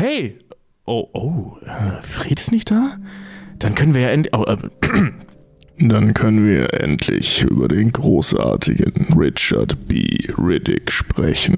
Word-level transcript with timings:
Hey! 0.00 0.38
Oh, 0.86 1.08
oh, 1.12 1.56
äh, 1.66 2.00
Fred 2.02 2.38
ist 2.38 2.52
nicht 2.52 2.70
da? 2.70 2.92
Dann 3.58 3.74
können 3.74 3.94
wir 3.94 4.02
ja 4.02 4.08
endlich. 4.10 4.32
Oh, 4.32 4.44
äh, 4.44 4.56
Dann 5.80 6.14
können 6.14 6.46
wir 6.46 6.72
endlich 6.72 7.42
über 7.42 7.66
den 7.66 7.90
großartigen 7.90 9.08
Richard 9.18 9.88
B. 9.88 10.20
Riddick 10.38 10.92
sprechen. 10.92 11.56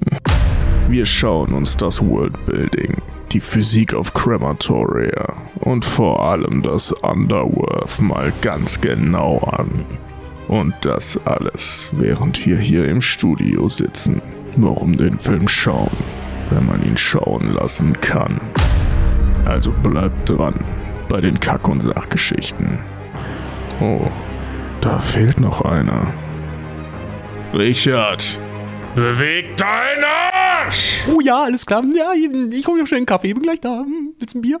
Wir 0.89 1.05
schauen 1.05 1.53
uns 1.53 1.77
das 1.77 2.03
Worldbuilding, 2.03 2.99
die 3.31 3.39
Physik 3.39 3.93
auf 3.93 4.11
Crematoria 4.15 5.37
und 5.59 5.85
vor 5.85 6.25
allem 6.27 6.63
das 6.63 6.91
Underworth 6.91 8.01
mal 8.01 8.33
ganz 8.41 8.81
genau 8.81 9.37
an. 9.37 9.85
Und 10.47 10.73
das 10.81 11.15
alles, 11.27 11.91
während 11.91 12.43
wir 12.47 12.57
hier 12.57 12.85
im 12.85 13.01
Studio 13.01 13.69
sitzen. 13.69 14.19
Warum 14.55 14.97
den 14.97 15.19
Film 15.19 15.47
schauen, 15.47 15.95
wenn 16.51 16.65
man 16.65 16.83
ihn 16.83 16.97
schauen 16.97 17.53
lassen 17.53 17.99
kann. 17.99 18.39
Also 19.45 19.71
bleibt 19.71 20.29
dran 20.29 20.55
bei 21.09 21.19
den 21.19 21.39
Kack- 21.39 21.67
und 21.67 21.81
Sachgeschichten. 21.81 22.79
Oh, 23.79 24.07
da 24.81 24.99
fehlt 24.99 25.39
noch 25.39 25.61
einer. 25.61 26.13
Richard, 27.53 28.39
beweg 28.95 29.57
deinen 29.57 30.03
Arsch! 30.63 31.03
Oh 31.13 31.19
ja, 31.19 31.43
alles 31.43 31.65
klar. 31.65 31.83
Ja, 31.93 32.13
ich 32.13 32.67
hole 32.67 32.81
mir 32.81 32.87
schnell 32.87 32.99
einen 32.99 33.05
Kaffee, 33.05 33.33
bin 33.33 33.43
gleich 33.43 33.59
da. 33.59 33.83
Willst 34.19 34.35
du 34.35 34.39
ein 34.39 34.41
Bier? 34.41 34.59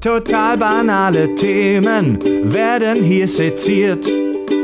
Total 0.00 0.56
banale 0.56 1.34
Themen 1.34 2.18
werden 2.52 3.02
hier 3.02 3.26
seziert. 3.26 4.06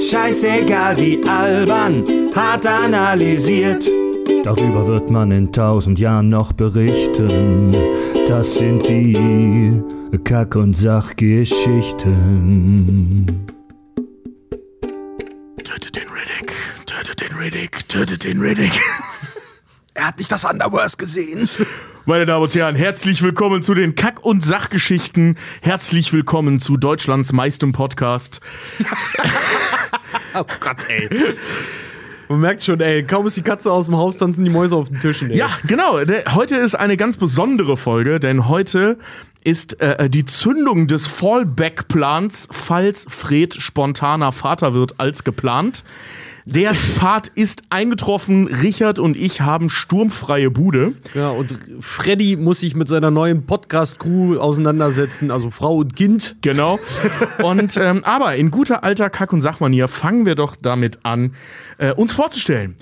Scheißegal 0.01 0.97
wie 0.99 1.21
albern, 1.27 2.05
hart 2.35 2.67
analysiert. 2.67 3.89
Darüber 4.45 4.87
wird 4.87 5.11
man 5.11 5.31
in 5.31 5.53
tausend 5.53 5.99
Jahren 5.99 6.29
noch 6.29 6.53
berichten. 6.53 7.75
Das 8.27 8.57
sind 8.57 8.87
die 8.89 9.81
Kack- 10.25 10.57
und 10.57 10.75
Sachgeschichten. 10.75 13.47
tötet 15.65 15.97
den 15.97 16.09
Riddick, 16.09 16.53
tötet 16.87 17.21
den 17.21 17.33
Riddick, 17.37 17.89
tötet 17.89 18.25
den 18.25 18.41
Riddick. 18.41 18.73
Er 19.95 20.07
hat 20.07 20.19
nicht 20.19 20.33
das 20.33 20.47
Underworth 20.47 20.99
gesehen. 20.99 21.47
Meine 22.05 22.27
Damen 22.27 22.43
und 22.43 22.55
Herren, 22.55 22.75
herzlich 22.75 23.23
willkommen 23.23 23.63
zu 23.63 23.75
den 23.75 23.95
Kack- 23.95 24.25
und 24.25 24.45
Sachgeschichten. 24.45 25.37
Herzlich 25.61 26.13
willkommen 26.13 26.59
zu 26.59 26.77
Deutschlands 26.77 27.33
meistem 27.33 27.73
Podcast. 27.73 28.41
Oh 30.35 30.45
Gott, 30.61 30.77
ey. 30.89 31.11
Man 32.31 32.41
merkt 32.41 32.65
schon, 32.65 32.81
ey, 32.81 33.03
kaum 33.05 33.27
ist 33.27 33.37
die 33.37 33.43
Katze 33.43 33.71
aus 33.71 33.85
dem 33.85 33.99
Haus, 33.99 34.17
tanzen 34.17 34.47
die 34.47 34.51
Mäuse 34.51 34.75
auf 34.77 34.89
den 34.89 34.99
Tischen, 34.99 35.31
ey. 35.31 35.37
Ja, 35.37 35.51
genau. 35.67 36.03
Der- 36.07 36.35
Heute 36.35 36.57
ist 36.57 36.75
eine 36.75 36.97
ganz 36.97 37.19
besondere 37.19 37.77
Folge, 37.77 38.19
denn 38.19 38.49
heute 38.49 38.97
ist 39.45 39.79
äh, 39.83 40.09
die 40.09 40.25
Zündung 40.25 40.87
des 40.87 41.07
Fallback-Plans, 41.07 42.49
falls 42.51 43.05
Fred 43.11 43.53
spontaner 43.53 44.33
Vater 44.33 44.73
wird 44.73 44.95
als 44.99 45.23
geplant. 45.23 45.85
Der 46.45 46.75
Part 46.99 47.29
ist 47.29 47.65
eingetroffen. 47.71 48.49
Richard 48.49 48.99
und 48.99 49.17
ich 49.17 49.41
haben 49.41 49.71
sturmfreie 49.71 50.51
Bude. 50.51 50.95
Ja, 51.15 51.31
und 51.31 51.57
Freddy 51.81 52.37
muss 52.37 52.61
sich 52.61 52.75
mit 52.75 52.89
seiner 52.89 53.11
neuen 53.11 53.47
Podcast-Crew 53.47 54.39
auseinandersetzen, 54.39 55.31
also 55.31 55.51
Frau 55.51 55.77
und 55.77 55.95
Kind. 55.95 56.37
Genau. 56.43 56.81
Und 57.43 57.77
ähm, 57.77 58.03
aber 58.05 58.35
in 58.37 58.51
guter 58.51 58.83
alter 58.83 59.09
Kack- 59.11 59.33
und 59.33 59.41
Sachmanier 59.41 59.87
fangen 59.87 60.27
wir 60.27 60.35
doch 60.35 60.57
damit 60.61 61.05
an, 61.05 61.35
äh, 61.79 61.93
uns 61.93 62.13
vorzustellen. 62.13 62.77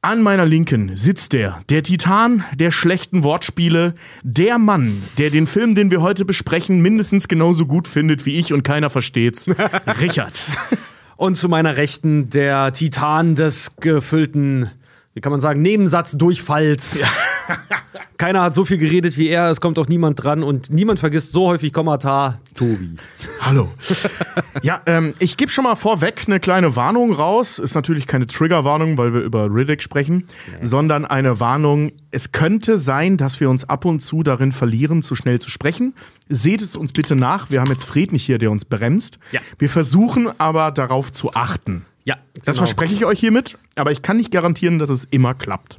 An 0.00 0.20
meiner 0.22 0.44
Linken 0.44 0.96
sitzt 0.96 1.32
der, 1.32 1.60
der 1.70 1.82
Titan 1.82 2.44
der 2.54 2.70
schlechten 2.70 3.24
Wortspiele, 3.24 3.94
der 4.22 4.58
Mann, 4.58 5.02
der 5.16 5.30
den 5.30 5.46
Film, 5.46 5.74
den 5.74 5.90
wir 5.90 6.02
heute 6.02 6.26
besprechen, 6.26 6.82
mindestens 6.82 7.26
genauso 7.26 7.64
gut 7.64 7.88
findet 7.88 8.26
wie 8.26 8.36
ich 8.36 8.52
und 8.52 8.62
keiner 8.64 8.90
versteht's. 8.90 9.48
Richard. 10.00 10.38
Und 11.16 11.36
zu 11.36 11.48
meiner 11.48 11.76
Rechten 11.76 12.30
der 12.30 12.72
Titan 12.72 13.34
des 13.34 13.76
gefüllten, 13.76 14.70
wie 15.14 15.20
kann 15.20 15.32
man 15.32 15.40
sagen, 15.40 15.62
Nebensatzdurchfalls. 15.62 17.00
Keiner 18.16 18.42
hat 18.42 18.54
so 18.54 18.64
viel 18.64 18.78
geredet 18.78 19.16
wie 19.18 19.28
er, 19.28 19.50
es 19.50 19.60
kommt 19.60 19.78
auch 19.78 19.88
niemand 19.88 20.22
dran 20.22 20.42
und 20.42 20.70
niemand 20.70 20.98
vergisst 21.00 21.32
so 21.32 21.48
häufig 21.48 21.72
Kommata, 21.72 22.38
Tobi. 22.54 22.96
Hallo. 23.40 23.70
Ja, 24.62 24.80
ähm, 24.86 25.14
ich 25.18 25.36
gebe 25.36 25.50
schon 25.50 25.64
mal 25.64 25.74
vorweg 25.74 26.22
eine 26.26 26.40
kleine 26.40 26.76
Warnung 26.76 27.12
raus. 27.12 27.58
Ist 27.58 27.74
natürlich 27.74 28.06
keine 28.06 28.26
Triggerwarnung, 28.26 28.96
weil 28.98 29.12
wir 29.12 29.20
über 29.20 29.48
Riddick 29.52 29.82
sprechen, 29.82 30.24
sondern 30.62 31.04
eine 31.04 31.40
Warnung. 31.40 31.92
Es 32.12 32.32
könnte 32.32 32.78
sein, 32.78 33.16
dass 33.16 33.40
wir 33.40 33.50
uns 33.50 33.68
ab 33.68 33.84
und 33.84 34.00
zu 34.00 34.22
darin 34.22 34.52
verlieren, 34.52 35.02
zu 35.02 35.16
schnell 35.16 35.40
zu 35.40 35.50
sprechen. 35.50 35.94
Seht 36.28 36.62
es 36.62 36.76
uns 36.76 36.92
bitte 36.92 37.16
nach. 37.16 37.50
Wir 37.50 37.60
haben 37.60 37.70
jetzt 37.70 37.84
Fred 37.84 38.12
nicht 38.12 38.24
hier, 38.24 38.38
der 38.38 38.50
uns 38.50 38.64
bremst. 38.64 39.18
Ja. 39.32 39.40
Wir 39.58 39.68
versuchen 39.68 40.28
aber 40.38 40.70
darauf 40.70 41.12
zu 41.12 41.34
achten. 41.34 41.84
Ja, 42.04 42.16
Das 42.34 42.44
genau. 42.44 42.58
verspreche 42.58 42.94
ich 42.94 43.04
euch 43.06 43.18
hiermit, 43.18 43.56
aber 43.76 43.90
ich 43.90 44.02
kann 44.02 44.18
nicht 44.18 44.30
garantieren, 44.30 44.78
dass 44.78 44.90
es 44.90 45.04
immer 45.10 45.34
klappt. 45.34 45.78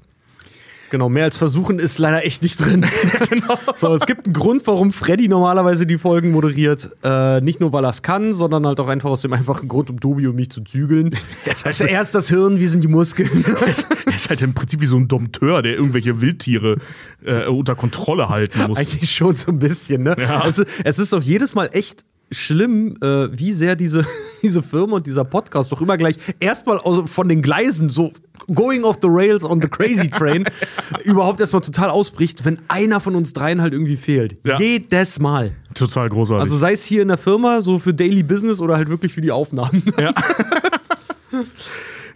Genau, 0.92 1.10
mehr 1.10 1.24
als 1.26 1.36
versuchen 1.38 1.80
ist 1.80 1.98
leider 1.98 2.24
echt 2.26 2.44
nicht 2.44 2.58
drin. 2.58 2.86
So, 3.76 3.94
es 3.94 4.06
gibt 4.06 4.26
einen 4.28 4.34
Grund, 4.34 4.66
warum 4.68 4.92
Freddy 4.92 5.28
normalerweise 5.28 5.86
die 5.86 5.98
Folgen 5.98 6.32
moderiert. 6.32 6.92
Äh, 7.04 7.42
nicht 7.42 7.60
nur, 7.60 7.74
weil 7.74 7.84
er 7.86 7.90
es 7.90 8.02
kann, 8.02 8.34
sondern 8.34 8.66
halt 8.66 8.80
auch 8.80 8.88
einfach 8.88 9.10
aus 9.10 9.22
dem 9.22 9.34
einfachen 9.34 9.68
Grund, 9.68 9.90
um 9.90 10.00
Tobi 10.00 10.28
und 10.28 10.36
mich 10.36 10.50
zu 10.50 10.62
zügeln. 10.62 11.16
Er 11.80 12.02
ist 12.02 12.16
das 12.16 12.30
Hirn, 12.30 12.60
wir 12.60 12.70
sind 12.70 12.84
die 12.84 12.88
Muskeln. 12.88 13.44
Er 13.62 13.68
ist, 13.68 13.88
er 14.06 14.16
ist 14.16 14.30
halt 14.30 14.42
im 14.42 14.54
Prinzip 14.54 14.82
wie 14.82 14.86
so 14.86 14.98
ein 14.98 15.08
Dompteur, 15.08 15.62
der 15.62 15.74
irgendwelche 15.76 16.22
Wildtiere 16.22 16.78
äh, 17.26 17.46
unter 17.48 17.76
Kontrolle 17.76 18.30
halten 18.30 18.64
muss. 18.68 18.78
Eigentlich 18.78 19.12
schon 19.12 19.36
so 19.36 19.52
ein 19.52 19.60
bisschen, 19.60 20.04
ne? 20.04 20.16
Ja. 20.20 20.46
Es, 20.48 20.60
ist- 20.60 20.68
es 20.84 21.00
ist 21.00 21.14
doch 21.14 21.22
jedes 21.22 21.56
Mal 21.56 21.70
echt 21.74 22.04
schlimm, 22.32 22.96
äh, 23.02 23.38
wie 23.38 23.52
sehr 23.52 23.76
diese, 23.76 24.06
diese 24.42 24.64
Firma 24.64 24.98
und 24.98 25.08
dieser 25.08 25.24
Podcast 25.24 25.72
doch 25.72 25.82
immer 25.82 25.98
gleich 25.98 26.16
erstmal 26.40 26.80
von 27.08 27.30
den 27.30 27.42
Gleisen 27.42 27.90
so 27.90 28.12
going 28.54 28.84
off 28.84 28.98
the 29.02 29.08
rails 29.10 29.44
on 29.44 29.62
the 29.62 29.68
crazy 29.68 30.10
train 30.10 30.46
überhaupt 31.04 31.40
erstmal 31.40 31.62
total 31.62 31.90
ausbricht, 31.90 32.46
wenn 32.46 32.60
einer 32.68 33.00
von 33.00 33.16
uns 33.16 33.34
dreien 33.34 33.62
halt 33.62 33.74
irgendwie 33.74 33.98
fehlt. 33.98 34.38
Ja. 34.46 34.60
Jedes 34.60 35.20
Mal. 35.20 35.56
Total 35.74 36.10
großartig. 36.10 36.42
Also 36.42 36.58
sei 36.58 36.74
es 36.74 36.86
hier 36.86 37.02
in 37.02 37.08
der 37.08 37.18
Firma, 37.18 37.62
so 37.62 37.80
für 37.80 37.94
Daily 37.94 38.24
Business 38.24 38.62
oder 38.62 38.76
halt 38.76 38.90
wirklich 38.90 39.14
für 39.14 39.22
die 39.22 39.32
Aufnahmen. 39.32 39.84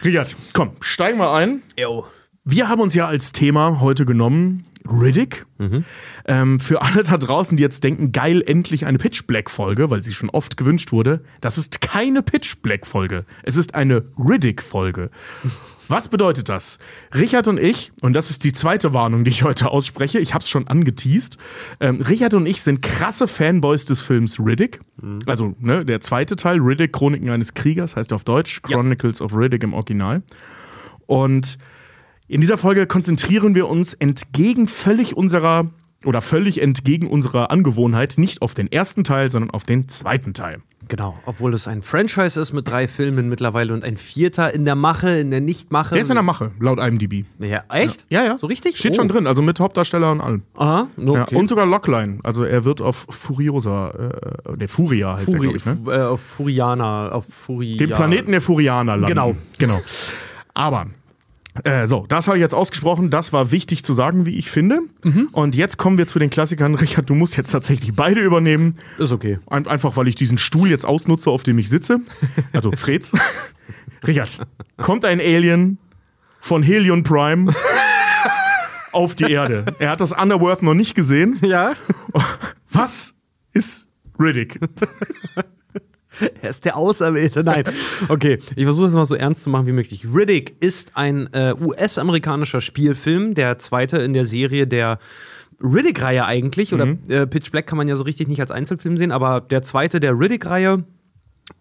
Richard, 0.04 0.36
komm, 0.52 0.72
steigen 0.80 1.18
wir 1.18 1.32
ein. 1.32 1.62
Yo. 1.76 2.06
Wir 2.44 2.68
haben 2.68 2.80
uns 2.80 2.94
ja 2.94 3.06
als 3.06 3.32
Thema 3.32 3.80
heute 3.80 4.06
genommen 4.06 4.64
Riddick. 4.88 5.46
Ähm, 6.26 6.58
für 6.60 6.80
alle 6.82 7.02
da 7.02 7.18
draußen, 7.18 7.56
die 7.56 7.62
jetzt 7.62 7.84
denken, 7.84 8.12
geil, 8.12 8.42
endlich 8.46 8.86
eine 8.86 8.98
Pitch 8.98 9.26
Black 9.26 9.50
Folge, 9.50 9.90
weil 9.90 10.02
sie 10.02 10.14
schon 10.14 10.30
oft 10.30 10.56
gewünscht 10.56 10.90
wurde. 10.92 11.22
Das 11.40 11.58
ist 11.58 11.80
keine 11.80 12.22
Pitch 12.22 12.56
Black 12.62 12.86
Folge. 12.86 13.24
Es 13.42 13.56
ist 13.56 13.74
eine 13.74 14.04
Riddick 14.18 14.62
Folge. 14.62 15.10
Was 15.88 16.06
bedeutet 16.08 16.48
das? 16.48 16.78
Richard 17.14 17.48
und 17.48 17.58
ich, 17.58 17.90
und 18.00 18.12
das 18.12 18.30
ist 18.30 18.44
die 18.44 18.52
zweite 18.52 18.94
Warnung, 18.94 19.24
die 19.24 19.30
ich 19.30 19.42
heute 19.42 19.68
ausspreche, 19.70 20.20
ich 20.20 20.34
habe 20.34 20.42
es 20.42 20.48
schon 20.48 20.68
angeteased. 20.68 21.36
Ähm, 21.80 22.00
Richard 22.00 22.32
und 22.34 22.46
ich 22.46 22.62
sind 22.62 22.80
krasse 22.80 23.26
Fanboys 23.26 23.86
des 23.86 24.00
Films 24.00 24.38
Riddick. 24.38 24.80
Also 25.26 25.56
ne, 25.58 25.84
der 25.84 26.00
zweite 26.00 26.36
Teil, 26.36 26.58
Riddick, 26.60 26.92
Chroniken 26.92 27.28
eines 27.30 27.54
Kriegers, 27.54 27.96
heißt 27.96 28.12
auf 28.12 28.22
Deutsch, 28.24 28.60
Ja. 28.68 28.76
Chronicles 28.76 29.20
of 29.20 29.34
Riddick 29.34 29.64
im 29.64 29.74
Original. 29.74 30.22
Und 31.06 31.58
in 32.30 32.40
dieser 32.40 32.56
Folge 32.58 32.86
konzentrieren 32.86 33.54
wir 33.54 33.68
uns 33.68 33.92
entgegen 33.94 34.68
völlig 34.68 35.16
unserer 35.16 35.66
oder 36.04 36.22
völlig 36.22 36.62
entgegen 36.62 37.08
unserer 37.08 37.50
Angewohnheit 37.50 38.14
nicht 38.16 38.40
auf 38.40 38.54
den 38.54 38.70
ersten 38.72 39.04
Teil, 39.04 39.30
sondern 39.30 39.50
auf 39.50 39.64
den 39.64 39.88
zweiten 39.88 40.32
Teil. 40.32 40.62
Genau, 40.88 41.18
obwohl 41.26 41.52
es 41.54 41.68
ein 41.68 41.82
Franchise 41.82 42.40
ist 42.40 42.52
mit 42.52 42.66
drei 42.66 42.88
Filmen 42.88 43.28
mittlerweile 43.28 43.74
und 43.74 43.84
ein 43.84 43.96
vierter 43.96 44.54
in 44.54 44.64
der 44.64 44.74
Mache, 44.76 45.10
in 45.18 45.30
der 45.30 45.40
Nichtmache. 45.40 45.92
Der 45.94 46.02
ist 46.02 46.08
in 46.08 46.14
der 46.14 46.22
Mache, 46.22 46.52
laut 46.58 46.78
IMDb. 46.80 47.26
Ja, 47.38 47.64
echt? 47.68 48.06
Ja, 48.08 48.24
ja. 48.24 48.38
So 48.38 48.46
richtig? 48.46 48.76
Steht 48.78 48.92
Oh. 48.92 48.94
schon 48.94 49.08
drin, 49.08 49.26
also 49.26 49.42
mit 49.42 49.60
Hauptdarsteller 49.60 50.10
und 50.10 50.20
allem. 50.20 50.42
Aha, 50.54 50.86
no, 50.96 51.16
Ja, 51.16 51.22
okay. 51.24 51.36
und 51.36 51.48
sogar 51.48 51.66
Lockline. 51.66 52.18
Also 52.22 52.44
er 52.44 52.64
wird 52.64 52.80
auf 52.80 53.06
Furiosa, 53.10 53.90
äh, 53.90 54.56
der 54.56 54.68
Furia 54.68 55.16
heißt 55.16 55.26
Furi, 55.26 55.38
glaube 55.40 55.56
ich, 55.58 55.66
ne? 55.66 55.78
Äh, 55.88 56.02
auf 56.02 56.20
Furiana, 56.22 57.10
auf 57.10 57.26
Furi. 57.28 57.76
Dem 57.76 57.90
Planeten 57.90 58.30
der 58.32 58.40
Furianer 58.40 58.92
landen. 58.96 59.06
Genau. 59.08 59.36
Genau. 59.58 59.80
Aber, 60.54 60.86
äh, 61.64 61.86
so, 61.86 62.06
das 62.08 62.26
habe 62.28 62.36
ich 62.38 62.40
jetzt 62.42 62.54
ausgesprochen. 62.54 63.10
Das 63.10 63.32
war 63.32 63.50
wichtig 63.52 63.84
zu 63.84 63.92
sagen, 63.92 64.24
wie 64.26 64.36
ich 64.38 64.50
finde. 64.50 64.80
Mhm. 65.02 65.28
Und 65.32 65.54
jetzt 65.56 65.76
kommen 65.78 65.98
wir 65.98 66.06
zu 66.06 66.18
den 66.18 66.30
Klassikern. 66.30 66.74
Richard, 66.76 67.10
du 67.10 67.14
musst 67.14 67.36
jetzt 67.36 67.50
tatsächlich 67.50 67.94
beide 67.94 68.20
übernehmen. 68.20 68.76
Ist 68.98 69.12
okay. 69.12 69.38
Ein- 69.46 69.66
Einfach, 69.66 69.96
weil 69.96 70.08
ich 70.08 70.14
diesen 70.14 70.38
Stuhl 70.38 70.68
jetzt 70.68 70.84
ausnutze, 70.86 71.30
auf 71.30 71.42
dem 71.42 71.58
ich 71.58 71.68
sitze. 71.68 72.00
Also 72.52 72.70
Freds. 72.76 73.12
Richard, 74.06 74.40
kommt 74.78 75.04
ein 75.04 75.20
Alien 75.20 75.78
von 76.40 76.62
Helion 76.62 77.02
Prime 77.02 77.52
auf 78.92 79.14
die 79.14 79.30
Erde. 79.30 79.66
Er 79.78 79.90
hat 79.90 80.00
das 80.00 80.12
Underworth 80.12 80.62
noch 80.62 80.74
nicht 80.74 80.94
gesehen. 80.94 81.38
Ja. 81.42 81.72
Was 82.70 83.14
ist 83.52 83.86
Riddick? 84.18 84.58
er 86.42 86.50
ist 86.50 86.64
der 86.64 86.76
Auserwählte. 86.76 87.42
Nein. 87.44 87.64
Okay, 88.08 88.38
ich 88.56 88.64
versuche 88.64 88.88
es 88.88 88.92
mal 88.92 89.06
so 89.06 89.14
ernst 89.14 89.42
zu 89.42 89.50
machen 89.50 89.66
wie 89.66 89.72
möglich. 89.72 90.06
Riddick 90.12 90.56
ist 90.60 90.96
ein 90.96 91.32
äh, 91.32 91.54
US-amerikanischer 91.60 92.60
Spielfilm, 92.60 93.34
der 93.34 93.58
zweite 93.58 93.98
in 93.98 94.12
der 94.12 94.24
Serie 94.24 94.66
der 94.66 94.98
Riddick-Reihe 95.62 96.24
eigentlich. 96.24 96.72
Oder 96.72 96.96
äh, 97.08 97.26
Pitch 97.26 97.50
Black 97.50 97.66
kann 97.66 97.78
man 97.78 97.88
ja 97.88 97.96
so 97.96 98.04
richtig 98.04 98.28
nicht 98.28 98.40
als 98.40 98.50
Einzelfilm 98.50 98.96
sehen, 98.96 99.12
aber 99.12 99.40
der 99.40 99.62
zweite 99.62 100.00
der 100.00 100.18
Riddick-Reihe. 100.18 100.84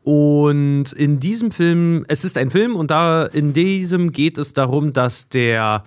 Und 0.04 0.92
in 0.94 1.20
diesem 1.20 1.52
Film, 1.52 2.06
es 2.08 2.24
ist 2.24 2.38
ein 2.38 2.52
Film 2.52 2.76
und 2.76 2.92
da 2.92 3.26
in 3.26 3.54
diesem 3.54 4.12
geht 4.12 4.38
es 4.38 4.54
darum, 4.54 4.94
dass 4.94 5.30
der 5.30 5.84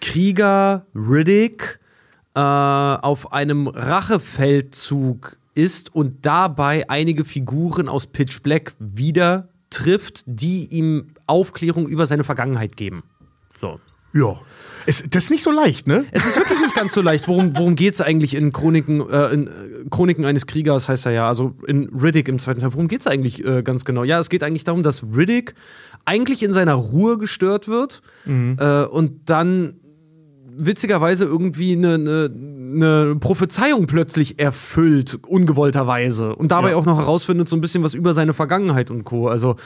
Krieger 0.00 0.86
Riddick 0.94 1.80
äh, 2.34 2.40
auf 2.40 3.32
einem 3.32 3.68
Rachefeldzug 3.68 5.38
ist 5.54 5.94
und 5.94 6.24
dabei 6.24 6.88
einige 6.88 7.24
Figuren 7.24 7.88
aus 7.88 8.06
Pitch 8.06 8.42
Black 8.42 8.74
wieder 8.78 9.48
trifft, 9.70 10.22
die 10.26 10.66
ihm 10.66 11.08
Aufklärung 11.26 11.88
über 11.88 12.06
seine 12.06 12.24
Vergangenheit 12.24 12.76
geben. 12.76 13.02
So. 13.58 13.80
Ja. 14.14 14.38
Es, 14.84 15.04
das 15.08 15.24
ist 15.24 15.30
nicht 15.30 15.42
so 15.42 15.50
leicht, 15.50 15.86
ne? 15.86 16.04
Es 16.10 16.26
ist 16.26 16.36
wirklich 16.36 16.60
nicht 16.60 16.74
ganz 16.74 16.92
so 16.92 17.00
leicht. 17.00 17.28
Worum, 17.28 17.56
worum 17.56 17.76
geht 17.76 17.94
es 17.94 18.00
eigentlich 18.00 18.34
in 18.34 18.52
Chroniken, 18.52 19.00
äh, 19.08 19.28
in 19.28 19.46
äh, 19.46 19.50
Chroniken 19.90 20.24
eines 20.24 20.46
Kriegers, 20.46 20.88
heißt 20.88 21.06
er 21.06 21.12
ja, 21.12 21.28
also 21.28 21.54
in 21.66 21.88
Riddick 21.88 22.28
im 22.28 22.38
zweiten 22.38 22.60
Teil. 22.60 22.74
Worum 22.74 22.88
geht 22.88 23.00
es 23.00 23.06
eigentlich 23.06 23.44
äh, 23.44 23.62
ganz 23.62 23.84
genau? 23.84 24.04
Ja, 24.04 24.18
es 24.18 24.28
geht 24.28 24.42
eigentlich 24.42 24.64
darum, 24.64 24.82
dass 24.82 25.02
Riddick 25.02 25.54
eigentlich 26.04 26.42
in 26.42 26.52
seiner 26.52 26.74
Ruhe 26.74 27.16
gestört 27.16 27.68
wird 27.68 28.02
äh, 28.26 28.84
und 28.84 29.30
dann 29.30 29.74
witzigerweise 30.56 31.24
irgendwie 31.24 31.72
eine, 31.72 31.94
eine, 31.94 32.30
eine 32.74 33.16
Prophezeiung 33.16 33.86
plötzlich 33.86 34.38
erfüllt, 34.38 35.18
ungewollterweise. 35.26 36.34
Und 36.36 36.50
dabei 36.52 36.70
Ja. 36.70 36.76
auch 36.76 36.84
noch 36.84 36.98
herausfindet 36.98 37.48
so 37.48 37.56
ein 37.56 37.60
bisschen 37.60 37.82
was 37.82 37.94
über 37.94 38.14
seine 38.14 38.34
Vergangenheit 38.34 38.90
und 38.90 39.04
Co. 39.04 39.28
Also 39.28 39.56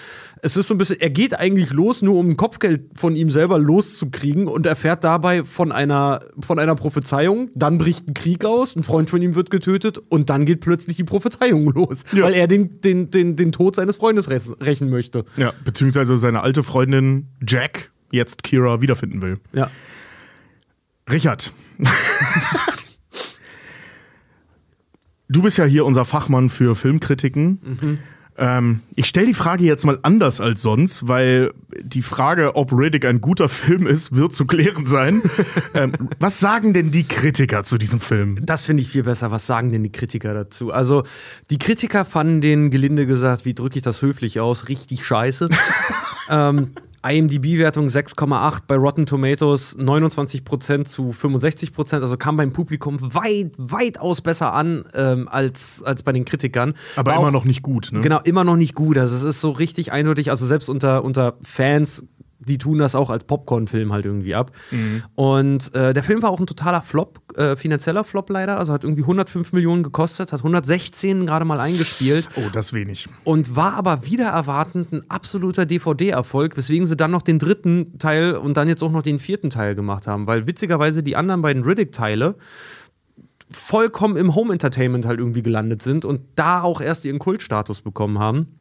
es 0.43 0.57
ist 0.57 0.69
so 0.69 0.75
ein 0.75 0.79
bisschen, 0.79 1.01
er 1.01 1.11
geht 1.11 1.39
eigentlich 1.39 1.73
los, 1.73 2.03
nur 2.03 2.17
um 2.19 2.37
Kopfgeld 2.37 2.91
von 2.99 3.17
ihm 3.17 3.31
selber 3.31 3.59
loszukriegen 3.59 4.49
und 4.49 4.67
erfährt 4.67 5.05
dabei 5.05 5.45
von 5.45 5.73
einer, 5.73 6.21
von 6.39 6.59
einer 6.59 6.75
Prophezeiung, 6.75 7.51
dann 7.55 7.79
bricht 7.79 8.09
ein 8.09 8.15
Krieg 8.15 8.45
aus, 8.45 8.77
ein 8.77 8.83
Freund 8.83 9.11
von 9.11 9.23
ihm 9.23 9.35
wird 9.35 9.51
getötet 9.51 9.99
und 10.09 10.31
dann 10.31 10.45
geht 10.45 10.61
plötzlich 10.61 10.97
die 10.97 11.05
Prophezeiung 11.05 11.71
los, 11.73 12.05
Ja. 12.13 12.25
weil 12.25 12.35
er 12.35 12.47
den, 12.49 12.81
den, 12.81 13.11
den, 13.11 13.37
den 13.37 13.53
Tod 13.53 13.77
seines 13.77 13.97
Freundes 13.97 14.29
rächen- 14.31 14.55
rächen 14.63 14.91
möchte. 14.91 15.25
Ja, 15.37 15.53
beziehungsweise 15.65 16.17
seine 16.17 16.43
alte 16.43 16.63
Freundin 16.63 17.29
Jack, 17.47 17.91
jetzt 18.11 18.43
Kira, 18.43 18.81
wiederfinden 18.81 19.21
will. 19.23 19.39
Ja. 19.55 19.69
Richard. 21.11 21.53
du 25.29 25.43
bist 25.43 25.59
ja 25.59 25.65
hier 25.65 25.87
unser 25.87 26.05
Fachmann 26.05 26.51
für 26.51 26.75
Filmkritiken. 26.75 28.01
Ähm, 28.39 28.81
ich 28.95 29.07
stelle 29.07 29.27
die 29.27 29.35
Frage 29.35 29.65
jetzt 29.65 29.85
mal 29.87 29.99
anders 30.03 30.41
als 30.41 30.61
sonst, 30.63 31.09
weil 31.09 31.53
die 31.81 32.03
Frage, 32.03 32.57
ob 32.57 32.73
Riddick 32.73 33.07
ein 33.07 33.21
guter 33.21 33.49
Film 33.49 33.87
ist, 33.87 34.15
wird 34.15 34.35
zu 34.35 34.47
klären 34.47 34.87
sein. 34.87 35.23
ähm, 35.75 35.93
was 36.19 36.41
sagen 36.41 36.75
denn 36.75 36.91
die 36.91 37.05
Kritiker 37.05 37.65
zu 37.65 37.79
diesem 37.79 38.01
Film? 38.01 38.45
Das 38.45 38.65
finde 38.65 38.83
ich 38.83 38.91
viel 38.91 39.05
besser. 39.05 39.31
Was 39.31 39.47
sagen 39.47 39.73
denn 39.73 39.85
die 39.85 39.93
Kritiker 39.93 40.35
dazu? 40.35 40.71
Also, 40.71 41.05
die 41.51 41.59
Kritiker 41.59 42.05
fanden 42.05 42.41
den, 42.41 42.71
gelinde 42.71 43.07
gesagt, 43.07 43.45
wie 43.45 43.55
drücke 43.55 43.79
ich 43.79 43.85
das 43.85 44.03
höflich 44.03 44.41
aus, 44.41 44.69
richtig 44.69 45.07
scheiße. 45.07 45.49
ähm, 46.31 46.73
IMDb-Wertung 47.13 47.89
6,8, 47.89 48.61
bei 48.67 48.77
Rotten 48.77 49.07
Tomatoes 49.07 49.77
29% 49.79 50.85
zu 50.85 51.11
65%, 51.11 52.01
also 52.01 52.17
kam 52.17 52.37
beim 52.37 52.53
Publikum 52.53 52.99
weit, 53.15 53.53
weitaus 53.59 54.21
besser 54.21 54.53
an 54.53 54.85
ähm, 54.95 55.29
als, 55.31 55.83
als 55.83 56.03
bei 56.03 56.13
den 56.13 56.25
Kritikern. 56.25 56.75
Aber 56.97 57.13
War 57.13 57.19
immer 57.19 57.29
auch- 57.29 57.33
noch 57.33 57.45
nicht 57.45 57.63
gut, 57.63 57.91
ne? 57.93 58.01
Genau, 58.01 58.21
immer 58.25 58.45
noch 58.45 58.57
nicht 58.57 58.75
gut. 58.75 58.99
Also 58.99 59.17
es 59.17 59.23
ist 59.23 59.41
so 59.41 59.51
richtig 59.51 59.93
eindeutig, 59.93 60.31
also 60.31 60.47
selbst 60.47 60.69
unter, 60.69 61.05
unter 61.05 61.35
Fans, 61.43 62.05
die 62.39 62.59
tun 62.59 62.79
das 62.79 62.95
auch 62.95 63.11
als 63.11 63.25
Popcorn-Film 63.25 63.93
halt 63.93 64.05
irgendwie 64.05 64.35
ab. 64.35 64.53
Und 65.15 65.75
äh, 65.75 65.93
der 65.95 66.03
Film 66.03 66.23
war 66.23 66.31
auch 66.31 66.39
ein 66.39 66.47
totaler 66.47 66.83
Flop, 66.83 67.21
äh, 67.37 67.57
finanzieller 67.57 68.05
Flop 68.05 68.29
leider. 68.31 68.59
Also 68.59 68.73
hat 68.73 68.85
irgendwie 68.85 69.03
105 69.03 69.53
Millionen 69.53 69.83
gekostet, 69.83 70.33
hat 70.33 70.41
116 70.41 71.27
gerade 71.27 71.45
mal 71.45 71.59
eingespielt 71.61 72.29
Oh, 72.37 72.49
das 72.53 72.73
wenig. 72.73 73.09
und 73.25 73.57
war 73.57 73.75
aber 73.75 74.05
wieder 74.05 74.27
erwartend 74.29 74.93
ein 74.93 75.01
absoluter 75.11 75.65
DVD-Erfolg, 75.67 76.57
weswegen 76.57 76.87
sie 76.87 76.97
dann 76.97 77.11
noch 77.11 77.23
den 77.23 77.39
dritten 77.39 77.99
Teil 77.99 78.35
und 78.37 78.57
dann 78.57 78.69
jetzt 78.69 78.83
auch 78.83 78.93
noch 78.93 79.03
den 79.03 79.19
vierten 79.19 79.51
Teil 79.51 79.75
gemacht 79.75 80.07
haben. 80.07 80.27
Weil 80.27 80.47
witzigerweise 80.47 81.03
die 81.03 81.17
anderen 81.17 81.41
beiden 81.43 81.65
Riddick-Teile 81.65 82.37
vollkommen 83.51 84.17
im 84.17 84.35
Home-Entertainment 84.35 85.07
halt 85.07 85.19
irgendwie 85.21 85.43
gelandet 85.43 85.83
sind 85.83 86.05
und 86.05 86.21
da 86.35 86.63
auch 86.63 86.81
erst 86.81 87.05
ihren 87.05 87.19
Kultstatus 87.19 87.81
bekommen 87.81 88.19
haben. 88.19 88.59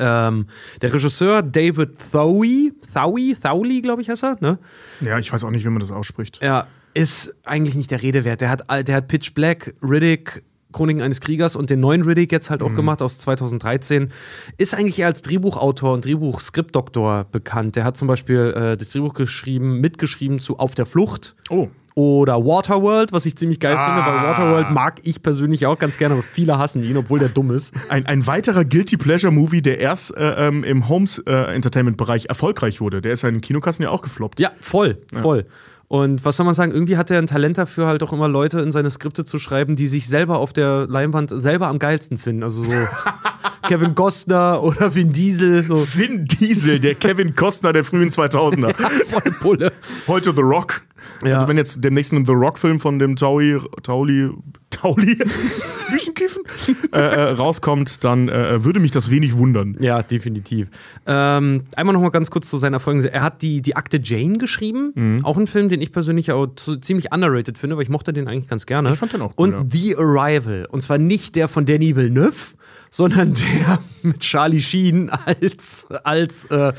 Ähm, 0.00 0.46
der 0.80 0.92
Regisseur 0.92 1.42
David 1.42 1.90
Thowie, 2.12 2.72
Thowie, 2.94 3.34
Thowley, 3.34 3.80
glaube 3.82 4.02
ich, 4.02 4.08
heißt 4.08 4.24
er, 4.24 4.36
ne? 4.40 4.58
Ja, 5.00 5.18
ich 5.18 5.32
weiß 5.32 5.44
auch 5.44 5.50
nicht, 5.50 5.64
wie 5.64 5.70
man 5.70 5.80
das 5.80 5.92
ausspricht. 5.92 6.40
Ja, 6.42 6.66
ist 6.94 7.34
eigentlich 7.44 7.74
nicht 7.74 7.90
der 7.90 8.02
Rede 8.02 8.24
wert. 8.24 8.40
Der 8.40 8.50
hat, 8.50 8.64
der 8.88 8.94
hat 8.94 9.08
Pitch 9.08 9.34
Black, 9.34 9.74
Riddick, 9.82 10.42
Chroniken 10.72 11.02
eines 11.02 11.20
Kriegers 11.20 11.56
und 11.56 11.70
den 11.70 11.80
neuen 11.80 12.02
Riddick 12.02 12.30
jetzt 12.30 12.50
halt 12.50 12.62
auch 12.62 12.74
gemacht 12.74 13.02
aus 13.02 13.18
2013. 13.18 14.12
Ist 14.56 14.74
eigentlich 14.74 14.98
eher 14.98 15.08
als 15.08 15.22
Drehbuchautor 15.22 15.94
und 15.94 16.04
Drehbuch-Skriptdoktor 16.04 17.26
bekannt. 17.30 17.76
Der 17.76 17.84
hat 17.84 17.96
zum 17.96 18.08
Beispiel 18.08 18.52
äh, 18.56 18.76
das 18.76 18.90
Drehbuch 18.90 19.14
geschrieben, 19.14 19.80
mitgeschrieben 19.80 20.38
zu 20.38 20.58
Auf 20.58 20.74
der 20.74 20.86
Flucht. 20.86 21.34
Oh. 21.48 21.68
Oder 22.00 22.46
Waterworld, 22.46 23.12
was 23.12 23.26
ich 23.26 23.36
ziemlich 23.36 23.60
geil 23.60 23.76
finde, 23.76 24.00
weil 24.00 24.18
Ah. 24.20 24.30
Waterworld 24.30 24.70
mag 24.70 25.00
ich 25.02 25.22
persönlich 25.22 25.66
auch 25.66 25.78
ganz 25.78 25.98
gerne, 25.98 26.14
aber 26.14 26.22
viele 26.22 26.56
hassen 26.56 26.82
ihn, 26.82 26.96
obwohl 26.96 27.18
der 27.18 27.28
dumm 27.28 27.50
ist. 27.50 27.74
Ein, 27.90 28.06
ein 28.06 28.26
weiterer 28.26 28.64
Guilty 28.64 28.96
Pleasure 28.96 29.30
Movie, 29.30 29.60
der 29.60 29.80
erst 29.80 30.16
äh, 30.16 30.48
ähm, 30.48 30.64
im 30.64 30.88
Homes 30.88 31.18
äh, 31.26 31.54
Entertainment 31.54 31.98
Bereich 31.98 32.24
erfolgreich 32.30 32.80
wurde. 32.80 33.02
Der 33.02 33.12
ist 33.12 33.22
in 33.24 33.34
den 33.34 33.40
Kinokassen 33.42 33.82
ja 33.82 33.90
auch 33.90 34.00
gefloppt. 34.00 34.40
Ja, 34.40 34.50
voll, 34.60 34.96
voll. 35.20 35.44
Und 35.88 36.24
was 36.24 36.38
soll 36.38 36.46
man 36.46 36.54
sagen, 36.54 36.72
irgendwie 36.72 36.96
hat 36.96 37.10
er 37.10 37.18
ein 37.18 37.26
Talent 37.26 37.58
dafür, 37.58 37.86
halt 37.86 38.02
auch 38.02 38.14
immer 38.14 38.28
Leute 38.28 38.60
in 38.60 38.72
seine 38.72 38.90
Skripte 38.90 39.26
zu 39.26 39.38
schreiben, 39.38 39.76
die 39.76 39.86
sich 39.88 40.08
selber 40.08 40.38
auf 40.38 40.54
der 40.54 40.86
Leinwand 40.88 41.30
selber 41.34 41.66
am 41.66 41.78
geilsten 41.78 42.16
finden. 42.16 42.44
Also 42.44 42.64
so 42.64 42.70
Kevin 43.68 43.94
Costner 43.94 44.62
oder 44.62 44.94
Vin 44.94 45.12
Diesel, 45.12 45.64
so 45.64 45.86
Vin 45.94 46.24
Diesel, 46.24 46.80
der 46.80 46.94
Kevin 46.94 47.34
Costner 47.34 47.72
der 47.74 47.84
frühen 47.84 48.08
2000er. 48.08 48.72
voll 49.10 49.32
Pulle. 49.40 49.72
Heute 50.06 50.32
The 50.34 50.42
Rock. 50.42 50.80
Ja. 51.24 51.34
Also 51.34 51.48
wenn 51.48 51.56
jetzt 51.56 51.84
demnächst 51.84 52.12
ein 52.12 52.24
The 52.24 52.32
Rock-Film 52.32 52.80
von 52.80 52.98
dem 52.98 53.16
Taui, 53.16 53.58
Tauli, 53.82 54.30
Tauli, 54.70 55.18
Büchenkiffen 55.90 56.42
äh, 56.92 56.98
äh, 56.98 57.20
rauskommt, 57.32 58.04
dann 58.04 58.28
äh, 58.28 58.64
würde 58.64 58.80
mich 58.80 58.90
das 58.92 59.10
wenig 59.10 59.36
wundern. 59.36 59.76
Ja, 59.80 60.02
definitiv. 60.02 60.68
Ähm, 61.06 61.64
einmal 61.74 61.92
noch 61.92 62.02
mal 62.02 62.10
ganz 62.10 62.30
kurz 62.30 62.48
zu 62.48 62.56
seinen 62.58 62.74
Erfolgen. 62.74 63.04
Er 63.04 63.22
hat 63.22 63.42
die, 63.42 63.60
die 63.60 63.76
Akte 63.76 64.00
Jane 64.02 64.38
geschrieben. 64.38 65.20
Auch 65.24 65.36
ein 65.36 65.46
Film, 65.46 65.68
den 65.68 65.80
ich 65.80 65.92
persönlich 65.92 66.30
auch 66.32 66.46
zu, 66.56 66.76
ziemlich 66.76 67.12
underrated 67.12 67.58
finde, 67.58 67.76
weil 67.76 67.82
ich 67.82 67.88
mochte 67.88 68.12
den 68.12 68.28
eigentlich 68.28 68.48
ganz 68.48 68.66
gerne. 68.66 68.92
Ich 68.92 68.98
fand 68.98 69.12
den 69.12 69.22
auch 69.22 69.36
gut, 69.36 69.52
Und 69.52 69.72
The 69.72 69.96
Arrival. 69.96 70.66
Und 70.70 70.82
zwar 70.82 70.98
nicht 70.98 71.34
der 71.36 71.48
von 71.48 71.66
Danny 71.66 71.96
Villeneuve, 71.96 72.54
sondern 72.90 73.34
der 73.58 73.78
mit 74.02 74.20
Charlie 74.20 74.60
Sheen 74.60 75.10
als, 75.10 75.86
als, 76.04 76.44
äh, 76.46 76.72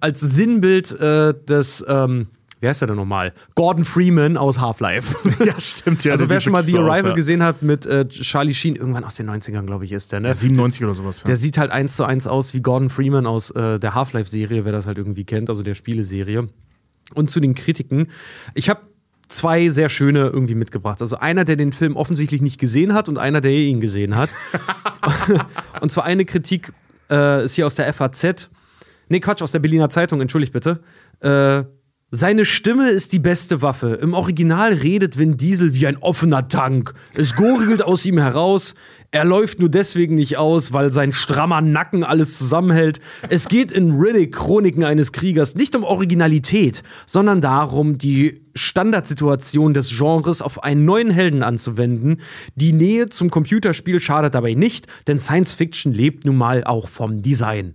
als 0.00 0.20
Sinnbild 0.20 0.92
äh, 1.00 1.34
des. 1.46 1.84
Ähm, 1.86 2.28
wie 2.60 2.68
heißt 2.68 2.82
er 2.82 2.88
denn 2.88 2.96
nochmal? 2.96 3.32
Gordon 3.54 3.84
Freeman 3.84 4.36
aus 4.36 4.60
Half-Life. 4.60 5.16
Ja, 5.44 5.58
stimmt. 5.60 6.04
Ja, 6.04 6.12
also, 6.12 6.24
der 6.24 6.30
wer 6.30 6.40
schon 6.40 6.52
mal 6.52 6.64
The 6.64 6.72
so 6.72 6.78
aus, 6.80 6.90
Arrival 6.90 7.10
ja. 7.10 7.14
gesehen 7.14 7.42
hat 7.42 7.62
mit 7.62 7.86
äh, 7.86 8.08
Charlie 8.08 8.54
Sheen, 8.54 8.74
irgendwann 8.76 9.04
aus 9.04 9.14
den 9.14 9.30
90ern, 9.30 9.66
glaube 9.66 9.84
ich, 9.84 9.92
ist 9.92 10.10
der, 10.12 10.20
ne? 10.20 10.28
Ja, 10.28 10.34
97 10.34 10.84
oder 10.84 10.94
sowas. 10.94 11.22
Ja. 11.22 11.26
Der 11.28 11.36
sieht 11.36 11.58
halt 11.58 11.70
eins 11.70 11.96
zu 11.96 12.04
eins 12.04 12.26
aus 12.26 12.54
wie 12.54 12.60
Gordon 12.60 12.90
Freeman 12.90 13.26
aus 13.26 13.50
äh, 13.50 13.78
der 13.78 13.94
Half-Life-Serie, 13.94 14.64
wer 14.64 14.72
das 14.72 14.86
halt 14.86 14.98
irgendwie 14.98 15.24
kennt, 15.24 15.48
also 15.48 15.62
der 15.62 15.74
Spieleserie. 15.74 16.48
Und 17.14 17.30
zu 17.30 17.40
den 17.40 17.54
Kritiken. 17.54 18.08
Ich 18.54 18.68
habe 18.68 18.80
zwei 19.28 19.70
sehr 19.70 19.88
schöne 19.88 20.26
irgendwie 20.26 20.54
mitgebracht. 20.54 21.00
Also 21.00 21.16
einer, 21.18 21.44
der 21.44 21.56
den 21.56 21.72
Film 21.72 21.96
offensichtlich 21.96 22.42
nicht 22.42 22.58
gesehen 22.58 22.94
hat 22.94 23.08
und 23.08 23.18
einer, 23.18 23.40
der 23.40 23.52
ihn 23.52 23.80
gesehen 23.80 24.16
hat. 24.16 24.30
und 25.80 25.90
zwar 25.90 26.04
eine 26.04 26.24
Kritik 26.24 26.72
äh, 27.10 27.44
ist 27.44 27.54
hier 27.54 27.66
aus 27.66 27.74
der 27.74 27.92
FAZ. 27.92 28.50
Nee, 29.08 29.20
Quatsch, 29.20 29.42
aus 29.42 29.52
der 29.52 29.58
Berliner 29.58 29.88
Zeitung, 29.88 30.20
entschuldigt 30.20 30.52
bitte. 30.52 30.80
Äh, 31.20 31.64
seine 32.10 32.46
Stimme 32.46 32.88
ist 32.88 33.12
die 33.12 33.18
beste 33.18 33.60
Waffe. 33.60 33.98
Im 34.00 34.14
Original 34.14 34.72
redet 34.72 35.18
Vin 35.18 35.36
Diesel 35.36 35.74
wie 35.74 35.86
ein 35.86 35.98
offener 35.98 36.48
Tank. 36.48 36.94
Es 37.12 37.36
gurgelt 37.36 37.82
aus 37.82 38.06
ihm 38.06 38.16
heraus. 38.16 38.74
Er 39.10 39.26
läuft 39.26 39.60
nur 39.60 39.68
deswegen 39.68 40.14
nicht 40.14 40.38
aus, 40.38 40.72
weil 40.72 40.90
sein 40.90 41.12
strammer 41.12 41.60
Nacken 41.60 42.04
alles 42.04 42.38
zusammenhält. 42.38 43.00
Es 43.28 43.48
geht 43.48 43.70
in 43.70 43.92
Riddick 44.00 44.34
Chroniken 44.34 44.84
eines 44.84 45.12
Kriegers 45.12 45.54
nicht 45.54 45.76
um 45.76 45.84
Originalität, 45.84 46.82
sondern 47.04 47.42
darum, 47.42 47.98
die 47.98 48.40
Standardsituation 48.54 49.74
des 49.74 49.94
Genres 49.94 50.40
auf 50.40 50.62
einen 50.64 50.86
neuen 50.86 51.10
Helden 51.10 51.42
anzuwenden. 51.42 52.22
Die 52.54 52.72
Nähe 52.72 53.10
zum 53.10 53.28
Computerspiel 53.28 54.00
schadet 54.00 54.34
dabei 54.34 54.54
nicht, 54.54 54.86
denn 55.08 55.18
Science 55.18 55.52
Fiction 55.52 55.92
lebt 55.92 56.24
nun 56.24 56.36
mal 56.36 56.64
auch 56.64 56.88
vom 56.88 57.20
Design. 57.20 57.74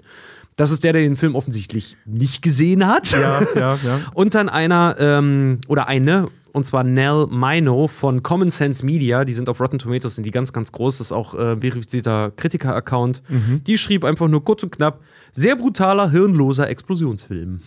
Das 0.56 0.72
ist 0.72 0.84
der, 0.84 0.94
der 0.94 1.02
den 1.02 1.16
Film 1.16 1.36
offensichtlich 1.36 1.98
nicht 2.06 2.42
gesehen 2.42 2.88
hat. 2.88 3.12
ja, 3.12 3.42
ja, 3.56 3.76
ja. 3.76 4.00
Und 4.14 4.36
dann 4.36 4.50
einer 4.50 4.96
ähm, 5.00 5.60
oder 5.68 5.88
eine 5.88 6.28
und 6.52 6.68
zwar 6.68 6.84
Nell 6.84 7.26
Mino 7.32 7.88
von 7.88 8.22
Common 8.22 8.52
Sense 8.52 8.86
Media. 8.86 9.26
Die 9.26 9.34
sind 9.34 9.50
auf 9.50 9.60
Rotten 9.60 9.80
Tomatoes, 9.80 10.16
sind 10.16 10.24
die 10.24 10.32
ganz, 10.32 10.54
ganz 10.54 10.72
groß. 10.72 11.00
Das 11.00 11.08
ist 11.08 11.12
auch 11.12 11.34
äh, 11.34 11.58
verifizierter 11.58 12.32
Kritiker-Account. 12.36 13.24
Die 13.66 13.78
schrieb 13.78 14.06
einfach 14.06 14.28
nur 14.28 14.44
kurz 14.46 14.62
und 14.62 14.72
knapp: 14.72 15.00
sehr 15.32 15.56
brutaler, 15.56 16.12
hirnloser 16.12 16.70
Explosionsfilm. 16.70 17.62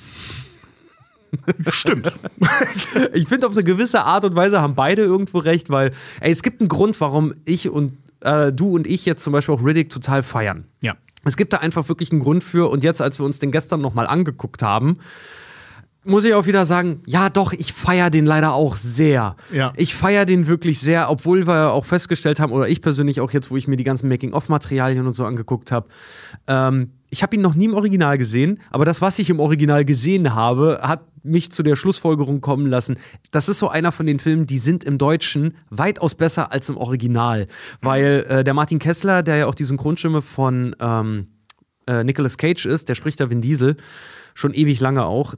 Stimmt. 1.69 2.17
Ich 3.13 3.29
finde, 3.29 3.47
auf 3.47 3.53
eine 3.55 3.65
gewisse 3.65 4.03
Art 4.03 4.25
und 4.25 4.37
Weise 4.37 4.61
haben 4.61 4.75
beide 4.75 5.03
irgendwo 5.03 5.39
recht, 5.39 5.71
weil, 5.71 5.93
ey, 6.21 6.31
es 6.31 6.43
gibt 6.43 6.61
einen 6.61 6.69
Grund, 6.69 7.01
warum 7.01 7.35
ich 7.45 7.69
und 7.69 7.97
äh, 8.21 8.53
du 8.53 8.75
und 8.75 8.87
ich 8.87 9.05
jetzt 9.05 9.23
zum 9.23 9.33
Beispiel 9.33 9.55
auch 9.55 9.65
Riddick 9.65 9.91
total 9.91 10.23
feiern. 10.23 10.65
ja. 10.83 10.95
Es 11.27 11.37
gibt 11.37 11.53
da 11.53 11.59
einfach 11.59 11.89
wirklich 11.89 12.11
einen 12.11 12.21
Grund 12.21 12.45
für. 12.45 12.71
Und 12.71 12.85
jetzt, 12.85 13.03
als 13.03 13.19
wir 13.19 13.27
uns 13.27 13.39
den 13.39 13.51
gestern 13.51 13.81
nochmal 13.81 14.07
angeguckt 14.07 14.63
haben, 14.63 14.99
muss 16.07 16.25
ich 16.25 16.35
auch 16.35 16.47
wieder 16.47 16.65
sagen, 16.67 17.03
ja 17.05 17.29
doch, 17.29 17.53
ich 17.53 17.73
feiere 17.73 18.11
den 18.11 18.27
leider 18.27 18.53
auch 18.53 18.77
sehr. 18.77 19.37
Ja. 19.53 19.73
Ich 19.77 19.95
feiere 19.95 20.25
den 20.25 20.47
wirklich 20.47 20.79
sehr, 20.79 21.11
obwohl 21.11 21.47
wir 21.47 21.73
auch 21.73 21.85
festgestellt 21.85 22.39
haben, 22.39 22.53
oder 22.53 22.69
ich 22.69 22.81
persönlich 22.81 23.21
auch 23.21 23.33
jetzt, 23.33 23.51
wo 23.51 23.57
ich 23.57 23.67
mir 23.67 23.77
die 23.77 23.85
ganzen 23.85 24.09
Making-of-Materialien 24.09 25.07
und 25.07 25.15
so 25.15 25.25
angeguckt 25.25 25.73
habe, 25.73 25.89
ähm, 26.47 26.93
ich 27.17 27.23
habe 27.23 27.35
ihn 27.35 27.41
noch 27.41 27.55
nie 27.55 27.65
im 27.65 27.73
Original 27.75 28.19
gesehen, 28.19 28.61
aber 28.71 28.85
das, 28.85 29.01
was 29.01 29.19
ich 29.19 29.31
im 29.31 29.41
Original 29.41 29.87
gesehen 29.87 30.35
habe, 30.35 30.81
hat 30.83 31.07
mich 31.25 31.51
zu 31.51 31.63
der 31.63 31.75
Schlussfolgerung 31.75 32.43
kommen 32.43 32.67
lassen, 32.67 32.99
das 33.31 33.49
ist 33.49 33.59
so 33.59 33.71
einer 33.71 33.91
von 33.91 34.05
den 34.05 34.19
Filmen, 34.19 34.45
die 34.45 34.59
sind 34.59 34.85
im 34.85 34.99
Deutschen 34.99 35.57
weitaus 35.71 36.15
besser 36.15 36.53
als 36.53 36.69
im 36.69 36.77
Original. 36.77 37.47
Weil 37.81 38.27
äh, 38.29 38.45
der 38.45 38.53
Martin 38.53 38.79
Kessler, 38.79 39.23
der 39.23 39.37
ja 39.37 39.47
auch 39.47 39.55
die 39.55 39.65
Synchronstimme 39.65 40.21
von 40.21 40.77
ähm, 40.79 41.29
äh, 41.87 42.05
Nicolas 42.05 42.37
Cage 42.37 42.67
ist, 42.67 42.91
der 42.91 42.95
spricht 42.95 43.19
da 43.19 43.31
Vin 43.31 43.41
Diesel, 43.41 43.79
schon 44.35 44.53
ewig 44.53 44.79
lange 44.81 45.07
auch, 45.07 45.35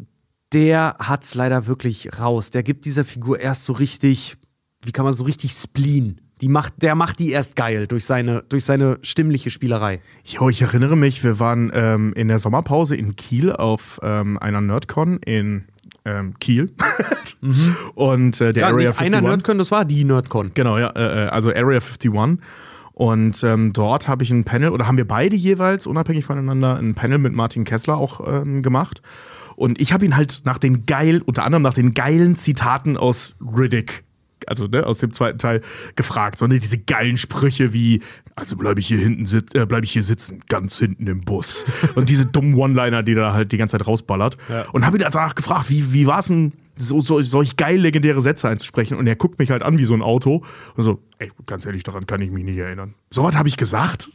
der 0.52 0.96
hat's 0.98 1.36
leider 1.36 1.68
wirklich 1.68 2.18
raus. 2.18 2.50
Der 2.50 2.64
gibt 2.64 2.86
dieser 2.86 3.04
Figur 3.04 3.38
erst 3.38 3.64
so 3.66 3.72
richtig, 3.72 4.36
wie 4.82 4.90
kann 4.90 5.04
man 5.04 5.14
so 5.14 5.22
richtig 5.22 5.52
Spleen. 5.52 6.20
Die 6.40 6.48
macht, 6.48 6.74
der 6.82 6.94
macht 6.94 7.18
die 7.18 7.32
erst 7.32 7.56
geil 7.56 7.86
durch 7.86 8.04
seine, 8.04 8.44
durch 8.48 8.64
seine 8.64 8.98
stimmliche 9.02 9.50
Spielerei. 9.50 10.00
Jo, 10.24 10.48
ich 10.48 10.62
erinnere 10.62 10.96
mich, 10.96 11.24
wir 11.24 11.40
waren 11.40 11.70
ähm, 11.74 12.12
in 12.14 12.28
der 12.28 12.38
Sommerpause 12.38 12.94
in 12.96 13.16
Kiel 13.16 13.52
auf 13.52 13.98
ähm, 14.02 14.38
einer 14.38 14.60
Nerdcon 14.60 15.18
in 15.24 15.64
ähm, 16.04 16.34
Kiel. 16.38 16.72
Und 17.94 18.40
äh, 18.40 18.52
der 18.52 18.62
Ja, 18.62 18.68
Area 18.68 18.90
nicht 18.90 19.00
einer 19.00 19.18
51 19.18 19.22
Nerdcon, 19.22 19.58
das 19.58 19.70
war 19.70 19.84
die 19.84 20.04
Nerdcon. 20.04 20.52
Genau, 20.54 20.78
ja, 20.78 20.90
äh, 20.90 21.26
äh, 21.26 21.28
also 21.28 21.50
Area 21.50 21.80
51. 21.80 22.38
Und 22.92 23.44
ähm, 23.44 23.72
dort 23.72 24.08
habe 24.08 24.24
ich 24.24 24.30
ein 24.32 24.42
Panel, 24.42 24.70
oder 24.70 24.88
haben 24.88 24.96
wir 24.96 25.06
beide 25.06 25.36
jeweils, 25.36 25.86
unabhängig 25.86 26.24
voneinander, 26.24 26.76
ein 26.76 26.94
Panel 26.94 27.18
mit 27.18 27.32
Martin 27.32 27.62
Kessler 27.62 27.96
auch 27.96 28.26
ähm, 28.26 28.62
gemacht. 28.62 29.02
Und 29.54 29.80
ich 29.80 29.92
habe 29.92 30.04
ihn 30.04 30.16
halt 30.16 30.42
nach 30.44 30.58
den 30.58 30.84
geil, 30.84 31.22
unter 31.24 31.44
anderem 31.44 31.62
nach 31.62 31.74
den 31.74 31.94
geilen 31.94 32.36
Zitaten 32.36 32.96
aus 32.96 33.36
Riddick, 33.40 34.04
also 34.48 34.66
ne, 34.66 34.84
aus 34.86 34.98
dem 34.98 35.12
zweiten 35.12 35.38
Teil, 35.38 35.62
gefragt. 35.96 36.38
Sondern 36.38 36.60
diese 36.60 36.78
geilen 36.78 37.16
Sprüche 37.16 37.72
wie, 37.72 38.00
also 38.34 38.56
bleibe 38.56 38.80
ich 38.80 38.88
hier 38.88 38.98
hinten 38.98 39.26
sit 39.26 39.54
äh, 39.54 39.66
bleibe 39.66 39.84
ich 39.84 39.92
hier 39.92 40.02
sitzen, 40.02 40.40
ganz 40.48 40.78
hinten 40.78 41.06
im 41.06 41.20
Bus. 41.20 41.64
Und 41.94 42.08
diese 42.08 42.26
dummen 42.26 42.54
One-Liner, 42.54 43.02
die 43.02 43.14
da 43.14 43.32
halt 43.32 43.52
die 43.52 43.56
ganze 43.56 43.78
Zeit 43.78 43.86
rausballert. 43.86 44.36
Und 44.72 44.86
habe 44.86 44.98
ihn 44.98 45.06
danach 45.10 45.34
gefragt, 45.34 45.70
wie, 45.70 45.92
wie 45.92 46.06
war 46.06 46.20
es 46.20 46.28
denn, 46.28 46.52
so, 46.78 47.00
so, 47.00 47.20
solch 47.22 47.56
geil 47.56 47.78
legendäre 47.80 48.22
Sätze 48.22 48.48
einzusprechen. 48.48 48.96
Und 48.96 49.06
er 49.06 49.16
guckt 49.16 49.38
mich 49.38 49.50
halt 49.50 49.62
an 49.62 49.78
wie 49.78 49.84
so 49.84 49.94
ein 49.94 50.02
Auto. 50.02 50.42
Und 50.76 50.84
so, 50.84 51.00
ey, 51.18 51.30
ganz 51.46 51.66
ehrlich, 51.66 51.82
daran 51.82 52.06
kann 52.06 52.20
ich 52.22 52.30
mich 52.30 52.44
nicht 52.44 52.58
erinnern. 52.58 52.94
So 53.10 53.22
was 53.24 53.36
habe 53.36 53.48
ich 53.48 53.56
gesagt. 53.56 54.10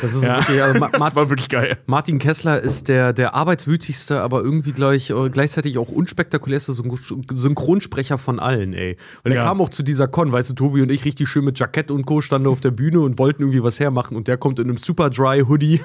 Das 0.00 0.14
ist 0.14 0.22
Ja. 0.24 0.38
wirklich, 0.38 0.62
also 0.62 0.78
Ma 0.80 0.88
das 0.92 1.14
war 1.14 1.28
wirklich 1.30 1.48
geil. 1.48 1.78
Martin 1.86 2.18
Kessler 2.18 2.60
ist 2.60 2.88
der, 2.88 3.12
der 3.12 3.34
arbeitswütigste, 3.34 4.20
aber 4.20 4.42
irgendwie 4.42 4.72
gleich, 4.72 5.10
äh, 5.10 5.30
gleichzeitig 5.30 5.78
auch 5.78 5.88
unspektakulärste 5.88 6.72
Syn 6.72 6.90
Synchronsprecher 7.30 8.18
von 8.18 8.38
allen, 8.38 8.72
ey. 8.72 8.96
Weil 9.22 9.32
der 9.32 9.42
Ja. 9.42 9.48
kam 9.48 9.60
auch 9.60 9.68
zu 9.68 9.82
dieser 9.82 10.08
Con, 10.08 10.32
weißt 10.32 10.50
du, 10.50 10.54
Tobi 10.54 10.82
und 10.82 10.90
ich 10.90 11.04
richtig 11.04 11.28
schön 11.28 11.44
mit 11.44 11.58
Jackett 11.58 11.90
und 11.90 12.06
Co. 12.06 12.20
standen 12.20 12.48
auf 12.48 12.60
der 12.60 12.70
Bühne 12.70 13.00
und 13.00 13.18
wollten 13.18 13.42
irgendwie 13.42 13.62
was 13.62 13.80
hermachen 13.80 14.16
und 14.16 14.28
der 14.28 14.36
kommt 14.36 14.58
in 14.58 14.68
einem 14.68 14.76
super 14.78 15.10
dry 15.10 15.40
Hoodie. 15.46 15.80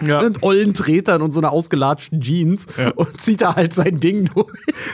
Ja. 0.00 0.20
Und 0.20 0.42
ollen 0.42 0.74
Tretern 0.74 1.22
und 1.22 1.32
so 1.32 1.38
einer 1.40 1.52
ausgelatschten 1.52 2.20
Jeans 2.20 2.66
und 2.96 3.20
zieht 3.20 3.42
da 3.42 3.54
halt 3.54 3.72
sein 3.72 4.00
Ding 4.00 4.24
durch. 4.34 4.48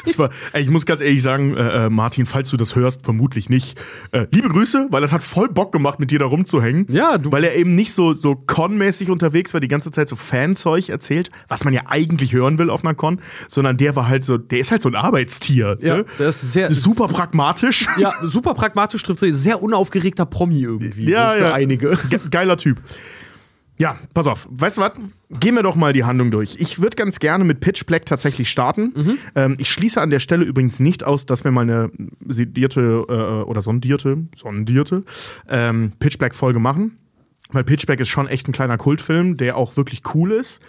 Das 0.05 0.19
war, 0.19 0.31
ich 0.55 0.69
muss 0.69 0.85
ganz 0.87 1.01
ehrlich 1.01 1.23
sagen, 1.23 1.57
äh, 1.57 1.87
äh, 1.87 1.91
Martin, 1.91 2.27
falls 2.27 2.51
du 2.51 2.57
das 2.59 2.77
hörst, 2.77 3.05
vermutlich 3.05 3.49
nicht. 3.49 3.81
Äh, 4.13 4.27
liebe 4.31 4.49
Grüße, 4.49 4.89
weil 4.91 5.01
das 5.01 5.13
hat 5.13 5.23
voll 5.23 5.49
Bock 5.49 5.73
gemacht, 5.73 5.99
mit 5.99 6.11
dir 6.11 6.19
da 6.19 6.27
rumzuhängen. 6.27 6.87
Ja, 6.91 7.17
du- 7.19 7.33
Weil 7.33 7.45
er 7.45 7.57
eben 7.57 7.75
nicht 7.75 7.93
so, 7.95 8.13
so 8.15 8.35
Con-mäßig 8.35 9.11
unterwegs 9.11 9.55
war, 9.55 9.61
die 9.61 9.69
ganze 9.69 9.91
Zeit 9.91 10.09
so 10.09 10.17
Fanzeug 10.17 10.89
erzählt, 10.91 11.31
was 11.49 11.65
man 11.65 11.73
ja 11.73 11.83
eigentlich 11.87 12.33
hören 12.35 12.59
will 12.59 12.69
auf 12.69 12.85
einer 12.85 12.95
Con, 12.95 13.21
sondern 13.49 13.77
der 13.79 13.97
war 13.97 14.09
halt 14.09 14.25
so, 14.25 14.37
der 14.37 14.59
ist 14.59 14.71
halt 14.71 14.83
so 14.83 14.89
ein 14.91 14.95
Arbeitstier. 14.95 15.77
Ja, 15.81 15.99
ne? 15.99 16.05
der 16.19 16.29
ist 16.29 16.53
sehr- 16.53 16.71
super 16.75 17.09
pragmatisch. 17.09 17.87
Ja, 17.99 18.13
super 18.23 18.55
pragmatisch 18.55 19.03
trifft. 19.03 19.21
Sehr 19.35 19.63
unaufgeregter 19.63 20.27
Promi 20.27 20.61
irgendwie. 20.61 21.11
Ja, 21.11 21.33
so 21.33 21.39
für 21.39 21.45
ja. 21.49 21.55
einige. 21.55 21.99
Ge 22.11 22.19
geiler 22.31 22.57
Typ. 22.57 22.79
Ja, 23.79 23.97
pass 24.13 24.27
auf. 24.27 24.49
Weißt 24.51 24.77
du 24.77 24.83
was? 24.83 24.93
Gehen 25.31 25.55
wir 25.55 25.63
doch 25.63 25.77
mal 25.77 25.93
die 25.93 26.05
Handlung 26.05 26.31
durch. 26.31 26.57
Ich 26.59 26.81
würde 26.83 26.97
ganz 26.97 27.21
gerne 27.21 27.45
mit 27.45 27.61
Pitch 27.61 27.87
Black 27.87 28.07
tatsächlich 28.07 28.51
starten. 28.51 28.93
Ähm, 29.35 29.57
ich 29.59 29.71
schließe 29.71 30.01
an 30.01 30.11
der 30.11 30.19
Stelle 30.19 30.45
übrigens 30.45 30.81
nicht 30.81 31.05
aus, 31.05 31.27
dass 31.27 31.45
wir 31.45 31.53
mal 31.53 31.63
eine 31.63 31.91
sedierte 32.27 33.07
äh, 33.09 33.43
oder 33.49 33.63
sondierte, 33.63 34.19
sondierte 34.35 35.05
ähm, 35.49 35.93
Pitch 36.01 36.19
Black 36.19 36.35
Folge 36.35 36.59
machen. 36.59 36.99
Weil 37.51 37.65
Pitch 37.65 37.87
Black 37.87 38.01
ist 38.01 38.09
schon 38.09 38.27
echt 38.27 38.49
ein 38.49 38.53
kleiner 38.53 38.79
Kultfilm, 38.79 39.37
der 39.37 39.57
auch 39.57 39.77
wirklich 39.77 40.03
cool 40.15 40.33
ist. 40.33 40.61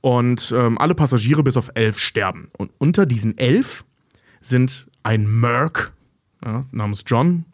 Und 0.00 0.52
ähm, 0.56 0.78
alle 0.78 0.94
Passagiere 0.94 1.44
bis 1.44 1.56
auf 1.56 1.70
elf 1.74 1.98
sterben. 1.98 2.48
Und 2.58 2.72
unter 2.78 3.06
diesen 3.06 3.38
elf 3.38 3.84
sind 4.42 4.88
ein 5.02 5.26
Merc 5.26 5.92
ja, 6.44 6.64
namens 6.72 7.04
John. 7.06 7.44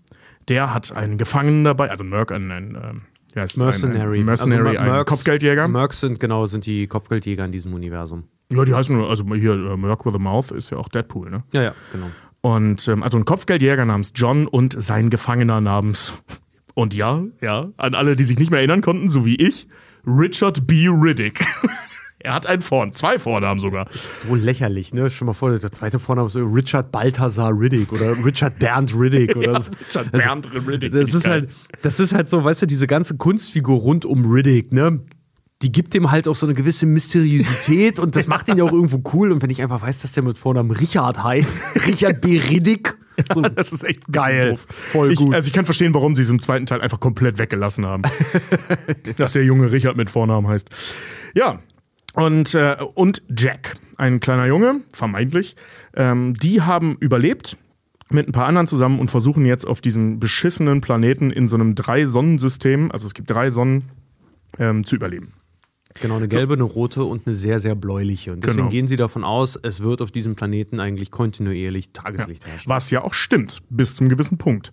Der 0.49 0.73
hat 0.75 0.92
einen 0.92 1.18
Gefangenen 1.18 1.64
dabei, 1.64 1.90
also 1.90 2.04
Merc, 2.04 2.33
ein, 2.33 2.50
ein, 2.50 3.02
wie 3.35 3.40
heißt's? 3.40 3.59
Mercenary. 3.59 4.18
Ein, 4.18 4.23
ein 4.23 4.26
Mercenary, 4.26 4.68
Also, 4.76 4.78
ein 4.80 4.88
Mercs- 4.90 5.04
Kopfgeldjäger. 5.04 5.68
Mercs 5.68 6.00
sind 6.00 6.18
genau, 6.21 6.47
sind 6.47 6.66
die 6.66 6.87
Kopfgeldjäger 6.87 7.45
in 7.45 7.52
diesem 7.52 7.75
Universum. 7.75 8.25
ja, 8.50 8.64
die 8.64 8.75
heißen 8.75 8.97
nur, 8.97 9.09
also 9.11 9.25
hier, 9.35 9.52
äh, 9.52 9.76
Merc 9.76 10.07
with 10.07 10.14
a 10.14 10.18
Mouth 10.18 10.50
ist 10.50 10.71
ja 10.71 10.78
auch 10.78 10.88
Deadpool, 10.88 11.30
ne? 11.30 11.42
Ja, 11.52 11.62
ja, 11.62 11.75
genau. 11.92 12.07
Und 12.40 12.87
ähm, 12.88 13.02
also 13.02 13.18
ein 13.18 13.25
Kopfgeldjäger 13.26 13.85
namens 13.85 14.12
John 14.14 14.47
und 14.47 14.80
sein 14.80 15.11
Gefangener 15.11 15.61
namens, 15.61 16.14
und 16.75 16.95
ja, 16.95 17.23
ja, 17.42 17.68
an 17.76 17.95
alle, 17.95 18.14
die 18.16 18.25
sich 18.25 18.38
nicht 18.38 18.50
mehr 18.50 18.61
erinnern 18.61 18.80
konnten, 18.80 19.09
so 19.09 19.26
wie 19.26 19.35
ich, 19.37 19.66
Richard 20.07 20.66
B. 20.66 20.88
Riddick. 20.88 21.45
er 22.20 22.34
hat 22.34 22.46
einen 22.46 22.62
Vorn, 22.62 22.92
zwei 22.94 23.18
Vornamen 23.18 23.60
sogar. 23.60 23.87
So 23.92 24.34
lächerlich, 24.34 24.92
ne? 24.92 25.08
Dir 25.08 25.25
mal 25.25 25.34
vor, 25.34 25.56
der 25.56 25.72
zweite 25.72 26.00
Vorname 26.00 26.26
ist 26.26 26.32
so 26.32 26.44
Richard 26.44 26.90
Balthasar 26.90 27.52
Riddick 27.56 27.92
oder 27.92 28.12
Richard 28.25 28.58
Bernd 28.58 28.92
Riddick 28.94 29.37
oder 29.37 29.60
so. 29.60 29.70
Richard 29.70 30.10
Bernd 30.10 30.48
Riddick. 30.66 30.92
Das 30.92 31.14
ist 31.14 31.28
halt, 31.28 31.50
das 31.82 32.00
ist 32.00 32.12
halt 32.14 32.28
so, 32.28 32.42
weißt 32.42 32.62
du, 32.62 32.66
diese 32.66 32.88
ganze 32.88 33.16
Kunstfigur 33.16 33.78
rund 33.78 34.04
um 34.04 34.25
Riddick, 34.30 34.72
ne? 34.72 35.00
Die 35.62 35.72
gibt 35.72 35.94
dem 35.94 36.10
halt 36.10 36.28
auch 36.28 36.37
so 36.37 36.46
eine 36.46 36.54
gewisse 36.54 36.87
Mysteriosität 36.87 37.98
und 37.98 38.16
das 38.16 38.26
macht 38.28 38.48
ihn 38.48 38.58
ja 38.58 38.64
auch 38.64 38.72
irgendwo 38.72 39.02
cool. 39.12 39.30
Und 39.30 39.42
wenn 39.42 39.50
ich 39.50 39.62
einfach 39.62 39.82
weiß, 39.82 40.02
dass 40.02 40.12
der 40.12 40.25
mit 40.25 40.38
Vornamen 40.38 40.72
Richard 40.72 41.22
heißt, 41.22 41.48
Richard 41.87 42.20
B. 42.20 42.38
Riddick, 42.38 42.96
so, 43.32 43.42
Das 43.42 43.72
ist 43.72 43.84
echt 43.84 44.06
Geil. 44.10 44.50
Doof. 44.50 44.66
Voll 44.68 45.12
ich, 45.12 45.18
gut. 45.18 45.34
Also 45.34 45.48
ich 45.48 45.52
kann 45.52 45.64
verstehen, 45.64 45.94
warum 45.94 46.14
sie 46.14 46.22
es 46.22 46.30
im 46.30 46.40
zweiten 46.40 46.66
Teil 46.66 46.80
einfach 46.80 47.00
komplett 47.00 47.38
weggelassen 47.38 47.84
haben. 47.87 48.02
Dass 49.16 49.32
der 49.32 49.44
junge 49.44 49.70
Richard 49.72 49.96
mit 49.96 50.10
Vornamen 50.10 50.46
heißt. 50.46 50.68
Ja. 51.34 51.60
Und, 52.15 52.55
äh, 52.55 52.77
und 52.95 53.23
Jack, 53.37 53.77
ein 53.97 54.21
kleiner 54.21 54.47
Junge, 54.47 54.81
vermeintlich, 54.93 55.57
ähm, 55.95 56.35
die 56.35 56.62
haben 56.62 56.97
überlebt 57.00 57.57
mit 58.11 58.27
ein 58.29 58.33
paar 58.33 58.47
anderen 58.47 58.67
zusammen 58.67 58.99
und 58.99 59.11
versuchen 59.11 59.45
jetzt 59.45 59.67
auf 59.67 59.81
diesem 59.81 60.19
beschissenen 60.19 60.81
Planeten 60.81 61.31
in 61.31 61.47
so 61.49 61.57
einem 61.57 61.75
Drei-Sonnensystem, 61.75 62.91
also 62.91 63.07
es 63.07 63.15
gibt 63.15 63.31
drei 63.31 63.50
Sonnen, 63.50 63.85
ähm, 64.59 64.85
zu 64.85 64.97
überleben. 64.97 65.35
Genau, 66.00 66.17
eine 66.17 66.29
gelbe, 66.29 66.55
eine 66.55 66.62
rote 66.62 67.03
und 67.05 67.27
eine 67.27 67.35
sehr, 67.35 67.61
sehr 67.61 67.75
bläuliche. 67.75 68.33
Und 68.33 68.45
deswegen 68.45 68.59
Genau. 68.59 68.71
gehen 68.71 68.87
sie 68.87 68.97
davon 68.97 69.25
aus, 69.25 69.59
es 69.61 69.83
wird 69.83 70.00
auf 70.00 70.11
diesem 70.11 70.37
Planeten 70.37 70.81
eigentlich 70.81 71.11
kontinuierlich 71.11 71.91
Tageslicht 71.93 72.47
herrschen. 72.47 72.69
Was 72.71 72.91
ja 72.91 73.03
auch 73.03 73.15
stimmt, 73.15 73.62
bis 73.69 73.97
zum 73.97 74.09
gewissen 74.09 74.38
Punkt. 74.38 74.71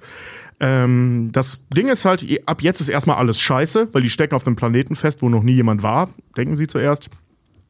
Ähm, 0.59 1.29
das 1.31 1.61
Ding 1.75 1.87
ist 1.87 2.05
halt, 2.05 2.25
ab 2.45 2.61
jetzt 2.61 2.79
ist 2.79 2.89
erstmal 2.89 3.17
alles 3.17 3.41
scheiße, 3.41 3.89
weil 3.91 4.01
die 4.01 4.09
stecken 4.09 4.35
auf 4.35 4.45
einem 4.45 4.55
Planeten 4.55 4.95
fest, 4.95 5.21
wo 5.21 5.29
noch 5.29 5.43
nie 5.43 5.53
jemand 5.55 5.83
war, 5.83 6.09
denken 6.37 6.55
sie 6.55 6.67
zuerst. 6.67 7.09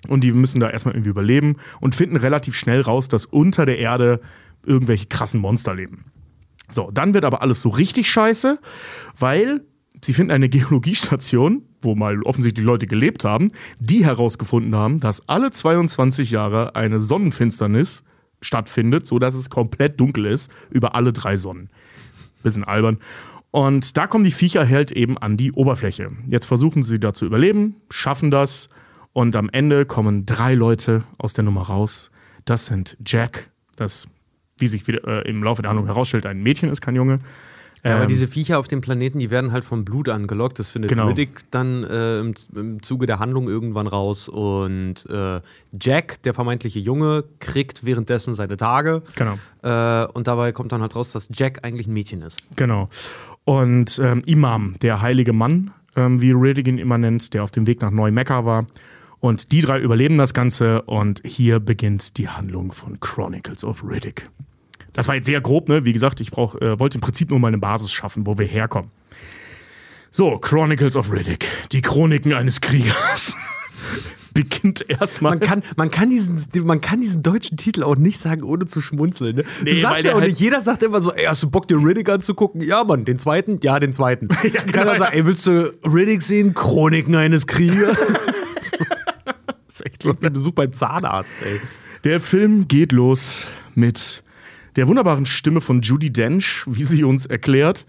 Und 0.07 0.21
die 0.21 0.31
müssen 0.31 0.59
da 0.59 0.69
erstmal 0.69 0.93
irgendwie 0.93 1.09
überleben 1.09 1.57
und 1.81 1.95
finden 1.95 2.15
relativ 2.15 2.55
schnell 2.55 2.81
raus, 2.81 3.07
dass 3.07 3.25
unter 3.25 3.65
der 3.65 3.79
Erde 3.79 4.21
irgendwelche 4.63 5.07
krassen 5.07 5.39
Monster 5.39 5.73
leben. 5.73 6.05
So, 6.69 6.91
dann 6.91 7.13
wird 7.13 7.25
aber 7.25 7.41
alles 7.41 7.61
so 7.61 7.69
richtig 7.69 8.09
scheiße, 8.09 8.59
weil 9.17 9.61
Sie 10.03 10.13
finden 10.13 10.31
eine 10.31 10.49
Geologiestation, 10.49 11.63
wo 11.81 11.95
mal 11.95 12.21
offensichtlich 12.23 12.65
Leute 12.65 12.85
gelebt 12.85 13.23
haben, 13.23 13.51
die 13.79 14.05
herausgefunden 14.05 14.75
haben, 14.75 14.99
dass 14.99 15.27
alle 15.27 15.51
22 15.51 16.31
Jahre 16.31 16.75
eine 16.75 16.99
Sonnenfinsternis 16.99 18.03
stattfindet, 18.41 19.05
sodass 19.05 19.35
es 19.35 19.49
komplett 19.49 19.99
dunkel 19.99 20.25
ist 20.25 20.51
über 20.69 20.95
alle 20.95 21.13
drei 21.13 21.37
Sonnen. 21.37 21.69
Bisschen 22.43 22.63
albern. 22.63 22.99
Und 23.49 23.97
da 23.97 24.05
kommen 24.05 24.25
die 24.25 24.31
Viecher 24.31 24.67
halt 24.67 24.91
eben 24.91 25.17
an 25.17 25.37
die 25.37 25.53
Oberfläche. 25.53 26.11
Jetzt 26.27 26.45
versuchen 26.45 26.83
sie 26.83 26.99
da 26.99 27.13
zu 27.13 27.25
überleben, 27.25 27.77
schaffen 27.89 28.29
das 28.29 28.69
und 29.15 29.33
am 29.37 29.49
Ende 29.49 29.85
kommen 29.85 30.25
drei 30.25 30.55
Leute 30.55 31.05
aus 31.17 31.33
der 31.33 31.45
Nummer 31.45 31.61
raus. 31.61 32.11
Das 32.43 32.65
sind 32.65 32.97
Jack, 33.05 33.49
das, 33.77 34.09
wie 34.57 34.67
sich 34.67 34.85
wieder, 34.89 35.07
äh, 35.07 35.29
im 35.29 35.41
Laufe 35.41 35.61
der 35.61 35.69
Handlung 35.69 35.85
herausstellt, 35.87 36.25
ein 36.25 36.43
Mädchen 36.43 36.69
ist, 36.69 36.81
kein 36.81 36.97
Junge. 36.97 37.19
Ja, 37.81 37.93
aber 37.93 38.01
Ähm, 38.03 38.07
diese 38.09 38.27
Viecher 38.27 38.59
auf 38.59 38.67
dem 38.67 38.81
Planeten, 38.81 39.19
die 39.19 39.29
werden 39.31 39.53
halt 39.53 39.63
vom 39.63 39.85
Blut 39.85 40.09
angelockt. 40.09 40.59
Das 40.59 40.69
findet 40.69 40.89
Genau. 40.89 41.07
Riddick 41.07 41.49
dann 41.49 41.85
äh, 41.85 42.19
im, 42.19 42.33
im 42.55 42.83
Zuge 42.83 43.05
der 43.05 43.19
Handlung 43.19 43.47
irgendwann 43.47 43.87
raus. 43.87 44.27
Und 44.27 45.05
äh, 45.09 45.39
Jack, 45.79 46.21
der 46.23 46.33
vermeintliche 46.33 46.79
Junge, 46.79 47.23
kriegt 47.39 47.85
währenddessen 47.85 48.33
seine 48.33 48.57
Tage. 48.57 49.01
Genau. 49.15 49.39
Äh, 49.61 50.07
und 50.07 50.27
dabei 50.27 50.51
kommt 50.51 50.73
dann 50.73 50.81
halt 50.81 50.93
raus, 50.93 51.13
dass 51.13 51.29
Jack 51.31 51.59
eigentlich 51.63 51.87
ein 51.87 51.93
Mädchen 51.93 52.21
ist. 52.21 52.39
Genau. 52.57 52.89
Und 53.45 53.97
ähm, 54.03 54.23
Imam, 54.25 54.75
der 54.81 55.01
heilige 55.01 55.31
Mann, 55.31 55.71
ähm, 55.95 56.19
wie 56.19 56.31
Riddick 56.31 56.67
ihn 56.67 56.79
immer 56.79 56.97
nennt, 56.97 57.33
der 57.33 57.45
auf 57.45 57.51
dem 57.51 57.65
Weg 57.65 57.79
nach 57.81 57.91
Neu-Mekka 57.91 58.43
war. 58.43 58.65
Und 59.19 59.51
die 59.51 59.61
drei 59.61 59.79
überleben 59.79 60.17
das 60.17 60.33
Ganze 60.33 60.83
und 60.83 61.21
hier 61.25 61.59
beginnt 61.59 62.17
die 62.17 62.29
Handlung 62.29 62.71
von 62.71 62.99
Chronicles 62.99 63.63
of 63.63 63.83
Riddick. 63.83 64.29
Das 64.93 65.07
war 65.07 65.15
jetzt 65.15 65.25
sehr 65.25 65.41
grob, 65.41 65.67
ne? 65.67 65.83
Wie 65.85 65.93
gesagt, 65.93 66.21
ich 66.21 66.31
brauch, 66.31 66.55
äh, 66.61 66.79
wollte 66.79 66.97
im 66.97 67.01
Prinzip 67.01 67.29
nur 67.29 67.39
mal 67.39 67.49
eine 67.49 67.57
Basis 67.57 67.91
schaffen, 67.91 68.25
wo 68.25 68.37
wir 68.37 68.45
herkommen. 68.45 68.91
So, 70.11 70.37
Chronicles 70.37 70.95
of 70.95 71.11
Riddick, 71.11 71.47
die 71.71 71.81
Chroniken 71.81 72.33
eines 72.33 72.61
Kriegers. 72.61 73.35
beginnt 74.35 74.87
erstmal. 74.87 75.31
Man 75.31 75.39
kann, 75.39 75.63
man, 75.77 75.89
kann 75.89 76.09
diesen, 76.11 76.37
man 76.65 76.81
kann 76.81 77.01
diesen 77.01 77.23
deutschen 77.23 77.57
Titel 77.57 77.81
auch 77.81 77.95
nicht 77.95 78.19
sagen, 78.19 78.43
ohne 78.43 78.67
zu 78.67 78.81
schmunzeln. 78.81 79.37
Ne? 79.37 79.43
Nee, 79.63 79.71
du 79.71 79.77
sagst 79.77 80.03
ja 80.03 80.11
auch 80.11 80.19
halt- 80.19 80.27
nicht, 80.29 80.39
jeder 80.39 80.61
sagt 80.61 80.83
immer 80.83 81.01
so, 81.01 81.11
ey, 81.13 81.25
hast 81.25 81.41
du 81.41 81.49
Bock, 81.49 81.67
dir 81.67 81.77
Riddick 81.77 82.09
anzugucken? 82.09 82.61
Ja, 82.61 82.83
Mann, 82.83 83.05
den 83.05 83.17
zweiten? 83.17 83.59
Ja, 83.63 83.79
den 83.79 83.93
zweiten. 83.93 84.27
Ja, 84.43 84.61
genau, 84.61 84.71
Keiner 84.73 84.95
sagt, 84.97 85.13
ja. 85.13 85.19
ey, 85.19 85.25
willst 85.25 85.47
du 85.47 85.73
Riddick 85.83 86.21
sehen? 86.21 86.53
Chroniken 86.53 87.15
eines 87.15 87.47
Kriegers. 87.47 87.97
Das 89.75 89.81
ist 89.81 89.87
echt 89.87 90.03
so. 90.03 90.13
Wie 90.21 90.29
Besuch 90.29 90.53
beim 90.53 90.71
Zahnarzt, 90.71 91.37
ey. 91.43 91.59
Der 92.05 92.21
Film 92.21 92.65
geht 92.69 92.93
los 92.93 93.47
mit 93.73 94.23
der 94.77 94.87
wunderbaren 94.87 95.25
Stimme 95.25 95.59
von 95.59 95.81
Judy 95.81 96.13
Dench, 96.13 96.63
wie 96.65 96.85
sie 96.85 97.03
uns 97.03 97.25
erklärt, 97.25 97.85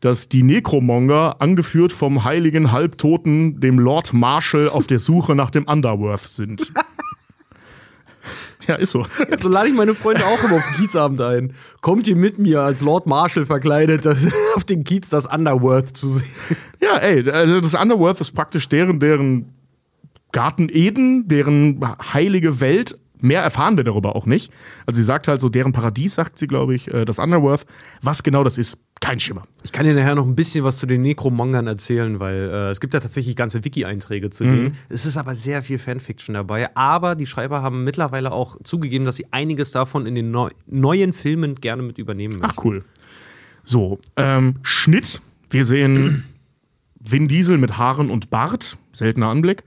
dass 0.00 0.30
die 0.30 0.42
Necromonger, 0.42 1.36
angeführt 1.40 1.92
vom 1.92 2.24
heiligen 2.24 2.72
Halbtoten, 2.72 3.60
dem 3.60 3.78
Lord 3.78 4.14
Marshall, 4.14 4.70
auf 4.70 4.86
der 4.86 4.98
Suche 4.98 5.34
nach 5.34 5.50
dem 5.50 5.64
Underworth 5.64 6.24
sind. 6.24 6.72
ja, 8.66 8.76
ist 8.76 8.92
so. 8.92 9.06
So 9.38 9.50
lade 9.50 9.68
ich 9.68 9.74
meine 9.74 9.94
Freunde 9.94 10.24
auch 10.24 10.42
immer 10.42 10.56
auf 10.56 10.64
den 10.64 10.76
Kiezabend 10.76 11.20
ein. 11.20 11.52
Kommt 11.82 12.08
ihr 12.08 12.16
mit 12.16 12.38
mir 12.38 12.62
als 12.62 12.80
Lord 12.80 13.06
Marshall 13.06 13.44
verkleidet 13.44 14.06
auf 14.56 14.64
den 14.64 14.84
Kiez 14.84 15.10
das 15.10 15.26
Underworth 15.26 15.94
zu 15.94 16.08
sehen? 16.08 16.30
Ja, 16.80 16.96
ey, 16.96 17.28
also 17.28 17.60
das 17.60 17.74
Underworth 17.74 18.22
ist 18.22 18.32
praktisch 18.32 18.70
deren, 18.70 19.00
deren 19.00 19.55
Garten 20.36 20.68
Eden, 20.70 21.28
deren 21.28 21.80
heilige 22.12 22.60
Welt. 22.60 22.98
Mehr 23.22 23.40
erfahren 23.40 23.78
wir 23.78 23.84
darüber 23.84 24.14
auch 24.14 24.26
nicht. 24.26 24.52
Also 24.84 24.98
sie 24.98 25.02
sagt 25.02 25.28
halt 25.28 25.40
so, 25.40 25.48
deren 25.48 25.72
Paradies, 25.72 26.16
sagt 26.16 26.38
sie, 26.38 26.46
glaube 26.46 26.74
ich, 26.74 26.92
äh, 26.92 27.06
das 27.06 27.18
Underworth. 27.18 27.64
Was 28.02 28.22
genau 28.22 28.44
das 28.44 28.58
ist, 28.58 28.76
kein 29.00 29.18
Schimmer. 29.18 29.44
Ich 29.64 29.72
kann 29.72 29.86
dir 29.86 29.94
nachher 29.94 30.14
noch 30.14 30.26
ein 30.26 30.36
bisschen 30.36 30.62
was 30.62 30.76
zu 30.76 30.84
den 30.84 31.00
Necromongern 31.00 31.66
erzählen, 31.66 32.20
weil 32.20 32.50
äh, 32.52 32.68
es 32.68 32.80
gibt 32.80 32.92
ja 32.92 33.00
tatsächlich 33.00 33.34
ganze 33.34 33.64
Wiki-Einträge 33.64 34.28
zu 34.28 34.44
denen. 34.44 34.76
Es 34.90 35.06
ist 35.06 35.16
aber 35.16 35.34
sehr 35.34 35.62
viel 35.62 35.78
Fanfiction 35.78 36.34
dabei. 36.34 36.68
Aber 36.76 37.14
die 37.14 37.24
Schreiber 37.24 37.62
haben 37.62 37.82
mittlerweile 37.82 38.30
auch 38.30 38.58
zugegeben, 38.62 39.06
dass 39.06 39.16
sie 39.16 39.28
einiges 39.30 39.70
davon 39.70 40.04
in 40.04 40.14
den 40.14 40.30
neu 40.30 40.50
neuen 40.66 41.14
Filmen 41.14 41.54
gerne 41.54 41.82
mit 41.82 41.96
übernehmen 41.96 42.40
möchten. 42.40 42.58
Ach 42.58 42.62
cool. 42.62 42.84
So, 43.64 44.00
ähm, 44.16 44.56
Schnitt. 44.60 45.22
Wir 45.48 45.64
sehen 45.64 46.24
Vin 47.00 47.26
Diesel 47.26 47.56
mit 47.56 47.78
Haaren 47.78 48.10
und 48.10 48.28
Bart, 48.28 48.76
seltener 48.92 49.28
Anblick, 49.28 49.64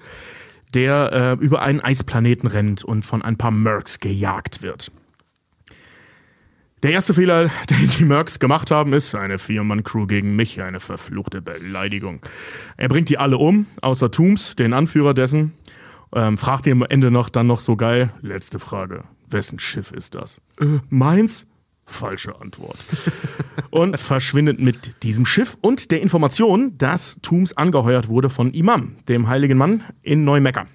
der 0.73 1.37
äh, 1.39 1.43
über 1.43 1.61
einen 1.61 1.81
Eisplaneten 1.81 2.47
rennt 2.47 2.83
und 2.83 3.03
von 3.03 3.21
ein 3.21 3.37
paar 3.37 3.51
Mercs 3.51 3.99
gejagt 3.99 4.61
wird. 4.61 4.91
Der 6.81 6.91
erste 6.91 7.13
Fehler, 7.13 7.49
den 7.69 7.89
die 7.97 8.05
Mercs 8.05 8.39
gemacht 8.39 8.71
haben, 8.71 8.93
ist 8.93 9.13
eine 9.15 9.37
Vier-Mann-Crew 9.37 10.07
gegen 10.07 10.35
mich, 10.35 10.61
eine 10.61 10.79
verfluchte 10.79 11.41
Beleidigung. 11.41 12.21
Er 12.77 12.87
bringt 12.87 13.09
die 13.09 13.17
alle 13.17 13.37
um, 13.37 13.65
außer 13.81 14.11
Tooms, 14.11 14.55
den 14.55 14.73
Anführer 14.73 15.13
dessen. 15.13 15.53
Ähm, 16.13 16.37
fragt 16.37 16.65
ihn 16.65 16.73
am 16.73 16.83
Ende 16.83 17.11
noch 17.11 17.29
dann 17.29 17.47
noch 17.47 17.59
so 17.59 17.75
geil. 17.75 18.11
Letzte 18.21 18.59
Frage. 18.59 19.03
Wessen 19.29 19.59
Schiff 19.59 19.91
ist 19.91 20.15
das? 20.15 20.41
Äh, 20.59 20.79
meins? 20.89 21.47
Falsche 21.89 22.39
Antwort. 22.39 22.77
und 23.69 23.99
verschwindet 23.99 24.59
mit 24.59 25.03
diesem 25.03 25.25
Schiff 25.25 25.57
und 25.61 25.91
der 25.91 26.01
Information, 26.01 26.77
dass 26.77 27.19
Tooms 27.21 27.53
angeheuert 27.53 28.07
wurde 28.07 28.29
von 28.29 28.51
Imam, 28.53 28.95
dem 29.07 29.27
heiligen 29.27 29.57
Mann 29.57 29.83
in 30.01 30.23
Neumekka. 30.23 30.65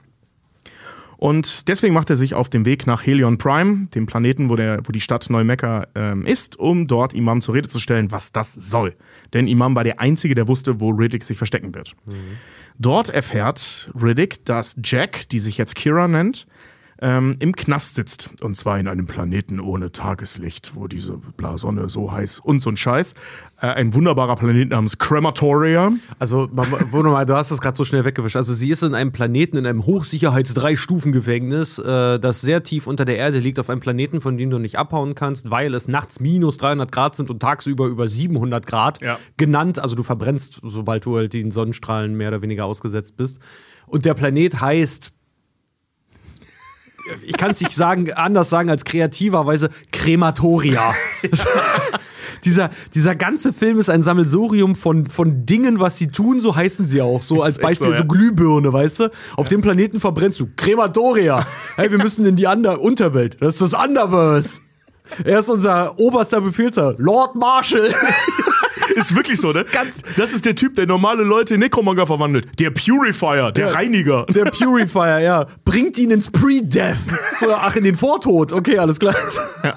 Und 1.17 1.69
deswegen 1.69 1.95
macht 1.95 2.11
er 2.11 2.17
sich 2.17 2.35
auf 2.35 2.51
den 2.51 2.67
Weg 2.67 2.87
nach 2.87 3.07
Helion 3.07 3.39
Prime, 3.39 3.87
dem 3.95 4.05
Planeten, 4.05 4.51
wo, 4.51 4.57
der, 4.57 4.81
wo 4.85 4.93
die 4.93 5.01
Stadt 5.01 5.31
Neumekka 5.31 5.87
ähm, 5.95 6.27
ist, 6.27 6.59
um 6.59 6.87
dort 6.87 7.15
Imam 7.15 7.41
zur 7.41 7.55
Rede 7.55 7.69
zu 7.69 7.81
stellen, 7.81 8.13
was 8.13 8.33
das 8.33 8.53
soll. 8.53 8.95
Denn 9.33 9.47
Imam 9.47 9.75
war 9.75 9.85
der 9.85 10.01
Einzige, 10.01 10.35
der 10.35 10.49
wusste, 10.49 10.81
wo 10.81 10.91
Riddick 10.91 11.25
sich 11.25 11.39
verstecken 11.39 11.75
wird. 11.75 11.95
Dort 12.79 13.09
erfährt 13.09 13.91
Riddick, 13.95 14.45
dass 14.45 14.77
Jack, 14.83 15.29
die 15.31 15.39
sich 15.39 15.57
jetzt 15.57 15.77
Kira 15.77 16.09
nennt, 16.09 16.47
ähm, 17.07 17.37
im 17.39 17.55
Knast 17.55 17.97
sitzt. 17.97 18.31
Und 18.41 18.57
zwar 18.57 18.79
in 18.79 18.89
einem 18.89 19.05
Planeten 19.07 19.61
ohne 19.61 19.93
Tageslicht, 19.93 20.75
wo 20.75 20.89
diese 20.89 21.19
Bla 21.37 21.59
Sonne 21.59 21.91
so 21.91 22.11
heiß 22.11 22.41
und 22.41 22.61
so 22.61 22.71
ein 22.71 22.79
Scheiß. 22.79 23.15
Äh, 23.61 23.67
ein 23.67 23.93
wunderbarer 23.93 24.37
Planet 24.37 24.71
namens 24.71 24.97
Crematoria. 24.97 25.91
Also, 26.19 26.49
nochmal, 26.51 27.27
du 27.27 27.35
hast 27.35 27.51
das 27.51 27.61
gerade 27.61 27.77
so 27.77 27.85
schnell 27.85 28.07
weggewischt. 28.07 28.37
Also, 28.37 28.55
sie 28.55 28.71
ist 28.71 28.83
in 28.83 28.95
einem 28.95 29.13
Planeten, 29.13 29.59
in 29.59 29.67
einem 29.67 29.85
Hochsicherheits-Drei-Stufen-Gefängnis, 29.85 31.79
äh, 31.79 32.19
das 32.19 32.41
sehr 32.41 32.63
tief 32.63 32.87
unter 32.87 33.05
der 33.05 33.17
Erde 33.17 33.39
liegt, 33.39 33.59
auf 33.59 33.71
einem 33.71 33.81
Planeten, 33.81 34.21
von 34.21 34.37
dem 34.37 34.51
du 34.51 34.59
nicht 34.59 34.79
abhauen 34.79 35.15
kannst, 35.15 35.51
weil 35.51 35.75
es 35.75 35.89
nachts 35.89 36.21
minus 36.21 36.59
300 36.59 36.91
Grad 36.91 37.17
sind 37.17 37.31
und 37.31 37.41
tagsüber 37.41 37.87
über 37.87 38.09
700 38.09 38.67
Grad 38.67 39.01
Ja. 39.03 39.19
genannt. 39.37 39.79
Also, 39.79 39.95
du 39.95 40.03
verbrennst, 40.03 40.61
sobald 40.63 41.05
du 41.05 41.17
halt 41.17 41.33
den 41.33 41.51
Sonnenstrahlen 41.51 42.17
mehr 42.17 42.29
oder 42.29 42.43
weniger 42.43 42.65
ausgesetzt 42.65 43.17
bist. 43.17 43.39
Und 43.87 44.05
der 44.05 44.15
Planet 44.15 44.61
heißt. 44.61 45.13
Ich 47.23 47.37
kann 47.37 47.51
es 47.51 47.61
nicht 47.61 47.75
sagen, 47.75 48.13
anders 48.13 48.51
sagen 48.51 48.71
als 48.71 48.85
kreativerweise 48.85 49.71
Krematoria. 49.93 50.95
dieser, 52.45 52.71
dieser 52.95 53.15
ganze 53.15 53.53
Film 53.53 53.79
ist 53.79 53.91
ein 53.91 54.03
Sammelsurium 54.03 54.75
von, 54.75 55.07
von 55.07 55.47
Dingen, 55.47 55.81
was 55.81 55.99
sie 55.99 56.09
tun, 56.09 56.41
so 56.41 56.57
heißen 56.57 56.85
sie 56.85 57.03
auch. 57.03 57.23
So 57.23 57.43
als 57.43 57.59
Beispiel 57.59 57.89
so, 57.89 57.95
so, 57.95 58.03
ja. 58.03 58.09
Glühbirne, 58.09 58.73
weißt 58.73 59.01
du? 59.01 59.11
Auf 59.37 59.49
dem 59.49 59.61
Planeten 59.61 60.01
verbrennst 60.01 60.41
du. 60.41 60.49
Krematoria. 60.57 61.47
Hey, 61.77 61.91
wir 61.91 61.99
müssen 61.99 62.25
in 62.25 62.37
die 62.37 62.47
Under 62.47 62.81
Unterwelt. 62.81 63.37
Das 63.41 63.61
ist 63.61 63.73
das 63.73 63.83
Underverse. 63.83 64.61
Er 65.23 65.41
ist 65.41 65.51
unser 65.51 65.99
oberster 65.99 66.41
Befehlshaber, 66.41 66.95
Lord 66.99 67.35
Marshall. 67.35 67.95
Ist 68.97 69.15
wirklich 69.15 69.41
so, 69.41 69.53
ne? 69.53 69.65
Ganz- 69.73 70.03
das 70.17 70.33
ist 70.33 70.45
der 70.45 70.55
Typ, 70.55 70.75
der 70.75 70.87
normale 70.87 71.23
Leute 71.23 71.55
in 71.55 71.61
Necromonger 71.61 72.07
verwandelt. 72.07 72.49
Der 72.59 72.71
Purifier, 72.71 73.53
der, 73.53 73.67
Der- 73.67 73.75
Reiniger. 73.75 74.27
Der 74.27 74.45
Purifier, 74.47 75.19
ja. 75.21 75.47
Bringt 75.65 75.99
ihn 75.99 76.11
ins 76.11 76.31
Pre-Death. 76.31 76.97
So, 77.39 77.53
ach, 77.53 77.77
in 77.77 77.85
den 77.85 77.97
Vortod. 77.97 78.53
Okay, 78.53 78.79
alles 78.79 78.99
klar. 79.01 79.15
Ja, 79.63 79.75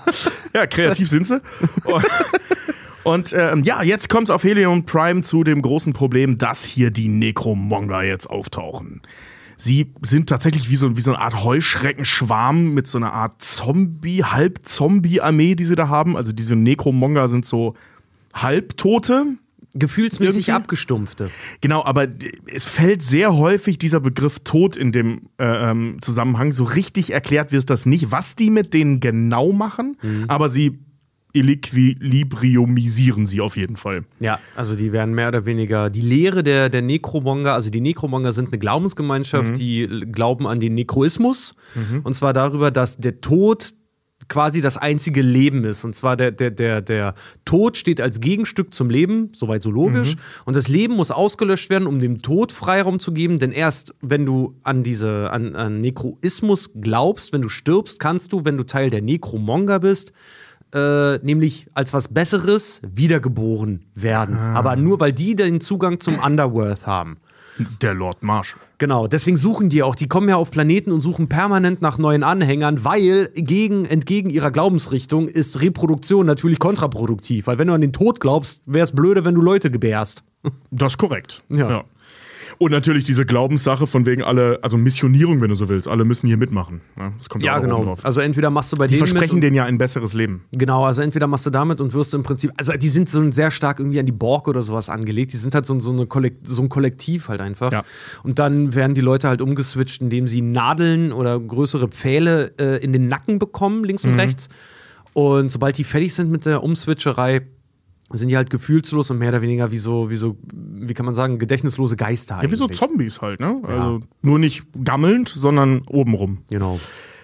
ja 0.54 0.68
kreativ 0.68 1.08
sind 1.10 1.26
sie. 1.26 1.42
Und, 1.84 2.04
und 3.04 3.34
ähm, 3.34 3.64
ja, 3.64 3.82
jetzt 3.84 4.10
kommt 4.10 4.26
es 4.26 4.30
auf 4.30 4.44
Helium 4.44 4.86
Prime 4.86 5.22
zu 5.22 5.44
dem 5.44 5.62
großen 5.62 5.94
Problem, 5.94 6.38
dass 6.38 6.64
hier 6.64 6.92
die 6.92 7.08
Necromonger 7.08 8.04
jetzt 8.04 8.30
auftauchen. 8.30 9.02
Sie 9.60 9.92
sind 10.04 10.30
tatsächlich 10.30 10.70
wie 10.70 10.76
so, 10.76 10.96
wie 10.98 11.02
so 11.02 11.14
eine 11.14 11.20
Art 11.24 11.44
Heuschreckenschwarm 11.44 12.74
mit 12.76 12.88
so 12.88 13.00
einer 13.00 13.14
Art 13.14 13.42
Zombie, 13.42 14.24
Halb-Zombie-Armee, 14.24 15.56
die 15.56 15.66
sie 15.66 15.76
da 15.76 15.88
haben. 15.90 16.16
Also 16.16 16.32
diese 16.32 16.56
Necromonger 16.56 17.28
sind 17.28 17.46
so 17.46 17.74
Halbtote, 18.34 19.26
Gefühlsmäßig 19.74 20.48
Irgendwie? 20.48 20.52
abgestumpfte. 20.64 21.30
Genau, 21.62 21.84
aber 21.84 22.08
es 22.52 22.66
fällt 22.66 23.04
sehr 23.04 23.36
häufig 23.36 23.78
dieser 23.78 24.00
Begriff 24.00 24.40
Tod 24.40 24.76
in 24.76 24.92
dem 24.92 25.30
äh, 25.38 25.70
ähm, 25.70 25.98
Zusammenhang. 26.02 26.52
So 26.54 26.64
richtig 26.64 27.12
erklärt 27.12 27.52
wird 27.52 27.70
das 27.70 27.86
nicht, 27.86 28.10
was 28.12 28.36
die 28.36 28.50
mit 28.50 28.74
denen 28.74 29.00
genau 29.02 29.52
machen, 29.52 29.98
aber 30.28 30.50
sie 30.50 30.80
equilibriumisieren 31.34 33.26
sie 33.28 33.42
auf 33.42 33.58
jeden 33.58 33.76
Fall. 33.76 34.06
Ja, 34.20 34.40
also 34.56 34.76
die 34.76 34.92
werden 34.92 35.14
mehr 35.14 35.28
oder 35.28 35.46
weniger 35.46 35.90
die 35.90 36.02
Lehre 36.02 36.42
der, 36.42 36.70
der 36.70 36.82
Necromonger, 36.82 37.54
also 37.54 37.70
die 37.70 37.82
Necromonger 37.82 38.34
sind 38.34 38.48
eine 38.50 38.58
Glaubensgemeinschaft, 38.60 39.58
die 39.58 39.84
l- 39.84 40.08
glauben 40.08 40.48
an 40.48 40.60
den 40.60 40.74
Nekroismus. 40.74 41.54
Und 42.04 42.14
zwar 42.14 42.34
darüber, 42.34 42.72
dass 42.72 42.98
der 42.98 43.22
Tod 43.22 43.74
quasi 44.28 44.62
das 44.62 44.78
einzige 44.78 45.22
Leben 45.22 45.64
ist. 45.64 45.84
Und 45.84 45.96
zwar 45.96 46.18
der, 46.18 46.32
der, 46.32 46.52
der, 46.52 46.82
der 46.82 47.14
Tod 47.46 47.78
steht 47.78 48.02
als 48.02 48.20
Gegenstück 48.20 48.74
zum 48.74 48.90
Leben, 48.90 49.30
soweit 49.34 49.62
so 49.62 49.72
logisch. 49.72 50.16
Und 50.46 50.56
das 50.56 50.68
Leben 50.68 50.96
muss 50.96 51.12
ausgelöscht 51.12 51.70
werden, 51.70 51.88
um 51.88 52.00
dem 52.00 52.22
Tod 52.22 52.52
Freiraum 52.52 53.00
zu 53.00 53.14
geben. 53.14 53.40
Denn 53.40 53.52
erst 53.52 53.96
wenn 54.02 54.26
du 54.26 54.56
an 54.64 54.84
diese, 54.84 55.32
an, 55.32 55.56
an 55.56 55.82
Nekroismus 55.82 56.72
glaubst, 56.80 57.34
wenn 57.34 57.42
du 57.42 57.50
stirbst, 57.50 58.00
kannst 58.00 58.34
du, 58.34 58.46
wenn 58.46 58.58
du 58.58 58.64
Teil 58.64 58.90
der 58.90 59.02
Nekromonger 59.02 59.80
bist, 59.80 60.12
äh, 60.74 61.18
nämlich 61.20 61.68
als 61.74 61.94
was 61.94 62.10
Besseres 62.10 62.82
wiedergeboren 62.84 63.86
werden. 63.96 64.36
Aber 64.38 64.76
nur 64.76 65.00
weil 65.00 65.14
die 65.14 65.36
den 65.36 65.62
Zugang 65.62 66.00
zum 66.00 66.20
Underworld 66.20 66.86
haben. 66.86 67.18
Der 67.82 67.94
Lord 67.94 68.24
Marshall. 68.24 68.60
Genau, 68.78 69.08
deswegen 69.08 69.38
suchen 69.38 69.70
die 69.70 69.82
auch. 69.82 69.96
Die 69.96 70.08
kommen 70.08 70.30
ja 70.30 70.36
auf 70.36 70.52
Planeten 70.52 70.92
und 70.92 71.00
suchen 71.00 71.30
permanent 71.30 71.82
nach 71.82 71.98
neuen 71.98 72.24
Anhängern, 72.24 72.84
weil 72.84 73.30
gegen, 73.36 73.86
entgegen 73.86 74.30
ihrer 74.30 74.52
Glaubensrichtung 74.52 75.28
ist 75.28 75.62
Reproduktion 75.62 76.26
natürlich 76.26 76.60
kontraproduktiv. 76.60 77.48
Weil 77.48 77.58
wenn 77.58 77.68
du 77.68 77.74
an 77.74 77.82
den 77.82 77.94
Tod 77.94 78.20
glaubst, 78.20 78.62
wäre 78.66 78.84
es 78.84 78.92
blöde, 78.92 79.26
wenn 79.26 79.36
du 79.36 79.42
Leute 79.42 79.72
gebärst. 79.72 80.24
Das 80.72 80.94
ist 80.94 80.98
korrekt. 80.98 81.42
Ja. 81.50 81.84
Und 82.60 82.72
natürlich 82.72 83.04
diese 83.06 83.24
Glaubenssache 83.26 83.86
von 83.86 84.06
wegen 84.06 84.24
alle, 84.24 84.60
also 84.64 84.78
Missionierung, 84.78 85.42
wenn 85.42 85.50
du 85.50 85.56
so 85.56 85.70
willst, 85.70 85.88
alle 85.88 86.06
müssen 86.06 86.28
hier 86.28 86.38
mitmachen. 86.38 86.82
Ja, 86.98 87.14
das 87.18 87.30
kommt 87.30 87.44
Ja, 87.44 87.54
oben 87.58 87.64
genau. 87.66 87.84
drauf. 87.84 88.04
Also 88.04 88.20
entweder 88.22 88.50
machst 88.50 88.72
du 88.74 88.78
bei 88.78 88.88
Die 88.88 88.96
denen 88.96 89.06
versprechen 89.08 89.36
mit 89.36 89.44
denen 89.44 89.56
ja 89.56 89.66
ein 89.66 89.78
besseres 89.78 90.14
Leben. 90.14 90.44
Genau, 90.52 90.84
also 90.86 91.02
entweder 91.04 91.28
machst 91.28 91.46
du 91.46 91.50
damit 91.52 91.80
und 91.82 91.94
wirst 91.94 92.14
du 92.14 92.18
im 92.18 92.24
Prinzip, 92.24 92.52
also 92.58 92.74
die 92.74 92.88
sind 92.90 93.10
so 93.10 93.32
sehr 93.32 93.52
stark 93.52 93.80
irgendwie 93.80 94.00
an 94.00 94.06
die 94.08 94.12
Borg 94.12 94.48
oder 94.48 94.64
sowas 94.64 94.90
angelegt. 94.90 95.34
Die 95.34 95.38
sind 95.38 95.54
halt 95.54 95.66
so, 95.66 95.80
so, 95.80 95.92
eine 95.92 96.08
Kollekt, 96.08 96.48
so 96.48 96.62
ein 96.64 96.70
Kollektiv 96.70 97.30
halt 97.30 97.42
einfach. 97.42 97.72
Ja. 97.72 97.84
Und 98.24 98.40
dann 98.40 98.74
werden 98.74 98.96
die 98.96 99.02
Leute 99.02 99.28
halt 99.28 99.42
umgeswitcht, 99.42 100.02
indem 100.02 100.28
sie 100.28 100.42
Nadeln 100.42 101.12
oder 101.12 101.40
größere 101.40 101.88
Pfähle 101.90 102.54
äh, 102.60 102.84
in 102.84 102.92
den 102.92 103.08
Nacken 103.08 103.38
bekommen, 103.40 103.84
links 103.84 104.04
Mhm. 104.04 104.14
und 104.14 104.20
rechts. 104.20 104.50
Und 105.14 105.50
sobald 105.50 105.78
die 105.78 105.84
fertig 105.84 106.14
sind 106.14 106.30
mit 106.32 106.46
der 106.46 106.64
Umswitcherei, 106.64 107.42
sind 108.12 108.30
die 108.30 108.38
halt 108.38 108.50
gefühlslos 108.50 109.12
und 109.12 109.18
mehr 109.18 109.30
oder 109.30 109.42
weniger 109.42 109.72
wie 109.72 109.80
so, 109.80 110.10
wie 110.10 110.16
so, 110.16 110.38
wie 110.54 110.94
kann 110.94 111.06
man 111.06 111.16
sagen, 111.16 111.40
gedächtnislose 111.40 111.98
Geister. 111.98 112.40
Ja, 112.42 112.50
wie 112.50 112.56
so. 112.56 112.68
Zombies 112.68 113.22
halt, 113.22 113.40
ne? 113.40 113.62
Also 113.68 114.00
nur 114.22 114.40
nicht 114.40 114.66
gammelnd, 114.84 115.30
sondern 115.30 115.82
obenrum. 115.88 116.40
Genau. 116.50 116.80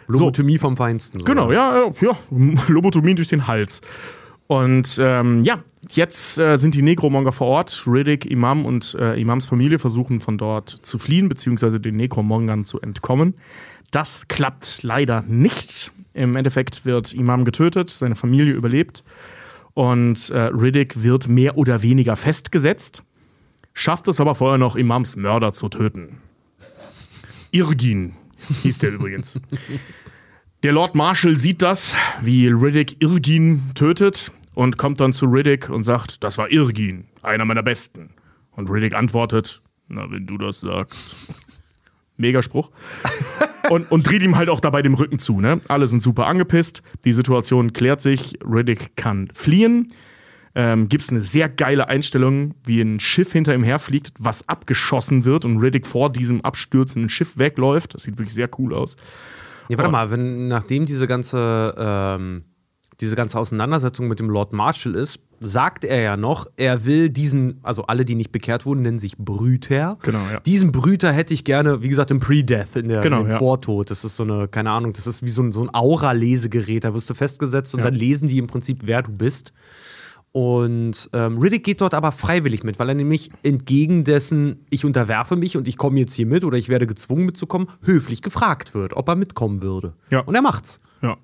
Lobotomie 0.07 0.57
vom 0.57 0.75
Feinsten. 0.75 1.19
so. 1.19 1.25
Genau, 1.25 1.51
ja, 1.51 1.85
ja, 1.85 1.91
ja. 2.01 2.17
Lobotomie 2.67 3.15
durch 3.15 3.29
den 3.29 3.47
Hals. 3.47 3.79
Und 4.47 4.97
ähm, 4.99 5.43
ja, 5.45 5.63
jetzt 5.91 6.37
äh, 6.37 6.57
sind 6.57 6.75
die 6.75 6.81
Negromonger 6.81 7.31
vor 7.31 7.47
Ort. 7.47 7.83
Riddick, 7.87 8.29
Imam 8.29 8.65
und 8.65 8.95
äh, 8.99 9.19
Imams 9.19 9.47
Familie 9.47 9.79
versuchen 9.79 10.19
von 10.19 10.37
dort 10.37 10.69
zu 10.69 10.99
fliehen, 10.99 11.29
beziehungsweise 11.29 11.79
den 11.79 11.95
Negromongern 11.95 12.65
zu 12.65 12.81
entkommen. 12.81 13.35
Das 13.91 14.27
klappt 14.27 14.83
leider 14.83 15.21
nicht. 15.21 15.91
Im 16.13 16.35
Endeffekt 16.35 16.85
wird 16.85 17.13
Imam 17.13 17.45
getötet, 17.45 17.89
seine 17.89 18.17
Familie 18.17 18.53
überlebt 18.53 19.03
und 19.73 20.29
äh, 20.29 20.39
Riddick 20.53 21.03
wird 21.03 21.27
mehr 21.27 21.57
oder 21.57 21.81
weniger 21.81 22.15
festgesetzt, 22.15 23.03
schafft 23.73 24.07
es 24.07 24.19
aber 24.19 24.35
vorher 24.35 24.57
noch, 24.57 24.75
Imams 24.75 25.15
Mörder 25.15 25.53
zu 25.53 25.69
töten. 25.69 26.17
Irgin 27.51 28.13
hieß 28.61 28.79
der 28.79 28.91
übrigens. 28.93 29.39
Der 30.63 30.71
Lord 30.71 30.95
Marshall 30.95 31.37
sieht 31.37 31.61
das, 31.61 31.95
wie 32.21 32.47
Riddick 32.47 33.01
Irgin 33.01 33.71
tötet 33.75 34.31
und 34.53 34.77
kommt 34.77 34.99
dann 34.99 35.13
zu 35.13 35.25
Riddick 35.25 35.69
und 35.69 35.83
sagt, 35.83 36.23
das 36.23 36.37
war 36.37 36.51
Irgin, 36.51 37.05
einer 37.21 37.45
meiner 37.45 37.63
Besten. 37.63 38.11
Und 38.51 38.69
Riddick 38.69 38.93
antwortet, 38.93 39.61
na, 39.87 40.09
wenn 40.09 40.25
du 40.25 40.37
das 40.37 40.61
sagst. 40.61 41.15
Megaspruch. 42.17 42.69
und, 43.69 43.91
und 43.91 44.07
dreht 44.07 44.23
ihm 44.23 44.35
halt 44.37 44.49
auch 44.49 44.59
dabei 44.59 44.81
dem 44.81 44.93
Rücken 44.93 45.19
zu. 45.19 45.39
Ne? 45.39 45.61
Alle 45.67 45.87
sind 45.87 46.01
super 46.01 46.27
angepisst. 46.27 46.83
Die 47.05 47.13
Situation 47.13 47.73
klärt 47.73 48.01
sich. 48.01 48.37
Riddick 48.45 48.95
kann 48.95 49.29
fliehen. 49.33 49.87
Ähm, 50.55 50.87
Gibt 50.87 51.03
es 51.03 51.09
eine 51.09 51.21
sehr 51.21 51.49
geile 51.49 51.87
Einstellung, 51.87 52.53
wie 52.63 52.79
ein 52.81 52.99
Schiff 52.99 53.31
hinter 53.31 53.55
ihm 53.55 53.63
herfliegt, 53.63 54.13
was 54.19 54.47
abgeschossen 54.47 55.25
wird 55.25 55.45
und 55.45 55.57
Riddick 55.57 55.87
vor 55.87 56.11
diesem 56.11 56.41
abstürzenden 56.41 57.09
Schiff 57.09 57.37
wegläuft. 57.37 57.95
Das 57.95 58.03
sieht 58.03 58.19
wirklich 58.19 58.35
sehr 58.35 58.49
cool 58.59 58.75
aus. 58.75 58.95
Ja, 59.69 59.77
warte 59.77 59.91
mal, 59.91 60.11
wenn 60.11 60.47
nachdem 60.47 60.85
diese 60.85 61.07
ganze, 61.07 61.73
ähm, 61.77 62.43
diese 63.01 63.15
ganze 63.15 63.39
Auseinandersetzung 63.39 64.07
mit 64.07 64.19
dem 64.19 64.29
Lord 64.29 64.53
Marshall 64.53 64.93
ist, 64.93 65.19
sagt 65.43 65.83
er 65.85 66.01
ja 66.01 66.17
noch, 66.17 66.47
er 66.57 66.85
will 66.85 67.09
diesen, 67.09 67.59
also 67.63 67.83
alle, 67.85 68.05
die 68.05 68.15
nicht 68.15 68.31
bekehrt 68.31 68.65
wurden, 68.65 68.81
nennen 68.81 68.99
sich 68.99 69.17
Brüter. 69.17 69.97
Genau, 70.01 70.19
ja. 70.31 70.39
Diesen 70.41 70.71
Brüter 70.71 71.11
hätte 71.11 71.33
ich 71.33 71.43
gerne, 71.43 71.81
wie 71.81 71.89
gesagt, 71.89 72.11
im 72.11 72.19
Pre-Death, 72.19 72.75
in 72.75 72.89
der 72.89 73.01
Genau, 73.01 73.21
dem 73.23 73.31
ja. 73.31 73.37
Vortod. 73.37 73.91
Das 73.91 74.03
ist 74.03 74.15
so 74.15 74.23
eine, 74.23 74.47
keine 74.47 74.71
Ahnung, 74.71 74.93
das 74.93 75.07
ist 75.07 75.23
wie 75.23 75.29
so 75.29 75.41
ein, 75.43 75.51
so 75.51 75.61
ein 75.61 75.69
Aura-Lesegerät. 75.73 76.83
Da 76.83 76.93
wirst 76.93 77.09
du 77.09 77.13
festgesetzt 77.13 77.73
und 77.73 77.79
Ja. 77.79 77.85
dann 77.85 77.95
lesen 77.95 78.27
die 78.27 78.37
im 78.37 78.47
Prinzip, 78.47 78.79
wer 78.83 79.01
du 79.03 79.11
bist. 79.11 79.53
Und 80.31 81.09
ähm, 81.13 81.37
Riddick 81.37 81.63
geht 81.63 81.79
dort 81.81 81.93
aber 81.93 82.11
freiwillig 82.11 82.63
mit, 82.63 82.79
weil 82.79 82.89
er 82.89 82.95
nämlich 82.95 83.29
entgegen 83.43 84.03
dessen, 84.03 84.65
ich 84.71 84.83
unterwerfe 84.83 85.35
mich 85.35 85.57
und 85.57 85.67
ich 85.67 85.77
komme 85.77 85.99
jetzt 85.99 86.15
hier 86.15 86.25
mit 86.25 86.43
oder 86.43 86.57
ich 86.57 86.69
werde 86.69 86.87
gezwungen 86.87 87.25
mitzukommen, 87.25 87.67
höflich 87.83 88.23
gefragt 88.23 88.73
wird, 88.73 88.93
ob 88.95 89.07
er 89.09 89.15
mitkommen 89.15 89.61
würde. 89.61 89.93
Ja. 90.09 90.21
Und 90.21 90.33
er 90.33 90.41
macht's. 90.41 90.79
Ja. 91.03 91.17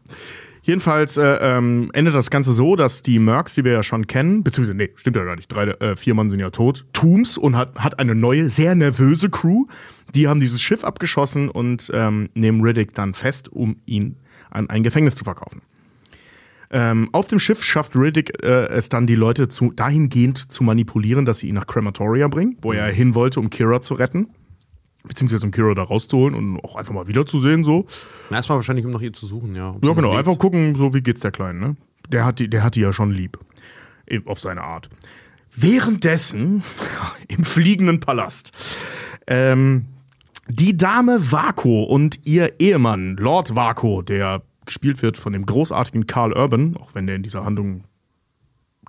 Jedenfalls 0.69 1.17
äh, 1.17 1.23
ähm, 1.41 1.89
endet 1.93 2.13
das 2.13 2.29
Ganze 2.29 2.53
so, 2.53 2.75
dass 2.75 3.01
die 3.01 3.17
Mercs, 3.17 3.55
die 3.55 3.63
wir 3.63 3.71
ja 3.71 3.81
schon 3.81 4.05
kennen, 4.05 4.43
beziehungsweise, 4.43 4.77
nee, 4.77 4.91
stimmt 4.93 5.15
ja 5.15 5.23
gar 5.23 5.35
nicht, 5.35 5.51
drei, 5.51 5.63
äh, 5.63 5.95
vier 5.95 6.13
Mann 6.13 6.29
sind 6.29 6.39
ja 6.39 6.51
tot, 6.51 6.85
Tooms 6.93 7.39
und 7.39 7.57
hat, 7.57 7.73
hat 7.73 7.97
eine 7.97 8.13
neue, 8.13 8.51
sehr 8.51 8.75
nervöse 8.75 9.31
Crew. 9.31 9.65
Die 10.13 10.27
haben 10.27 10.39
dieses 10.39 10.61
Schiff 10.61 10.83
abgeschossen 10.83 11.49
und 11.49 11.89
ähm, 11.91 12.29
nehmen 12.35 12.61
Riddick 12.61 12.93
dann 12.93 13.15
fest, 13.15 13.51
um 13.51 13.77
ihn 13.87 14.17
an 14.51 14.69
ein 14.69 14.83
Gefängnis 14.83 15.15
zu 15.15 15.23
verkaufen. 15.23 15.63
Ähm, 16.69 17.09
auf 17.13 17.27
dem 17.27 17.39
Schiff 17.39 17.63
schafft 17.63 17.95
Riddick 17.95 18.43
äh, 18.43 18.67
es 18.67 18.89
dann, 18.89 19.07
die 19.07 19.15
Leute 19.15 19.49
zu, 19.49 19.71
dahingehend 19.71 20.51
zu 20.51 20.63
manipulieren, 20.63 21.25
dass 21.25 21.39
sie 21.39 21.47
ihn 21.47 21.55
nach 21.55 21.65
Crematoria 21.65 22.27
bringen, 22.27 22.57
wo 22.61 22.73
er 22.73 22.93
hin 22.93 23.15
wollte, 23.15 23.39
um 23.39 23.49
Kira 23.49 23.81
zu 23.81 23.95
retten. 23.95 24.27
Beziehungsweise 25.03 25.45
um 25.45 25.51
Kira 25.51 25.73
da 25.73 25.83
rauszuholen 25.83 26.35
und 26.35 26.63
auch 26.63 26.75
einfach 26.75 26.93
mal 26.93 27.07
wiederzusehen, 27.07 27.63
so. 27.63 27.85
Na, 28.29 28.37
erstmal 28.37 28.57
wahrscheinlich, 28.57 28.85
um 28.85 28.91
nach 28.91 29.01
ihr 29.01 29.13
zu 29.13 29.25
suchen, 29.25 29.55
ja. 29.55 29.75
Ja, 29.81 29.93
genau. 29.93 30.15
Einfach 30.15 30.37
gucken, 30.37 30.75
so 30.75 30.93
wie 30.93 31.01
geht's 31.01 31.21
der 31.21 31.31
Kleinen, 31.31 31.59
ne? 31.59 31.77
Der 32.09 32.25
hat 32.25 32.39
die, 32.39 32.49
der 32.49 32.63
hat 32.63 32.75
die 32.75 32.81
ja 32.81 32.91
schon 32.91 33.11
lieb. 33.11 33.37
Auf 34.25 34.39
seine 34.39 34.63
Art. 34.63 34.89
Währenddessen, 35.55 36.63
im 37.27 37.43
fliegenden 37.43 37.99
Palast, 37.99 38.77
ähm, 39.27 39.85
die 40.49 40.75
Dame 40.75 41.31
Vako 41.31 41.83
und 41.83 42.25
ihr 42.25 42.59
Ehemann, 42.59 43.15
Lord 43.17 43.55
Vako, 43.55 44.01
der 44.01 44.41
gespielt 44.65 45.01
wird 45.01 45.17
von 45.17 45.33
dem 45.33 45.45
großartigen 45.45 46.07
Carl 46.07 46.33
Urban, 46.33 46.75
auch 46.77 46.95
wenn 46.95 47.07
der 47.07 47.15
in 47.15 47.23
dieser 47.23 47.45
Handlung, 47.45 47.83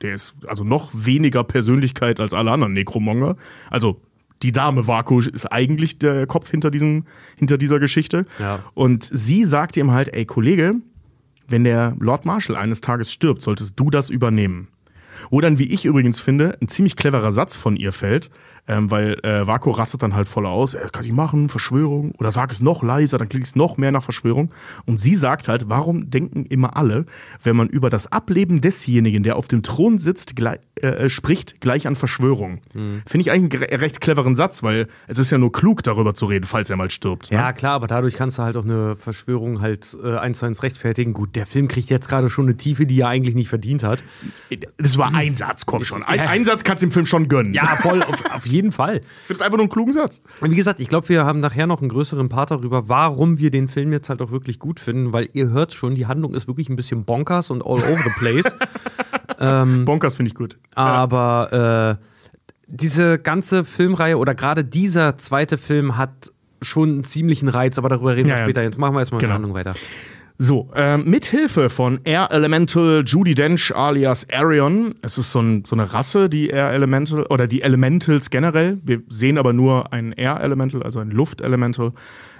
der 0.02 0.14
ist 0.14 0.36
also 0.46 0.64
noch 0.64 0.90
weniger 0.94 1.44
Persönlichkeit 1.44 2.20
als 2.20 2.32
alle 2.32 2.50
anderen 2.50 2.72
Nekromonger. 2.72 3.36
Also 3.70 4.00
die 4.42 4.53
Dame 4.53 4.87
Vako 4.87 5.20
ist 5.20 5.46
eigentlich 5.46 5.98
der 5.98 6.26
Kopf 6.26 6.50
hinter, 6.50 6.70
diesem, 6.70 7.05
hinter 7.37 7.59
dieser 7.59 7.79
Geschichte. 7.79 8.26
Ja. 8.38 8.64
Und 8.74 9.09
sie 9.12 9.44
sagt 9.44 9.76
ihm 9.76 9.90
halt, 9.90 10.12
ey 10.12 10.24
Kollege, 10.24 10.74
wenn 11.48 11.64
der 11.64 11.94
Lord 11.98 12.24
Marshall 12.24 12.57
eines 12.57 12.81
Tages 12.81 13.12
stirbt, 13.12 13.42
solltest 13.42 13.79
du 13.79 13.90
das 13.90 14.09
übernehmen. 14.09 14.68
Wo 15.29 15.40
dann, 15.40 15.59
wie 15.59 15.72
ich 15.72 15.85
übrigens 15.85 16.20
finde, 16.20 16.57
ein 16.62 16.68
ziemlich 16.68 16.96
cleverer 16.96 17.33
Satz 17.33 17.57
von 17.57 17.76
ihr 17.76 17.92
fällt, 17.92 18.31
ähm, 18.68 18.90
weil 18.90 19.18
äh, 19.24 19.46
Vako 19.46 19.70
rastet 19.72 20.02
dann 20.02 20.14
halt 20.14 20.28
voll 20.28 20.46
aus, 20.46 20.74
äh, 20.74 20.88
kann 20.92 21.04
ich 21.04 21.12
machen, 21.12 21.48
Verschwörung, 21.48 22.12
oder 22.18 22.30
sag 22.30 22.50
es 22.52 22.60
noch 22.60 22.82
leiser, 22.82 23.18
dann 23.18 23.28
klingt 23.28 23.46
es 23.46 23.56
noch 23.56 23.76
mehr 23.76 23.92
nach 23.92 24.02
Verschwörung. 24.02 24.52
Und 24.86 24.98
sie 24.98 25.14
sagt 25.14 25.48
halt, 25.48 25.68
warum 25.68 26.10
denken 26.10 26.44
immer 26.46 26.76
alle, 26.76 27.06
wenn 27.42 27.56
man 27.56 27.68
über 27.68 27.90
das 27.90 28.10
Ableben 28.12 28.60
desjenigen, 28.60 29.22
der 29.22 29.36
auf 29.36 29.48
dem 29.48 29.62
Thron 29.62 29.98
sitzt, 29.98 30.36
gleich, 30.36 30.60
äh, 30.76 31.08
spricht, 31.08 31.60
gleich 31.60 31.86
an 31.86 31.96
Verschwörung. 31.96 32.60
Finde 32.72 33.20
ich 33.20 33.30
eigentlich 33.30 33.62
einen 33.70 33.80
recht 33.80 34.00
cleveren 34.00 34.34
Satz, 34.34 34.62
weil 34.62 34.88
es 35.08 35.18
ist 35.18 35.30
ja 35.30 35.38
nur 35.38 35.52
klug, 35.52 35.82
darüber 35.82 36.14
zu 36.14 36.26
reden, 36.26 36.46
falls 36.46 36.70
er 36.70 36.76
mal 36.76 36.90
stirbt. 36.90 37.30
ne? 37.30 37.36
Ja, 37.38 37.52
klar, 37.52 37.74
aber 37.74 37.86
dadurch 37.86 38.14
kannst 38.16 38.38
du 38.38 38.42
halt 38.42 38.56
auch 38.56 38.64
eine 38.64 38.96
Verschwörung 38.96 39.60
halt 39.60 39.96
äh, 40.02 40.16
eins 40.16 40.38
zu 40.38 40.46
eins 40.46 40.62
rechtfertigen. 40.62 41.12
Gut, 41.12 41.36
der 41.36 41.46
Film 41.46 41.68
kriegt 41.68 41.90
jetzt 41.90 42.08
gerade 42.08 42.30
schon 42.30 42.46
eine 42.46 42.56
Tiefe, 42.56 42.86
die 42.86 43.00
er 43.00 43.08
eigentlich 43.08 43.34
nicht 43.34 43.48
verdient 43.48 43.82
hat. 43.82 44.02
Das 44.78 44.96
war 44.98 45.14
ein 45.14 45.34
Satz, 45.34 45.66
komm 45.66 45.84
schon. 45.84 46.02
Ein, 46.02 46.18
Ja. 46.18 46.26
ein 46.26 46.44
Satz 46.44 46.64
kannst 46.64 46.82
du 46.82 46.86
dem 46.86 46.92
Film 46.92 47.06
schon 47.06 47.28
gönnen. 47.28 47.52
Ja, 47.52 47.76
voll, 47.76 48.02
auf, 48.02 48.24
auf 48.32 48.46
jeden 48.50 48.72
Fall. 48.72 48.96
Ich 48.96 49.02
finde 49.26 49.38
das 49.38 49.40
einfach 49.42 49.56
nur 49.58 49.64
einen 49.64 49.70
klugen 49.70 49.92
Satz. 49.92 50.22
Und 50.40 50.50
wie 50.50 50.56
gesagt, 50.56 50.80
ich 50.80 50.88
glaube, 50.88 51.08
wir 51.08 51.24
haben 51.24 51.38
nachher 51.40 51.66
noch 51.66 51.80
einen 51.80 51.88
größeren 51.88 52.28
Part 52.28 52.50
darüber, 52.50 52.88
warum 52.88 53.38
wir 53.38 53.50
den 53.50 53.68
Film 53.68 53.92
jetzt 53.92 54.08
halt 54.08 54.20
auch 54.22 54.30
wirklich 54.30 54.58
gut 54.58 54.80
finden, 54.80 55.12
weil 55.12 55.28
ihr 55.32 55.50
hört 55.50 55.72
schon, 55.72 55.94
die 55.94 56.06
Handlung 56.06 56.34
ist 56.34 56.46
wirklich 56.48 56.68
ein 56.68 56.76
bisschen 56.76 57.04
bonkers 57.04 57.50
und 57.50 57.62
all 57.64 57.78
over 57.82 58.02
the 58.04 58.10
place. 58.18 58.44
Bonkers 59.84 60.16
finde 60.16 60.28
ich 60.28 60.34
gut. 60.34 60.58
Aber 60.74 61.98
äh, 61.98 62.04
diese 62.66 63.18
ganze 63.18 63.64
Filmreihe 63.64 64.18
oder 64.18 64.34
gerade 64.34 64.64
dieser 64.64 65.16
zweite 65.18 65.56
Film 65.58 65.96
hat 65.96 66.30
schon 66.62 66.88
einen 66.90 67.04
ziemlichen 67.04 67.48
Reiz, 67.48 67.78
aber 67.78 67.88
darüber 67.88 68.16
reden 68.16 68.28
Ja, 68.28 68.36
wir 68.36 68.42
später. 68.42 68.62
Jetzt 68.62 68.78
machen 68.78 68.94
wir 68.94 69.00
erstmal 69.00 69.20
Genau. 69.20 69.30
eine 69.34 69.42
Handlung 69.44 69.54
weiter. 69.54 69.74
So, 70.42 70.70
äh, 70.74 70.96
mit 70.96 71.26
Hilfe 71.26 71.68
von 71.68 72.00
Air 72.05 72.29
Elemental 72.31 73.05
Judy 73.05 73.35
Dench 73.35 73.76
alias 73.76 74.26
Arion, 74.33 74.94
es 75.03 75.18
ist 75.18 75.33
so, 75.33 75.42
ein, 75.42 75.66
so 75.66 75.76
eine 75.76 75.92
Rasse, 75.92 76.31
die 76.31 76.48
Air 76.48 76.70
Elemental 76.70 77.26
oder 77.26 77.46
die 77.46 77.61
Elementals 77.61 78.31
generell. 78.31 78.79
Wir 78.83 79.03
sehen 79.11 79.37
aber 79.37 79.53
nur 79.53 79.92
ein 79.92 80.12
Air 80.12 80.40
Elemental, 80.40 80.83
also 80.83 80.98
ein 80.98 81.11
Luftelemental. 81.11 81.92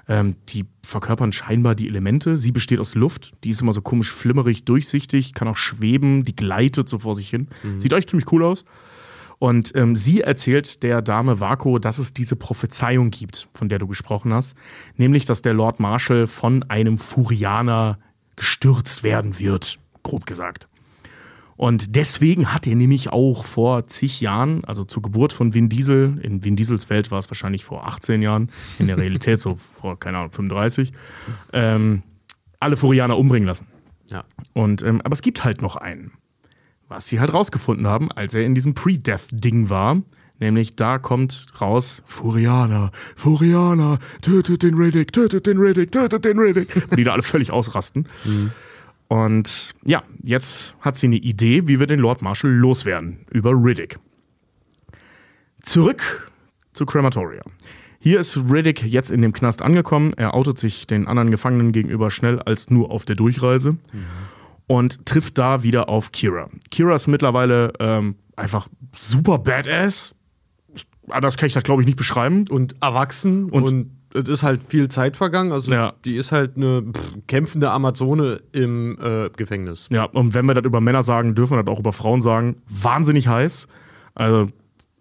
Ähm, 0.09 0.37
die 0.49 0.65
verkörpern 0.83 1.35
scheinbar 1.35 1.75
die 1.75 1.89
Elemente. 1.89 2.39
Sie 2.39 2.53
besteht 2.53 2.81
aus 2.81 2.95
Luft. 2.95 3.35
Die 3.45 3.51
ist 3.51 3.61
immer 3.61 3.75
so 3.75 3.83
komisch 3.83 4.11
flimmerig, 4.11 4.65
durchsichtig, 4.65 5.35
kann 5.35 5.47
auch 5.47 5.59
schweben, 5.59 6.25
die 6.25 6.35
gleitet 6.35 6.89
so 6.89 7.01
vor 7.01 7.15
sich 7.15 7.29
hin. 7.29 7.49
Sieht 7.77 7.93
euch 7.93 8.07
ziemlich 8.07 8.33
cool 8.33 8.45
aus. 8.45 8.65
Und 9.40 9.74
ähm, 9.74 9.96
sie 9.96 10.20
erzählt 10.20 10.83
der 10.83 11.00
Dame 11.00 11.40
Vako, 11.40 11.79
dass 11.79 11.96
es 11.96 12.12
diese 12.12 12.37
Prophezeiung 12.37 13.11
gibt, 13.11 13.48
von 13.55 13.70
der 13.70 13.79
du 13.79 13.87
gesprochen 13.87 14.35
hast, 14.35 14.55
nämlich, 14.96 15.24
dass 15.24 15.40
der 15.40 15.55
Lord 15.55 15.81
Marshall 15.81 16.26
von 16.26 16.62
einem 16.64 16.98
Furianer 16.98 17.98
gestürzt 18.37 19.03
werden 19.03 19.38
wird, 19.38 19.79
grob 20.03 20.26
gesagt. 20.26 20.68
Und 21.57 21.96
deswegen 21.96 22.53
hat 22.53 22.66
er 22.66 22.74
nämlich 22.74 23.14
auch 23.14 23.46
vor 23.46 23.87
zig 23.87 24.20
Jahren, 24.20 24.62
also 24.66 24.85
zur 24.85 25.03
Geburt 25.03 25.33
von 25.33 25.55
Vin 25.55 25.70
Diesel, 25.70 26.18
in 26.22 26.44
Vin 26.44 26.55
Diesels 26.55 26.90
Welt 26.90 27.11
war 27.11 27.18
es 27.18 27.31
wahrscheinlich 27.31 27.64
vor 27.64 27.87
18 27.87 28.20
Jahren, 28.20 28.50
in 28.79 28.88
der 28.88 28.98
Realität 28.98 29.40
so 29.40 29.57
vor, 29.57 29.98
keine 29.98 30.18
Ahnung, 30.18 30.33
35, 30.33 30.92
ähm, 31.55 32.03
alle 32.61 32.76
Furianer 32.76 33.16
umbringen 33.16 33.46
lassen. 33.46 33.66
Ja. 34.11 34.24
Und, 34.53 34.83
ähm, 34.83 35.00
aber 35.03 35.14
es 35.14 35.22
gibt 35.22 35.44
halt 35.44 35.62
noch 35.62 35.76
einen. 35.76 36.12
Was 36.90 37.07
sie 37.07 37.20
halt 37.20 37.33
rausgefunden 37.33 37.87
haben, 37.87 38.11
als 38.11 38.35
er 38.35 38.42
in 38.42 38.57
diesem 38.57 38.74
Pre-Death-Ding 38.74 39.70
war. 39.70 40.03
Nämlich 40.40 40.74
da 40.74 40.98
kommt 40.98 41.46
raus, 41.61 42.03
Furianer, 42.05 42.90
Furianer, 43.14 44.00
tötet 44.22 44.64
den 44.64 44.74
Riddick, 44.74 45.12
tötet 45.12 45.46
den 45.46 45.59
Riddick, 45.59 45.92
tötet 45.92 46.24
den 46.24 46.37
Riddick. 46.37 46.74
Und 46.90 46.98
die 46.98 47.05
da 47.05 47.12
alle 47.12 47.22
völlig 47.22 47.53
ausrasten. 47.53 48.09
Und 49.07 49.72
ja, 49.85 50.03
jetzt 50.24 50.74
hat 50.81 50.96
sie 50.96 51.07
eine 51.07 51.18
Idee, 51.18 51.68
wie 51.68 51.79
wir 51.79 51.87
den 51.87 52.00
Lord 52.00 52.22
Marshall 52.22 52.50
loswerden. 52.50 53.18
Über 53.31 53.53
Riddick. 53.53 54.00
Zurück 55.62 56.29
zu 56.72 56.87
Crematoria. 56.87 57.42
Hier 58.00 58.18
ist 58.18 58.37
Riddick 58.37 58.83
jetzt 58.83 59.12
in 59.12 59.22
dem 59.22 59.33
Knast 59.33 59.62
angekommen. 59.62 60.12
Er 60.14 60.35
outet 60.35 60.59
sich 60.59 60.88
den 60.88 61.07
anderen 61.07 61.31
Gefangenen 61.31 61.70
gegenüber 61.70 62.11
schnell 62.11 62.40
als 62.40 62.68
nur 62.68 62.90
auf 62.90 63.05
der 63.05 63.14
Durchreise 63.14 63.76
und 64.70 65.04
trifft 65.04 65.37
da 65.37 65.64
wieder 65.64 65.88
auf 65.88 66.12
Kira. 66.12 66.48
Kira 66.70 66.94
ist 66.94 67.09
mittlerweile 67.09 67.72
ähm, 67.80 68.14
einfach 68.37 68.68
super 68.94 69.38
badass. 69.38 70.14
Anders 71.09 71.37
kann 71.37 71.48
ich 71.48 71.54
das, 71.54 71.64
glaube 71.64 71.83
ich, 71.83 71.87
nicht 71.87 71.96
beschreiben. 71.98 72.44
Und 72.48 72.76
erwachsen 72.80 73.50
Und- 73.50 73.64
und, 73.64 73.90
es 74.14 74.28
ist 74.28 74.42
halt 74.44 74.61
viel 74.68 74.88
Zeit 74.88 75.16
vergangen. 75.16 75.50
Also 75.50 75.72
Ja. 75.72 75.94
die 76.04 76.14
ist 76.14 76.30
halt 76.30 76.56
eine 76.56 76.83
pff, 76.83 77.26
kämpfende 77.26 77.70
Amazone 77.72 78.40
im 78.52 78.96
äh, 79.00 79.28
Gefängnis. 79.37 79.88
Ja, 79.90 80.04
und 80.04 80.35
wenn 80.35 80.46
wir 80.46 80.54
das 80.54 80.64
über 80.64 80.80
Männer 80.80 81.02
sagen, 81.02 81.35
dürfen 81.35 81.56
wir 81.56 81.64
das 81.64 81.72
auch 81.74 81.80
über 81.80 81.92
Frauen 81.92 82.20
sagen. 82.20 82.62
Wahnsinnig 82.68 83.26
heiß. 83.26 83.66
Also 84.14 84.46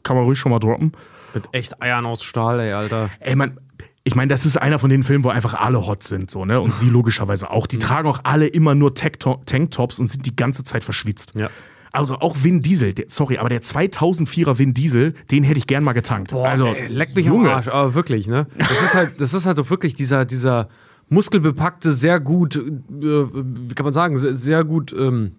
kann 0.01 0.15
man 0.15 0.25
ruhig 0.25 0.39
schon 0.39 0.51
mal 0.51 0.59
droppen. 0.59 0.93
Mit 1.35 1.43
echt 1.51 1.79
Eiern 1.81 2.07
aus 2.07 2.23
Stahl, 2.23 2.59
ey, 2.59 2.71
Alter. 2.73 3.09
Ey, 3.19 3.35
man, 3.35 3.59
ich 4.03 4.15
meine, 4.15 4.29
das 4.29 4.45
ist 4.45 4.57
einer 4.57 4.79
von 4.79 4.89
den 4.89 5.03
Filmen, 5.03 5.23
wo 5.23 5.29
einfach 5.29 5.53
alle 5.53 5.85
hot 5.85 6.03
sind, 6.03 6.31
so, 6.31 6.45
ne? 6.45 6.61
Und 6.61 6.75
sie 6.75 6.89
logischerweise 6.89 7.51
auch. 7.51 7.67
Die 7.67 7.77
tragen 7.77 8.07
auch 8.07 8.21
alle 8.23 8.47
immer 8.47 8.73
nur 8.75 8.93
Tanktop- 8.95 9.45
Tanktops 9.45 9.99
und 9.99 10.09
sind 10.09 10.25
die 10.25 10.35
ganze 10.35 10.63
Zeit 10.63 10.83
verschwitzt. 10.83 11.33
Ja. 11.35 11.49
Also 11.91 12.15
auch 12.19 12.35
Vin 12.43 12.61
Diesel, 12.61 12.93
der, 12.93 13.05
sorry, 13.07 13.37
aber 13.39 13.49
der 13.49 13.61
2004er 13.61 14.57
Vin 14.59 14.73
Diesel, 14.73 15.13
den 15.31 15.43
hätte 15.43 15.57
ich 15.57 15.67
gern 15.67 15.83
mal 15.83 15.93
getankt. 15.93 16.33
also, 16.33 16.67
ey, 16.67 16.87
leck 16.87 17.15
mich 17.15 17.25
Junge. 17.25 17.49
am 17.49 17.55
Arsch, 17.55 17.67
aber 17.67 17.93
wirklich, 17.93 18.27
ne? 18.27 18.47
Das 18.57 18.81
ist 18.81 18.93
halt, 18.93 19.19
das 19.19 19.33
ist 19.33 19.45
halt 19.45 19.57
doch 19.57 19.69
wirklich 19.69 19.95
dieser, 19.95 20.25
dieser 20.25 20.69
muskelbepackte, 21.09 21.91
sehr 21.91 22.19
gut, 22.19 22.55
äh, 22.55 22.61
wie 22.61 23.73
kann 23.73 23.83
man 23.85 23.93
sagen, 23.93 24.17
sehr, 24.17 24.35
sehr 24.35 24.63
gut, 24.63 24.93
ähm, 24.93 25.31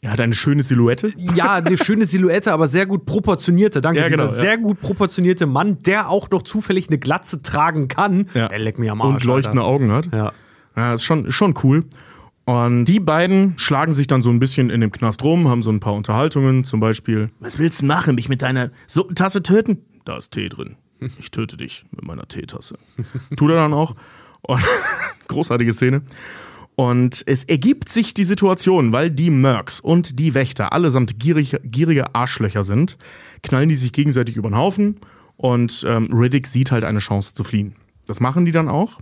Er 0.00 0.12
hat 0.12 0.20
eine 0.20 0.34
schöne 0.34 0.62
Silhouette. 0.62 1.12
ja, 1.34 1.54
eine 1.54 1.76
schöne 1.76 2.06
Silhouette, 2.06 2.52
aber 2.52 2.68
sehr 2.68 2.86
gut 2.86 3.04
proportionierte, 3.04 3.80
danke. 3.80 4.00
Ja, 4.00 4.08
genau, 4.08 4.24
dieser 4.24 4.36
ja. 4.36 4.40
sehr 4.40 4.58
gut 4.58 4.80
proportionierte 4.80 5.46
Mann, 5.46 5.82
der 5.82 6.08
auch 6.08 6.30
noch 6.30 6.42
zufällig 6.42 6.88
eine 6.88 6.98
Glatze 6.98 7.42
tragen 7.42 7.88
kann. 7.88 8.28
Ja. 8.34 8.46
Ey, 8.46 8.62
leck 8.62 8.78
mich 8.78 8.90
am 8.90 9.02
Arsch. 9.02 9.14
Und 9.14 9.24
leuchtende 9.24 9.62
Alter. 9.62 9.70
Augen 9.70 9.92
hat. 9.92 10.08
Ja. 10.12 10.32
Ja, 10.76 10.94
ist 10.94 11.02
schon, 11.04 11.26
ist 11.26 11.34
schon 11.34 11.54
cool. 11.64 11.84
Und 12.44 12.86
die 12.86 13.00
beiden 13.00 13.58
schlagen 13.58 13.92
sich 13.92 14.06
dann 14.06 14.22
so 14.22 14.30
ein 14.30 14.38
bisschen 14.38 14.70
in 14.70 14.80
dem 14.80 14.92
Knast 14.92 15.22
rum, 15.22 15.48
haben 15.48 15.62
so 15.62 15.70
ein 15.70 15.80
paar 15.80 15.94
Unterhaltungen, 15.94 16.64
zum 16.64 16.80
Beispiel, 16.80 17.30
was 17.40 17.58
willst 17.58 17.82
du 17.82 17.86
machen, 17.86 18.14
mich 18.14 18.28
mit 18.28 18.40
deiner 18.40 18.70
Suppentasse 18.86 19.42
töten? 19.42 19.84
Da 20.04 20.16
ist 20.16 20.30
Tee 20.30 20.48
drin. 20.48 20.76
Ich 21.18 21.30
töte 21.30 21.56
dich 21.56 21.84
mit 21.90 22.04
meiner 22.04 22.26
Teetasse. 22.26 22.78
Tut 23.36 23.50
er 23.50 23.56
dann 23.56 23.74
auch. 23.74 23.96
Und 24.40 24.62
großartige 25.28 25.72
Szene. 25.72 26.02
Und 26.78 27.24
es 27.26 27.42
ergibt 27.42 27.88
sich 27.88 28.14
die 28.14 28.22
Situation, 28.22 28.92
weil 28.92 29.10
die 29.10 29.30
Mercs 29.30 29.80
und 29.80 30.20
die 30.20 30.34
Wächter 30.34 30.72
allesamt 30.72 31.18
gierig, 31.18 31.56
gierige 31.64 32.14
Arschlöcher 32.14 32.62
sind, 32.62 32.98
knallen 33.42 33.68
die 33.68 33.74
sich 33.74 33.92
gegenseitig 33.92 34.36
über 34.36 34.48
den 34.48 34.56
Haufen 34.56 35.00
und 35.36 35.84
ähm, 35.88 36.06
Riddick 36.12 36.46
sieht 36.46 36.70
halt 36.70 36.84
eine 36.84 37.00
Chance 37.00 37.34
zu 37.34 37.42
fliehen. 37.42 37.74
Das 38.06 38.20
machen 38.20 38.44
die 38.44 38.52
dann 38.52 38.68
auch. 38.68 39.00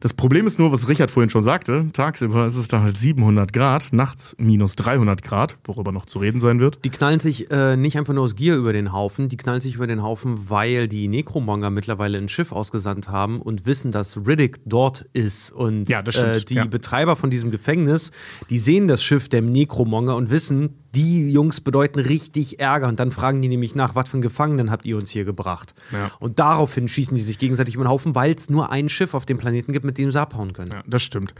Das 0.00 0.12
Problem 0.12 0.46
ist 0.46 0.58
nur, 0.58 0.72
was 0.72 0.88
Richard 0.88 1.10
vorhin 1.10 1.30
schon 1.30 1.42
sagte, 1.42 1.86
tagsüber 1.92 2.46
ist 2.46 2.56
es 2.56 2.68
dann 2.68 2.82
halt 2.82 2.96
700 2.96 3.52
Grad, 3.52 3.92
nachts 3.92 4.34
minus 4.38 4.76
300 4.76 5.22
Grad, 5.22 5.56
worüber 5.64 5.92
noch 5.92 6.06
zu 6.06 6.18
reden 6.18 6.40
sein 6.40 6.60
wird. 6.60 6.84
Die 6.84 6.90
knallen 6.90 7.20
sich 7.20 7.50
äh, 7.50 7.76
nicht 7.76 7.96
einfach 7.96 8.12
nur 8.14 8.24
aus 8.24 8.36
Gier 8.36 8.56
über 8.56 8.72
den 8.72 8.92
Haufen, 8.92 9.28
die 9.28 9.36
knallen 9.36 9.60
sich 9.60 9.76
über 9.76 9.86
den 9.86 10.02
Haufen, 10.02 10.50
weil 10.50 10.88
die 10.88 11.08
Necromonger 11.08 11.70
mittlerweile 11.70 12.18
ein 12.18 12.28
Schiff 12.28 12.52
ausgesandt 12.52 13.08
haben 13.08 13.40
und 13.40 13.66
wissen, 13.66 13.92
dass 13.92 14.18
Riddick 14.26 14.58
dort 14.66 15.06
ist. 15.12 15.50
Und 15.52 15.88
Ja, 15.88 16.02
Äh, 16.42 16.44
die 16.44 16.54
ja. 16.54 16.64
Betreiber 16.64 17.16
von 17.16 17.30
diesem 17.30 17.50
Gefängnis, 17.50 18.10
die 18.50 18.58
sehen 18.58 18.88
das 18.88 19.02
Schiff 19.02 19.28
der 19.28 19.42
Necromonger 19.42 20.16
und 20.16 20.30
wissen, 20.30 20.83
die 20.94 21.30
Jungs 21.30 21.60
bedeuten 21.60 21.98
richtig 21.98 22.60
Ärger. 22.60 22.88
Und 22.88 23.00
dann 23.00 23.12
fragen 23.12 23.42
die 23.42 23.48
nämlich 23.48 23.74
nach, 23.74 23.94
was 23.94 24.08
für 24.08 24.14
einen 24.14 24.22
Gefangenen 24.22 24.70
habt 24.70 24.86
ihr 24.86 24.96
uns 24.96 25.10
hier 25.10 25.24
gebracht? 25.24 25.74
Ja. 25.92 26.10
Und 26.20 26.38
daraufhin 26.38 26.88
schießen 26.88 27.16
die 27.16 27.22
sich 27.22 27.38
gegenseitig 27.38 27.74
über 27.74 27.84
den 27.84 27.90
Haufen, 27.90 28.14
weil 28.14 28.32
es 28.32 28.50
nur 28.50 28.70
ein 28.70 28.88
Schiff 28.88 29.14
auf 29.14 29.26
dem 29.26 29.38
Planeten 29.38 29.72
gibt, 29.72 29.84
mit 29.84 29.98
dem 29.98 30.10
sie 30.10 30.20
abhauen 30.20 30.52
können. 30.52 30.70
Ja, 30.72 30.82
das 30.86 31.02
stimmt. 31.02 31.34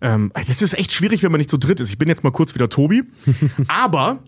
Ähm, 0.00 0.32
das 0.46 0.60
ist 0.60 0.74
echt 0.74 0.92
schwierig, 0.92 1.22
wenn 1.22 1.32
man 1.32 1.38
nicht 1.38 1.50
zu 1.50 1.56
dritt 1.56 1.80
ist. 1.80 1.90
Ich 1.90 1.98
bin 1.98 2.08
jetzt 2.08 2.24
mal 2.24 2.30
kurz 2.30 2.54
wieder 2.54 2.68
Tobi. 2.68 3.04
Aber 3.68 4.20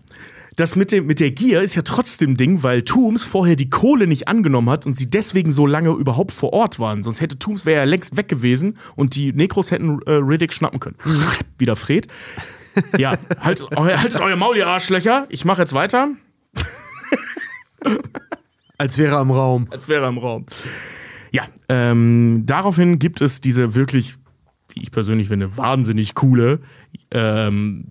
das 0.57 0.75
mit, 0.75 0.91
dem, 0.91 1.05
mit 1.05 1.19
der 1.19 1.29
Gier 1.29 1.61
ist 1.61 1.75
ja 1.75 1.83
trotzdem 1.83 2.35
Ding, 2.35 2.63
weil 2.63 2.81
Tooms 2.81 3.23
vorher 3.23 3.55
die 3.55 3.69
Kohle 3.69 4.07
nicht 4.07 4.27
angenommen 4.27 4.71
hat 4.71 4.87
und 4.87 4.97
sie 4.97 5.07
deswegen 5.07 5.51
so 5.51 5.67
lange 5.67 5.91
überhaupt 5.91 6.31
vor 6.31 6.51
Ort 6.51 6.79
waren. 6.79 7.03
Sonst 7.03 7.21
hätte 7.21 7.37
Tooms 7.37 7.65
wäre 7.67 7.77
ja 7.77 7.83
längst 7.83 8.17
weg 8.17 8.27
gewesen 8.27 8.77
und 8.95 9.15
die 9.15 9.33
Necros 9.33 9.69
hätten 9.69 10.01
äh, 10.07 10.13
Riddick 10.13 10.51
schnappen 10.51 10.79
können. 10.79 10.95
wieder 11.59 11.75
Fred. 11.75 12.07
Ja, 12.97 13.17
halt, 13.39 13.61
eu, 13.63 13.85
haltet 13.85 14.19
euer 14.19 14.35
Maul, 14.35 14.57
ihr 14.57 14.67
Arschlöcher. 14.67 15.25
Ich 15.29 15.45
mache 15.45 15.61
jetzt 15.61 15.73
weiter. 15.73 16.09
Als 18.77 18.97
wäre 18.97 19.15
er 19.15 19.21
im 19.21 19.31
Raum. 19.31 19.67
als 19.71 19.87
wäre 19.87 20.03
er 20.03 20.09
im 20.09 20.17
Raum. 20.17 20.45
Ja, 21.31 21.43
ähm, 21.69 22.43
daraufhin 22.45 22.99
gibt 22.99 23.21
es 23.21 23.41
diese 23.41 23.73
wirklich, 23.75 24.15
wie 24.69 24.81
ich 24.81 24.91
persönlich 24.91 25.29
finde, 25.29 25.57
wahnsinnig 25.57 26.13
coole 26.15 26.59
ähm, 27.11 27.85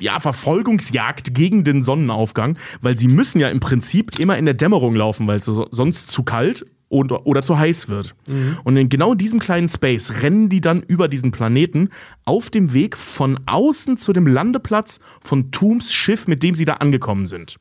ja, 0.00 0.20
Verfolgungsjagd 0.20 1.34
gegen 1.34 1.64
den 1.64 1.82
Sonnenaufgang, 1.82 2.58
weil 2.80 2.96
sie 2.96 3.08
müssen 3.08 3.40
ja 3.40 3.48
im 3.48 3.60
Prinzip 3.60 4.18
immer 4.18 4.38
in 4.38 4.44
der 4.44 4.54
Dämmerung 4.54 4.94
laufen, 4.94 5.26
weil 5.26 5.38
es 5.38 5.44
so- 5.46 5.68
sonst 5.70 6.08
zu 6.08 6.22
kalt 6.22 6.64
und, 6.94 7.10
oder 7.10 7.42
zu 7.42 7.58
heiß 7.58 7.88
wird. 7.88 8.14
Und 8.62 8.76
in 8.76 8.88
genau 8.88 9.14
diesem 9.14 9.40
kleinen 9.40 9.66
Space 9.68 10.22
rennen 10.22 10.48
die 10.48 10.60
dann 10.60 10.80
über 10.80 11.08
diesen 11.08 11.32
Planeten 11.32 11.88
auf 12.24 12.50
dem 12.50 12.72
Weg 12.72 12.96
von 12.96 13.40
außen 13.46 13.98
zu 13.98 14.12
dem 14.12 14.26
Landeplatz 14.28 15.00
von 15.20 15.50
Tooms 15.50 15.92
Schiff, 15.92 16.28
mit 16.28 16.42
dem 16.44 16.54
sie 16.54 16.64
da 16.64 16.74
angekommen 16.74 17.26
sind. 17.26 17.56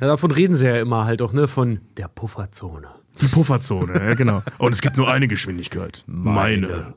Ja, 0.00 0.06
davon 0.06 0.30
reden 0.30 0.56
sie 0.56 0.64
ja 0.64 0.76
immer 0.80 1.04
halt 1.04 1.20
auch, 1.20 1.32
ne? 1.34 1.46
Von 1.48 1.80
der 1.98 2.08
Pufferzone. 2.08 2.88
Die 3.20 3.26
Pufferzone, 3.26 3.92
ja, 3.94 4.14
genau. 4.14 4.42
Und 4.58 4.72
es 4.72 4.80
gibt 4.80 4.96
nur 4.96 5.10
eine 5.10 5.28
Geschwindigkeit. 5.28 6.02
Meine. 6.06 6.94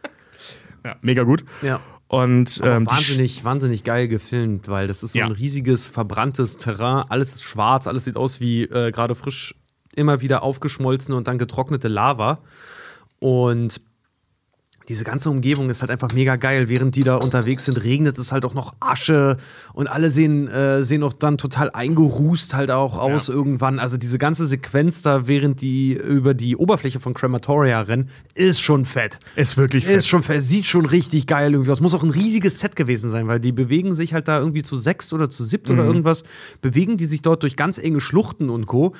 ja, 0.84 0.96
mega 1.02 1.22
gut. 1.22 1.44
Ja. 1.62 1.80
Und 2.08 2.60
ähm, 2.64 2.86
wahnsinnig, 2.86 3.44
wahnsinnig 3.44 3.84
geil 3.84 4.08
gefilmt, 4.08 4.68
weil 4.68 4.86
das 4.88 5.02
ist 5.02 5.12
so 5.12 5.18
Ja. 5.18 5.26
ein 5.26 5.32
riesiges, 5.32 5.86
verbranntes 5.86 6.56
Terrain. 6.56 7.04
Alles 7.10 7.34
ist 7.34 7.42
schwarz, 7.42 7.86
alles 7.86 8.04
sieht 8.04 8.16
aus 8.16 8.40
wie 8.40 8.62
äh, 8.62 8.90
gerade 8.90 9.14
frisch 9.14 9.54
immer 9.98 10.20
wieder 10.20 10.42
aufgeschmolzene 10.42 11.16
und 11.16 11.28
dann 11.28 11.38
getrocknete 11.38 11.88
Lava. 11.88 12.38
Und 13.20 13.80
diese 14.88 15.04
ganze 15.04 15.28
Umgebung 15.28 15.68
ist 15.68 15.82
halt 15.82 15.90
einfach 15.90 16.12
mega 16.14 16.36
geil. 16.36 16.70
Während 16.70 16.96
die 16.96 17.04
da 17.04 17.16
unterwegs 17.16 17.66
sind, 17.66 17.84
regnet 17.84 18.16
es 18.16 18.32
halt 18.32 18.46
auch 18.46 18.54
noch 18.54 18.74
Asche 18.80 19.36
und 19.74 19.86
alle 19.86 20.08
sehen, 20.08 20.48
äh, 20.48 20.82
sehen 20.82 21.02
auch 21.02 21.12
dann 21.12 21.36
total 21.36 21.70
eingerußt 21.70 22.54
halt 22.54 22.70
auch 22.70 22.96
aus 22.96 23.28
irgendwann. 23.28 23.78
Also 23.78 23.98
diese 23.98 24.16
ganze 24.16 24.46
Sequenz 24.46 25.02
da, 25.02 25.28
während 25.28 25.60
die 25.60 25.92
über 25.92 26.32
die 26.32 26.56
Oberfläche 26.56 27.00
von 27.00 27.12
Crematoria 27.12 27.82
rennen, 27.82 28.08
ist 28.34 28.62
schon 28.62 28.86
fett. 28.86 29.18
ist 29.36 29.58
wirklich 29.58 29.84
fett. 29.84 29.98
Ist 29.98 30.08
schon 30.08 30.22
fett, 30.22 30.42
sieht 30.42 30.64
schon 30.64 30.86
richtig 30.86 31.26
geil 31.26 31.52
irgendwie 31.52 31.70
aus. 31.70 31.80
Muss 31.80 31.92
auch 31.92 32.02
ein 32.02 32.10
riesiges 32.10 32.58
Set 32.58 32.74
gewesen 32.74 33.10
sein, 33.10 33.28
weil 33.28 33.40
die 33.40 33.52
bewegen 33.52 33.92
sich 33.92 34.14
halt 34.14 34.26
da 34.26 34.38
irgendwie 34.38 34.62
zu 34.62 34.76
sechst 34.76 35.12
oder 35.12 35.28
zu 35.28 35.44
siebt 35.44 35.70
oder 35.70 35.84
irgendwas, 35.84 36.24
bewegen 36.62 36.96
die 36.96 37.06
sich 37.06 37.20
dort 37.20 37.42
durch 37.42 37.56
ganz 37.56 37.76
enge 37.76 38.00
Schluchten 38.00 38.48
und 38.48 38.66
Co. 38.66 38.94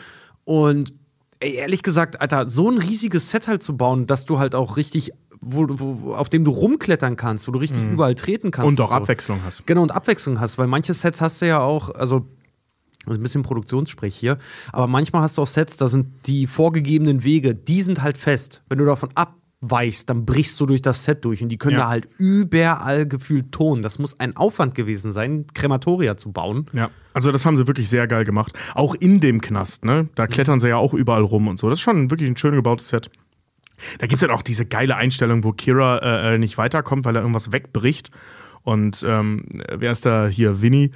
Und 0.48 0.94
ey, 1.40 1.56
ehrlich 1.56 1.82
gesagt, 1.82 2.22
Alter, 2.22 2.48
so 2.48 2.70
ein 2.70 2.78
riesiges 2.78 3.28
Set 3.28 3.48
halt 3.48 3.62
zu 3.62 3.76
bauen, 3.76 4.06
dass 4.06 4.24
du 4.24 4.38
halt 4.38 4.54
auch 4.54 4.78
richtig 4.78 5.12
wo, 5.42 5.66
wo, 5.68 6.14
auf 6.14 6.30
dem 6.30 6.42
du 6.42 6.50
rumklettern 6.50 7.16
kannst, 7.16 7.46
wo 7.46 7.52
du 7.52 7.58
richtig 7.58 7.84
überall 7.92 8.14
treten 8.14 8.50
kannst. 8.50 8.66
Und 8.66 8.80
auch 8.80 8.88
so. 8.88 8.94
Abwechslung 8.94 9.40
hast. 9.44 9.66
Genau, 9.66 9.82
und 9.82 9.92
Abwechslung 9.92 10.40
hast, 10.40 10.56
weil 10.56 10.66
manche 10.66 10.94
Sets 10.94 11.20
hast 11.20 11.42
du 11.42 11.46
ja 11.46 11.60
auch, 11.60 11.90
also 11.90 12.26
ein 13.06 13.22
bisschen 13.22 13.42
Produktionssprech 13.42 14.16
hier, 14.16 14.38
aber 14.72 14.86
manchmal 14.86 15.20
hast 15.20 15.36
du 15.36 15.42
auch 15.42 15.46
Sets, 15.46 15.76
da 15.76 15.86
sind 15.86 16.06
die 16.26 16.46
vorgegebenen 16.46 17.24
Wege, 17.24 17.54
die 17.54 17.82
sind 17.82 18.00
halt 18.02 18.16
fest. 18.16 18.62
Wenn 18.70 18.78
du 18.78 18.86
davon 18.86 19.10
abweichst, 19.62 20.08
dann 20.08 20.24
brichst 20.24 20.58
du 20.60 20.66
durch 20.66 20.82
das 20.82 21.04
Set 21.04 21.24
durch 21.24 21.42
und 21.42 21.48
die 21.48 21.58
können 21.58 21.76
Ja. 21.76 21.84
da 21.84 21.88
halt 21.88 22.08
überall 22.18 23.06
gefühlt 23.06 23.52
tonen. 23.52 23.82
Das 23.82 23.98
muss 23.98 24.18
ein 24.20 24.36
Aufwand 24.36 24.74
gewesen 24.74 25.12
sein, 25.12 25.46
Krematoria 25.54 26.16
zu 26.16 26.32
bauen. 26.32 26.66
Ja, 26.72 26.90
also 27.14 27.32
das 27.32 27.44
haben 27.44 27.56
sie 27.56 27.66
wirklich 27.66 27.88
sehr 27.88 28.06
geil 28.06 28.24
gemacht. 28.24 28.56
Auch 28.74 28.94
in 28.94 29.20
dem 29.20 29.40
Knast, 29.40 29.84
ne? 29.84 30.08
Da 30.14 30.26
klettern 30.26 30.60
sie 30.60 30.68
ja 30.68 30.76
auch 30.76 30.94
überall 30.94 31.22
rum 31.22 31.48
und 31.48 31.58
so. 31.58 31.68
Das 31.68 31.78
ist 31.78 31.82
schon 31.82 32.10
wirklich 32.10 32.30
ein 32.30 32.36
schön 32.36 32.54
gebautes 32.54 32.88
Set. 32.88 33.10
Da 33.98 34.06
gibt 34.06 34.14
es 34.14 34.20
ja 34.28 34.32
auch 34.34 34.42
diese 34.42 34.66
geile 34.66 34.96
Einstellung, 34.96 35.44
wo 35.44 35.52
Kira 35.52 35.98
äh, 35.98 36.34
äh, 36.34 36.38
nicht 36.38 36.58
weiterkommt, 36.58 37.04
weil 37.04 37.14
er 37.16 37.22
irgendwas 37.22 37.52
wegbricht. 37.52 38.10
Und 38.64 39.04
ähm, 39.08 39.44
wer 39.72 39.92
ist 39.92 40.04
da 40.04 40.26
hier? 40.26 40.60
Winnie, 40.60 40.90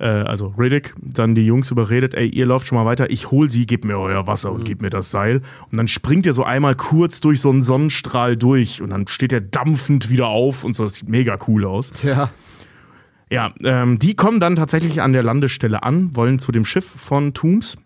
äh, 0.00 0.06
also 0.06 0.54
Riddick, 0.58 0.94
dann 1.00 1.34
die 1.34 1.44
Jungs 1.44 1.70
überredet, 1.70 2.14
ey, 2.14 2.28
ihr 2.28 2.46
lauft 2.46 2.66
schon 2.66 2.76
mal 2.76 2.86
weiter, 2.86 3.10
ich 3.10 3.30
hol 3.30 3.50
sie, 3.50 3.66
gib 3.66 3.84
mir 3.84 3.98
euer 3.98 4.26
Wasser 4.26 4.50
und 4.50 4.64
gib 4.64 4.82
mir 4.82 4.90
das 4.90 5.10
Seil. 5.10 5.42
Und 5.70 5.76
dann 5.76 5.88
springt 5.88 6.26
er 6.26 6.32
so 6.32 6.42
einmal 6.42 6.74
kurz 6.74 7.20
durch 7.20 7.40
so 7.40 7.50
einen 7.50 7.62
Sonnenstrahl 7.62 8.36
durch 8.36 8.82
und 8.82 8.90
dann 8.90 9.06
steht 9.06 9.32
er 9.32 9.40
dampfend 9.40 10.08
wieder 10.08 10.28
auf 10.28 10.64
und 10.64 10.74
so. 10.74 10.84
Das 10.84 10.94
sieht 10.94 11.08
mega 11.08 11.38
cool 11.46 11.64
aus. 11.64 11.92
Ja. 12.02 12.30
Ja, 13.32 13.54
ähm, 13.62 14.00
die 14.00 14.16
kommen 14.16 14.40
dann 14.40 14.56
tatsächlich 14.56 15.02
an 15.02 15.12
der 15.12 15.22
Landestelle 15.22 15.84
an, 15.84 16.16
wollen 16.16 16.40
zu 16.40 16.50
dem 16.50 16.64
Schiff 16.64 16.84
von 16.84 17.32
Tooms. 17.32 17.76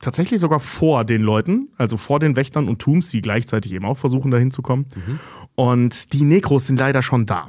Tatsächlich 0.00 0.40
sogar 0.40 0.60
vor 0.60 1.04
den 1.04 1.22
Leuten, 1.22 1.68
also 1.78 1.96
vor 1.96 2.18
den 2.20 2.36
Wächtern 2.36 2.68
und 2.68 2.80
Tooms, 2.80 3.08
die 3.08 3.22
gleichzeitig 3.22 3.72
eben 3.72 3.86
auch 3.86 3.96
versuchen, 3.96 4.30
da 4.30 4.36
hinzukommen. 4.36 4.86
Und 5.54 6.12
die 6.12 6.24
Nekros 6.24 6.66
sind 6.66 6.78
leider 6.80 7.02
schon 7.02 7.24
da. 7.24 7.46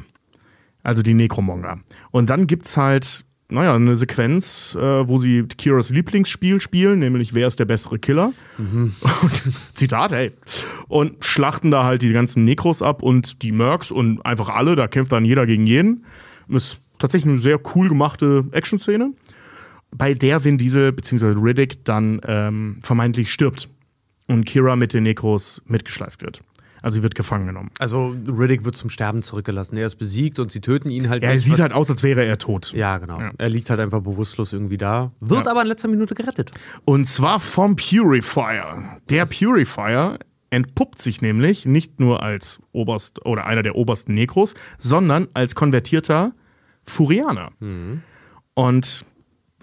Also 0.83 1.01
die 1.01 1.13
Nekromonger. 1.13 1.79
Und 2.11 2.29
dann 2.29 2.45
gibt's 2.47 2.77
halt, 2.77 3.25
naja, 3.53 3.75
eine 3.75 3.95
Sequenz, 3.95 4.75
äh, 4.75 5.07
wo 5.07 5.17
sie 5.17 5.43
Kiras 5.43 5.89
Lieblingsspiel 5.89 6.59
spielen, 6.59 6.99
nämlich 6.99 7.33
wer 7.33 7.47
ist 7.47 7.59
der 7.59 7.65
bessere 7.65 7.99
Killer. 7.99 8.33
Und, 9.21 9.43
Zitat, 9.73 10.11
hey. 10.11 10.31
Und 10.87 11.23
schlachten 11.23 11.71
da 11.71 11.83
halt 11.83 12.01
die 12.01 12.13
ganzen 12.13 12.43
Nekros 12.43 12.81
ab 12.81 13.03
und 13.03 13.41
die 13.43 13.51
Mercs 13.51 13.91
und 13.91 14.25
einfach 14.25 14.49
alle, 14.49 14.75
da 14.75 14.87
kämpft 14.87 15.11
dann 15.11 15.25
jeder 15.25 15.45
gegen 15.45 15.67
jeden. 15.67 16.05
Ist 16.49 16.81
tatsächlich 16.99 17.29
eine 17.29 17.37
sehr 17.37 17.59
cool 17.75 17.89
gemachte 17.89 18.45
Action-Szene, 18.51 19.13
bei 19.91 20.13
der 20.13 20.43
Vin 20.43 20.57
Diesel 20.57 20.91
bzw. 20.91 21.33
Riddick 21.37 21.85
dann 21.85 22.21
ähm, 22.25 22.79
vermeintlich 22.81 23.31
stirbt 23.31 23.69
und 24.27 24.45
Kira 24.45 24.75
mit 24.75 24.93
den 24.93 25.03
Nekros 25.03 25.61
mitgeschleift 25.67 26.21
wird. 26.21 26.41
Also 26.83 26.97
sie 26.97 27.03
wird 27.03 27.15
gefangen 27.15 27.47
genommen. 27.47 27.71
Also 27.79 28.13
Riddick 28.27 28.65
wird 28.65 28.75
zum 28.75 28.91
Sterben 28.91 29.23
zurückgelassen. 29.23 29.75
Er 29.77 29.87
ist 29.87 29.95
besiegt 29.95 30.37
und 30.37 30.51
sie 30.51 30.61
töten 30.61 30.89
ihn 30.91 31.09
halt. 31.09 31.23
Ja, 31.23 31.29
er 31.29 31.39
sieht 31.39 31.59
halt 31.59 31.71
aus, 31.73 31.89
als 31.89 32.03
wäre 32.03 32.23
er 32.25 32.37
tot. 32.37 32.71
Ja, 32.73 32.97
genau. 32.99 33.19
Ja. 33.19 33.31
Er 33.37 33.49
liegt 33.49 33.69
halt 33.71 33.79
einfach 33.79 34.01
bewusstlos 34.01 34.53
irgendwie 34.53 34.77
da. 34.77 35.11
Wird 35.21 35.45
Ja. 35.45 35.51
aber 35.51 35.61
in 35.61 35.67
letzter 35.69 35.87
Minute 35.87 36.13
gerettet. 36.13 36.51
Und 36.85 37.05
zwar 37.07 37.39
vom 37.39 37.75
Purifier. 37.77 38.99
Der 39.09 39.25
Purifier 39.25 40.19
entpuppt 40.49 41.01
sich 41.01 41.21
nämlich 41.23 41.65
nicht 41.65 41.99
nur 41.99 42.21
als 42.21 42.59
Oberst 42.73 43.25
oder 43.25 43.47
einer 43.47 43.63
der 43.63 43.75
obersten 43.75 44.13
Nekros, 44.13 44.53
sondern 44.77 45.27
als 45.33 45.55
konvertierter 45.55 46.33
Furianer. 46.83 47.51
Und 48.53 49.05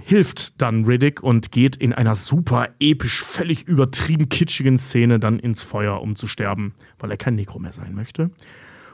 hilft 0.04 0.60
dann 0.60 0.84
Riddick 0.84 1.22
und 1.22 1.52
geht 1.52 1.76
in 1.76 1.92
einer 1.92 2.16
super 2.16 2.68
episch, 2.80 3.22
völlig 3.22 3.66
übertrieben 3.66 4.28
kitschigen 4.28 4.78
Szene 4.78 5.18
dann 5.18 5.38
ins 5.38 5.62
Feuer, 5.62 6.00
um 6.00 6.16
zu 6.16 6.26
sterben, 6.26 6.74
weil 6.98 7.10
er 7.10 7.16
kein 7.16 7.34
Nekro 7.34 7.58
mehr 7.58 7.72
sein 7.72 7.94
möchte. 7.94 8.30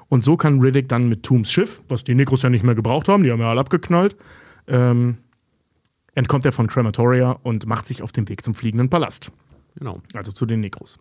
Und 0.09 0.23
so 0.23 0.37
kann 0.37 0.61
Riddick 0.61 0.88
dann 0.88 1.09
mit 1.09 1.23
Tooms 1.23 1.51
Schiff, 1.51 1.83
was 1.88 2.05
die 2.05 2.14
Nekros 2.14 2.42
ja 2.42 2.51
nicht 2.51 2.62
mehr 2.62 2.75
gebraucht 2.75 3.09
haben, 3.09 3.25
die 3.25 3.33
haben 3.33 3.40
ja 3.40 3.51
alle 3.51 3.61
abgeknallt, 3.61 4.16
ähm, 4.69 5.19
entkommt 6.14 6.45
er 6.45 6.53
von 6.53 6.69
Crematoria 6.69 7.33
und 7.42 7.66
macht 7.66 7.87
sich 7.87 8.03
auf 8.03 8.12
den 8.12 8.29
Weg 8.29 8.42
zum 8.42 8.55
fliegenden 8.55 8.88
Palast. 8.88 9.33
Genau. 9.77 10.01
Also 10.14 10.33
zu 10.33 10.47
den 10.47 10.61
Nekros. 10.61 10.99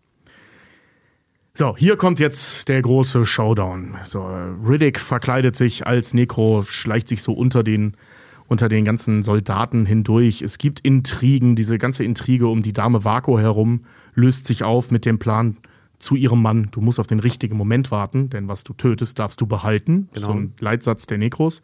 So, 1.58 1.78
hier 1.78 1.96
kommt 1.96 2.20
jetzt 2.20 2.68
der 2.68 2.82
große 2.82 3.26
Showdown. 3.26 3.96
So, 4.04 4.26
Riddick 4.26 5.00
verkleidet 5.00 5.56
sich 5.56 5.88
als 5.88 6.13
Nekro, 6.13 6.63
schleicht 6.68 7.08
sich 7.08 7.24
so 7.24 7.32
unter 7.32 7.63
den, 7.63 7.96
unter 8.47 8.69
den 8.69 8.86
ganzen 8.86 9.23
Soldaten 9.23 9.86
hindurch. 9.86 10.41
Es 10.41 10.58
gibt 10.58 10.79
Intrigen, 10.81 11.55
diese 11.55 11.77
ganze 11.77 12.03
Intrige 12.03 12.47
um 12.47 12.62
die 12.62 12.73
Dame 12.73 13.03
Vako 13.03 13.39
herum 13.39 13.81
löst 14.13 14.45
sich 14.45 14.63
auf 14.63 14.91
mit 14.91 15.05
dem 15.05 15.19
Plan 15.19 15.58
zu 15.99 16.15
ihrem 16.15 16.41
Mann. 16.41 16.69
Du 16.71 16.81
musst 16.81 16.99
auf 16.99 17.08
den 17.08 17.19
richtigen 17.19 17.58
Moment 17.58 17.91
warten, 17.91 18.29
denn 18.29 18.47
was 18.47 18.63
du 18.63 18.73
tötest, 18.73 19.19
darfst 19.19 19.41
du 19.41 19.47
behalten. 19.47 20.10
Genau. 20.13 20.27
So 20.27 20.34
ein 20.34 20.53
Leitsatz 20.60 21.08
der 21.08 21.17
Nekros. 21.17 21.62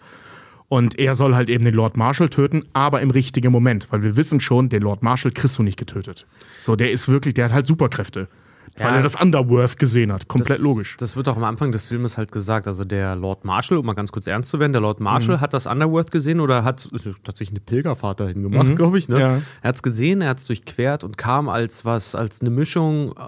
Und 0.70 0.98
er 0.98 1.16
soll 1.16 1.36
halt 1.36 1.50
eben 1.50 1.66
den 1.66 1.74
Lord 1.74 1.98
Marshall 1.98 2.30
töten, 2.30 2.64
aber 2.72 3.02
im 3.02 3.12
richtigen 3.12 3.52
Moment, 3.52 3.88
weil 3.92 4.04
wir 4.04 4.16
wissen 4.16 4.40
schon, 4.40 4.70
den 4.70 4.82
Lord 4.82 5.04
Marshall 5.04 5.32
kriegst 5.32 5.58
du 5.58 5.64
nicht 5.64 5.78
getötet. 5.78 6.26
So, 6.62 6.78
der 6.78 6.92
ist 6.92 7.10
wirklich, 7.10 7.34
der 7.34 7.46
hat 7.46 7.54
halt 7.54 7.68
Superkräfte. 7.68 8.30
Weil 8.78 8.88
Ja. 8.88 8.96
er 8.98 9.04
das 9.04 9.16
Underworth 9.16 9.78
gesehen 9.78 10.12
hat. 10.14 10.28
Komplett 10.28 10.60
das, 10.60 10.64
logisch. 10.64 10.96
Das 10.98 11.16
wird 11.18 11.28
auch 11.28 11.36
am 11.36 11.44
Anfang 11.44 11.72
des 11.72 11.88
Filmes 11.88 12.18
halt 12.18 12.32
gesagt. 12.32 12.68
Also 12.68 12.86
der 12.86 13.16
Lord 13.16 13.44
Marshall, 13.44 13.78
um 13.78 13.86
mal 13.86 13.94
ganz 13.94 14.12
kurz 14.12 14.28
ernst 14.28 14.50
zu 14.50 14.60
werden, 14.60 14.72
der 14.72 14.82
Lord 14.82 15.00
Marshall 15.02 15.42
hat 15.42 15.54
das 15.54 15.66
Underworth 15.68 16.10
gesehen 16.12 16.40
oder 16.40 16.64
hat 16.64 16.90
tatsächlich 17.24 17.52
eine 17.58 17.60
Pilgerfahrt 17.60 18.20
dahin 18.22 18.42
gemacht, 18.44 18.76
glaube 18.78 18.98
ich. 18.98 19.10
Ne? 19.10 19.20
Ja. 19.20 19.42
Er 19.62 19.68
hat 19.70 19.76
es 19.76 19.84
gesehen, 19.84 20.22
er 20.22 20.30
hat 20.30 20.38
es 20.40 20.46
durchquert 20.46 21.04
und 21.04 21.18
kam 21.18 21.50
als 21.50 21.84
was, 21.86 22.16
als 22.16 22.42
eine 22.42 22.50
Mischung, 22.50 23.12
äh, 23.18 23.22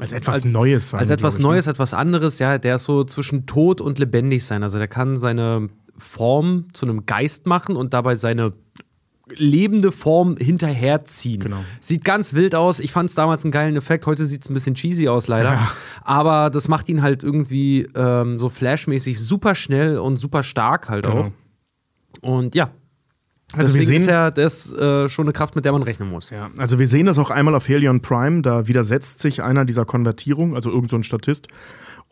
als 0.00 0.12
etwas 0.12 0.44
Neues 0.44 0.90
sein. 0.90 1.00
als 1.00 1.10
etwas 1.10 1.34
ich, 1.34 1.40
ne? 1.40 1.48
Neues, 1.48 1.66
etwas 1.66 1.92
anderes. 1.92 2.38
Ja, 2.38 2.58
der 2.58 2.76
ist 2.76 2.84
so 2.84 3.02
zwischen 3.04 3.46
tot 3.46 3.80
und 3.80 3.98
lebendig 3.98 4.44
sein. 4.44 4.62
Also 4.62 4.78
der 4.78 4.88
kann 4.88 5.16
seine 5.16 5.68
Form 5.98 6.66
zu 6.72 6.86
einem 6.86 7.06
Geist 7.06 7.46
machen 7.46 7.76
und 7.76 7.94
dabei 7.94 8.14
seine 8.14 8.52
lebende 9.36 9.90
Form 9.90 10.36
hinterherziehen. 10.36 11.40
Genau. 11.40 11.64
Sieht 11.80 12.04
ganz 12.04 12.34
wild 12.34 12.54
aus. 12.54 12.78
Ich 12.80 12.92
fand 12.92 13.08
es 13.08 13.14
damals 13.16 13.44
einen 13.44 13.52
geilen 13.52 13.76
Effekt. 13.76 14.06
Heute 14.06 14.26
sieht 14.26 14.42
es 14.42 14.50
ein 14.50 14.54
bisschen 14.54 14.74
cheesy 14.74 15.08
aus, 15.08 15.28
leider. 15.28 15.70
Aber 16.02 16.50
das 16.50 16.68
macht 16.68 16.88
ihn 16.90 17.00
halt 17.02 17.24
irgendwie 17.24 17.88
ähm, 17.94 18.38
so 18.38 18.48
flashmäßig 18.50 19.18
super 19.20 19.54
schnell 19.54 19.98
und 19.98 20.16
super 20.18 20.42
stark 20.42 20.88
halt 20.90 21.06
Genau. 21.06 21.20
auch. 21.20 21.30
Und 22.20 22.54
ja. 22.54 22.70
Also 23.52 23.74
wir 23.74 23.80
Deswegen 23.82 23.86
sehen- 23.86 23.96
ist 23.96 24.06
ja 24.08 24.30
das 24.30 24.72
äh, 24.72 25.08
schon 25.08 25.26
eine 25.26 25.32
Kraft, 25.32 25.54
mit 25.54 25.64
der 25.64 25.72
man 25.72 25.82
rechnen 25.82 26.08
muss. 26.10 26.30
Ja, 26.30 26.50
also 26.58 26.78
wir 26.78 26.88
sehen 26.88 27.06
das 27.06 27.18
auch 27.18 27.30
einmal 27.30 27.54
auf 27.54 27.68
Helion 27.68 28.00
Prime, 28.00 28.42
da 28.42 28.66
widersetzt 28.66 29.20
sich 29.20 29.42
einer 29.42 29.64
dieser 29.64 29.84
Konvertierung, 29.84 30.54
also 30.56 30.70
irgend 30.70 30.90
so 30.90 30.96
ein 30.96 31.02
Statist. 31.04 31.48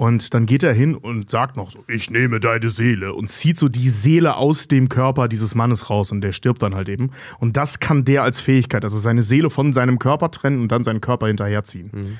Und 0.02 0.34
dann 0.34 0.46
geht 0.46 0.64
er 0.64 0.72
hin 0.72 0.96
und 0.96 1.30
sagt 1.30 1.56
noch 1.56 1.70
so, 1.70 1.84
ich 1.86 2.10
nehme 2.10 2.40
deine 2.40 2.70
Seele 2.70 3.14
und 3.14 3.30
zieht 3.30 3.56
so 3.56 3.68
die 3.68 3.88
Seele 3.88 4.34
aus 4.34 4.66
dem 4.66 4.88
Körper 4.88 5.28
dieses 5.28 5.54
Mannes 5.54 5.90
raus 5.90 6.10
und 6.10 6.22
der 6.22 6.32
stirbt 6.32 6.60
dann 6.60 6.74
halt 6.74 6.88
eben. 6.88 7.12
Und 7.38 7.56
das 7.56 7.78
kann 7.78 8.04
der 8.04 8.24
als 8.24 8.40
Fähigkeit, 8.40 8.82
also 8.82 8.98
seine 8.98 9.22
Seele 9.22 9.48
von 9.48 9.72
seinem 9.72 10.00
Körper 10.00 10.32
trennen 10.32 10.60
und 10.60 10.72
dann 10.72 10.82
seinen 10.82 11.00
Körper 11.00 11.28
hinterherziehen. 11.28 12.18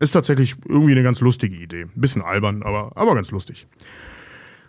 Ist 0.00 0.12
tatsächlich 0.12 0.54
irgendwie 0.66 0.92
eine 0.92 1.02
ganz 1.02 1.20
lustige 1.20 1.54
Idee. 1.54 1.82
Ein 1.82 2.00
bisschen 2.00 2.22
albern, 2.22 2.62
aber, 2.62 2.92
aber 2.94 3.14
ganz 3.14 3.30
lustig. 3.30 3.66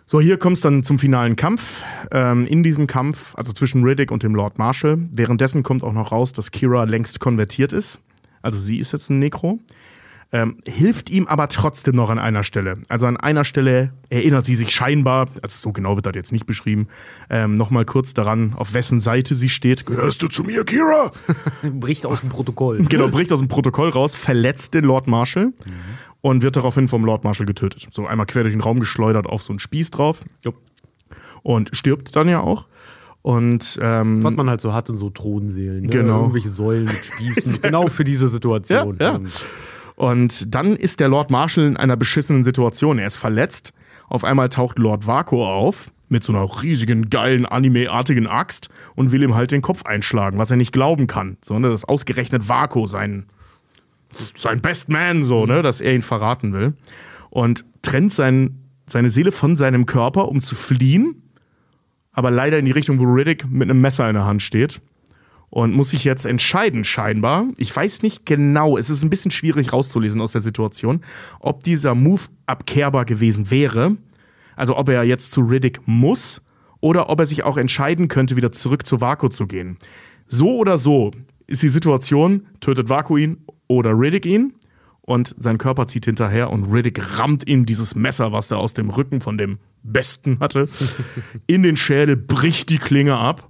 So, 0.04 0.20
hier 0.20 0.36
kommt 0.36 0.58
es 0.58 0.60
dann 0.60 0.82
zum 0.82 0.98
finalen 0.98 1.36
Kampf. 1.36 1.82
Ähm, 2.10 2.46
in 2.46 2.62
diesem 2.62 2.86
Kampf, 2.86 3.34
also 3.36 3.54
zwischen 3.54 3.84
Riddick 3.84 4.10
und 4.10 4.22
dem 4.22 4.34
Lord 4.34 4.58
Marshall. 4.58 5.08
Währenddessen 5.10 5.62
kommt 5.62 5.82
auch 5.82 5.94
noch 5.94 6.12
raus, 6.12 6.34
dass 6.34 6.50
Kira 6.50 6.84
längst 6.84 7.20
konvertiert 7.20 7.72
ist. 7.72 8.00
Also 8.42 8.58
sie 8.58 8.80
ist 8.80 8.92
jetzt 8.92 9.08
ein 9.08 9.18
Nekro. 9.18 9.60
Ähm, 10.34 10.56
hilft 10.66 11.10
ihm 11.10 11.28
aber 11.28 11.46
trotzdem 11.46 11.94
noch 11.94 12.10
an 12.10 12.18
einer 12.18 12.42
Stelle. 12.42 12.78
Also 12.88 13.06
an 13.06 13.16
einer 13.16 13.44
Stelle 13.44 13.92
erinnert 14.10 14.44
sie 14.44 14.56
sich 14.56 14.70
scheinbar, 14.70 15.28
also 15.42 15.56
so 15.56 15.70
genau 15.70 15.94
wird 15.94 16.06
das 16.06 16.16
jetzt 16.16 16.32
nicht 16.32 16.44
beschrieben, 16.44 16.88
ähm, 17.30 17.54
nochmal 17.54 17.84
kurz 17.84 18.14
daran, 18.14 18.52
auf 18.56 18.74
wessen 18.74 19.00
Seite 19.00 19.36
sie 19.36 19.48
steht. 19.48 19.86
Gehörst 19.86 20.24
du 20.24 20.26
zu 20.26 20.42
mir, 20.42 20.64
Kira? 20.64 21.12
Bricht 21.62 22.04
aus 22.04 22.20
dem 22.20 22.30
Protokoll. 22.30 22.84
Genau, 22.88 23.06
bricht 23.08 23.32
aus 23.32 23.38
dem 23.38 23.46
Protokoll 23.46 23.90
raus, 23.90 24.16
verletzt 24.16 24.74
den 24.74 24.84
Lord 24.84 25.06
Marshall 25.06 25.52
und 26.20 26.42
wird 26.42 26.56
daraufhin 26.56 26.88
vom 26.88 27.04
Lord 27.04 27.22
Marshall 27.22 27.46
getötet. 27.46 27.86
So 27.92 28.04
einmal 28.04 28.26
quer 28.26 28.42
durch 28.42 28.54
den 28.54 28.60
Raum 28.60 28.80
geschleudert 28.80 29.26
auf 29.26 29.40
so 29.40 29.52
einen 29.52 29.60
Spieß 29.60 29.92
drauf. 29.92 30.24
Und 31.44 31.76
stirbt 31.76 32.16
dann 32.16 32.28
ja 32.28 32.40
auch. 32.40 32.66
Und 33.22 33.78
ähm, 33.80 34.22
Was 34.24 34.34
man 34.34 34.50
halt 34.50 34.60
so 34.60 34.74
hat 34.74 34.88
in 34.88 34.96
so 34.96 35.10
Thronseelen. 35.10 35.82
Ne? 35.82 35.88
Genau. 35.88 36.22
Irgendwelche 36.22 36.50
Säulen 36.50 36.86
mit 36.86 37.04
Spießen. 37.04 37.58
genau 37.62 37.86
für 37.86 38.02
diese 38.02 38.26
Situation. 38.28 38.96
Ja, 38.98 39.12
ja. 39.12 39.20
Und 39.96 40.54
dann 40.54 40.74
ist 40.74 41.00
der 41.00 41.08
Lord 41.08 41.30
Marshall 41.30 41.66
in 41.66 41.76
einer 41.76 41.96
beschissenen 41.96 42.42
Situation. 42.42 42.98
Er 42.98 43.06
ist 43.06 43.16
verletzt. 43.16 43.72
Auf 44.08 44.24
einmal 44.24 44.48
taucht 44.48 44.78
Lord 44.78 45.06
Vaco 45.06 45.46
auf 45.46 45.90
mit 46.08 46.22
so 46.22 46.32
einer 46.32 46.62
riesigen, 46.62 47.10
geilen, 47.10 47.46
anime-artigen 47.46 48.26
Axt 48.26 48.68
und 48.94 49.12
will 49.12 49.22
ihm 49.22 49.34
halt 49.34 49.50
den 49.50 49.62
Kopf 49.62 49.84
einschlagen, 49.84 50.38
was 50.38 50.50
er 50.50 50.56
nicht 50.56 50.72
glauben 50.72 51.06
kann. 51.06 51.38
So, 51.42 51.58
ne, 51.58 51.70
dass 51.70 51.84
ausgerechnet 51.84 52.48
Vaco 52.48 52.86
sein, 52.86 53.26
sein 54.34 54.60
Best 54.60 54.88
Man, 54.88 55.22
so, 55.24 55.46
ne, 55.46 55.62
dass 55.62 55.80
er 55.80 55.94
ihn 55.94 56.02
verraten 56.02 56.52
will. 56.52 56.74
Und 57.30 57.64
trennt 57.82 58.12
sein, 58.12 58.60
seine 58.86 59.10
Seele 59.10 59.32
von 59.32 59.56
seinem 59.56 59.86
Körper, 59.86 60.28
um 60.28 60.40
zu 60.40 60.54
fliehen. 60.54 61.22
Aber 62.12 62.30
leider 62.30 62.58
in 62.58 62.64
die 62.64 62.70
Richtung, 62.70 63.00
wo 63.00 63.04
Riddick 63.04 63.50
mit 63.50 63.68
einem 63.68 63.80
Messer 63.80 64.08
in 64.08 64.14
der 64.14 64.24
Hand 64.24 64.42
steht. 64.42 64.80
Und 65.54 65.72
muss 65.72 65.90
sich 65.90 66.02
jetzt 66.02 66.26
entscheiden, 66.26 66.82
scheinbar. 66.82 67.46
Ich 67.58 67.74
weiß 67.74 68.02
nicht 68.02 68.26
genau, 68.26 68.76
es 68.76 68.90
ist 68.90 69.04
ein 69.04 69.08
bisschen 69.08 69.30
schwierig 69.30 69.72
rauszulesen 69.72 70.20
aus 70.20 70.32
der 70.32 70.40
Situation, 70.40 71.00
ob 71.38 71.62
dieser 71.62 71.94
Move 71.94 72.22
abkehrbar 72.46 73.04
gewesen 73.04 73.52
wäre. 73.52 73.96
Also 74.56 74.76
ob 74.76 74.88
er 74.88 75.04
jetzt 75.04 75.30
zu 75.30 75.42
Riddick 75.42 75.78
muss 75.86 76.42
oder 76.80 77.08
ob 77.08 77.20
er 77.20 77.26
sich 77.26 77.44
auch 77.44 77.56
entscheiden 77.56 78.08
könnte, 78.08 78.34
wieder 78.34 78.50
zurück 78.50 78.84
zu 78.84 79.00
Vaku 79.00 79.28
zu 79.28 79.46
gehen. 79.46 79.78
So 80.26 80.56
oder 80.56 80.76
so 80.76 81.12
ist 81.46 81.62
die 81.62 81.68
Situation, 81.68 82.48
tötet 82.58 82.88
Vaku 82.88 83.16
ihn 83.16 83.36
oder 83.68 83.96
Riddick 83.96 84.26
ihn 84.26 84.54
und 85.02 85.36
sein 85.38 85.58
Körper 85.58 85.86
zieht 85.86 86.06
hinterher 86.06 86.50
und 86.50 86.64
Riddick 86.64 87.20
rammt 87.20 87.46
ihm 87.46 87.64
dieses 87.64 87.94
Messer, 87.94 88.32
was 88.32 88.50
er 88.50 88.58
aus 88.58 88.74
dem 88.74 88.90
Rücken 88.90 89.20
von 89.20 89.38
dem 89.38 89.60
Besten 89.84 90.40
hatte, 90.40 90.68
in 91.46 91.62
den 91.62 91.76
Schädel, 91.76 92.16
bricht 92.16 92.70
die 92.70 92.78
Klinge 92.78 93.16
ab 93.16 93.48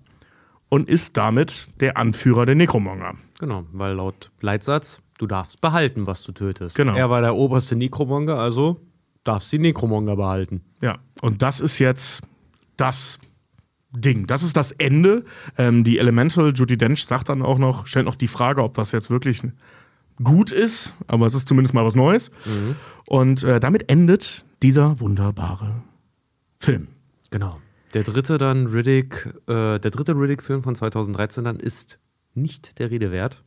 und 0.74 0.88
ist 0.88 1.16
damit 1.16 1.68
der 1.80 1.96
Anführer 1.96 2.46
der 2.46 2.56
Necromonger. 2.56 3.14
Genau, 3.38 3.64
weil 3.70 3.94
laut 3.94 4.32
Leitsatz, 4.40 5.00
du 5.18 5.28
darfst 5.28 5.60
behalten, 5.60 6.08
was 6.08 6.24
du 6.24 6.32
tötest. 6.32 6.74
Genau. 6.74 6.96
Er 6.96 7.08
war 7.10 7.20
der 7.20 7.36
oberste 7.36 7.76
Necromonger, 7.76 8.36
also 8.36 8.80
darfst 9.22 9.52
die 9.52 9.60
Necromonger 9.60 10.16
behalten. 10.16 10.62
Ja, 10.80 10.98
und 11.22 11.42
das 11.42 11.60
ist 11.60 11.78
jetzt 11.78 12.22
das 12.76 13.20
Ding. 13.92 14.26
Das 14.26 14.42
ist 14.42 14.56
das 14.56 14.72
Ende. 14.72 15.24
Ähm, 15.56 15.84
die 15.84 16.00
Elemental 16.00 16.52
Judy 16.52 16.76
Dench 16.76 17.06
sagt 17.06 17.28
dann 17.28 17.42
auch 17.42 17.58
noch, 17.58 17.86
stellt 17.86 18.06
noch 18.06 18.16
die 18.16 18.26
Frage, 18.26 18.60
ob 18.60 18.74
das 18.74 18.90
jetzt 18.90 19.10
wirklich 19.10 19.42
gut 20.24 20.50
ist, 20.50 20.96
aber 21.06 21.26
es 21.26 21.34
ist 21.34 21.46
zumindest 21.46 21.72
mal 21.72 21.84
was 21.84 21.94
Neues. 21.94 22.32
Und 23.06 23.44
äh, 23.44 23.60
damit 23.60 23.88
endet 23.88 24.44
dieser 24.60 24.98
wunderbare 24.98 25.84
Film. 26.58 26.88
Genau. 27.30 27.60
Der 27.94 28.02
dritte 28.02 28.38
dann 28.38 28.66
Riddick, 28.66 29.34
äh, 29.46 29.78
der 29.78 29.90
dritte 29.90 30.12
Riddick-Film 30.12 30.62
von 30.62 30.74
2013 30.74 31.44
dann 31.44 31.60
ist 31.60 31.98
nicht 32.34 32.78
der 32.78 32.90
Rede 32.90 33.12
wert. 33.12 33.44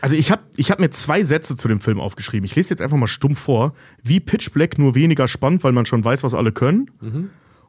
Also 0.00 0.16
ich 0.16 0.30
habe 0.30 0.42
ich 0.56 0.70
hab 0.70 0.80
mir 0.80 0.90
zwei 0.90 1.22
Sätze 1.22 1.56
zu 1.56 1.68
dem 1.68 1.80
Film 1.80 2.00
aufgeschrieben. 2.00 2.44
Ich 2.44 2.56
lese 2.56 2.70
jetzt 2.70 2.82
einfach 2.82 2.96
mal 2.96 3.06
stumpf 3.06 3.38
vor. 3.38 3.74
Wie 4.02 4.20
Pitch 4.20 4.50
Black 4.52 4.78
nur 4.78 4.94
weniger 4.94 5.28
spannend, 5.28 5.64
weil 5.64 5.72
man 5.72 5.86
schon 5.86 6.04
weiß, 6.04 6.22
was 6.24 6.34
alle 6.34 6.52
können. 6.52 6.90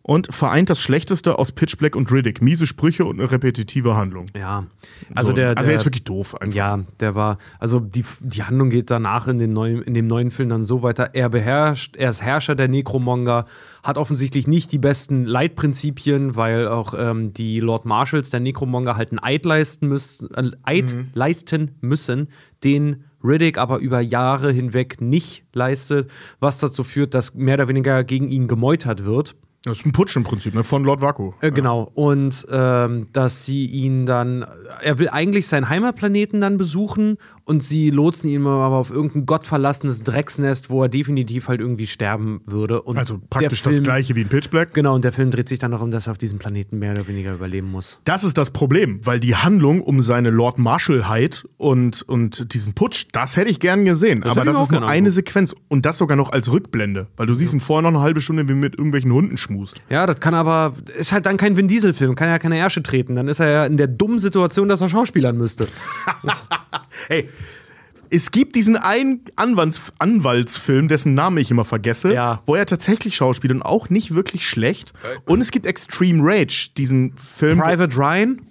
Und 0.08 0.32
vereint 0.32 0.70
das 0.70 0.80
Schlechteste 0.80 1.39
aus 1.39 1.51
Pitch 1.51 1.78
Black 1.78 1.95
und 1.95 2.12
Riddick. 2.12 2.39
Miese 2.39 2.68
Sprüche 2.68 3.06
und 3.06 3.20
eine 3.20 3.32
repetitive 3.32 3.95
Handlung. 3.95 4.28
Ja. 4.38 4.68
Also 5.16 5.32
So, 5.32 5.36
der, 5.36 5.49
der 5.49 5.58
also 5.58 5.72
er 5.72 5.76
ist 5.78 5.86
wirklich 5.86 6.03
doof. 6.03 6.39
Einfach. 6.39 6.56
Ja, 6.56 6.86
der 6.99 7.16
war, 7.16 7.39
also 7.58 7.80
die, 7.80 8.06
die 8.22 8.43
Handlung 8.43 8.70
geht 8.70 8.91
danach 8.91 9.28
in, 9.28 9.39
den 9.39 9.53
neuen, 9.53 9.82
in 9.82 9.95
dem 9.95 10.06
neuen 10.06 10.30
Film 10.30 10.49
dann 10.49 10.64
so 10.64 10.84
weiter. 10.84 11.10
Er 11.14 11.30
beherrscht, 11.30 11.95
er 11.95 12.12
ist 12.12 12.22
Herrscher 12.22 12.53
der 12.53 12.68
Necromonger, 12.68 13.47
hat 13.82 13.97
offensichtlich 13.97 14.45
nicht 14.45 14.72
die 14.72 14.78
besten 14.78 15.26
Leitprinzipien, 15.26 16.36
weil 16.36 16.68
auch 16.68 16.93
ähm, 16.95 17.34
die 17.34 17.60
Lord 17.60 17.86
Marshals 17.86 18.30
der 18.30 18.41
Necromonger 18.41 18.97
halt 18.97 19.10
einen 19.12 19.18
Eid 19.24 19.43
leisten 19.43 19.88
müssen, 19.88 20.32
äh, 20.36 20.51
Eid 20.62 20.93
Mhm. 20.93 21.08
leisten 21.16 21.72
müssen, 21.82 22.28
den 22.64 23.06
Riddick 23.24 23.58
aber 23.58 23.80
über 23.80 24.01
Jahre 24.01 24.51
hinweg 24.51 25.01
nicht 25.01 25.45
leistet, 25.53 26.12
was 26.39 26.60
dazu 26.60 26.84
führt, 26.84 27.16
dass 27.16 27.34
mehr 27.34 27.56
oder 27.56 27.68
weniger 27.68 28.03
gegen 28.03 28.30
ihn 28.30 28.47
gemeutert 28.47 29.03
wird. 29.03 29.36
Das 29.66 29.80
ist 29.80 29.86
ein 29.86 29.93
Putsch 29.93 30.16
im 30.16 30.24
Prinzip, 30.24 30.53
ne? 30.53 30.63
Von 30.63 30.84
Lord 30.84 31.01
Vaku. 31.01 31.32
Äh, 31.41 31.51
genau. 31.51 31.91
Und 31.95 32.45
ähm, 32.51 33.07
dass 33.11 33.45
sie 33.45 33.66
ihn 33.66 34.05
dann, 34.05 34.45
er 34.82 34.99
will 34.99 35.09
eigentlich 35.09 35.47
seinen 35.47 35.70
Heimatplaneten 35.70 36.39
dann 36.39 36.57
besuchen 36.57 37.18
und 37.46 37.64
sie 37.64 37.89
lotsen 37.91 38.30
ihn 38.30 38.46
aber 38.46 38.76
auf 38.76 38.89
irgendein 38.89 39.26
gottverlassenes 39.26 40.04
Drecksnest, 40.04 40.70
wo 40.70 40.84
er 40.84 40.89
definitiv 40.89 41.48
halt 41.48 41.62
irgendwie 41.62 41.88
sterben 41.88 42.41
würde. 42.46 42.82
Und 42.82 42.98
Also 42.98 43.22
praktisch 43.30 43.62
das 43.62 43.76
Film- 43.76 43.84
gleiche 43.84 44.16
wie 44.16 44.22
in 44.22 44.30
Pitch 44.30 44.50
Black. 44.50 44.74
Genau, 44.74 44.96
und 44.96 45.04
der 45.06 45.14
Film 45.14 45.32
dreht 45.32 45.48
sich 45.48 45.60
dann 45.60 45.72
darum, 45.72 45.91
dass 45.91 46.08
er 46.08 46.12
auf 46.12 46.18
diesem 46.18 46.39
Planeten 46.39 46.80
mehr 46.80 46.91
oder 46.91 47.08
weniger 47.08 47.34
überleben 47.34 47.70
muss. 47.72 48.02
Das 48.04 48.24
ist 48.24 48.38
das 48.38 48.50
Problem, 48.50 49.00
weil 49.06 49.20
die 49.20 49.36
Handlung 49.36 49.82
um 49.82 50.00
seine 50.00 50.32
Lord 50.32 50.58
Marshallheit 50.58 51.48
und, 51.58 52.02
und 52.02 52.54
diesen 52.54 52.74
Putsch, 52.74 53.06
das 53.12 53.38
hätte 53.38 53.50
ich 53.52 53.60
gern 53.60 53.86
gesehen. 53.86 54.22
Das 54.22 54.32
aber 54.32 54.43
das 54.46 54.56
ist 54.56 54.72
nur 54.72 54.80
gerne 54.80 54.88
eine. 54.91 55.12
Sequenz 55.12 55.56
und 55.68 55.86
das 55.86 56.00
sogar 56.00 56.18
noch 56.18 56.32
als 56.32 56.52
Rückblende, 56.52 57.08
weil 57.16 57.28
du 57.28 57.34
siehst 57.36 57.54
ihn 57.54 57.60
vorher 57.60 57.84
noch 57.84 57.96
eine 57.98 58.02
halbe 58.04 58.22
Stunde, 58.22 58.48
wie 58.48 58.54
er 58.54 58.56
mit 58.56 58.74
irgendwelchen 58.76 59.14
Hunden 59.14 59.38
schmust. 59.38 59.80
Ja, 59.89 60.08
das 60.08 60.20
kann 60.20 60.34
aber, 60.34 60.74
ist 60.98 61.12
halt 61.12 61.26
dann 61.28 61.38
kein 61.38 61.56
Vin 61.56 61.68
Diesel-Film, 61.68 62.16
kann 62.16 62.28
ja 62.28 62.39
keine 62.39 62.58
Ärsche 62.58 62.82
treten. 62.82 63.14
Dann 63.16 63.28
ist 63.28 63.39
er 63.39 63.50
ja 63.50 63.66
in 63.68 63.78
der 63.78 63.88
dummen 63.88 64.18
Situation, 64.18 64.68
dass 64.68 64.82
er 64.82 64.89
schauspielern 64.89 65.38
müsste. 65.38 65.68
Hey, 67.08 67.30
es 68.10 68.32
gibt 68.32 68.56
diesen 68.56 68.76
einen 68.78 69.22
Anwalts 69.36 69.91
Anwaltsfilm, 69.99 70.88
dessen 70.88 71.14
Namen 71.14 71.38
ich 71.38 71.51
immer 71.51 71.66
vergesse, 71.66 72.14
Ja. 72.14 72.41
wo 72.45 72.56
er 72.56 72.66
tatsächlich 72.66 73.16
schauspielt 73.16 73.53
und 73.53 73.62
auch 73.62 73.89
nicht 73.89 74.14
wirklich 74.14 74.47
schlecht. 74.47 74.93
Und 75.26 75.41
es 75.41 75.51
gibt 75.51 75.66
Extreme 75.66 76.22
Rage, 76.24 76.70
diesen 76.78 77.14
Film. 77.18 77.60
Private 77.60 77.95
Ryan? 77.97 78.41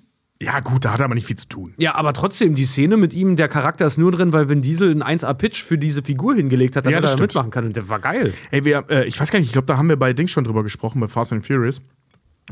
ja, 0.42 0.60
gut, 0.60 0.84
da 0.84 0.92
hat 0.92 1.00
er 1.00 1.06
aber 1.06 1.14
nicht 1.14 1.26
viel 1.26 1.36
zu 1.38 1.48
tun. 1.48 1.72
Ja, 1.78 1.94
aber 1.94 2.12
trotzdem, 2.12 2.54
die 2.54 2.64
Szene 2.66 2.98
mit 2.98 3.14
ihm, 3.14 3.34
der 3.36 3.48
Charakter 3.48 3.86
ist 3.86 3.96
nur 3.96 4.12
drin, 4.12 4.32
weil 4.34 4.48
Vin 4.50 4.60
Diesel 4.60 4.90
einen 4.90 5.02
1A-Pitch 5.02 5.62
für 5.62 5.78
diese 5.78 6.02
Figur 6.02 6.34
hingelegt 6.34 6.76
hat, 6.76 6.84
damit 6.84 6.96
Ja, 6.96 7.00
das 7.00 7.12
er 7.12 7.16
stimmt. 7.16 7.30
mitmachen 7.30 7.50
kann. 7.50 7.64
Und 7.64 7.76
der 7.76 7.88
war 7.88 7.98
geil. 7.98 8.34
Ey, 8.50 8.64
wir, 8.64 8.84
äh, 8.90 9.06
ich 9.06 9.18
weiß 9.18 9.30
gar 9.30 9.38
nicht, 9.38 9.46
ich 9.46 9.52
glaube, 9.52 9.66
da 9.66 9.78
haben 9.78 9.88
wir 9.88 9.96
bei 9.96 10.12
Dings 10.12 10.32
schon 10.32 10.44
drüber 10.44 10.62
gesprochen, 10.62 11.00
bei 11.00 11.08
Fast 11.08 11.32
and 11.32 11.46
Furious. 11.46 11.80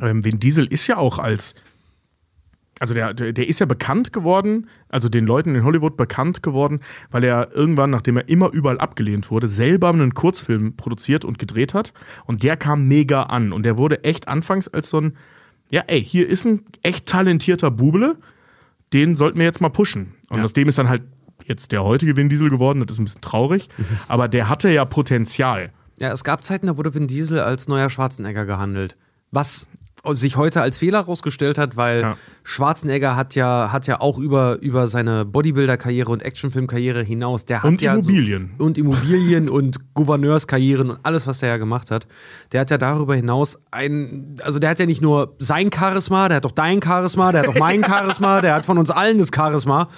Ähm, 0.00 0.24
Vin 0.24 0.38
Diesel 0.40 0.64
ist 0.66 0.86
ja 0.86 0.96
auch 0.96 1.18
als. 1.18 1.54
Also 2.80 2.94
der, 2.94 3.14
der, 3.14 3.32
der 3.32 3.46
ist 3.48 3.60
ja 3.60 3.66
bekannt 3.66 4.12
geworden, 4.12 4.68
also 4.88 5.08
den 5.08 5.24
Leuten 5.24 5.54
in 5.54 5.62
Hollywood 5.62 5.96
bekannt 5.96 6.42
geworden, 6.42 6.80
weil 7.10 7.22
er 7.22 7.54
irgendwann, 7.54 7.90
nachdem 7.90 8.16
er 8.16 8.28
immer 8.28 8.50
überall 8.50 8.78
abgelehnt 8.80 9.30
wurde, 9.30 9.46
selber 9.48 9.90
einen 9.90 10.14
Kurzfilm 10.14 10.74
produziert 10.76 11.24
und 11.24 11.38
gedreht 11.38 11.74
hat. 11.74 11.92
Und 12.24 12.42
der 12.42 12.56
kam 12.56 12.88
mega 12.88 13.24
an. 13.24 13.52
Und 13.52 13.64
der 13.64 13.76
wurde 13.76 14.02
echt 14.02 14.26
anfangs 14.26 14.66
als 14.68 14.88
so 14.90 15.00
ein, 15.00 15.16
ja, 15.70 15.82
ey, 15.86 16.02
hier 16.04 16.28
ist 16.28 16.44
ein 16.44 16.62
echt 16.82 17.06
talentierter 17.06 17.70
Bubele, 17.70 18.16
den 18.92 19.14
sollten 19.14 19.38
wir 19.38 19.44
jetzt 19.46 19.60
mal 19.60 19.68
pushen. 19.70 20.14
Und 20.30 20.38
Ja. 20.38 20.44
aus 20.44 20.52
dem 20.52 20.68
ist 20.68 20.76
dann 20.78 20.88
halt 20.88 21.02
jetzt 21.44 21.72
der 21.72 21.84
heutige 21.84 22.16
Vin 22.16 22.28
Diesel 22.28 22.50
geworden, 22.50 22.80
das 22.86 22.96
ist 22.96 23.00
ein 23.00 23.04
bisschen 23.04 23.20
traurig. 23.20 23.68
Aber 24.08 24.28
der 24.28 24.48
hatte 24.48 24.70
ja 24.70 24.84
Potenzial. 24.84 25.70
Ja, 25.98 26.10
es 26.12 26.24
gab 26.24 26.44
Zeiten, 26.44 26.66
da 26.66 26.76
wurde 26.76 26.94
Vin 26.94 27.06
Diesel 27.06 27.38
als 27.40 27.68
neuer 27.68 27.90
Schwarzenegger 27.90 28.44
gehandelt. 28.44 28.96
Was 29.30 29.66
sich 30.14 30.36
heute 30.36 30.60
als 30.60 30.78
Fehler 30.78 30.98
herausgestellt 30.98 31.58
hat, 31.58 31.76
weil 31.76 32.00
Ja. 32.00 32.16
Schwarzenegger 32.42 33.14
hat 33.14 33.36
ja, 33.36 33.70
hat 33.70 33.86
ja 33.86 34.00
auch 34.00 34.18
über, 34.18 34.58
über 34.60 34.88
seine 34.88 35.24
Bodybuilder-Karriere 35.24 36.10
und 36.10 36.22
Actionfilm-Karriere 36.22 37.02
hinaus, 37.02 37.44
der 37.44 37.62
hat 37.62 37.68
Und 37.68 37.80
ja 37.80 37.94
Immobilien. 37.94 38.50
So, 38.58 38.64
und 38.64 38.78
Immobilien 38.78 39.48
und 39.50 39.94
Gouverneurskarrieren 39.94 40.90
und 40.90 40.98
alles, 41.04 41.26
was 41.28 41.38
der 41.38 41.50
ja 41.50 41.56
gemacht 41.56 41.92
hat. 41.92 42.08
Der 42.50 42.62
hat 42.62 42.70
ja 42.70 42.78
darüber 42.78 43.14
hinaus 43.14 43.58
ein, 43.70 44.36
also 44.42 44.58
der 44.58 44.70
hat 44.70 44.80
ja 44.80 44.86
nicht 44.86 45.02
nur 45.02 45.36
sein 45.38 45.70
Charisma, 45.72 46.28
der 46.28 46.38
hat 46.38 46.46
auch 46.46 46.52
dein 46.52 46.82
Charisma, 46.82 47.30
der 47.30 47.42
hat 47.42 47.48
auch 47.48 47.58
mein 47.58 47.84
Charisma, 47.88 48.40
der 48.40 48.54
hat 48.54 48.66
von 48.66 48.78
uns 48.78 48.90
allen 48.90 49.18
das 49.18 49.30
Charisma 49.34 49.88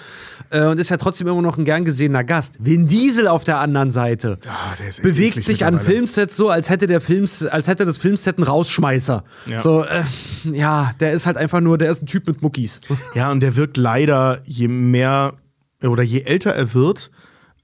äh, 0.55 0.67
und 0.67 0.79
ist 0.79 0.91
ja 0.91 0.97
trotzdem 0.97 1.27
immer 1.27 1.43
noch 1.43 1.59
ein 1.59 1.65
gern 1.65 1.85
gesehener 1.85 2.25
Gast. 2.25 2.57
Vin 2.61 2.87
Diesel 2.87 3.27
auf 3.27 3.45
der 3.45 3.59
anderen 3.59 3.91
Seite 3.91 4.39
echt 4.87 5.03
bewegt 5.03 5.43
sich 5.43 5.65
an. 5.65 5.81
Filmsets 5.81 6.37
so, 6.37 6.49
als 6.49 6.71
hätte 6.71 6.87
der 6.87 7.01
Films, 7.01 7.45
als 7.45 7.67
hätte 7.67 7.85
das 7.85 7.99
Filmset 7.99 8.39
einen 8.39 8.47
Rausschmeißer. 8.47 9.25
Ja. 9.47 9.61
So, 9.61 9.85
äh, 9.85 10.05
ja, 10.45 10.93
der 11.01 11.13
ist 11.13 11.27
halt 11.27 11.37
einfach 11.37 11.61
nur, 11.61 11.77
der 11.77 11.91
ist 11.91 12.03
ein 12.03 12.07
Typ 12.07 12.27
mit 12.27 12.43
Muckis. 12.43 12.81
Ja, 13.15 13.31
und 13.31 13.41
der 13.41 13.57
wirkt 13.57 13.77
leider, 13.77 14.41
je 14.45 14.69
mehr 14.69 15.35
oder 15.83 16.03
je 16.03 16.23
älter 16.23 16.53
er 16.53 16.73
wird, 16.75 17.11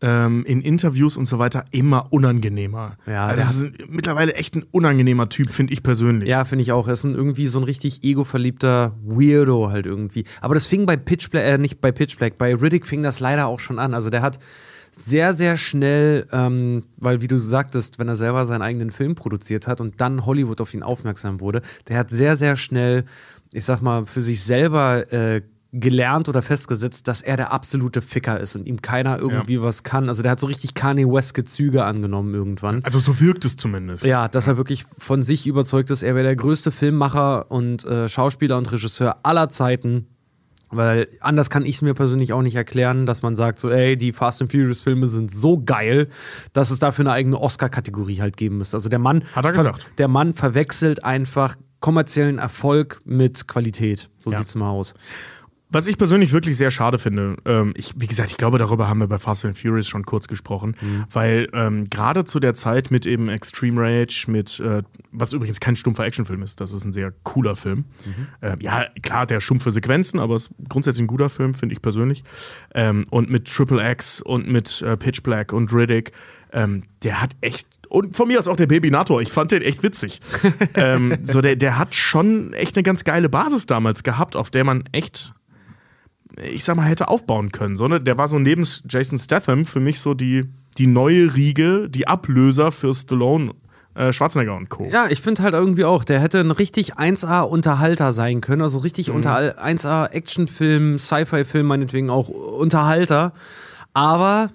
ähm, 0.02 0.44
in 0.46 0.60
Interviews 0.60 1.16
und 1.16 1.26
so 1.26 1.38
weiter, 1.38 1.64
immer 1.70 2.12
unangenehmer. 2.12 2.96
Ja, 3.06 3.26
also 3.26 3.42
es 3.42 3.56
ist 3.56 3.88
mittlerweile 3.88 4.34
echt 4.34 4.56
ein 4.56 4.64
unangenehmer 4.70 5.28
Typ, 5.28 5.50
finde 5.50 5.72
ich 5.72 5.82
persönlich. 5.82 6.28
Ja, 6.28 6.44
finde 6.44 6.62
ich 6.62 6.72
auch. 6.72 6.86
Er 6.86 6.94
ist 6.94 7.04
ein, 7.04 7.14
irgendwie 7.14 7.46
so 7.46 7.58
ein 7.58 7.64
richtig 7.64 8.02
ego-verliebter 8.02 8.96
Weirdo 9.04 9.70
halt 9.70 9.86
irgendwie. 9.86 10.24
Aber 10.40 10.54
das 10.54 10.66
fing 10.66 10.86
bei 10.86 10.96
Pitch 10.96 11.30
Black, 11.30 11.44
äh, 11.44 11.58
nicht 11.58 11.80
bei 11.80 11.92
Pitch 11.92 12.16
Black, 12.16 12.38
bei 12.38 12.54
Riddick 12.54 12.86
fing 12.86 13.02
das 13.02 13.20
leider 13.20 13.46
auch 13.46 13.60
schon 13.60 13.78
an. 13.78 13.94
Also 13.94 14.10
der 14.10 14.22
hat 14.22 14.38
sehr, 14.92 15.34
sehr 15.34 15.56
schnell, 15.56 16.26
ähm, 16.32 16.84
weil 16.96 17.22
wie 17.22 17.28
du 17.28 17.38
sagtest, 17.38 17.98
wenn 17.98 18.08
er 18.08 18.16
selber 18.16 18.46
seinen 18.46 18.62
eigenen 18.62 18.90
Film 18.90 19.14
produziert 19.14 19.66
hat 19.66 19.80
und 19.80 20.00
dann 20.00 20.26
Hollywood 20.26 20.60
auf 20.60 20.74
ihn 20.74 20.82
aufmerksam 20.82 21.40
wurde, 21.40 21.62
der 21.88 21.98
hat 21.98 22.10
sehr, 22.10 22.36
sehr 22.36 22.56
schnell, 22.56 23.04
ich 23.52 23.64
sag 23.64 23.82
mal, 23.82 24.06
für 24.06 24.22
sich 24.22 24.42
selber 24.42 25.12
äh, 25.12 25.42
gelernt 25.72 26.28
oder 26.28 26.42
festgesetzt, 26.42 27.06
dass 27.06 27.22
er 27.22 27.36
der 27.36 27.52
absolute 27.52 28.02
Ficker 28.02 28.40
ist 28.40 28.56
und 28.56 28.66
ihm 28.66 28.82
keiner 28.82 29.18
irgendwie 29.18 29.62
was 29.62 29.84
kann. 29.84 30.08
Also 30.08 30.22
der 30.22 30.32
hat 30.32 30.40
so 30.40 30.46
richtig 30.48 30.74
Kanye 30.74 31.04
West'ke 31.06 31.44
Züge 31.44 31.84
angenommen 31.84 32.34
irgendwann. 32.34 32.80
Also 32.84 32.98
so 32.98 33.20
wirkt 33.20 33.44
es 33.44 33.56
zumindest. 33.56 34.04
Ja, 34.04 34.26
dass 34.26 34.48
er 34.48 34.56
wirklich 34.56 34.84
von 34.98 35.22
sich 35.22 35.46
überzeugt 35.46 35.90
ist, 35.90 36.02
er 36.02 36.14
wäre 36.16 36.24
der 36.24 36.36
größte 36.36 36.72
Filmmacher 36.72 37.50
und 37.50 37.84
äh, 37.84 38.08
Schauspieler 38.08 38.58
und 38.58 38.70
Regisseur 38.72 39.18
aller 39.22 39.48
Zeiten. 39.48 40.06
Weil 40.72 41.08
anders 41.20 41.50
kann 41.50 41.64
ich 41.64 41.76
es 41.76 41.82
mir 41.82 41.94
persönlich 41.94 42.32
auch 42.32 42.42
nicht 42.42 42.54
erklären, 42.54 43.04
dass 43.04 43.22
man 43.22 43.34
sagt, 43.34 43.58
so, 43.58 43.70
ey, 43.70 43.96
die 43.96 44.12
Fast 44.12 44.40
and 44.40 44.52
Furious 44.52 44.82
Filme 44.82 45.08
sind 45.08 45.30
so 45.32 45.60
geil, 45.60 46.08
dass 46.52 46.70
es 46.70 46.78
dafür 46.78 47.04
eine 47.04 47.12
eigene 47.12 47.40
Oscar-Kategorie 47.40 48.20
halt 48.20 48.36
geben 48.36 48.58
müsste. 48.58 48.76
Also 48.76 48.88
der 48.88 49.00
Mann, 49.00 49.24
Hat 49.34 49.44
er 49.44 49.50
gesagt. 49.52 49.88
der 49.98 50.06
Mann 50.06 50.32
verwechselt 50.32 51.02
einfach 51.04 51.56
kommerziellen 51.80 52.38
Erfolg 52.38 53.00
mit 53.04 53.48
Qualität. 53.48 54.10
So 54.18 54.30
Ja. 54.30 54.38
sieht's 54.38 54.54
mal 54.54 54.70
aus. 54.70 54.94
Was 55.72 55.86
ich 55.86 55.96
persönlich 55.98 56.32
wirklich 56.32 56.56
sehr 56.56 56.70
schade 56.70 56.98
finde, 56.98 57.36
ähm, 57.44 57.72
ich, 57.76 57.92
wie 57.96 58.06
gesagt, 58.08 58.30
ich 58.30 58.36
glaube, 58.36 58.58
darüber 58.58 58.88
haben 58.88 58.98
wir 58.98 59.06
bei 59.06 59.18
Fast 59.18 59.44
and 59.44 59.56
Furious 59.56 59.86
schon 59.88 60.04
kurz 60.04 60.26
gesprochen, 60.26 60.76
Mhm. 60.80 61.04
weil 61.12 61.48
ähm, 61.52 61.88
gerade 61.88 62.24
zu 62.24 62.40
der 62.40 62.54
Zeit 62.54 62.90
mit 62.90 63.06
eben 63.06 63.28
Extreme 63.28 63.80
Rage, 63.80 64.24
mit, 64.28 64.58
äh, 64.60 64.82
was 65.12 65.32
übrigens 65.32 65.60
kein 65.60 65.76
stumpfer 65.76 66.04
Actionfilm 66.04 66.42
ist, 66.42 66.60
das 66.60 66.72
ist 66.72 66.84
ein 66.84 66.92
sehr 66.92 67.12
cooler 67.22 67.54
Film. 67.54 67.84
Mhm. 68.04 68.26
Ähm, 68.42 68.58
ja, 68.62 68.86
klar, 69.02 69.26
der 69.26 69.40
stumpfe 69.40 69.70
Sequenzen, 69.70 70.18
aber 70.18 70.34
es 70.34 70.48
ist 70.48 70.50
grundsätzlich 70.68 71.04
ein 71.04 71.06
guter 71.06 71.28
Film, 71.28 71.54
finde 71.54 71.72
ich 71.74 71.82
persönlich. 71.82 72.24
Ähm, 72.74 73.04
und 73.10 73.30
mit 73.30 73.46
Triple 73.46 73.90
X 73.92 74.20
und 74.22 74.48
mit 74.48 74.82
äh, 74.82 74.96
Pitch 74.96 75.22
Black 75.22 75.52
und 75.52 75.72
Riddick, 75.72 76.12
ähm, 76.52 76.82
der 77.04 77.22
hat 77.22 77.36
echt, 77.42 77.68
und 77.88 78.16
von 78.16 78.26
mir 78.26 78.40
aus 78.40 78.48
auch 78.48 78.56
der 78.56 78.66
Babynator, 78.66 79.22
ich 79.22 79.30
fand 79.30 79.52
den 79.52 79.62
echt 79.62 79.84
witzig. 79.84 80.20
ähm, 80.74 81.16
so, 81.22 81.40
der, 81.40 81.54
der 81.54 81.78
hat 81.78 81.94
schon 81.94 82.52
echt 82.54 82.76
eine 82.76 82.82
ganz 82.82 83.04
geile 83.04 83.28
Basis 83.28 83.66
damals 83.66 84.02
gehabt, 84.02 84.34
auf 84.34 84.50
der 84.50 84.64
man 84.64 84.82
echt 84.90 85.32
ich 86.36 86.64
sag 86.64 86.76
mal, 86.76 86.82
hätte 86.82 87.08
aufbauen 87.08 87.52
können. 87.52 87.76
So, 87.76 87.88
ne? 87.88 88.00
Der 88.00 88.18
war 88.18 88.28
so 88.28 88.38
neben 88.38 88.66
Jason 88.88 89.18
Statham 89.18 89.64
für 89.64 89.80
mich 89.80 90.00
so 90.00 90.14
die, 90.14 90.44
die 90.78 90.86
neue 90.86 91.34
Riege, 91.34 91.88
die 91.88 92.08
Ablöser 92.08 92.72
für 92.72 92.94
Stallone, 92.94 93.54
äh, 93.94 94.12
Schwarzenegger 94.12 94.56
und 94.56 94.68
Co. 94.68 94.88
Ja, 94.90 95.06
ich 95.08 95.20
finde 95.20 95.42
halt 95.42 95.54
irgendwie 95.54 95.84
auch, 95.84 96.04
der 96.04 96.20
hätte 96.20 96.40
ein 96.40 96.50
richtig 96.50 96.94
1A-Unterhalter 96.94 98.12
sein 98.12 98.40
können. 98.40 98.62
Also 98.62 98.78
richtig 98.78 99.10
unter 99.10 99.62
1A-Actionfilm, 99.62 100.98
Sci-Fi-Film, 100.98 101.66
meinetwegen 101.66 102.10
auch 102.10 102.28
Unterhalter. 102.28 103.32
Aber 103.92 104.50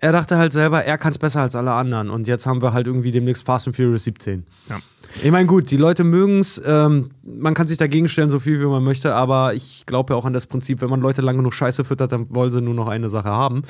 er 0.00 0.12
dachte 0.12 0.36
halt 0.36 0.52
selber, 0.52 0.84
er 0.84 0.98
kann 0.98 1.12
es 1.12 1.18
besser 1.18 1.40
als 1.40 1.56
alle 1.56 1.72
anderen. 1.72 2.10
Und 2.10 2.28
jetzt 2.28 2.46
haben 2.46 2.60
wir 2.60 2.72
halt 2.72 2.86
irgendwie 2.86 3.12
demnächst 3.12 3.44
Fast 3.44 3.66
and 3.66 3.76
Furious 3.76 4.04
17. 4.04 4.44
Ja. 4.68 4.78
Ich 5.22 5.30
meine, 5.30 5.46
gut, 5.46 5.70
die 5.70 5.78
Leute 5.78 6.04
mögen 6.04 6.40
es, 6.40 6.60
ähm, 6.64 7.10
man 7.22 7.54
kann 7.54 7.66
sich 7.66 7.78
dagegen 7.78 8.08
stellen, 8.08 8.28
so 8.28 8.38
viel 8.38 8.60
wie 8.60 8.66
man 8.66 8.84
möchte, 8.84 9.14
aber 9.14 9.54
ich 9.54 9.86
glaube 9.86 10.12
ja 10.12 10.18
auch 10.18 10.26
an 10.26 10.34
das 10.34 10.46
Prinzip, 10.46 10.82
wenn 10.82 10.90
man 10.90 11.00
Leute 11.00 11.22
lange 11.22 11.38
genug 11.38 11.54
Scheiße 11.54 11.84
füttert, 11.84 12.12
dann 12.12 12.26
wollen 12.34 12.50
sie 12.50 12.60
nur 12.60 12.74
noch 12.74 12.88
eine 12.88 13.08
Sache 13.08 13.30
haben. 13.30 13.62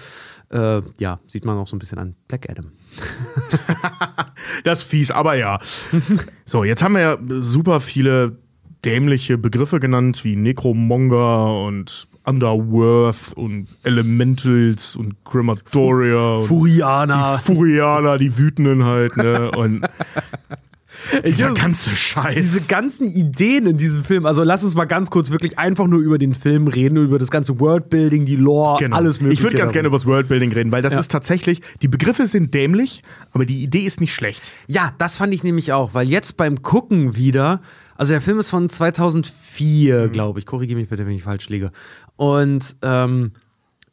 Äh, 0.51 0.83
ja, 0.99 1.21
sieht 1.29 1.45
man 1.45 1.57
auch 1.57 1.69
so 1.69 1.77
ein 1.77 1.79
bisschen 1.79 1.99
an 1.99 2.17
Black 2.29 2.49
Adam. 2.51 2.73
Das 4.65 4.81
ist 4.81 4.91
fies, 4.91 5.11
aber 5.11 5.37
ja. 5.37 5.61
so, 6.47 6.65
jetzt 6.65 6.83
haben 6.83 6.95
wir 6.95 7.01
ja 7.01 7.19
super 7.41 7.81
viele 7.81 8.39
dämliche 8.85 9.39
Begriffe 9.39 9.81
genannt, 9.81 10.25
wie 10.25 10.37
Necromonger 10.37 11.63
und 11.67 12.09
Underworth 12.27 13.33
und 13.35 13.69
Elementals 13.85 14.97
und 14.97 15.15
Crematoria 15.25 16.43
Furiana. 16.43 17.37
die 17.37 17.43
Furianer, 17.55 18.19
die 18.19 18.37
Wütenden 18.37 18.85
halt, 18.85 19.17
ne? 19.17 19.51
Und 19.53 19.83
dieser 21.27 21.53
ganze 21.55 21.91
Scheiß. 21.95 22.35
Diese 22.35 22.69
ganzen 22.69 23.09
Ideen 23.09 23.67
in 23.67 23.77
diesem 23.77 24.03
Film, 24.03 24.27
also 24.27 24.43
lass 24.43 24.65
uns 24.65 24.75
mal 24.75 24.87
ganz 24.87 25.11
kurz 25.11 25.31
wirklich 25.31 25.59
einfach 25.59 25.87
nur 25.87 26.01
über 26.01 26.19
den 26.19 26.35
Film 26.35 26.69
reden, 26.69 26.97
über 26.97 27.19
das 27.19 27.31
ganze 27.31 27.61
Worldbuilding, 27.61 28.25
die 28.25 28.37
Lore, 28.37 28.79
Genau. 28.81 28.97
alles 28.97 29.21
mögliche. 29.21 29.41
Ich 29.41 29.45
würde 29.45 29.57
ganz 29.59 29.73
gerne 29.73 29.89
über 29.89 29.97
das 29.97 30.07
Worldbuilding 30.07 30.53
reden, 30.53 30.73
weil 30.73 30.83
das 30.83 30.95
Ja. 30.95 31.01
ist 31.01 31.11
tatsächlich, 31.11 31.61
die 31.83 31.89
Begriffe 31.89 32.27
sind 32.27 32.55
dämlich, 32.55 33.03
aber 33.33 33.45
die 33.47 33.63
Idee 33.63 33.81
ist 33.85 34.01
nicht 34.01 34.15
schlecht. 34.15 34.53
Ja, 34.67 34.93
das 34.99 35.19
fand 35.19 35.33
ich 35.35 35.45
nämlich 35.45 35.73
auch, 35.73 35.95
weil 35.95 36.09
jetzt 36.09 36.37
beim 36.37 36.63
Gucken 36.63 37.15
wieder, 37.15 37.61
also 37.97 38.13
der 38.13 38.21
Film 38.21 38.39
ist 38.41 38.51
von 38.51 38.69
2004, 38.69 40.09
glaube 40.09 40.39
ich, 40.39 40.47
korrigiere 40.47 40.79
mich 40.81 40.89
bitte, 40.89 41.07
wenn 41.07 41.15
ich 41.15 41.23
falsch 41.23 41.49
liege. 41.49 41.73
Und 42.17 42.77
ähm, 42.83 43.33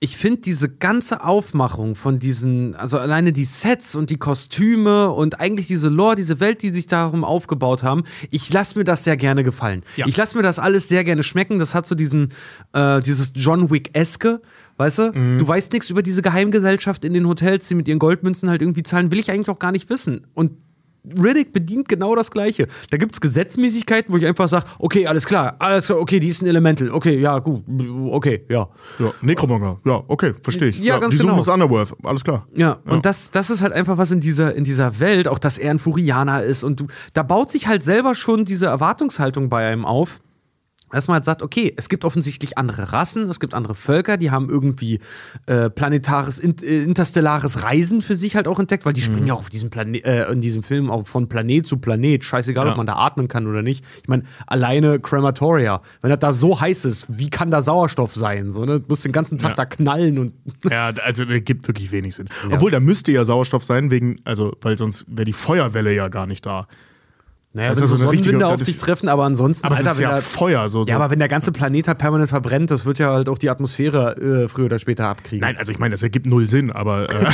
ich 0.03 0.17
finde 0.17 0.41
diese 0.41 0.67
ganze 0.67 1.24
Aufmachung 1.24 1.95
von 1.95 2.19
diesen, 2.19 2.76
also 2.76 2.99
alleine 2.99 3.32
die 3.32 3.45
Sets 3.45 3.95
und 3.95 4.09
die 4.09 4.17
Kostüme 4.17 5.11
und 5.11 5.39
eigentlich 5.39 5.67
diese 5.67 5.88
Lore, 5.88 6.15
diese 6.15 6.41
Welt, 6.41 6.61
die 6.61 6.71
sich 6.71 6.88
darum 6.88 7.24
aufgebaut 7.24 7.84
haben, 7.84 8.03
ich 8.30 8.51
lasse 8.51 8.78
mir 8.78 8.84
das 8.84 9.05
sehr 9.05 9.15
gerne 9.15 9.45
gefallen. 9.45 9.84
Ja. 9.95 10.05
Ich 10.05 10.17
lasse 10.17 10.36
mir 10.36 10.43
das 10.43 10.59
alles 10.59 10.89
sehr 10.89 11.05
gerne 11.05 11.24
schmecken. 11.24 11.57
Das 11.57 11.74
hat 11.74 11.88
so 11.88 11.95
diesen, 11.95 12.34
äh, 12.74 13.01
dieses 13.01 13.32
John 13.34 13.69
Wick-eske. 13.69 14.41
Weißt 14.76 14.97
du? 14.97 15.11
Du 15.38 15.47
weißt 15.47 15.71
nichts 15.71 15.89
über 15.89 16.03
diese 16.03 16.21
Geheimgesellschaft 16.21 17.05
in 17.05 17.13
den 17.13 17.26
Hotels, 17.28 17.69
die 17.69 17.76
mit 17.76 17.88
ihren 17.88 17.99
Goldmünzen 17.99 18.49
halt 18.49 18.61
irgendwie 18.61 18.84
zahlen, 18.84 19.09
will 19.09 19.19
ich 19.19 19.32
eigentlich 19.32 19.49
auch 19.49 19.59
gar 19.59 19.71
nicht 19.71 19.89
wissen. 19.89 20.28
Und 20.34 20.57
Riddick 21.06 21.54
bedient 21.54 21.89
genau 21.89 22.16
das 22.16 22.32
Gleiche. 22.32 22.68
Da 22.89 22.97
gibt 22.97 23.14
es 23.14 23.22
Gesetzmäßigkeiten, 23.22 24.14
wo 24.14 24.18
ich 24.18 24.26
einfach 24.26 24.47
sage, 24.47 24.66
okay, 24.80 25.08
alles 25.08 25.26
klar, 25.26 25.56
alles 25.60 25.88
klar, 25.88 25.99
okay, 25.99 26.20
die 26.20 26.28
ist 26.28 26.41
ein 26.41 26.47
Elemental, 26.47 26.89
okay, 26.91 27.20
ja, 27.20 27.39
gut, 27.39 27.64
okay, 28.10 28.45
ja. 28.49 28.70
Ja, 28.99 29.12
Necromonger, 29.22 29.80
ja, 29.86 30.01
okay, 30.08 30.34
verstehe 30.41 30.70
ich. 30.70 30.80
Ja, 30.80 30.99
ganz 30.99 31.14
die 31.14 31.20
genau. 31.20 31.32
suchen 31.32 31.45
das 31.45 31.54
Underworth, 31.54 31.95
alles 32.04 32.24
klar. 32.24 32.47
Ja, 32.56 32.80
und 32.86 33.06
das, 33.06 33.32
das 33.32 33.49
ist 33.49 33.62
halt 33.62 33.74
einfach 33.74 33.97
was 33.97 34.12
in 34.12 34.20
dieser, 34.20 34.56
in 34.56 34.64
dieser 34.64 34.99
Welt, 34.99 35.28
auch 35.28 35.39
dass 35.39 35.58
er 35.58 35.72
ein 35.72 35.80
Furianer 35.80 36.43
ist. 36.43 36.64
Und 36.64 36.80
du, 36.80 36.88
da 37.14 37.24
baut 37.24 37.51
sich 37.51 37.68
halt 37.68 37.84
selber 37.84 38.16
schon 38.16 38.45
diese 38.45 38.68
Erwartungshaltung 38.68 39.49
bei 39.49 39.68
einem 39.68 39.86
auf. 39.86 40.22
Dass 40.94 41.08
man 41.08 41.16
halt 41.16 41.26
sagt, 41.26 41.41
okay, 41.41 41.74
es 41.76 41.89
gibt 41.89 42.06
offensichtlich 42.06 42.58
andere 42.58 42.94
Rassen, 42.94 43.30
es 43.30 43.39
gibt 43.39 43.54
andere 43.54 43.76
Völker, 43.76 44.18
die 44.18 44.32
haben 44.32 44.50
irgendwie 44.50 45.00
äh, 45.48 45.70
planetares, 45.70 46.39
in, 46.39 46.56
äh, 46.62 46.84
interstellares 46.84 47.64
Reisen 47.64 48.02
für 48.02 48.16
sich 48.16 48.36
halt 48.36 48.48
auch 48.48 48.60
entdeckt, 48.60 48.86
weil 48.86 48.94
die 48.94 49.02
Mhm. 49.02 49.06
springen 49.06 49.28
ja 49.28 49.34
auch 49.34 49.39
auf 49.39 49.50
diesem 49.50 49.70
Plane 49.70 49.98
äh, 50.06 50.32
in 50.32 50.39
diesem 50.41 50.64
Film 50.64 50.89
auch 50.89 51.06
von 51.08 51.28
Planet 51.28 51.66
zu 51.68 51.78
Planet, 51.78 52.24
scheißegal, 52.24 52.66
Ja. 52.66 52.72
ob 52.72 52.78
man 52.78 52.88
da 52.88 52.96
atmen 52.96 53.28
kann 53.28 53.48
oder 53.48 53.62
nicht. 53.62 53.84
Ich 54.02 54.08
meine, 54.08 54.24
alleine 54.48 55.00
Crematoria, 55.00 55.82
wenn 56.02 56.10
das 56.10 56.20
da 56.20 56.32
so 56.32 56.60
heiß 56.62 56.86
ist, 56.86 57.06
wie 57.10 57.30
kann 57.30 57.52
da 57.52 57.62
Sauerstoff 57.62 58.16
sein? 58.16 58.52
So, 58.52 58.66
ne? 58.66 58.80
Du 58.80 58.86
musst 58.88 59.04
den 59.06 59.12
ganzen 59.12 59.38
Tag 59.38 59.52
Ja. 59.52 59.56
da 59.56 59.66
knallen 59.66 60.18
und 60.20 60.34
Ja, 60.70 60.88
also 61.04 61.26
das 61.26 61.41
gibt 61.44 61.68
wirklich 61.68 61.91
wenig 61.91 62.16
Sinn. 62.16 62.30
Obwohl, 62.52 62.72
da 62.72 62.80
müsste 62.80 63.12
ja 63.12 63.26
Sauerstoff 63.26 63.64
sein, 63.64 63.91
wegen, 63.91 64.20
also, 64.26 64.56
weil 64.62 64.78
sonst 64.78 65.06
wäre 65.08 65.26
die 65.26 65.34
Feuerwelle 65.34 65.94
ja 65.94 66.08
gar 66.08 66.28
nicht 66.28 66.46
da. 66.46 66.68
Naja, 67.56 67.70
Das 67.70 67.78
wenn 67.78 67.84
ist 67.84 67.89
so 67.91 67.95
also 67.97 68.10
richtige- 68.10 68.32
Sonnenwinde 68.32 68.56
das 68.58 68.62
auf 68.62 68.68
ist- 68.68 68.82
treffen, 68.82 69.10
aber 69.10 69.26
ansonsten, 69.26 69.64
Aber 69.68 69.76
es 69.76 69.82
ist 69.86 69.97
wenn 69.97 70.04
ja 70.04 70.10
der, 70.14 70.22
Feuer, 70.24 70.70
so. 70.70 70.86
ja, 70.86 70.95
aber 70.95 71.12
wenn 71.12 71.20
der 71.20 71.28
ganze 71.28 71.51
Planet 71.51 71.88
halt 71.88 71.99
permanent 71.99 72.28
verbrennt, 72.30 72.72
das 72.72 72.86
wird 72.86 72.97
ja 72.97 73.12
halt 73.14 73.30
auch 73.30 73.38
die 73.38 73.51
Atmosphäre 73.51 74.18
äh, 74.45 74.49
früher 74.49 74.66
oder 74.66 74.80
später 74.80 75.08
abkriegen. 75.08 75.41
Nein, 75.45 75.58
also 75.58 75.72
ich 75.72 75.78
meine, 75.78 75.91
das 75.93 76.01
ergibt 76.01 76.26
null 76.26 76.49
Sinn, 76.49 76.72
aber, 76.72 77.04
äh, 77.12 77.26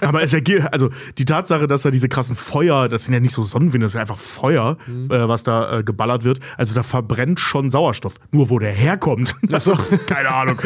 aber 0.06 0.22
es 0.22 0.32
ergibt, 0.32 0.72
also 0.72 0.88
die 1.18 1.26
Tatsache, 1.26 1.66
dass 1.68 1.82
da 1.82 1.90
diese 1.90 2.08
krassen 2.08 2.34
Feuer, 2.34 2.88
das 2.88 3.04
sind 3.04 3.12
ja 3.12 3.20
nicht 3.20 3.34
so 3.34 3.42
Sonnenwinde, 3.42 3.84
das 3.84 3.94
ist 3.94 4.00
einfach 4.00 4.16
Feuer, 4.16 4.78
Mhm. 4.86 5.10
äh, 5.10 5.28
was 5.28 5.42
da 5.42 5.80
äh, 5.80 5.82
geballert 5.84 6.24
wird. 6.24 6.40
Also 6.56 6.74
da 6.74 6.82
verbrennt 6.82 7.38
schon 7.38 7.68
Sauerstoff. 7.68 8.14
Nur 8.30 8.48
wo 8.48 8.58
der 8.58 8.72
herkommt, 8.72 9.34
also, 9.52 9.76
keine 10.06 10.30
Ahnung. 10.30 10.58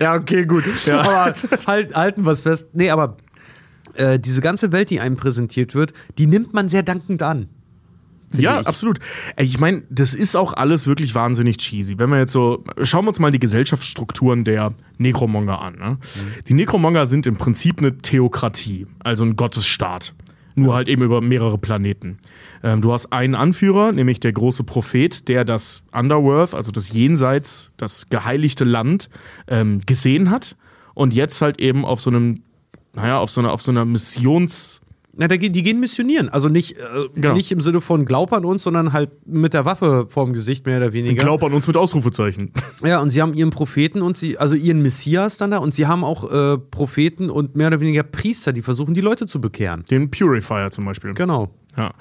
Ja, 0.00 0.14
okay, 0.14 0.44
gut. 0.44 0.64
Aber 0.90 1.34
halt, 1.66 1.94
halten 1.96 2.24
wir 2.26 2.32
es 2.32 2.42
fest. 2.42 2.68
Nee, 2.72 2.90
aber 2.90 3.16
äh, 3.98 4.18
diese 4.18 4.40
ganze 4.40 4.72
Welt, 4.72 4.90
die 4.90 5.00
einem 5.00 5.16
präsentiert 5.16 5.74
wird, 5.74 5.92
die 6.16 6.26
nimmt 6.26 6.54
man 6.54 6.68
sehr 6.68 6.82
dankend 6.82 7.22
an. 7.22 7.48
Ja, 8.34 8.60
ich. 8.60 8.66
absolut. 8.66 8.98
Ich 9.38 9.58
meine, 9.58 9.82
das 9.90 10.14
ist 10.14 10.36
auch 10.36 10.52
alles 10.52 10.86
wirklich 10.86 11.14
wahnsinnig 11.14 11.56
cheesy. 11.56 11.98
Wenn 11.98 12.10
wir 12.10 12.18
jetzt 12.18 12.32
so, 12.32 12.62
schauen 12.82 13.04
wir 13.04 13.08
uns 13.08 13.18
mal 13.18 13.30
die 13.30 13.38
Gesellschaftsstrukturen 13.38 14.44
der 14.44 14.74
Necromonger 14.98 15.60
an. 15.60 15.76
Ne? 15.76 15.98
Die 16.46 16.54
Necromonger 16.54 17.06
sind 17.06 17.26
im 17.26 17.36
Prinzip 17.36 17.78
eine 17.78 17.98
Theokratie, 17.98 18.86
also 19.00 19.24
ein 19.24 19.36
Gottesstaat. 19.36 20.14
Nur 20.56 20.74
halt 20.74 20.88
eben 20.88 21.02
über 21.02 21.20
mehrere 21.20 21.56
Planeten. 21.56 22.18
Ähm, 22.64 22.80
du 22.80 22.92
hast 22.92 23.12
einen 23.12 23.36
Anführer, 23.36 23.92
nämlich 23.92 24.18
der 24.18 24.32
große 24.32 24.64
Prophet, 24.64 25.28
der 25.28 25.44
das 25.44 25.84
Underworld, 25.92 26.52
also 26.54 26.72
das 26.72 26.92
Jenseits, 26.92 27.70
das 27.76 28.08
geheiligte 28.10 28.64
Land, 28.64 29.08
ähm, 29.46 29.80
gesehen 29.86 30.30
hat 30.30 30.56
und 30.94 31.14
jetzt 31.14 31.40
halt 31.42 31.60
eben 31.60 31.84
auf 31.84 32.00
so 32.00 32.10
einem, 32.10 32.42
naja, 33.00 33.18
auf 33.18 33.30
so 33.30 33.40
einer, 33.40 33.52
auf 33.52 33.62
so 33.62 33.70
einer 33.70 33.84
Missions- 33.84 34.80
Na, 35.20 35.26
gehen- 35.26 35.52
die 35.52 35.64
gehen 35.64 35.80
missionieren. 35.80 36.28
Also 36.28 36.48
nicht, 36.48 36.76
äh, 36.76 36.82
Genau. 37.16 37.34
nicht 37.34 37.50
im 37.50 37.60
Sinne 37.60 37.80
von 37.80 38.04
Glaub 38.04 38.32
an 38.32 38.44
uns, 38.44 38.62
sondern 38.62 38.92
halt 38.92 39.10
mit 39.26 39.52
der 39.52 39.64
Waffe 39.64 40.06
vorm 40.08 40.32
Gesicht, 40.32 40.64
mehr 40.64 40.76
oder 40.76 40.92
weniger. 40.92 41.16
Glaub 41.20 41.42
an 41.42 41.52
uns 41.52 41.66
mit 41.66 41.76
Ausrufezeichen. 41.76 42.52
Ja, 42.84 43.00
und 43.00 43.10
sie 43.10 43.20
haben 43.20 43.34
ihren 43.34 43.50
Propheten 43.50 44.00
und 44.00 44.16
sie, 44.16 44.38
also 44.38 44.54
ihren 44.54 44.80
Messias 44.80 45.36
dann 45.36 45.50
da 45.50 45.58
und 45.58 45.74
sie 45.74 45.88
haben 45.88 46.04
auch 46.04 46.30
äh, 46.30 46.56
Propheten 46.58 47.30
und 47.30 47.56
mehr 47.56 47.66
oder 47.66 47.80
weniger 47.80 48.04
Priester, 48.04 48.52
die 48.52 48.62
versuchen, 48.62 48.94
die 48.94 49.00
Leute 49.00 49.26
zu 49.26 49.40
bekehren. 49.40 49.82
Den 49.90 50.08
Purifier 50.08 50.70
zum 50.70 50.84
Beispiel. 50.84 51.14
Genau. 51.14 51.50
Ja. 51.76 51.94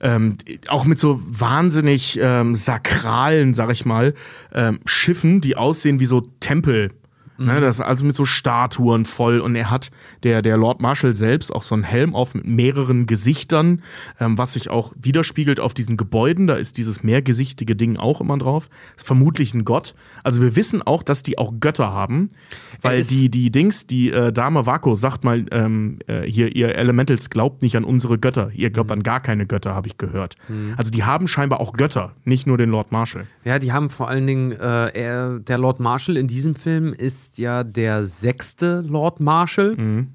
Ähm, 0.00 0.38
auch 0.68 0.86
mit 0.86 0.98
so 0.98 1.20
wahnsinnig 1.26 2.18
ähm, 2.22 2.54
sakralen, 2.54 3.52
sag 3.52 3.70
ich 3.70 3.84
mal, 3.84 4.14
ähm, 4.54 4.80
Schiffen, 4.86 5.42
die 5.42 5.56
aussehen 5.58 6.00
wie 6.00 6.06
so 6.06 6.22
Tempel. 6.40 6.90
Ne, 7.38 7.60
das 7.60 7.80
also 7.80 8.04
mit 8.04 8.14
so 8.14 8.24
Statuen 8.24 9.04
voll 9.04 9.40
und 9.40 9.56
er 9.56 9.70
hat 9.70 9.90
der 10.22 10.42
der 10.42 10.56
Lord 10.56 10.80
Marshall 10.80 11.14
selbst 11.14 11.52
auch 11.52 11.62
so 11.62 11.74
einen 11.74 11.82
Helm 11.82 12.14
auf 12.14 12.34
mit 12.34 12.46
mehreren 12.46 13.06
Gesichtern, 13.06 13.82
ähm, 14.20 14.38
was 14.38 14.52
sich 14.52 14.70
auch 14.70 14.92
widerspiegelt 15.00 15.58
auf 15.58 15.74
diesen 15.74 15.96
Gebäuden. 15.96 16.46
Da 16.46 16.54
ist 16.54 16.76
dieses 16.76 17.02
mehrgesichtige 17.02 17.74
Ding 17.74 17.96
auch 17.96 18.20
immer 18.20 18.38
drauf. 18.38 18.68
Ist 18.96 19.06
vermutlich 19.06 19.54
ein 19.54 19.64
Gott. 19.64 19.94
Also 20.22 20.40
wir 20.42 20.54
wissen 20.56 20.82
auch, 20.82 21.02
dass 21.02 21.22
die 21.22 21.38
auch 21.38 21.54
Götter 21.58 21.92
haben, 21.92 22.30
weil 22.82 23.00
ist- 23.00 23.10
die 23.10 23.28
die 23.30 23.50
Dings, 23.50 23.86
die 23.86 24.10
äh, 24.10 24.32
Dame 24.32 24.66
Vako 24.66 24.94
sagt 24.94 25.24
mal 25.24 25.46
ähm, 25.50 25.98
äh, 26.06 26.22
hier 26.22 26.54
ihr 26.54 26.74
Elementals 26.76 27.30
glaubt 27.30 27.62
nicht 27.62 27.76
an 27.76 27.84
unsere 27.84 28.18
Götter. 28.18 28.50
Ihr 28.54 28.70
glaubt 28.70 28.92
an 28.92 29.02
gar 29.02 29.20
keine 29.20 29.46
Götter, 29.46 29.74
habe 29.74 29.88
ich 29.88 29.98
gehört. 29.98 30.36
Also 30.76 30.90
die 30.90 31.02
haben 31.04 31.26
scheinbar 31.26 31.60
auch 31.60 31.72
Götter, 31.72 32.14
nicht 32.24 32.46
nur 32.46 32.58
den 32.58 32.70
Lord 32.70 32.92
Marshall. 32.92 33.26
Ja, 33.44 33.58
die 33.58 33.72
haben 33.72 33.90
vor 33.90 34.08
allen 34.08 34.26
Dingen, 34.26 34.52
äh, 34.52 34.88
er, 34.88 35.38
der 35.40 35.58
Lord 35.58 35.80
Marshall 35.80 36.16
in 36.16 36.28
diesem 36.28 36.54
Film 36.54 36.92
ist 36.92 37.21
ja 37.38 37.64
der 37.64 38.04
sechste 38.04 38.80
Lord 38.82 39.20
Marshall. 39.20 40.06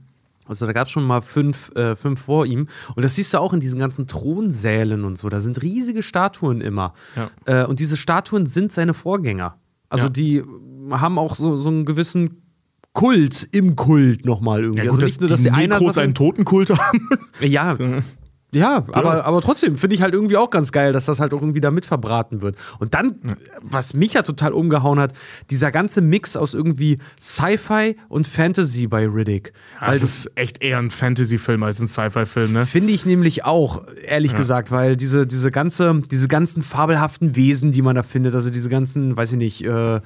Also 0.46 0.66
da 0.66 0.72
gab 0.72 0.88
es 0.88 0.92
schon 0.92 1.04
mal 1.06 1.22
fünf, 1.22 1.76
äh, 1.76 1.96
fünf 1.98 2.22
vor 2.22 2.46
ihm. 2.46 2.68
Und 2.96 3.04
das 3.04 3.16
siehst 3.16 3.34
du 3.34 3.40
auch 3.40 3.52
in 3.54 3.60
diesen 3.60 3.80
ganzen 3.80 4.08
Thronsälen 4.08 5.04
und 5.04 5.18
so. 5.18 5.28
Da 5.30 5.40
sind 5.42 5.62
riesige 5.62 6.02
Statuen 6.02 6.62
immer. 6.62 6.94
Ja. 7.16 7.64
Äh, 7.64 7.66
und 7.66 7.80
diese 7.82 7.98
Statuen 7.98 8.46
sind 8.46 8.72
seine 8.72 8.94
Vorgänger. 8.94 9.58
Also 9.90 10.06
Ja. 10.06 10.10
die 10.10 10.44
haben 10.92 11.18
auch 11.20 11.36
so, 11.36 11.58
so 11.58 11.70
einen 11.70 11.84
gewissen 11.86 12.42
Kult 12.94 13.48
im 13.52 13.76
Kult 13.76 14.26
nochmal 14.26 14.62
irgendwie. 14.62 14.80
Ja, 14.86 14.92
also 14.92 14.98
gut, 15.00 15.04
nicht 15.06 15.20
nur, 15.22 15.30
dass 15.30 15.44
dass 15.44 15.54
die 15.54 15.68
Nekros 15.68 15.98
einen 15.98 16.14
Totenkult 16.14 16.70
haben. 16.72 17.10
ja. 17.42 17.78
Ja, 18.52 18.86
aber, 18.94 19.26
aber 19.26 19.42
trotzdem 19.42 19.76
finde 19.76 19.96
ich 19.98 20.02
halt 20.02 20.14
irgendwie 20.14 20.38
auch 20.38 20.50
ganz 20.50 20.72
geil, 20.72 20.94
dass 20.94 21.04
das 21.04 21.20
halt 21.20 21.34
auch 21.34 21.42
irgendwie 21.42 21.60
da 21.60 21.70
mit 21.70 21.86
verbraten 21.86 22.42
wird. 22.42 22.56
Und 22.80 22.94
dann, 22.94 23.16
was 23.62 23.94
mich 23.94 24.14
ja 24.14 24.22
total 24.22 24.54
umgehauen 24.54 25.00
hat, 25.00 25.12
dieser 25.50 25.70
ganze 25.70 26.00
Mix 26.00 26.38
aus 26.38 26.54
irgendwie 26.54 27.00
Sci-Fi 27.20 27.98
und 28.08 28.26
Fantasy 28.26 28.88
bei 28.88 29.06
Riddick. 29.06 29.52
Weil 29.82 29.92
Das 29.92 30.02
ist 30.02 30.32
echt 30.36 30.62
eher 30.62 30.78
ein 30.78 30.92
Fantasy-Film 30.92 31.62
als 31.64 31.82
ein 31.82 31.90
Sci-Fi-Film, 31.90 32.54
ne? 32.54 32.66
finde 32.66 32.94
ich 32.94 33.06
nämlich 33.06 33.44
auch, 33.44 33.84
ehrlich 34.06 34.34
gesagt, 34.34 34.72
weil 34.72 34.96
diese, 34.96 35.28
diese, 35.28 35.52
ganze, 35.52 36.02
diese 36.10 36.30
ganzen 36.30 36.64
fabelhaften 36.64 37.36
Wesen, 37.36 37.74
die 37.74 37.82
man 37.82 37.96
da 37.96 38.04
findet, 38.04 38.34
also 38.34 38.50
diese 38.50 38.70
ganzen, 38.70 39.18
weiß 39.18 39.34
ich 39.34 39.38
nicht, 39.38 39.66
äh, 39.66 40.00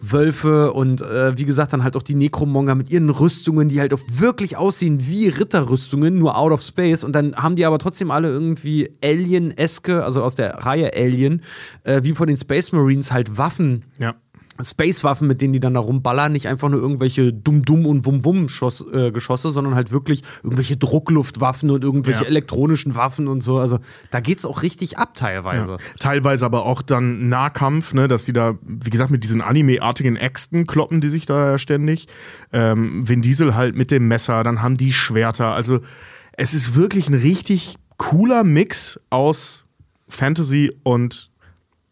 Wölfe 0.00 0.72
und 0.72 1.00
äh, 1.02 1.36
wie 1.36 1.44
gesagt, 1.44 1.72
dann 1.72 1.82
halt 1.84 1.96
auch 1.96 2.02
die 2.02 2.14
Necromonger 2.14 2.74
mit 2.74 2.90
ihren 2.90 3.10
Rüstungen, 3.10 3.68
die 3.68 3.80
halt 3.80 3.92
auch 3.92 4.00
wirklich 4.10 4.56
aussehen 4.56 5.06
wie 5.06 5.28
Ritterrüstungen, 5.28 6.18
nur 6.18 6.36
out 6.36 6.52
of 6.52 6.62
space. 6.62 7.04
Und 7.04 7.12
dann 7.12 7.34
haben 7.36 7.56
die 7.56 7.66
aber 7.66 7.78
trotzdem 7.78 8.10
alle 8.10 8.28
irgendwie 8.28 8.90
Alien-eske, 9.02 10.04
also 10.04 10.22
aus 10.22 10.36
der 10.36 10.54
Reihe 10.64 10.92
Alien, 10.94 11.42
äh, 11.84 12.02
wie 12.04 12.12
von 12.14 12.28
den 12.28 12.36
Space 12.36 12.72
Marines 12.72 13.12
halt 13.12 13.38
Waffen 13.38 13.84
Ja. 13.98 14.14
Space-Waffen, 14.60 15.28
mit 15.28 15.40
denen 15.40 15.52
die 15.52 15.60
dann 15.60 15.74
da 15.74 15.80
rumballern, 15.80 16.32
nicht 16.32 16.48
einfach 16.48 16.68
nur 16.68 16.80
irgendwelche 16.80 17.32
Dumm-Dumm- 17.32 17.86
und 17.86 18.04
Wum-Wum-Geschosse, 18.06 18.84
äh, 18.92 19.10
Geschosse, 19.12 19.50
sondern 19.50 19.74
halt 19.74 19.90
wirklich 19.92 20.22
irgendwelche 20.42 20.76
Druckluftwaffen 20.76 21.70
und 21.70 21.84
irgendwelche 21.84 22.22
Ja. 22.22 22.28
elektronischen 22.28 22.94
Waffen 22.96 23.28
und 23.28 23.40
so. 23.40 23.58
Also 23.58 23.78
da 24.10 24.20
geht's 24.20 24.44
auch 24.44 24.62
richtig 24.62 24.98
ab 24.98 25.14
teilweise. 25.14 25.72
Ja. 25.72 25.78
Teilweise 25.98 26.44
aber 26.44 26.66
auch 26.66 26.82
dann 26.82 27.28
Nahkampf, 27.28 27.94
ne, 27.94 28.08
dass 28.08 28.24
die 28.24 28.32
da, 28.32 28.58
wie 28.62 28.90
gesagt, 28.90 29.10
mit 29.10 29.24
diesen 29.24 29.40
Anime-artigen 29.40 30.16
Äxten 30.16 30.66
kloppen 30.66 31.00
die 31.00 31.08
sich 31.10 31.26
da 31.26 31.58
ständig. 31.58 32.08
Ähm, 32.52 33.06
Vin 33.08 33.22
Diesel 33.22 33.54
halt 33.54 33.76
mit 33.76 33.90
dem 33.90 34.08
Messer, 34.08 34.42
dann 34.42 34.62
haben 34.62 34.76
die 34.76 34.92
Schwerter. 34.92 35.52
Also 35.54 35.80
es 36.32 36.54
ist 36.54 36.74
wirklich 36.74 37.08
ein 37.08 37.14
richtig 37.14 37.76
cooler 37.96 38.44
Mix 38.44 38.98
aus 39.10 39.66
Fantasy 40.08 40.72
und 40.82 41.30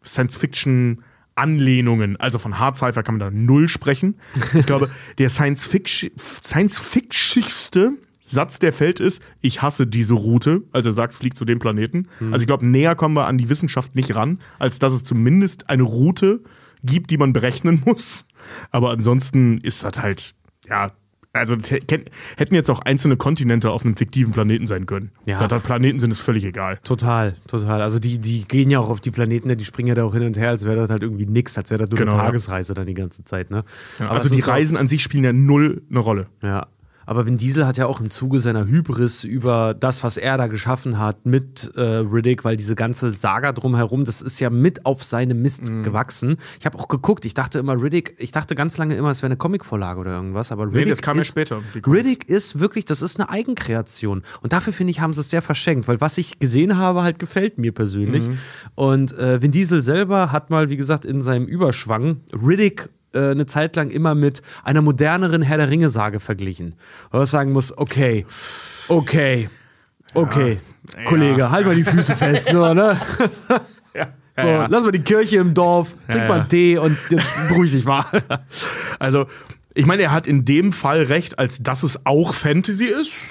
Science-Fiction. 0.04 1.02
Anlehnungen, 1.36 2.16
also 2.16 2.38
von 2.38 2.58
Hard 2.58 2.76
Sci-Fi 2.76 3.02
kann 3.02 3.18
man 3.18 3.20
da 3.20 3.30
null 3.30 3.68
sprechen. 3.68 4.16
Ich 4.54 4.66
glaube, 4.66 4.90
der 5.18 5.28
Science-Fiction, 5.28 6.10
Science-Fictionigste 6.16 7.92
Satz, 8.28 8.58
der 8.58 8.72
fällt, 8.72 8.98
ist, 8.98 9.22
ich 9.40 9.62
hasse 9.62 9.86
diese 9.86 10.14
Route. 10.14 10.62
Also 10.72 10.88
er 10.88 10.92
sagt, 10.92 11.14
flieg 11.14 11.36
zu 11.36 11.44
dem 11.44 11.60
Planeten. 11.60 12.08
Also 12.32 12.42
ich 12.42 12.46
glaube, 12.48 12.68
näher 12.68 12.96
kommen 12.96 13.14
wir 13.14 13.26
an 13.26 13.38
die 13.38 13.48
Wissenschaft 13.48 13.94
nicht 13.94 14.16
ran, 14.16 14.40
als 14.58 14.78
dass 14.78 14.92
es 14.92 15.04
zumindest 15.04 15.70
eine 15.70 15.84
Route 15.84 16.42
gibt, 16.82 17.10
die 17.10 17.18
man 17.18 17.32
berechnen 17.32 17.82
muss. 17.84 18.26
Aber 18.70 18.90
ansonsten 18.90 19.58
ist 19.58 19.84
das 19.84 19.96
halt, 19.98 20.34
ja, 20.68 20.92
also 21.36 21.56
hätten 21.56 22.54
jetzt 22.54 22.70
auch 22.70 22.80
einzelne 22.80 23.16
Kontinente 23.16 23.70
auf 23.70 23.84
einem 23.84 23.96
fiktiven 23.96 24.32
Planeten 24.32 24.66
sein 24.66 24.86
können. 24.86 25.10
Ja. 25.24 25.38
Da 25.38 25.48
da 25.48 25.58
Planeten 25.58 26.00
sind, 26.00 26.10
ist 26.10 26.20
völlig 26.20 26.44
egal. 26.44 26.78
Total, 26.84 27.34
total. 27.46 27.82
Also 27.82 27.98
die, 27.98 28.18
die 28.18 28.46
gehen 28.46 28.70
ja 28.70 28.80
auch 28.80 28.88
auf 28.88 29.00
die 29.00 29.10
Planeten, 29.10 29.48
ne, 29.48 29.56
die 29.56 29.64
springen 29.64 29.88
ja 29.88 29.94
da 29.94 30.04
auch 30.04 30.14
hin 30.14 30.22
und 30.22 30.36
her, 30.36 30.50
als 30.50 30.64
wäre 30.64 30.76
das 30.76 30.90
halt 30.90 31.02
irgendwie 31.02 31.26
nix, 31.26 31.56
als 31.56 31.70
wäre 31.70 31.80
das 31.80 31.90
nur 31.90 31.98
Genau, 31.98 32.12
eine 32.12 32.20
ja. 32.20 32.26
Tagesreise 32.26 32.74
dann 32.74 32.86
die 32.86 32.94
ganze 32.94 33.24
Zeit, 33.24 33.50
ne? 33.50 33.64
Aber 33.98 34.10
also 34.10 34.28
es 34.28 34.34
die 34.34 34.40
Reisen 34.40 34.76
an 34.76 34.88
sich 34.88 35.02
spielen 35.02 35.24
ja 35.24 35.32
null 35.32 35.82
eine 35.90 35.98
Rolle. 35.98 36.26
Ja. 36.42 36.66
Aber 37.06 37.24
Vin 37.26 37.38
Diesel 37.38 37.66
hat 37.66 37.76
ja 37.76 37.86
auch 37.86 38.00
im 38.00 38.10
Zuge 38.10 38.40
seiner 38.40 38.66
Hybris 38.66 39.24
über 39.24 39.74
das, 39.74 40.02
was 40.04 40.16
er 40.16 40.36
da 40.36 40.48
geschaffen 40.48 40.98
hat 40.98 41.24
mit 41.24 41.72
äh, 41.76 41.80
Riddick, 41.80 42.44
weil 42.44 42.56
diese 42.56 42.74
ganze 42.74 43.12
Saga 43.12 43.52
drumherum, 43.52 44.04
das 44.04 44.20
ist 44.20 44.40
ja 44.40 44.50
mit 44.50 44.84
auf 44.84 45.04
seine 45.04 45.34
Mist 45.34 45.70
Mhm. 45.70 45.84
gewachsen. 45.84 46.36
Ich 46.60 46.66
habe 46.66 46.78
auch 46.78 46.88
geguckt, 46.88 47.24
ich 47.24 47.32
dachte 47.34 47.58
immer, 47.58 47.80
Riddick, 47.80 48.14
ich 48.18 48.32
dachte 48.32 48.54
ganz 48.54 48.76
lange 48.76 48.94
immer, 48.96 49.10
es 49.10 49.22
wäre 49.22 49.26
eine 49.28 49.36
Comicvorlage 49.36 50.00
oder 50.00 50.12
irgendwas, 50.16 50.52
aber 50.52 50.66
Riddick. 50.66 50.84
Nee, 50.84 50.90
das 50.90 51.00
kam 51.02 51.16
ja 51.16 51.22
ist, 51.22 51.28
später. 51.28 51.62
Riddick 51.86 52.28
ist 52.28 52.58
wirklich, 52.58 52.84
das 52.84 53.00
ist 53.02 53.18
eine 53.20 53.30
Eigenkreation. 53.30 54.22
Und 54.42 54.52
dafür 54.52 54.72
finde 54.72 54.90
ich, 54.90 55.00
haben 55.00 55.12
sie 55.12 55.20
es 55.20 55.30
sehr 55.30 55.42
verschenkt, 55.42 55.88
weil 55.88 56.00
was 56.00 56.18
ich 56.18 56.38
gesehen 56.40 56.76
habe, 56.76 57.02
halt 57.02 57.18
gefällt 57.18 57.58
mir 57.58 57.72
persönlich. 57.72 58.28
Mhm. 58.28 58.38
Und 58.74 59.16
äh, 59.18 59.40
Vin 59.40 59.52
Diesel 59.52 59.80
selber 59.80 60.32
hat 60.32 60.50
mal, 60.50 60.68
wie 60.70 60.76
gesagt, 60.76 61.04
in 61.04 61.22
seinem 61.22 61.46
Überschwang 61.46 62.20
Riddick 62.32 62.88
äh, 63.12 63.30
eine 63.30 63.46
Zeit 63.46 63.76
lang 63.76 63.90
immer 63.90 64.14
mit 64.14 64.42
einer 64.64 64.82
moderneren 64.82 65.42
Herr 65.42 65.58
der 65.58 65.70
Ringe-Sage 65.70 66.20
verglichen. 66.20 66.74
Wo 67.10 67.22
ich 67.22 67.28
sagen 67.28 67.52
muss, 67.52 67.76
okay, 67.76 68.26
okay, 68.88 69.48
okay, 70.14 70.58
Kollege, 71.06 71.50
halt 71.50 71.66
mal 71.66 71.74
die 71.76 71.84
Füße 71.84 72.16
fest, 72.16 72.50
so, 72.50 72.72
ne? 72.74 73.00
So, 74.38 74.46
ja. 74.46 74.66
lass 74.66 74.82
mal 74.82 74.92
die 74.92 75.00
Kirche 75.00 75.38
im 75.38 75.54
Dorf, 75.54 75.94
trink 76.10 76.24
Ja, 76.24 76.28
mal 76.28 76.34
ja. 76.34 76.40
einen 76.40 76.48
Tee 76.50 76.76
und 76.76 76.98
jetzt 77.08 77.26
beruhig 77.48 77.72
dich 77.72 77.86
mal. 77.86 78.04
Also, 78.98 79.24
ich 79.72 79.86
meine, 79.86 80.02
er 80.02 80.12
hat 80.12 80.26
in 80.26 80.44
dem 80.44 80.72
Fall 80.72 81.04
recht, 81.04 81.38
als 81.38 81.62
dass 81.62 81.82
es 81.82 82.04
auch 82.04 82.34
Fantasy 82.34 82.84
ist. 82.84 83.28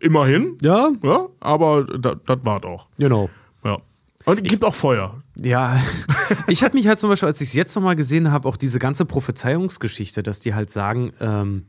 Immerhin. 0.00 0.56
ja, 0.60 0.90
Ja, 1.02 1.28
aber 1.40 1.84
das 1.84 2.16
war 2.42 2.60
doch. 2.60 2.88
genau. 2.98 3.30
Ja. 3.64 3.78
Und 4.26 4.42
es 4.42 4.48
gibt 4.48 4.64
auch 4.64 4.74
Feuer. 4.74 5.22
Ja, 5.36 5.80
ich 6.46 6.62
habe 6.62 6.76
mich 6.76 6.86
halt 6.86 7.00
zum 7.00 7.10
Beispiel, 7.10 7.28
als 7.28 7.40
ich 7.40 7.48
es 7.48 7.54
jetzt 7.54 7.74
nochmal 7.74 7.96
gesehen 7.96 8.30
habe, 8.30 8.48
auch 8.48 8.56
diese 8.56 8.78
ganze 8.78 9.04
Prophezeiungsgeschichte, 9.04 10.22
dass 10.22 10.40
die 10.40 10.54
halt 10.54 10.70
sagen, 10.70 11.12
ähm, 11.20 11.66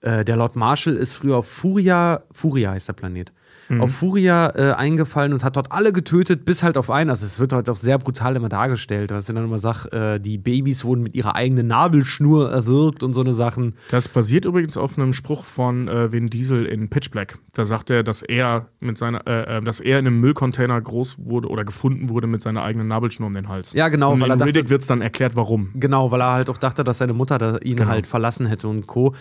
äh, 0.00 0.24
der 0.24 0.36
Lord 0.36 0.56
Marshall 0.56 0.96
ist 0.96 1.14
früher 1.14 1.38
auf 1.38 1.46
Furia, 1.48 2.24
Furia 2.32 2.72
heißt 2.72 2.88
der 2.88 2.94
Planet, 2.94 3.32
auf 3.80 3.92
Furia 3.92 4.52
äh, 4.54 4.72
eingefallen 4.74 5.32
und 5.32 5.42
hat 5.42 5.56
dort 5.56 5.72
alle 5.72 5.92
getötet, 5.92 6.44
bis 6.44 6.62
halt 6.62 6.78
auf 6.78 6.90
einen. 6.90 7.10
Also 7.10 7.26
es 7.26 7.40
wird 7.40 7.52
halt 7.52 7.68
auch 7.68 7.76
sehr 7.76 7.98
brutal 7.98 8.36
immer 8.36 8.48
dargestellt, 8.48 9.10
was 9.10 9.28
ich 9.28 9.34
dann 9.34 9.44
immer 9.44 9.58
sagt, 9.58 9.92
äh, 9.92 10.20
die 10.20 10.38
Babys 10.38 10.84
wurden 10.84 11.02
mit 11.02 11.14
ihrer 11.16 11.34
eigenen 11.34 11.66
Nabelschnur 11.66 12.50
erwürgt 12.50 13.02
und 13.02 13.12
so 13.12 13.20
eine 13.22 13.34
Sachen. 13.34 13.74
Das 13.90 14.08
basiert 14.08 14.44
übrigens 14.44 14.76
auf 14.76 14.96
einem 14.98 15.12
Spruch 15.12 15.44
von 15.44 15.88
äh, 15.88 16.12
Vin 16.12 16.28
Diesel 16.28 16.66
in 16.66 16.88
Pitch 16.88 17.10
Black. 17.10 17.38
Da 17.54 17.64
sagt 17.64 17.90
er, 17.90 18.02
dass 18.02 18.22
er 18.22 18.66
mit 18.80 18.98
seiner, 18.98 19.26
äh, 19.26 19.58
äh, 19.58 19.62
dass 19.62 19.80
er 19.80 19.98
in 19.98 20.06
einem 20.06 20.20
Müllcontainer 20.20 20.80
groß 20.80 21.16
wurde 21.18 21.48
oder 21.48 21.64
gefunden 21.64 22.08
wurde 22.08 22.26
mit 22.28 22.42
seiner 22.42 22.62
eigenen 22.62 22.88
Nabelschnur 22.88 23.26
um 23.26 23.34
den 23.34 23.48
Hals. 23.48 23.72
Ja, 23.72 23.88
genau, 23.88 24.12
Und 24.12 24.20
weil 24.20 24.30
in 24.30 24.40
er 24.40 24.46
Riddick 24.46 24.70
wird 24.70 24.82
es 24.82 24.86
dann 24.86 25.00
erklärt, 25.00 25.34
warum. 25.34 25.70
Genau, 25.74 26.10
weil 26.10 26.20
er 26.20 26.32
halt 26.32 26.50
auch 26.50 26.58
dachte, 26.58 26.84
dass 26.84 26.98
seine 26.98 27.12
Mutter 27.14 27.64
ihn 27.64 27.76
Genau. 27.76 27.88
halt 27.90 28.06
verlassen 28.06 28.46
hätte 28.46 28.68
und 28.68 28.86
Co. 28.86 29.14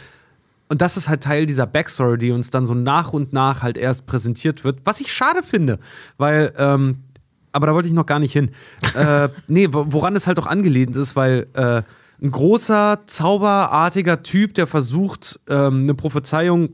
Und 0.68 0.82
das 0.82 0.98
ist 0.98 1.10
halt 1.10 1.22
Teil 1.24 1.46
dieser 1.46 1.68
Backstory, 1.68 2.18
die 2.18 2.32
uns 2.32 2.50
dann 2.50 2.66
so 2.66 2.74
nach 2.74 3.14
und 3.14 3.34
nach 3.34 3.62
halt 3.62 3.78
erst 3.78 4.06
präsentiert 4.08 4.64
wird, 4.64 4.80
was 4.84 5.00
ich 5.00 5.14
schade 5.14 5.44
finde, 5.44 5.80
weil, 6.18 6.54
ähm, 6.58 7.04
aber 7.52 7.68
da 7.68 7.74
wollte 7.74 7.88
ich 7.88 7.94
noch 7.94 8.06
gar 8.08 8.20
nicht 8.20 8.34
hin. 8.34 8.52
äh, 8.96 9.30
nee, 9.48 9.68
wo- 9.72 9.86
woran 9.90 10.16
es 10.16 10.26
halt 10.28 10.40
auch 10.40 10.48
angelehnt 10.48 10.96
ist, 10.96 11.16
weil 11.16 11.48
äh, 11.54 11.84
ein 12.22 12.32
großer, 12.32 13.02
zauberartiger 13.06 14.24
Typ, 14.24 14.56
der 14.56 14.66
versucht, 14.68 15.40
ähm, 15.50 15.84
eine 15.84 15.94
Prophezeiung 15.94 16.70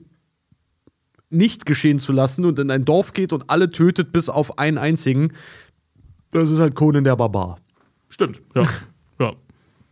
nicht 1.30 1.66
geschehen 1.66 2.00
zu 2.00 2.12
lassen 2.12 2.46
und 2.46 2.60
in 2.60 2.70
ein 2.72 2.86
Dorf 2.86 3.14
geht 3.14 3.34
und 3.34 3.50
alle 3.50 3.72
tötet, 3.72 4.12
bis 4.12 4.30
auf 4.30 4.58
einen 4.60 4.78
einzigen, 4.78 5.34
das 6.32 6.50
ist 6.50 6.60
halt 6.60 6.76
Conan 6.76 7.04
der 7.04 7.16
Barbar. 7.16 7.58
Stimmt, 8.10 8.42
ja. 8.56 8.64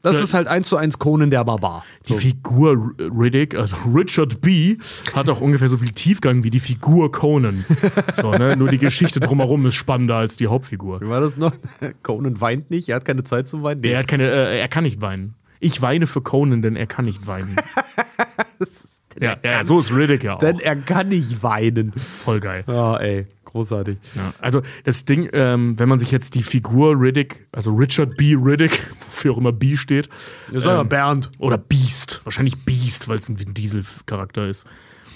Das 0.02 0.16
Ja. 0.18 0.24
ist 0.24 0.34
halt 0.34 0.48
eins 0.48 0.70
zu 0.70 0.78
eins 0.78 0.98
Conan 0.98 1.30
der 1.30 1.44
Barbar. 1.44 1.84
Die 2.08 2.14
Figur 2.14 2.72
R- 2.98 3.12
Riddick, 3.18 3.56
also 3.56 3.76
Richard 3.94 4.40
B., 4.42 4.78
hat 5.14 5.30
auch 5.30 5.42
ungefähr 5.42 5.68
so 5.68 5.76
viel 5.78 5.90
Tiefgang 5.92 6.44
wie 6.44 6.50
die 6.50 6.62
Figur 6.62 7.12
Conan. 7.12 7.66
So, 8.14 8.32
ne? 8.32 8.56
Nur 8.56 8.70
die 8.70 8.78
Geschichte 8.78 9.20
drumherum 9.20 9.66
ist 9.66 9.76
spannender 9.76 10.16
als 10.16 10.38
die 10.38 10.48
Hauptfigur. 10.48 11.02
Wie 11.02 11.10
war 11.10 11.20
das 11.20 11.38
noch? 11.38 11.54
Conan 12.04 12.40
weint 12.40 12.72
nicht, 12.72 12.88
er 12.90 12.96
hat 12.98 13.06
keine 13.06 13.24
Zeit 13.26 13.48
zum 13.50 13.62
Weinen. 13.64 13.82
Nee. 13.82 13.92
Er, 13.92 14.00
hat 14.00 14.08
keine, 14.08 14.24
äh, 14.30 14.60
er 14.60 14.68
kann 14.70 14.84
nicht 14.86 15.02
weinen. 15.02 15.36
Ich 15.60 15.82
weine 15.82 16.08
für 16.08 16.22
Conan, 16.22 16.62
denn 16.62 16.78
er 16.78 16.88
kann 16.88 17.04
nicht 17.04 17.28
weinen. 17.28 17.58
ja, 19.20 19.36
ja, 19.44 19.64
so 19.64 19.80
ist 19.80 19.92
Riddick 19.94 20.24
ja 20.24 20.36
auch. 20.36 20.40
Denn 20.40 20.60
er 20.60 20.76
kann 20.78 21.10
nicht 21.10 21.44
weinen. 21.44 21.92
Voll 21.98 22.40
geil. 22.40 22.64
Ah, 22.68 22.98
ey, 23.02 23.28
großartig. 23.52 23.98
Ja, 24.16 24.34
also 24.40 24.62
das 24.84 25.06
Ding, 25.06 25.30
ähm, 25.34 25.78
wenn 25.80 25.90
man 25.90 26.00
sich 26.00 26.12
jetzt 26.12 26.36
die 26.36 26.44
Figur 26.44 27.00
Riddick, 27.00 27.48
also 27.52 27.74
Richard 27.74 28.18
B. 28.18 28.36
Riddick, 28.36 28.82
wofür 29.08 29.34
auch 29.34 29.38
immer 29.38 29.52
B 29.52 29.76
steht, 29.76 30.10
Das 30.52 30.66
war 30.66 30.76
ja 30.76 30.82
ähm, 30.82 30.90
Bernd. 30.90 31.30
oder 31.40 31.58
Beast, 31.58 32.22
wahrscheinlich 32.24 32.58
Beast, 32.66 33.08
weil 33.08 33.20
es 33.20 33.30
ein 33.30 33.40
Vin 33.40 33.54
Diesel-Charakter 33.54 34.48
ist. 34.48 34.66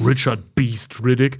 Richard 0.03 0.55
Beast 0.55 1.03
Riddick. 1.05 1.39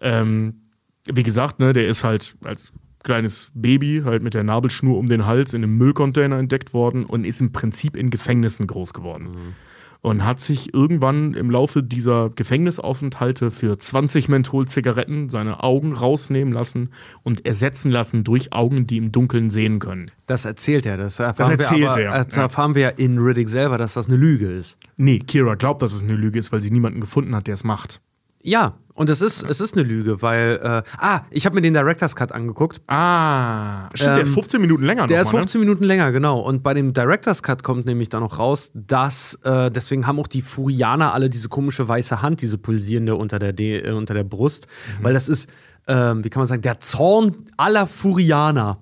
Ähm, 0.00 0.62
wie 1.06 1.22
gesagt, 1.22 1.60
ne, 1.60 1.72
der 1.72 1.88
ist 1.88 2.04
halt 2.04 2.34
als 2.44 2.72
kleines 3.02 3.50
Baby 3.54 4.02
halt 4.04 4.22
mit 4.22 4.34
der 4.34 4.44
Nabelschnur 4.44 4.96
um 4.96 5.08
den 5.08 5.26
Hals 5.26 5.52
in 5.54 5.62
einem 5.62 5.76
Müllcontainer 5.76 6.38
entdeckt 6.38 6.72
worden 6.72 7.04
und 7.04 7.24
ist 7.24 7.40
im 7.40 7.52
Prinzip 7.52 7.96
in 7.96 8.10
Gefängnissen 8.10 8.66
groß 8.66 8.94
geworden. 8.94 9.54
Und 10.02 10.24
hat 10.24 10.40
sich 10.40 10.74
irgendwann 10.74 11.32
im 11.34 11.48
Laufe 11.48 11.80
dieser 11.80 12.30
Gefängnisaufenthalte 12.30 13.52
für 13.52 13.78
20 13.78 14.28
Menthol-Zigaretten 14.28 15.28
seine 15.28 15.62
Augen 15.62 15.92
rausnehmen 15.92 16.52
lassen 16.52 16.90
und 17.22 17.46
ersetzen 17.46 17.90
lassen 17.92 18.24
durch 18.24 18.52
Augen, 18.52 18.88
die 18.88 18.96
im 18.96 19.12
Dunkeln 19.12 19.48
sehen 19.48 19.78
können. 19.78 20.10
Das 20.26 20.44
erzählt 20.44 20.86
er. 20.86 20.96
Das 20.96 21.20
erfahren, 21.20 21.52
erzählt 21.52 21.80
wir, 21.80 21.90
aber, 21.90 22.00
er, 22.00 22.24
Das 22.24 22.36
erfahren 22.36 22.74
wir 22.74 22.82
ja 22.82 22.88
in 22.88 23.18
Riddick 23.18 23.48
selber, 23.48 23.78
dass 23.78 23.94
das 23.94 24.08
eine 24.08 24.16
Lüge 24.16 24.50
ist. 24.50 24.76
Nee, 24.96 25.20
Kira 25.20 25.54
glaubt, 25.54 25.82
dass 25.82 25.94
es 25.94 26.02
eine 26.02 26.16
Lüge 26.16 26.40
ist, 26.40 26.50
weil 26.50 26.60
sie 26.60 26.72
niemanden 26.72 27.00
gefunden 27.00 27.36
hat, 27.36 27.46
der 27.46 27.54
es 27.54 27.62
macht. 27.62 28.00
Ja, 28.42 28.74
und 28.94 29.08
es 29.08 29.22
ist, 29.22 29.42
es 29.48 29.60
ist 29.60 29.74
eine 29.74 29.84
Lüge, 29.84 30.20
weil, 30.20 30.60
äh, 30.62 30.82
ah, 30.98 31.22
ich 31.30 31.46
habe 31.46 31.54
mir 31.54 31.62
den 31.62 31.72
Director's 31.72 32.14
Cut 32.14 32.30
angeguckt. 32.32 32.82
Ah, 32.88 33.88
stimmt, 33.94 34.16
der 34.16 34.22
ist 34.24 34.28
Ähm, 34.28 34.34
15 34.34 34.60
Minuten 34.60 34.84
länger 34.84 35.06
Der 35.06 35.18
noch 35.18 35.26
ist 35.26 35.32
mal, 35.32 35.38
15 35.38 35.60
Minuten 35.60 35.84
länger, 35.84 36.12
genau. 36.12 36.40
Und 36.40 36.62
bei 36.62 36.74
dem 36.74 36.92
Director's 36.92 37.42
Cut 37.42 37.62
kommt 37.62 37.86
nämlich 37.86 38.10
dann 38.10 38.20
noch 38.20 38.38
raus, 38.38 38.70
dass, 38.74 39.34
äh, 39.44 39.70
deswegen 39.70 40.06
haben 40.06 40.18
auch 40.20 40.26
die 40.26 40.42
Furianer 40.42 41.14
alle 41.14 41.30
diese 41.30 41.48
komische 41.48 41.88
weiße 41.88 42.20
Hand, 42.20 42.42
diese 42.42 42.58
pulsierende 42.58 43.16
unter 43.16 43.38
der, 43.38 43.54
De 43.54 43.80
äh, 43.88 43.92
unter 43.92 44.12
der 44.12 44.24
Brust, 44.24 44.66
weil 45.00 45.14
das 45.14 45.28
ist, 45.30 45.48
ähm, 45.88 46.22
wie 46.22 46.28
kann 46.28 46.40
man 46.40 46.46
sagen, 46.46 46.62
der 46.62 46.78
Zorn 46.80 47.34
aller 47.56 47.86
Furianer 47.86 48.78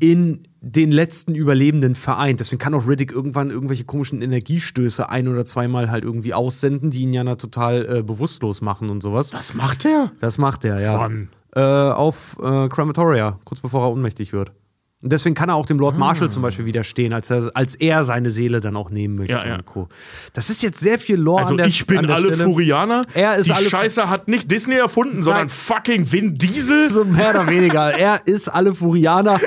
in 0.00 0.47
den 0.60 0.90
letzten 0.90 1.34
Überlebenden 1.34 1.94
vereint. 1.94 2.40
Deswegen 2.40 2.58
kann 2.58 2.74
auch 2.74 2.86
Riddick 2.86 3.12
irgendwann 3.12 3.50
irgendwelche 3.50 3.84
komischen 3.84 4.22
Energiestöße 4.22 5.08
ein- 5.08 5.28
oder 5.28 5.46
zweimal 5.46 5.90
halt 5.90 6.04
irgendwie 6.04 6.34
aussenden, 6.34 6.90
die 6.90 7.02
ihn 7.02 7.12
ja 7.12 7.36
total 7.36 7.98
äh, 7.98 8.02
bewusstlos 8.02 8.60
machen 8.60 8.90
und 8.90 9.02
sowas. 9.02 9.32
Was 9.32 9.54
macht 9.54 9.84
der? 9.84 10.12
Das 10.20 10.38
macht 10.38 10.64
er, 10.64 10.80
ja. 10.80 10.98
Wann? 10.98 11.28
Äh, 11.54 11.60
auf 11.60 12.36
äh, 12.42 12.68
Crematoria, 12.68 13.38
kurz 13.44 13.60
bevor 13.60 13.84
er 13.84 13.92
ohnmächtig 13.92 14.32
wird. 14.32 14.52
Und 15.00 15.12
deswegen 15.12 15.36
kann 15.36 15.48
er 15.48 15.54
auch 15.54 15.66
dem 15.66 15.78
Lord 15.78 15.94
Ah. 15.94 15.98
Marshall 15.98 16.28
zum 16.28 16.42
Beispiel 16.42 16.64
widerstehen, 16.66 17.12
als 17.12 17.30
er, 17.30 17.52
als 17.54 17.76
er 17.76 18.02
seine 18.02 18.30
Seele 18.30 18.58
dann 18.60 18.74
auch 18.76 18.90
nehmen 18.90 19.14
möchte. 19.14 19.34
Ja, 19.34 19.46
ja. 19.46 19.54
Und 19.54 19.64
Co. 19.64 19.88
Das 20.32 20.50
ist 20.50 20.60
jetzt 20.60 20.80
sehr 20.80 20.98
viel 20.98 21.14
Lore 21.14 21.42
Also 21.42 21.56
der 21.56 21.66
ich 21.66 21.86
bin 21.86 22.10
alle 22.10 22.32
Stelle. 22.34 22.42
Furianer. 22.50 23.02
Er 23.14 23.36
ist 23.36 23.46
Die 23.46 23.52
alle- 23.52 23.68
Scheiße 23.70 24.10
hat 24.10 24.26
nicht 24.26 24.50
Disney 24.50 24.74
erfunden, 24.74 25.22
sondern 25.22 25.42
Nein. 25.42 25.48
fucking 25.50 26.10
Vin 26.10 26.34
Diesel. 26.36 26.90
So 26.90 27.04
mehr 27.04 27.30
oder 27.30 27.46
weniger. 27.48 27.96
Er 27.96 28.22
ist 28.26 28.48
alle 28.48 28.74
Furianer, 28.74 29.38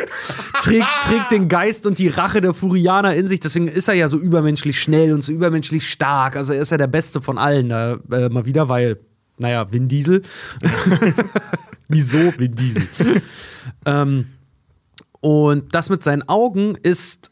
trägt, 0.61 0.85
trägt 1.03 1.31
den 1.31 1.49
Geist 1.49 1.85
und 1.85 1.99
die 1.99 2.07
Rache 2.07 2.39
der 2.39 2.53
Furianer 2.53 3.13
in 3.15 3.27
sich. 3.27 3.41
Deswegen 3.41 3.67
ist 3.67 3.89
er 3.89 3.95
ja 3.95 4.07
so 4.07 4.17
übermenschlich 4.17 4.79
schnell 4.79 5.11
und 5.11 5.21
so 5.21 5.33
übermenschlich 5.33 5.89
stark. 5.89 6.37
Also 6.37 6.53
er 6.53 6.61
ist 6.61 6.71
ja 6.71 6.77
der 6.77 6.87
Beste 6.87 7.21
von 7.21 7.37
allen. 7.37 7.71
Äh, 7.71 7.97
mal 8.29 8.45
wieder, 8.45 8.69
weil, 8.69 8.99
naja, 9.37 9.69
Vin 9.69 9.89
Diesel. 9.89 10.21
Wieso 11.89 12.33
Vin 12.37 12.55
Diesel? 12.55 12.87
ähm, 13.85 14.27
und 15.21 15.73
das 15.73 15.89
mit 15.89 16.03
seinen 16.03 16.27
Augen 16.27 16.75
ist 16.75 17.31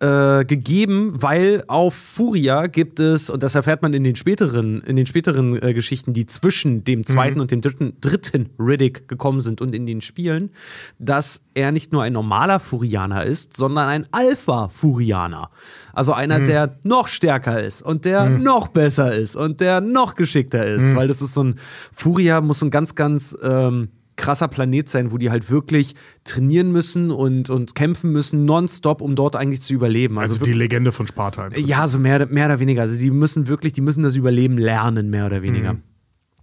äh, 0.00 0.46
gegeben, 0.46 1.12
weil 1.14 1.62
auf 1.68 1.94
Furia 1.94 2.68
gibt 2.68 2.98
es, 3.00 3.28
und 3.28 3.42
das 3.42 3.54
erfährt 3.54 3.82
man 3.82 3.92
in 3.92 4.02
den 4.02 4.16
späteren, 4.16 4.80
in 4.80 4.96
den 4.96 5.06
späteren 5.06 5.62
äh, 5.62 5.74
Geschichten, 5.74 6.14
die 6.14 6.24
zwischen 6.24 6.84
dem 6.84 7.04
zweiten 7.04 7.38
und 7.38 7.50
dem 7.50 7.60
dritten, 7.60 7.98
dritten 8.00 8.48
Riddick 8.58 9.08
gekommen 9.08 9.42
sind 9.42 9.60
und 9.60 9.74
in 9.74 9.84
den 9.84 10.00
Spielen, 10.00 10.50
dass 10.98 11.42
er 11.52 11.70
nicht 11.70 11.92
nur 11.92 12.02
ein 12.02 12.14
normaler 12.14 12.60
Furianer 12.60 13.24
ist, 13.24 13.54
sondern 13.54 13.88
ein 13.88 14.06
Alpha-Furianer. 14.10 15.50
Also 15.92 16.14
einer, 16.14 16.40
der 16.40 16.78
noch 16.82 17.06
stärker 17.06 17.62
ist 17.62 17.82
und 17.82 18.06
der 18.06 18.30
noch 18.30 18.68
besser 18.68 19.14
ist 19.14 19.36
und 19.36 19.60
der 19.60 19.82
noch 19.82 20.14
geschickter 20.14 20.66
ist, 20.66 20.94
weil 20.94 21.08
das 21.08 21.20
ist 21.20 21.34
so 21.34 21.44
ein 21.44 21.58
Furia 21.92 22.40
muss 22.40 22.60
so 22.60 22.66
ein 22.66 22.70
ganz, 22.70 22.94
ganz 22.94 23.36
ähm, 23.42 23.88
krasser 24.20 24.48
Planet 24.48 24.88
sein, 24.88 25.10
wo 25.10 25.18
die 25.18 25.30
halt 25.30 25.50
wirklich 25.50 25.94
trainieren 26.24 26.70
müssen 26.70 27.10
und, 27.10 27.50
und 27.50 27.74
kämpfen 27.74 28.12
müssen, 28.12 28.44
nonstop, 28.44 29.00
um 29.00 29.14
dort 29.16 29.34
eigentlich 29.34 29.62
zu 29.62 29.72
überleben. 29.72 30.18
Also, 30.18 30.34
Also, 30.34 30.44
die 30.44 30.52
Legende 30.52 30.92
von 30.92 31.06
Sparta. 31.06 31.48
ja, 31.56 31.88
so 31.88 31.98
mehr, 31.98 32.26
mehr 32.26 32.46
oder 32.46 32.60
weniger. 32.60 32.82
Also 32.82 32.96
die 32.96 33.10
müssen 33.10 33.48
wirklich, 33.48 33.72
die 33.72 33.80
müssen 33.80 34.02
das 34.02 34.14
Überleben 34.14 34.58
lernen, 34.58 35.10
mehr 35.10 35.26
oder 35.26 35.42
weniger. 35.42 35.76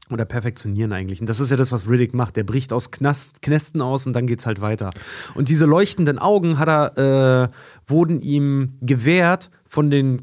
Oder 0.10 0.26
perfektionieren 0.26 0.94
eigentlich. 0.94 1.20
Und 1.22 1.28
das 1.30 1.40
ist 1.40 1.52
ja 1.52 1.58
das, 1.58 1.72
was 1.72 1.88
Riddick 1.90 2.14
macht. 2.14 2.36
Der 2.38 2.46
bricht 2.46 2.72
aus 2.74 2.92
Knast, 2.92 3.42
Knästen 3.42 3.82
aus 3.82 4.08
und 4.08 4.14
dann 4.14 4.26
geht's 4.26 4.46
halt 4.46 4.62
weiter. 4.62 4.92
Und 5.36 5.50
diese 5.50 5.66
leuchtenden 5.66 6.18
Augen 6.18 6.60
hat 6.60 6.70
er, 6.70 7.44
äh, 7.44 7.92
wurden 7.92 8.22
ihm 8.22 8.78
gewährt 8.82 9.52
von 9.66 9.90
den 9.90 10.22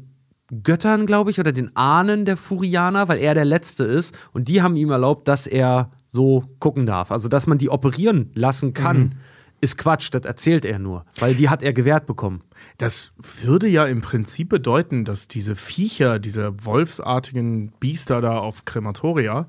Göttern, 0.63 1.05
glaube 1.05 1.31
ich, 1.31 1.39
oder 1.39 1.51
den 1.51 1.75
Ahnen 1.75 2.25
der 2.25 2.35
Furianer, 2.35 3.07
weil 3.07 3.19
er 3.19 3.33
der 3.35 3.45
Letzte 3.45 3.83
ist. 3.83 4.15
Und 4.33 4.47
die 4.47 4.61
haben 4.61 4.75
ihm 4.75 4.89
erlaubt, 4.89 5.27
dass 5.27 5.47
er 5.47 5.91
so 6.15 6.45
gucken 6.59 6.87
darf. 6.87 7.11
Also, 7.11 7.29
dass 7.29 7.45
man 7.45 7.59
die 7.59 7.69
operieren 7.69 8.31
lassen 8.33 8.73
kann, 8.73 9.15
ist 9.61 9.77
Quatsch. 9.77 10.09
Das 10.11 10.25
erzählt 10.25 10.65
er 10.65 10.79
nur. 10.79 11.05
Weil 11.19 11.35
die 11.35 11.49
hat 11.49 11.61
er 11.61 11.73
gewährt 11.73 12.05
bekommen. 12.05 12.41
Das 12.77 13.13
würde 13.17 13.67
ja 13.67 13.85
im 13.85 14.01
Prinzip 14.01 14.49
bedeuten, 14.49 15.05
dass 15.05 15.27
diese 15.27 15.55
Viecher, 15.55 16.19
diese 16.19 16.65
wolfsartigen 16.65 17.71
Biester 17.79 18.21
da 18.21 18.37
auf 18.37 18.65
Krematoria, 18.65 19.47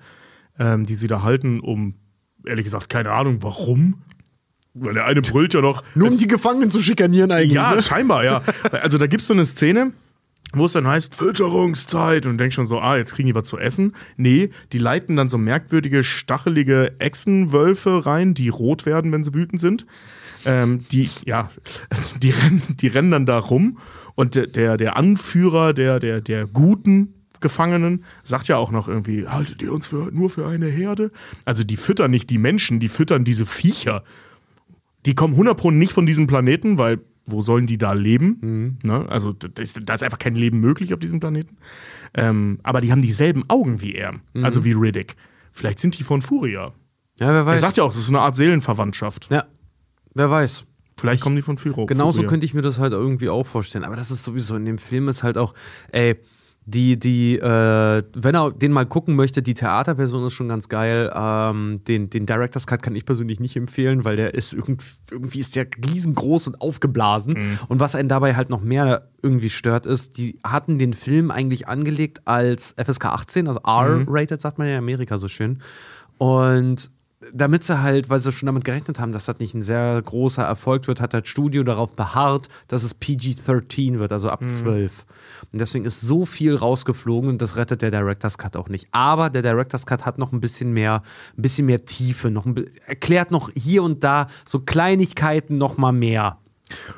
ähm, 0.59 0.87
die 0.87 0.95
sie 0.95 1.09
da 1.09 1.23
halten, 1.23 1.61
um, 1.61 1.95
ehrlich 2.45 2.65
gesagt, 2.65 2.91
keine 2.91 3.13
Ahnung, 3.13 3.39
warum. 3.41 4.03
Weil 4.75 4.95
der 4.95 5.07
eine 5.07 5.23
brüllt 5.23 5.55
ja 5.55 5.63
noch. 5.63 5.83
Nur 5.95 6.11
um 6.11 6.19
die 6.19 6.27
Gefangenen 6.27 6.71
zu 6.71 6.81
schikanieren 6.81 7.33
eigentlich. 7.33 7.55
Ja, 7.55 7.75
ne? 7.75 7.83
scheinbar, 7.83 8.25
ja. 8.25 8.43
Also 8.73 8.99
da 8.99 9.07
gibt 9.07 9.23
es 9.23 9.29
so 9.29 9.35
eine 9.35 9.47
Szene, 9.47 9.93
wo 10.53 10.65
es 10.65 10.73
dann 10.73 10.87
heißt, 10.87 11.15
Fütterungszeit 11.15 12.27
und 12.27 12.33
du 12.33 12.37
denkst 12.39 12.57
schon 12.57 12.67
so, 12.67 12.79
ah, 12.79 12.97
jetzt 12.97 13.15
kriegen 13.15 13.27
die 13.27 13.35
was 13.35 13.49
zu 13.49 13.59
essen. 13.59 13.95
Nee, 14.17 14.51
die 14.73 14.79
leiten 14.79 15.17
dann 15.17 15.29
so 15.29 15.39
merkwürdige, 15.39 16.03
stachelige 16.03 16.99
Echsenwölfe 17.01 18.07
rein, 18.07 18.35
die 18.35 18.49
rot 18.49 18.87
werden, 18.87 19.13
wenn 19.13 19.25
sie 19.25 19.35
wütend 19.35 19.61
sind. 19.61 19.87
Ähm, 20.45 20.85
die, 20.93 21.11
ja, 21.25 21.51
die 22.23 22.31
rennen, 22.31 22.63
die 22.81 22.87
rennen 22.87 23.11
dann 23.11 23.27
da 23.27 23.39
rum 23.39 23.79
und 24.15 24.35
der, 24.35 24.77
der, 24.77 24.97
Anführer 24.97 25.75
der, 25.75 26.01
der, 26.01 26.21
der 26.21 26.47
guten 26.47 27.15
Gefangenen 27.41 28.05
sagt 28.23 28.49
ja 28.49 28.57
auch 28.57 28.71
noch 28.71 28.89
irgendwie, 28.89 29.27
haltet 29.27 29.61
ihr 29.61 29.73
uns 29.73 29.89
für, 29.89 30.11
nur 30.13 30.31
für 30.31 30.47
eine 30.47 30.67
Herde? 30.67 31.11
Also 31.45 31.65
die 31.65 31.77
füttern 31.77 32.11
nicht 32.11 32.31
die 32.31 32.39
Menschen, 32.39 32.81
die 32.81 32.89
füttern 32.89 33.25
diese 33.25 33.45
Viecher. 33.45 34.05
Die 35.05 35.15
kommen 35.15 35.35
100 35.35 35.57
Pro 35.57 35.71
nicht 35.71 35.93
von 35.93 36.07
diesem 36.07 36.27
Planeten, 36.27 36.79
weil 36.79 37.01
wo 37.27 37.43
sollen 37.43 37.67
die 37.67 37.77
da 37.79 37.93
leben? 37.93 38.79
Ne? 38.83 39.07
Also 39.09 39.33
da 39.33 39.61
ist, 39.63 39.79
da 39.85 39.95
ist 39.95 40.03
einfach 40.03 40.19
kein 40.19 40.35
Leben 40.37 40.61
möglich 40.61 40.95
auf 40.95 41.01
diesem 41.01 41.21
Planeten. 41.21 41.57
Ähm, 42.15 42.59
aber 42.63 42.81
die 42.81 42.93
haben 42.93 43.03
dieselben 43.03 43.45
Augen 43.49 43.81
wie 43.83 43.95
er, 43.95 44.15
also 44.43 44.65
wie 44.65 44.73
Riddick. 44.73 45.17
Vielleicht 45.53 45.79
sind 45.81 45.99
die 45.99 46.03
von 46.05 46.23
Furia. 46.23 46.73
Ja, 47.19 47.29
wer 47.29 47.35
Er 47.35 47.47
weiß. 47.47 47.61
sagt 47.61 47.77
ja 47.79 47.85
auch, 47.85 47.91
es 47.91 47.97
ist 47.97 48.07
so 48.07 48.13
eine 48.13 48.21
Art 48.21 48.37
Seelenverwandtschaft. 48.37 49.29
ja, 49.31 49.45
wer 50.15 50.31
weiß. 50.31 50.65
Vielleicht 50.99 51.23
kommen 51.23 51.37
die 51.37 51.43
von 51.43 51.59
Furia. 51.59 51.85
Genauso 51.85 52.19
Furia. 52.19 52.29
könnte 52.31 52.47
ich 52.47 52.55
mir 52.55 52.63
das 52.63 52.79
halt 52.79 52.93
irgendwie 52.93 53.29
auch 53.29 53.47
vorstellen. 53.47 53.85
Aber 53.85 53.97
das 53.97 54.11
ist 54.11 54.25
sowieso 54.25 54.57
in 54.57 54.65
dem 54.65 54.79
Film 54.79 55.09
ist 55.09 55.23
halt 55.23 55.37
auch, 55.37 55.53
ey, 55.93 56.17
die, 56.69 56.99
die, 56.99 57.39
äh, 57.39 58.03
wenn 58.13 58.35
er 58.35 58.51
den 58.51 58.73
mal 58.73 58.87
gucken 58.87 59.15
möchte, 59.15 59.41
die 59.41 59.55
Theaterversion 59.55 60.27
ist 60.27 60.33
schon 60.33 60.49
ganz 60.49 60.69
geil. 60.69 61.13
Ähm, 61.15 61.81
den, 61.87 62.11
den 62.11 62.27
Director's 62.27 62.67
Cut 62.67 62.83
kann 62.83 62.97
ich 62.97 63.05
persönlich 63.05 63.39
nicht 63.39 63.57
empfehlen, 63.57 64.05
weil 64.05 64.17
der 64.17 64.35
ist 64.35 64.53
irgendwie, 64.53 64.85
irgendwie 65.13 65.39
ist 65.39 65.55
der 65.55 65.67
riesengroß 65.89 66.49
und 66.49 66.61
aufgeblasen. 66.61 67.59
Und 67.69 67.79
was 67.79 67.95
einen 67.95 68.09
dabei 68.09 68.35
halt 68.35 68.51
noch 68.51 68.61
mehr 68.61 69.09
irgendwie 69.23 69.51
stört, 69.51 69.87
ist, 69.87 70.19
die 70.19 70.41
hatten 70.45 70.77
den 70.79 70.93
Film 70.93 71.31
eigentlich 71.31 71.69
angelegt 71.69 72.23
als 72.27 72.75
FSK 72.77 73.07
18, 73.07 73.47
also 73.47 73.61
R-rated, 73.65 74.41
sagt 74.41 74.59
man 74.59 74.67
ja 74.67 74.75
in 74.75 74.79
Amerika 74.81 75.19
so 75.19 75.29
schön. 75.29 75.63
Und 76.19 76.91
damit 77.33 77.65
sie 77.65 77.81
halt, 77.81 78.09
weil 78.11 78.19
sie 78.19 78.33
schon 78.33 78.47
damit 78.47 78.65
gerechnet 78.65 79.01
haben, 79.01 79.13
dass 79.13 79.27
das 79.27 79.39
nicht 79.39 79.55
ein 79.55 79.63
sehr 79.63 80.01
großer 80.03 80.43
Erfolg 80.43 80.87
wird, 80.89 81.01
hat 81.01 81.15
das 81.15 81.27
Studio 81.29 81.63
darauf 81.63 81.95
beharrt, 81.95 82.49
dass 82.69 82.83
es 82.83 82.95
PG-13 82.95 83.99
wird, 83.99 84.13
also 84.13 84.31
ab 84.31 84.49
12. 84.49 85.07
Und 85.53 85.61
deswegen 85.61 85.85
ist 85.85 86.01
so 86.01 86.27
viel 86.27 86.55
rausgeflogen 86.55 87.31
und 87.31 87.43
das 87.43 87.57
rettet 87.57 87.83
der 87.83 87.91
Director's 87.91 88.39
Cut 88.39 88.57
auch 88.57 88.69
nicht. 88.69 88.89
Aber 88.93 89.31
der 89.31 89.43
Director's 89.43 89.87
Cut 89.87 90.05
hat 90.05 90.19
noch 90.19 90.33
ein 90.33 90.41
bisschen 90.41 90.73
mehr, 90.73 91.03
ein 91.37 91.43
bisschen 91.43 91.67
mehr 91.67 91.85
Tiefe, 91.85 92.31
noch 92.31 92.47
ein, 92.47 92.67
erklärt 92.87 93.31
noch 93.31 93.51
hier 93.55 93.83
und 93.83 94.05
da 94.05 94.29
so 94.47 94.61
Kleinigkeiten 94.61 95.59
noch 95.59 95.77
mal 95.77 95.93
mehr. 95.93 96.39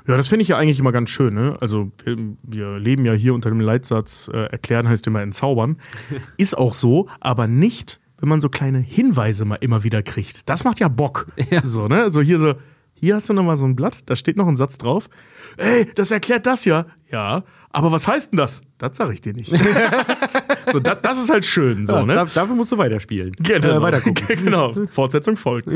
Ja, 0.06 0.16
das 0.16 0.28
finde 0.28 0.42
ich 0.42 0.48
ja 0.48 0.56
eigentlich 0.56 0.78
immer 0.78 0.92
ganz 0.92 1.10
schön. 1.10 1.34
Ne? 1.34 1.56
Also 1.60 1.90
wir, 2.04 2.16
wir 2.42 2.78
leben 2.78 3.04
ja 3.04 3.12
hier 3.12 3.34
unter 3.34 3.50
dem 3.50 3.60
Leitsatz, 3.60 4.30
äh, 4.32 4.44
erklären 4.46 4.88
heißt 4.88 5.06
immer 5.06 5.20
entzaubern. 5.20 5.76
Ist 6.38 6.56
auch 6.56 6.74
so, 6.74 7.08
aber 7.20 7.46
nicht, 7.46 8.00
wenn 8.20 8.28
man 8.28 8.40
so 8.40 8.48
kleine 8.48 8.78
Hinweise 8.78 9.44
mal 9.44 9.56
immer 9.56 9.84
wieder 9.84 10.02
kriegt. 10.02 10.48
Das 10.50 10.64
macht 10.64 10.80
ja 10.80 10.88
Bock. 10.88 11.26
Ja. 11.50 11.60
So, 11.64 11.88
ne? 11.88 12.10
So 12.10 12.20
hier 12.20 12.38
so, 12.38 12.54
hier 12.94 13.14
hast 13.14 13.28
du 13.28 13.32
noch 13.34 13.44
mal 13.44 13.56
so 13.56 13.64
ein 13.64 13.76
Blatt, 13.76 14.02
da 14.06 14.16
steht 14.16 14.36
noch 14.36 14.48
ein 14.48 14.56
Satz 14.56 14.76
drauf. 14.76 15.08
Ey, 15.56 15.86
das 15.94 16.10
erklärt 16.10 16.46
das 16.46 16.64
ja. 16.64 16.86
Ja, 17.10 17.44
aber 17.70 17.90
was 17.92 18.06
heißt 18.08 18.32
denn 18.32 18.36
das? 18.38 18.60
Das 18.76 18.96
sage 18.96 19.14
ich 19.14 19.20
dir 19.20 19.32
nicht. 19.34 19.50
so, 20.72 20.78
das, 20.80 21.00
das 21.00 21.18
ist 21.22 21.30
halt 21.30 21.46
schön, 21.46 21.86
so, 21.86 22.02
ne? 22.04 22.14
Da- 22.14 22.24
dafür 22.24 22.54
musst 22.54 22.72
du 22.72 22.78
weiterspielen. 22.78 23.32
Genau. 23.38 23.78
Äh, 23.78 23.82
weitergucken. 23.82 24.26
genau. 24.44 24.74
Fortsetzung 24.90 25.36
folgt. 25.36 25.68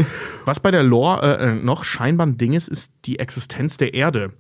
Was 0.45 0.61
bei 0.61 0.71
der 0.71 0.83
Lore 0.83 1.39
äh, 1.39 1.49
äh, 1.51 1.55
noch 1.55 1.85
scheinbar 1.85 2.27
ein 2.27 2.37
Ding 2.39 2.53
ist, 2.53 2.69
ist 2.69 2.93
die 3.07 3.19
Existenz 3.19 3.77
der 3.77 3.95
Erde. 3.95 4.33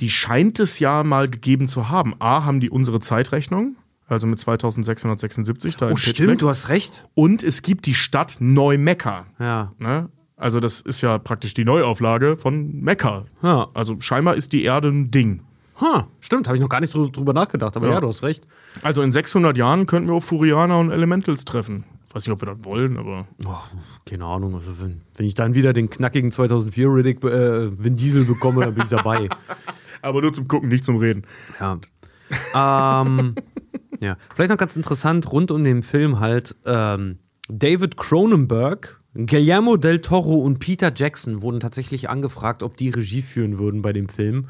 Die 0.00 0.10
scheint 0.10 0.60
es 0.60 0.78
ja 0.78 1.02
mal 1.02 1.28
gegeben 1.28 1.66
zu 1.68 1.88
haben. 1.88 2.14
A, 2.20 2.44
haben 2.44 2.60
die 2.60 2.68
unsere 2.70 3.00
Zeitrechnung, 3.00 3.76
also 4.08 4.26
mit 4.26 4.38
2676 4.38 5.76
da 5.76 5.90
Oh, 5.90 5.96
stimmt, 5.96 6.16
Pittsburgh. 6.16 6.38
du 6.38 6.48
hast 6.48 6.68
recht. 6.68 7.06
Und 7.14 7.42
es 7.42 7.62
gibt 7.62 7.86
die 7.86 7.94
Stadt 7.94 8.36
Neu-Mekka. 8.40 9.26
Ja. 9.38 9.72
Ne? 9.78 10.08
Also 10.36 10.60
das 10.60 10.80
ist 10.82 11.00
ja 11.00 11.18
praktisch 11.18 11.54
die 11.54 11.64
Neuauflage 11.64 12.36
von 12.36 12.80
Mekka. 12.80 13.24
Ja. 13.42 13.68
Also 13.74 13.96
scheinbar 14.00 14.34
ist 14.36 14.52
die 14.52 14.62
Erde 14.64 14.88
ein 14.88 15.10
Ding. 15.10 15.42
Huh, 15.80 16.04
stimmt, 16.20 16.46
habe 16.46 16.56
ich 16.56 16.62
noch 16.62 16.68
gar 16.70 16.80
nicht 16.80 16.94
drü- 16.94 17.12
drüber 17.12 17.32
nachgedacht, 17.34 17.76
aber 17.76 17.88
ja. 17.88 17.94
Ja. 17.94 18.00
du 18.00 18.08
hast 18.08 18.22
recht. 18.22 18.46
Also 18.82 19.02
in 19.02 19.12
600 19.12 19.58
Jahren 19.58 19.86
könnten 19.86 20.08
wir 20.08 20.14
auf 20.14 20.24
Furianer 20.24 20.78
und 20.78 20.90
Elementals 20.90 21.44
treffen. 21.44 21.84
Weiß 22.14 22.26
nicht, 22.26 22.32
ob 22.32 22.40
wir 22.40 22.46
das 22.54 22.64
wollen, 22.64 22.96
aber 22.96 23.26
Oh, 23.44 23.54
keine 24.06 24.24
Ahnung, 24.24 24.54
also 24.54 24.70
wenn, 24.80 25.02
wenn 25.16 25.26
ich 25.26 25.34
dann 25.34 25.54
wieder 25.54 25.74
den 25.74 25.90
knackigen 25.90 26.30
2004 26.32 26.88
Riddick 26.88 27.22
äh, 27.24 27.78
Vin 27.82 27.94
Diesel 27.94 28.24
bekomme, 28.24 28.64
dann 28.64 28.72
bin 28.74 28.84
ich 28.84 28.88
dabei. 28.90 29.28
aber 30.02 30.22
nur 30.22 30.32
zum 30.32 30.48
Gucken, 30.48 30.70
nicht 30.70 30.84
zum 30.84 30.96
Reden. 30.96 31.24
Ja. 31.60 33.02
ähm, 33.02 33.34
ja. 34.00 34.16
Vielleicht 34.34 34.50
noch 34.50 34.58
ganz 34.58 34.76
interessant, 34.76 35.30
rund 35.32 35.50
um 35.50 35.64
den 35.64 35.82
Film 35.82 36.20
halt, 36.20 36.56
ähm, 36.64 37.18
David 37.48 37.96
Cronenberg, 37.96 39.00
Guillermo 39.14 39.76
del 39.76 40.00
Toro 40.00 40.34
und 40.36 40.58
Peter 40.58 40.92
Jackson 40.94 41.40
wurden 41.40 41.60
tatsächlich 41.60 42.10
angefragt, 42.10 42.62
ob 42.62 42.76
die 42.76 42.90
Regie 42.90 43.22
führen 43.22 43.58
würden 43.58 43.80
bei 43.80 43.92
dem 43.92 44.08
Film. 44.08 44.48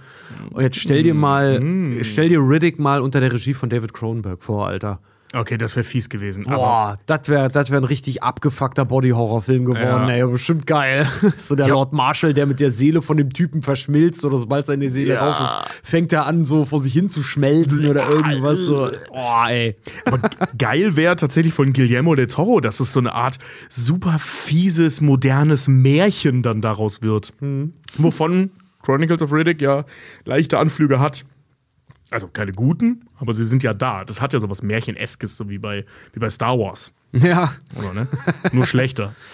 Und 0.51 0.63
jetzt 0.63 0.81
stell 0.81 1.03
dir 1.03 1.15
mal, 1.15 1.63
stell 2.03 2.29
dir 2.29 2.41
Riddick 2.41 2.79
mal 2.79 3.01
unter 3.01 3.21
der 3.21 3.33
Regie 3.33 3.55
von 3.55 3.69
David 3.69 3.93
Cronenberg 3.93 4.43
vor, 4.43 4.67
Alter. 4.67 5.01
Okay, 5.39 5.59
das 5.59 5.77
wäre 5.77 5.85
fies 5.85 6.09
gewesen. 6.09 6.45
Boah, 6.45 6.99
das 7.07 7.29
wäre 7.29 7.51
das 7.51 7.71
wär 7.71 7.79
ein 7.79 7.85
richtig 7.85 8.23
abgefuckter 8.23 8.85
Body-Horror-Film 8.87 9.67
geworden, 9.67 10.09
Ja. 10.09 10.11
ey. 10.11 10.27
Bestimmt 10.27 10.67
geil. 10.67 11.07
so 11.37 11.55
der 11.55 11.67
Ja. 11.67 11.75
Lord 11.75 11.93
Marshall, 11.93 12.33
der 12.33 12.47
mit 12.47 12.59
der 12.61 12.71
Seele 12.71 13.03
von 13.03 13.17
dem 13.17 13.33
Typen 13.33 13.63
verschmilzt 13.63 14.25
oder 14.25 14.39
sobald 14.39 14.65
seine 14.67 14.91
Seele 14.91 15.15
Ja. 15.15 15.27
raus 15.27 15.41
ist, 15.41 15.57
fängt 15.83 16.13
er 16.13 16.25
an, 16.27 16.45
so 16.45 16.65
vor 16.65 16.79
sich 16.79 16.93
hin 16.93 17.11
zu 17.11 17.23
schmelzen 17.23 17.87
oder 17.87 18.09
irgendwas 18.09 18.59
so. 18.59 18.89
Boah, 19.13 19.47
ey. 19.51 19.77
Aber 20.07 20.21
geil 20.57 20.97
wäre 20.97 21.17
tatsächlich 21.17 21.53
von 21.53 21.73
Guillermo 21.73 22.15
del 22.15 22.29
Toro, 22.29 22.61
dass 22.61 22.81
es 22.81 22.93
so 22.93 23.01
eine 23.01 23.13
Art 23.13 23.39
super 23.69 24.19
fieses, 24.19 25.01
modernes 25.01 25.69
Märchen 25.69 26.43
dann 26.43 26.63
daraus 26.63 27.03
wird. 27.03 27.33
Wovon 27.99 28.51
Chronicles 28.83 29.21
of 29.21 29.33
Riddick 29.33 29.61
ja 29.61 29.85
leichte 30.25 30.59
Anflüge 30.59 31.01
hat. 31.01 31.25
Also 32.17 32.29
keine 32.29 32.53
guten, 32.53 33.05
aber 33.19 33.35
sie 33.35 33.45
sind 33.45 33.63
ja 33.63 33.75
da. 33.75 34.03
Das 34.03 34.23
hat 34.23 34.33
ja 34.33 34.39
sowas 34.39 34.63
Märcheneskes, 34.63 35.37
so 35.37 35.51
wie 35.51 35.59
bei, 35.59 35.85
wie 36.15 36.19
bei 36.19 36.31
Star 36.31 36.59
Wars. 36.59 36.91
Ja. 37.13 37.53
Oder 37.75 37.93
ne? 37.93 38.09
Nur 38.53 38.65
schlechter. 38.65 39.15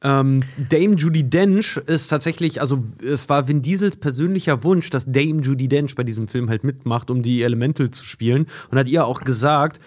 Ähm, 0.00 0.44
Dame 0.56 0.94
Judy 0.94 1.24
Dench 1.24 1.76
ist 1.76 2.06
tatsächlich, 2.06 2.60
also 2.60 2.84
es 3.04 3.28
war 3.28 3.48
Vin 3.48 3.62
Diesels 3.62 3.96
persönlicher 3.96 4.62
Wunsch, 4.62 4.90
dass 4.90 5.06
Dame 5.06 5.42
Judy 5.42 5.66
Dench 5.66 5.96
bei 5.96 6.04
diesem 6.04 6.28
Film 6.28 6.48
halt 6.48 6.62
mitmacht, 6.62 7.10
um 7.10 7.24
die 7.24 7.42
Elemental 7.42 7.90
zu 7.90 8.04
spielen. 8.04 8.46
Und 8.70 8.78
hat 8.78 8.86
ihr 8.86 9.04
auch 9.04 9.22
gesagt, 9.22 9.80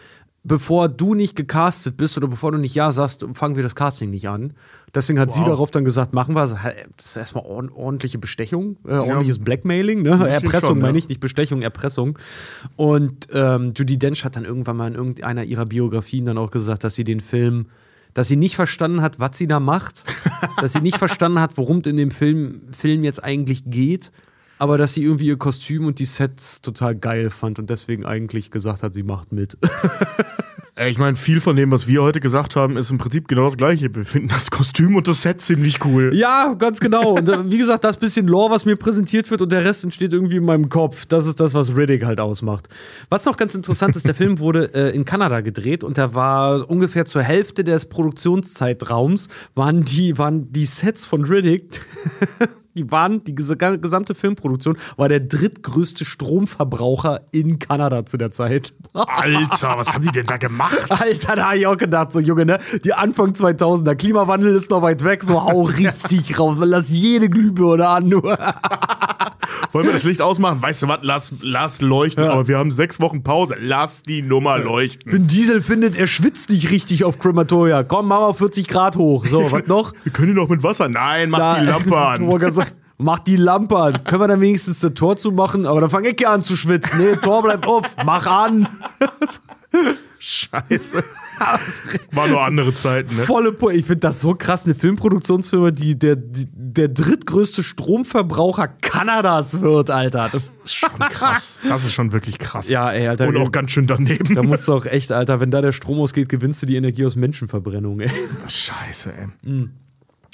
bevor 0.43 0.89
du 0.89 1.13
nicht 1.13 1.35
gecastet 1.35 1.97
bist 1.97 2.17
oder 2.17 2.27
bevor 2.27 2.51
du 2.51 2.57
nicht 2.57 2.73
Ja 2.73 2.91
sagst, 2.91 3.25
fangen 3.33 3.55
wir 3.55 3.63
das 3.63 3.75
Casting 3.75 4.09
nicht 4.09 4.27
an. 4.27 4.53
Deswegen 4.93 5.19
hat 5.19 5.31
sie 5.31 5.39
Wow. 5.41 5.47
darauf 5.47 5.71
dann 5.71 5.85
gesagt, 5.85 6.13
machen 6.13 6.35
wir 6.35 6.43
es. 6.43 6.55
Das 6.97 7.05
ist 7.05 7.15
erstmal 7.15 7.45
ordentliche 7.45 8.17
Bestechung, 8.17 8.77
äh, 8.87 8.93
ordentliches 8.93 9.39
Blackmailing, 9.39 10.01
ne? 10.01 10.27
Erpressung 10.27 10.69
schon, 10.69 10.77
ja. 10.79 10.85
meine 10.87 10.97
ich, 10.97 11.07
nicht 11.09 11.21
Bestechung, 11.21 11.61
Erpressung. 11.61 12.17
Und 12.75 13.27
ähm, 13.33 13.73
Judy 13.75 13.97
Dench 13.97 14.25
hat 14.25 14.35
dann 14.35 14.45
irgendwann 14.45 14.77
mal 14.77 14.87
in 14.87 14.95
irgendeiner 14.95 15.43
ihrer 15.43 15.65
Biografien 15.65 16.25
dann 16.25 16.37
auch 16.37 16.51
gesagt, 16.51 16.83
dass 16.83 16.95
sie 16.95 17.03
den 17.03 17.19
Film, 17.19 17.67
dass 18.13 18.27
sie 18.27 18.35
nicht 18.35 18.55
verstanden 18.55 19.01
hat, 19.01 19.19
was 19.19 19.37
sie 19.37 19.47
da 19.47 19.59
macht, 19.59 20.03
dass 20.59 20.73
sie 20.73 20.81
nicht 20.81 20.97
verstanden 20.97 21.39
hat, 21.39 21.55
worum 21.57 21.79
es 21.79 21.85
in 21.87 21.97
dem 21.97 22.11
Film, 22.11 22.61
Film 22.71 23.03
jetzt 23.03 23.23
eigentlich 23.23 23.63
geht, 23.65 24.11
aber 24.61 24.77
dass 24.77 24.93
sie 24.93 25.03
irgendwie 25.03 25.25
ihr 25.25 25.37
Kostüm 25.37 25.87
und 25.87 25.97
die 25.97 26.05
Sets 26.05 26.61
total 26.61 26.95
geil 26.95 27.31
fand 27.31 27.57
und 27.57 27.71
deswegen 27.71 28.05
eigentlich 28.05 28.51
gesagt 28.51 28.83
hat, 28.83 28.93
sie 28.93 29.01
macht 29.01 29.31
mit. 29.31 29.57
Äh, 30.73 30.89
Ich 30.89 30.97
meine, 30.97 31.17
viel 31.17 31.41
von 31.41 31.57
dem, 31.57 31.69
was 31.69 31.89
wir 31.89 32.01
heute 32.01 32.21
gesagt 32.21 32.55
haben, 32.55 32.77
ist 32.77 32.91
im 32.91 32.97
Prinzip 32.97 33.27
genau 33.27 33.43
das 33.43 33.57
Gleiche. 33.57 33.93
Wir 33.93 34.05
finden 34.05 34.29
das 34.29 34.49
Kostüm 34.51 34.95
und 34.95 35.05
das 35.05 35.21
Set 35.21 35.41
ziemlich 35.41 35.83
cool. 35.83 36.11
Ja, 36.15 36.55
ganz 36.57 36.79
genau. 36.79 37.17
Und 37.17 37.27
äh, 37.27 37.51
wie 37.51 37.57
gesagt, 37.57 37.83
das 37.83 37.97
bisschen 37.97 38.25
Lore, 38.25 38.51
was 38.51 38.63
mir 38.63 38.77
präsentiert 38.77 39.29
wird 39.31 39.41
und 39.41 39.51
der 39.51 39.65
Rest 39.65 39.83
entsteht 39.83 40.13
irgendwie 40.13 40.37
in 40.37 40.45
meinem 40.45 40.69
Kopf. 40.69 41.05
Das 41.05 41.25
ist 41.25 41.41
das, 41.41 41.53
was 41.53 41.75
Riddick 41.75 42.05
halt 42.05 42.21
ausmacht. 42.21 42.69
Was 43.09 43.25
noch 43.25 43.35
ganz 43.35 43.53
interessant 43.53 43.97
ist, 43.97 44.07
der 44.07 44.15
Film 44.15 44.39
wurde 44.39 44.73
äh, 44.73 44.95
in 44.95 45.03
Kanada 45.03 45.41
gedreht 45.41 45.83
und 45.83 45.97
da 45.97 46.13
war 46.13 46.69
ungefähr 46.69 47.05
zur 47.05 47.21
Hälfte 47.21 47.65
des 47.65 47.87
Produktionszeitraums 47.87 49.27
waren 49.55 49.83
die, 49.83 50.17
waren 50.17 50.53
die 50.53 50.65
Sets 50.65 51.05
von 51.05 51.25
Riddick. 51.25 51.81
Die 52.75 52.89
waren, 52.91 53.23
die 53.23 53.33
ges- 53.35 53.77
gesamte 53.79 54.15
Filmproduktion 54.15 54.77
war 54.97 55.09
der 55.09 55.19
drittgrößte 55.19 56.05
Stromverbraucher 56.05 57.21
in 57.31 57.59
Kanada 57.59 58.05
zu 58.05 58.17
der 58.17 58.31
Zeit. 58.31 58.73
Alter, 58.93 59.77
was 59.77 59.93
haben 59.93 60.03
die 60.05 60.11
denn 60.11 60.25
da 60.25 60.37
gemacht? 60.37 60.77
Alter, 60.89 61.35
da 61.35 61.49
hab 61.49 61.55
ich 61.55 61.67
auch 61.67 61.77
gedacht, 61.77 62.11
so 62.13 62.19
Junge, 62.19 62.45
ne? 62.45 62.59
Die 62.83 62.93
Anfang 62.93 63.31
2000er, 63.31 63.95
Klimawandel 63.95 64.55
ist 64.55 64.69
noch 64.71 64.81
weit 64.81 65.03
weg, 65.03 65.23
so 65.23 65.43
hau 65.43 65.61
richtig 65.77 66.39
rauf, 66.39 66.55
lass 66.59 66.89
jede 66.89 67.29
Glühbirne 67.29 67.87
an, 67.87 68.07
nur. 68.07 68.37
Wollen 69.71 69.85
wir 69.85 69.93
das 69.93 70.03
Licht 70.03 70.21
ausmachen? 70.21 70.61
Weißt 70.61 70.81
du 70.83 70.87
was? 70.87 70.99
Lass, 71.01 71.31
lass 71.41 71.81
leuchten. 71.81 72.23
Ja. 72.23 72.31
Aber 72.31 72.47
wir 72.47 72.57
haben 72.57 72.71
sechs 72.71 72.99
Wochen 72.99 73.23
Pause. 73.23 73.55
Lass 73.59 74.03
die 74.03 74.21
Nummer 74.21 74.57
leuchten. 74.57 75.11
Vin 75.11 75.27
Diesel 75.27 75.61
findet, 75.61 75.95
er 75.95 76.07
schwitzt 76.07 76.49
nicht 76.49 76.71
richtig 76.71 77.03
auf 77.03 77.19
Crematoria. 77.19 77.83
Komm, 77.83 78.07
mach 78.07 78.19
mal 78.19 78.33
40 78.33 78.67
Grad 78.67 78.95
hoch. 78.97 79.25
So, 79.27 79.51
was 79.51 79.67
noch? 79.67 79.93
Wir 80.03 80.11
können 80.11 80.29
ihn 80.31 80.35
doch 80.35 80.49
mit 80.49 80.63
Wasser. 80.63 80.89
Nein, 80.89 81.29
mach 81.29 81.39
Da- 81.39 81.59
die 81.59 81.65
Lampe 81.65 81.97
an. 81.97 82.27
Mach 83.03 83.17
die 83.17 83.35
Lampe 83.35 83.77
an. 83.77 84.03
Können 84.03 84.21
wir 84.21 84.27
dann 84.27 84.41
wenigstens 84.41 84.79
das 84.81 84.93
Tor 84.93 85.17
zumachen? 85.17 85.65
Aber 85.65 85.81
dann 85.81 85.89
fang 85.89 86.03
ich 86.05 86.21
ja 86.21 86.31
an 86.33 86.43
zu 86.43 86.55
schwitzen. 86.55 86.99
Nee, 86.99 87.15
Tor 87.15 87.41
bleibt 87.41 87.65
auf. 87.65 87.83
Mach 88.05 88.27
an. 88.27 88.67
Scheiße. 90.19 91.03
War 92.11 92.27
nur 92.27 92.41
andere 92.41 92.73
Zeiten, 92.73 93.15
ne? 93.15 93.23
Volle 93.23 93.51
Pu 93.51 93.69
Ich 93.69 93.85
finde 93.85 93.99
das 93.99 94.21
so 94.21 94.35
krass. 94.35 94.65
Eine 94.65 94.75
Filmproduktionsfirma, 94.75 95.71
die 95.71 95.97
der, 95.97 96.15
die, 96.15 96.47
der 96.51 96.87
drittgrößte 96.87 97.63
Stromverbraucher 97.63 98.67
Kanadas 98.67 99.61
wird, 99.61 99.89
Alter. 99.89 100.29
Das, 100.31 100.51
Das 100.61 100.71
ist 100.71 100.75
schon 100.75 100.99
krass. 100.99 101.59
Das 101.67 101.83
ist 101.83 101.93
schon 101.93 102.11
wirklich 102.13 102.37
krass. 102.39 102.69
ja, 102.69 102.91
ey, 102.91 103.07
Alter. 103.07 103.27
Und 103.27 103.37
auch 103.37 103.51
ganz 103.51 103.71
schön 103.71 103.87
daneben. 103.87 104.35
da 104.35 104.43
musst 104.43 104.67
du 104.67 104.73
auch 104.73 104.85
echt, 104.85 105.11
Alter, 105.11 105.39
wenn 105.39 105.51
da 105.51 105.61
der 105.61 105.71
Strom 105.71 105.99
ausgeht, 105.99 106.29
gewinnst 106.29 106.61
du 106.61 106.65
die 106.65 106.75
Energie 106.75 107.05
aus 107.05 107.15
Menschenverbrennung, 107.15 107.99
ey. 108.01 108.11
Scheiße, 108.47 109.13
ey. 109.13 109.67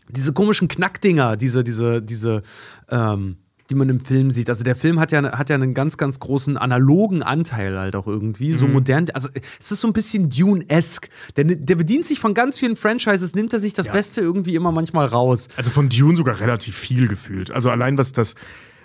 diese 0.10 0.34
komischen 0.34 0.68
Knackdinger, 0.68 1.38
diese, 1.38 1.64
diese, 1.64 2.02
diese, 2.02 2.42
ähm, 2.90 3.38
die 3.70 3.76
man 3.76 3.90
im 3.90 4.00
Film 4.00 4.32
sieht. 4.32 4.50
Also 4.50 4.64
der 4.64 4.76
Film 4.76 5.00
hat 5.00 5.12
ja, 5.12 5.38
hat 5.38 5.50
ja 5.50 5.56
einen 5.56 5.74
ganz, 5.74 5.98
ganz 5.98 6.20
großen 6.20 6.58
analogen 6.58 7.22
Anteil 7.24 7.78
halt 7.78 7.96
auch 7.96 8.08
irgendwie. 8.08 8.54
So 8.54 8.68
modern. 8.68 9.08
Also 9.14 9.30
es 9.60 9.72
ist 9.72 9.82
so 9.82 9.88
ein 9.88 9.94
bisschen 9.94 10.30
Dune-esque. 10.30 11.10
Der, 11.36 11.44
der 11.44 11.76
bedient 11.76 12.06
sich 12.06 12.20
von 12.20 12.34
ganz 12.34 12.58
vielen 12.58 12.76
Franchises, 12.76 13.36
nimmt 13.36 13.54
er 13.54 13.60
sich 13.60 13.74
das 13.74 13.88
Ja. 13.88 13.92
Beste 13.92 14.22
irgendwie 14.22 14.56
immer 14.56 14.72
manchmal 14.72 15.06
raus. 15.06 15.48
Also 15.58 15.72
von 15.72 15.90
Dune 15.90 16.16
sogar 16.16 16.40
relativ 16.40 16.76
viel 16.76 17.08
gefühlt. 17.08 17.52
Also 17.52 17.70
allein 17.70 17.98
was 17.98 18.12
das 18.14 18.36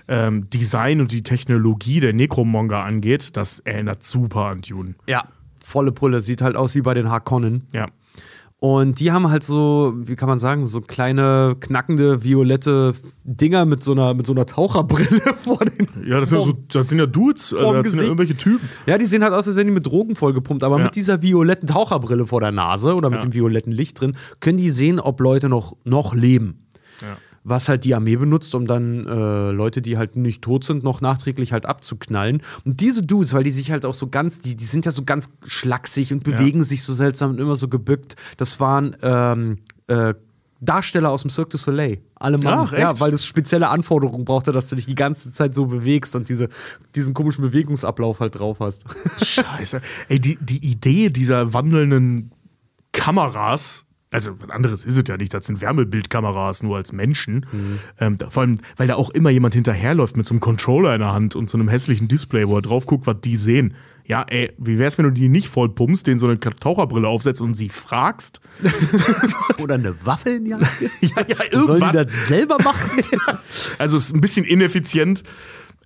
ähm, 0.08 0.50
Design 0.50 1.00
und 1.00 1.12
die 1.12 1.22
Technologie 1.22 2.00
der 2.00 2.12
Necromonger 2.12 2.78
angeht, 2.78 3.36
das 3.36 3.60
erinnert 3.60 4.02
super 4.02 4.46
an 4.46 4.62
Dune. 4.62 4.94
Ja. 5.06 5.24
Volle 5.60 5.92
Pulle. 5.92 6.20
Sieht 6.20 6.42
halt 6.42 6.56
aus 6.56 6.74
wie 6.74 6.80
bei 6.82 6.94
den 6.94 7.08
Harkonnen. 7.08 7.68
Ja. 7.72 7.88
Und 8.62 9.00
die 9.00 9.10
haben 9.10 9.28
halt 9.28 9.42
so, 9.42 9.92
wie 9.96 10.14
kann 10.14 10.28
man 10.28 10.38
sagen, 10.38 10.66
so 10.66 10.80
kleine, 10.80 11.56
knackende, 11.58 12.22
violette 12.22 12.92
Dinger 13.24 13.64
mit 13.64 13.82
so 13.82 13.90
einer, 13.90 14.14
mit 14.14 14.24
so 14.24 14.32
einer 14.32 14.46
Taucherbrille 14.46 15.20
vor 15.42 15.58
den. 15.58 15.88
Ja, 16.06 16.20
das 16.20 16.28
sind, 16.28 16.38
ja 16.38 16.44
so, 16.44 16.52
das 16.72 16.88
sind 16.88 17.00
ja 17.00 17.06
Dudes, 17.06 17.52
also 17.52 17.58
das 17.58 17.62
sind 17.62 17.74
ja 17.74 17.82
Gesicht. 17.82 18.02
irgendwelche 18.04 18.36
Typen. 18.36 18.68
Ja, 18.86 18.98
die 18.98 19.04
sehen 19.06 19.24
halt 19.24 19.32
aus, 19.32 19.48
als 19.48 19.56
wären 19.56 19.66
die 19.66 19.72
mit 19.72 19.84
Drogen 19.84 20.14
vollgepumpt, 20.14 20.62
aber 20.62 20.78
Ja. 20.78 20.84
mit 20.84 20.94
dieser 20.94 21.22
violetten 21.22 21.66
Taucherbrille 21.66 22.24
vor 22.28 22.40
der 22.40 22.52
Nase 22.52 22.94
oder 22.94 23.10
mit 23.10 23.18
Ja. 23.18 23.24
dem 23.26 23.34
violetten 23.34 23.72
Licht 23.72 24.00
drin, 24.00 24.16
können 24.38 24.58
die 24.58 24.70
sehen, 24.70 25.00
ob 25.00 25.18
Leute 25.18 25.48
noch, 25.48 25.74
noch 25.82 26.14
leben. 26.14 26.60
Ja. 27.45 27.51
Was 27.51 27.68
halt 27.68 27.84
die 27.84 27.95
Armee 27.95 28.16
benutzt, 28.16 28.55
um 28.55 28.66
dann 28.66 29.07
äh, 29.07 29.51
Leute, 29.51 29.82
die 29.82 29.99
halt 29.99 30.16
nicht 30.16 30.43
tot 30.43 30.64
sind, 30.64 30.84
noch 30.84 31.01
nachträglich 31.01 31.53
halt 31.53 31.66
abzuknallen. 31.66 32.43
Und 32.64 32.80
diese 32.80 33.03
Dudes, 33.03 33.34
weil 33.34 33.43
die 33.43 33.51
sich 33.51 33.70
halt 33.70 33.84
auch 33.84 33.95
so 33.95 34.09
ganz, 34.09 34.40
die, 34.40 34.55
die 34.55 34.64
sind 34.64 34.84
ja 34.86 34.93
so 34.93 35.05
ganz 35.05 35.30
schlaksig 35.45 36.12
und 36.12 36.22
bewegen 36.24 36.62
sich 36.64 36.82
so 36.82 36.95
seltsam 36.95 37.30
und 37.30 37.40
immer 37.40 37.57
so 37.57 37.68
gebückt. 37.68 38.16
Das 38.36 38.61
waren 38.61 38.97
ähm, 39.03 39.59
äh, 39.88 40.14
Darsteller 40.62 41.11
aus 41.11 41.22
dem 41.22 41.30
Cirque 41.30 41.51
du 41.51 41.57
Soleil. 41.59 42.01
Alle 42.14 42.38
Mann. 42.38 42.68
Ach? 42.68 42.72
Ja, 42.72 42.99
weil 43.01 43.11
das 43.11 43.26
spezielle 43.26 43.68
Anforderungen 43.68 44.24
brauchte, 44.24 44.53
dass 44.53 44.68
du 44.68 44.76
dich 44.76 44.86
die 44.86 44.95
ganze 44.95 45.32
Zeit 45.32 45.57
so 45.57 45.66
bewegst 45.66 46.14
und 46.14 46.28
diese, 46.28 46.49
diesen 46.95 47.14
komischen 47.14 47.43
Bewegungsablauf 47.43 48.20
halt 48.20 48.38
drauf 48.38 48.61
hast. 48.61 48.84
Scheiße. 49.20 49.80
Ey, 50.09 50.20
die, 50.20 50.38
die 50.40 50.64
Idee 50.64 51.11
dieser 51.11 51.53
wandelnden 51.53 52.30
Kameras, 52.93 53.86
also 54.12 54.38
was 54.40 54.50
anderes 54.50 54.84
ist 54.84 54.96
es 54.96 55.04
ja 55.08 55.16
nicht, 55.16 55.34
das 55.34 55.46
sind 55.46 55.60
Wärmebildkameras 55.60 56.62
nur 56.62 56.76
als 56.76 56.92
Menschen. 56.92 57.46
Ähm, 57.98 58.16
da, 58.18 58.30
vor 58.30 58.42
allem, 58.42 58.58
weil 58.76 58.86
da 58.86 58.94
auch 58.94 59.10
immer 59.10 59.30
jemand 59.30 59.54
hinterherläuft 59.54 60.16
mit 60.16 60.26
so 60.26 60.34
einem 60.34 60.40
Controller 60.40 60.94
in 60.94 61.00
der 61.00 61.12
Hand 61.12 61.34
und 61.34 61.50
so 61.50 61.58
einem 61.58 61.68
hässlichen 61.68 62.08
Display, 62.08 62.46
wo 62.46 62.56
er 62.56 62.62
drauf 62.62 62.86
guckt, 62.86 63.06
was 63.06 63.16
die 63.22 63.36
sehen. 63.36 63.74
Ja, 64.04 64.24
ey, 64.28 64.52
wie 64.58 64.78
wär's, 64.78 64.98
wenn 64.98 65.04
du 65.04 65.12
die 65.12 65.28
nicht 65.28 65.48
voll 65.48 65.68
pumpst, 65.68 66.06
denen 66.06 66.18
so 66.18 66.26
eine 66.26 66.38
Taucherbrille 66.38 67.06
aufsetzt 67.06 67.40
und 67.40 67.54
sie 67.54 67.68
fragst? 67.68 68.40
Oder 69.62 69.74
eine 69.76 70.04
Waffe 70.04 70.30
in 70.30 70.44
die 70.44 70.54
Hand. 70.54 70.66
Ja, 71.00 71.24
ja, 71.26 71.36
Sollen 71.52 71.80
die 71.80 71.84
irgendwas. 71.84 72.06
das 72.06 72.28
selber 72.28 72.58
machen? 72.62 73.00
Also 73.78 73.96
es 73.96 74.06
ist 74.06 74.14
ein 74.14 74.20
bisschen 74.20 74.44
ineffizient. 74.44 75.22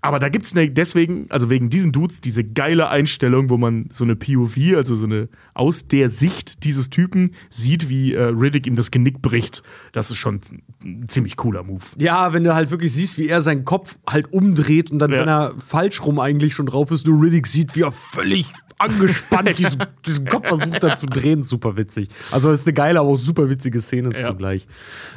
Aber 0.07 0.21
da 0.21 0.29
gibt 0.29 0.45
es 0.45 0.53
deswegen, 0.55 1.27
also 1.31 1.51
wegen 1.51 1.69
diesen 1.69 1.91
Dudes, 1.91 2.21
diese 2.21 2.45
geile 2.45 2.89
Einstellung, 2.91 3.51
wo 3.51 3.57
man 3.57 3.89
so 3.91 4.05
eine 4.05 4.15
POV, 4.15 4.57
also 4.77 4.95
so 4.95 5.05
eine 5.05 5.29
aus 5.53 5.89
der 5.89 6.09
Sicht 6.09 6.63
dieses 6.63 6.91
Typen 6.91 7.33
sieht, 7.51 7.89
wie 7.89 8.15
äh, 8.15 8.23
Riddick 8.23 8.69
ihm 8.69 8.77
das 8.77 8.93
Genick 8.93 9.21
bricht. 9.21 9.65
Das 9.91 10.13
ist 10.13 10.19
schon 10.19 10.41
ein 10.85 11.09
ziemlich 11.09 11.35
cooler 11.37 11.65
Move. 11.65 11.83
ja, 11.99 12.33
wenn 12.33 12.45
du 12.45 12.55
halt 12.55 12.71
wirklich 12.71 12.93
siehst, 12.93 13.19
wie 13.19 13.27
er 13.29 13.41
seinen 13.43 13.65
Kopf 13.65 13.99
halt 14.09 14.33
umdreht 14.33 14.93
und 14.93 15.01
dann, 15.01 15.11
Ja. 15.11 15.23
wenn 15.23 15.29
er 15.29 15.55
falsch 15.59 16.01
rum 16.05 16.21
eigentlich 16.21 16.55
schon 16.55 16.67
drauf 16.67 16.93
ist, 16.93 17.05
nur 17.05 17.21
Riddick 17.21 17.49
sieht, 17.49 17.75
wie 17.75 17.83
er 17.83 17.91
völlig 17.91 18.47
angespannt 18.79 19.59
diesen, 19.59 19.83
diesen 20.07 20.27
Kopf 20.27 20.49
versucht 20.49 20.83
hat 20.83 20.99
zu 20.99 21.07
drehen. 21.07 21.45
Super 21.45 21.77
witzig. 21.77 22.09
Also 22.31 22.51
es 22.51 22.61
ist 22.61 22.67
eine 22.67 22.75
geile, 22.75 23.01
aber 23.01 23.11
auch 23.11 23.17
super 23.17 23.49
witzige 23.49 23.81
Szene 23.81 24.11
Ja. 24.15 24.23
zugleich. 24.23 24.67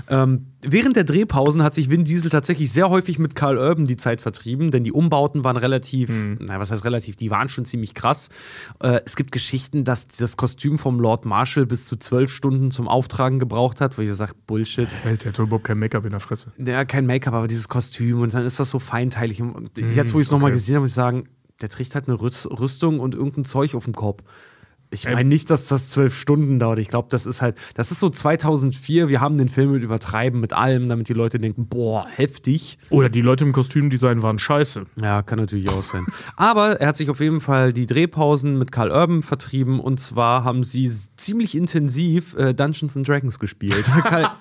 Ähm, 0.07 0.47
während 0.61 0.95
der 0.95 1.03
Drehpausen 1.03 1.63
hat 1.63 1.73
sich 1.73 1.89
Vin 1.89 2.03
Diesel 2.05 2.29
tatsächlich 2.29 2.71
sehr 2.71 2.89
häufig 2.89 3.19
mit 3.19 3.35
Carl 3.35 3.57
Urban 3.57 3.85
die 3.85 3.97
Zeit 3.97 4.21
vertrieben, 4.21 4.71
denn 4.71 4.83
die 4.83 4.91
Umbauten 4.91 5.43
waren 5.43 5.57
relativ, 5.57 6.09
na 6.39 6.59
was 6.59 6.71
heißt 6.71 6.85
relativ, 6.85 7.15
die 7.15 7.31
waren 7.31 7.49
schon 7.49 7.65
ziemlich 7.65 7.93
krass. 7.93 8.29
Äh, 8.81 9.01
es 9.05 9.15
gibt 9.15 9.31
Geschichten, 9.31 9.83
dass 9.83 10.07
das 10.07 10.37
Kostüm 10.37 10.77
vom 10.77 10.99
Lord 10.99 11.25
Marshall 11.25 11.65
bis 11.65 11.85
zu 11.85 11.97
zwölf 11.97 12.31
Stunden 12.33 12.71
zum 12.71 12.87
Auftragen 12.87 13.39
gebraucht 13.39 13.81
hat, 13.81 13.97
wo 13.97 14.01
ihr 14.01 14.15
sagt, 14.15 14.47
Bullshit. 14.47 14.89
Hey, 15.03 15.17
der 15.17 15.31
hat 15.31 15.39
überhaupt 15.39 15.65
kein 15.65 15.79
Make-up 15.79 16.05
in 16.05 16.11
der 16.11 16.19
Fresse. 16.19 16.51
Ja, 16.57 16.85
kein 16.85 17.05
Make-up, 17.05 17.33
aber 17.33 17.47
dieses 17.47 17.67
Kostüm 17.67 18.21
und 18.21 18.33
dann 18.33 18.45
ist 18.45 18.59
das 18.59 18.69
so 18.69 18.79
feinteilig. 18.79 19.41
Und 19.41 19.77
jetzt, 19.77 20.13
wo 20.13 20.19
ich 20.19 20.27
es 20.27 20.31
nochmal 20.31 20.49
okay. 20.49 20.57
gesehen 20.59 20.75
habe, 20.75 20.83
muss 20.83 20.91
ich 20.91 20.95
sagen, 20.95 21.27
der 21.61 21.69
trägt 21.69 21.95
halt 21.95 22.07
eine 22.07 22.17
Rüst- 22.19 22.47
Rüstung 22.49 22.99
und 22.99 23.15
irgendein 23.15 23.45
Zeug 23.45 23.75
auf 23.75 23.85
dem 23.85 23.93
Kopf. 23.95 24.23
Ich 24.91 25.05
Ähm. 25.05 25.13
meine 25.13 25.29
nicht, 25.29 25.51
dass 25.51 25.67
das 25.67 25.91
zwölf 25.91 26.17
Stunden 26.19 26.57
dauert. 26.57 26.79
Ich 26.79 26.87
glaube, 26.87 27.09
das 27.11 27.27
ist 27.27 27.43
halt, 27.43 27.55
das 27.75 27.91
ist 27.91 27.99
so 27.99 28.09
2004. 28.09 29.07
Wir 29.07 29.21
haben 29.21 29.37
den 29.37 29.47
Film 29.47 29.71
mit 29.73 29.83
übertreiben 29.83 30.39
mit 30.39 30.51
allem, 30.51 30.89
damit 30.89 31.07
die 31.09 31.13
Leute 31.13 31.37
denken, 31.37 31.67
boah, 31.67 32.07
heftig. 32.15 32.79
Oder 32.89 33.07
die 33.09 33.21
Leute 33.21 33.43
im 33.45 33.51
Kostümdesign 33.51 34.23
waren 34.23 34.39
scheiße. 34.39 34.85
Ja, 34.99 35.21
kann 35.21 35.37
natürlich 35.37 35.69
auch 35.69 35.83
sein. 35.83 36.07
Aber 36.37 36.81
er 36.81 36.87
hat 36.87 36.97
sich 36.97 37.11
auf 37.11 37.19
jeden 37.19 37.39
Fall 37.39 37.71
die 37.71 37.85
Drehpausen 37.85 38.57
mit 38.57 38.71
Carl 38.71 38.89
Urban 38.89 39.21
vertrieben 39.21 39.79
und 39.79 39.99
zwar 39.99 40.43
haben 40.43 40.63
sie 40.63 40.91
ziemlich 41.17 41.53
intensiv 41.55 42.35
äh, 42.35 42.55
Dungeons 42.55 42.97
and 42.97 43.07
Dragons 43.07 43.37
gespielt. 43.37 43.85
Carl, 44.03 44.31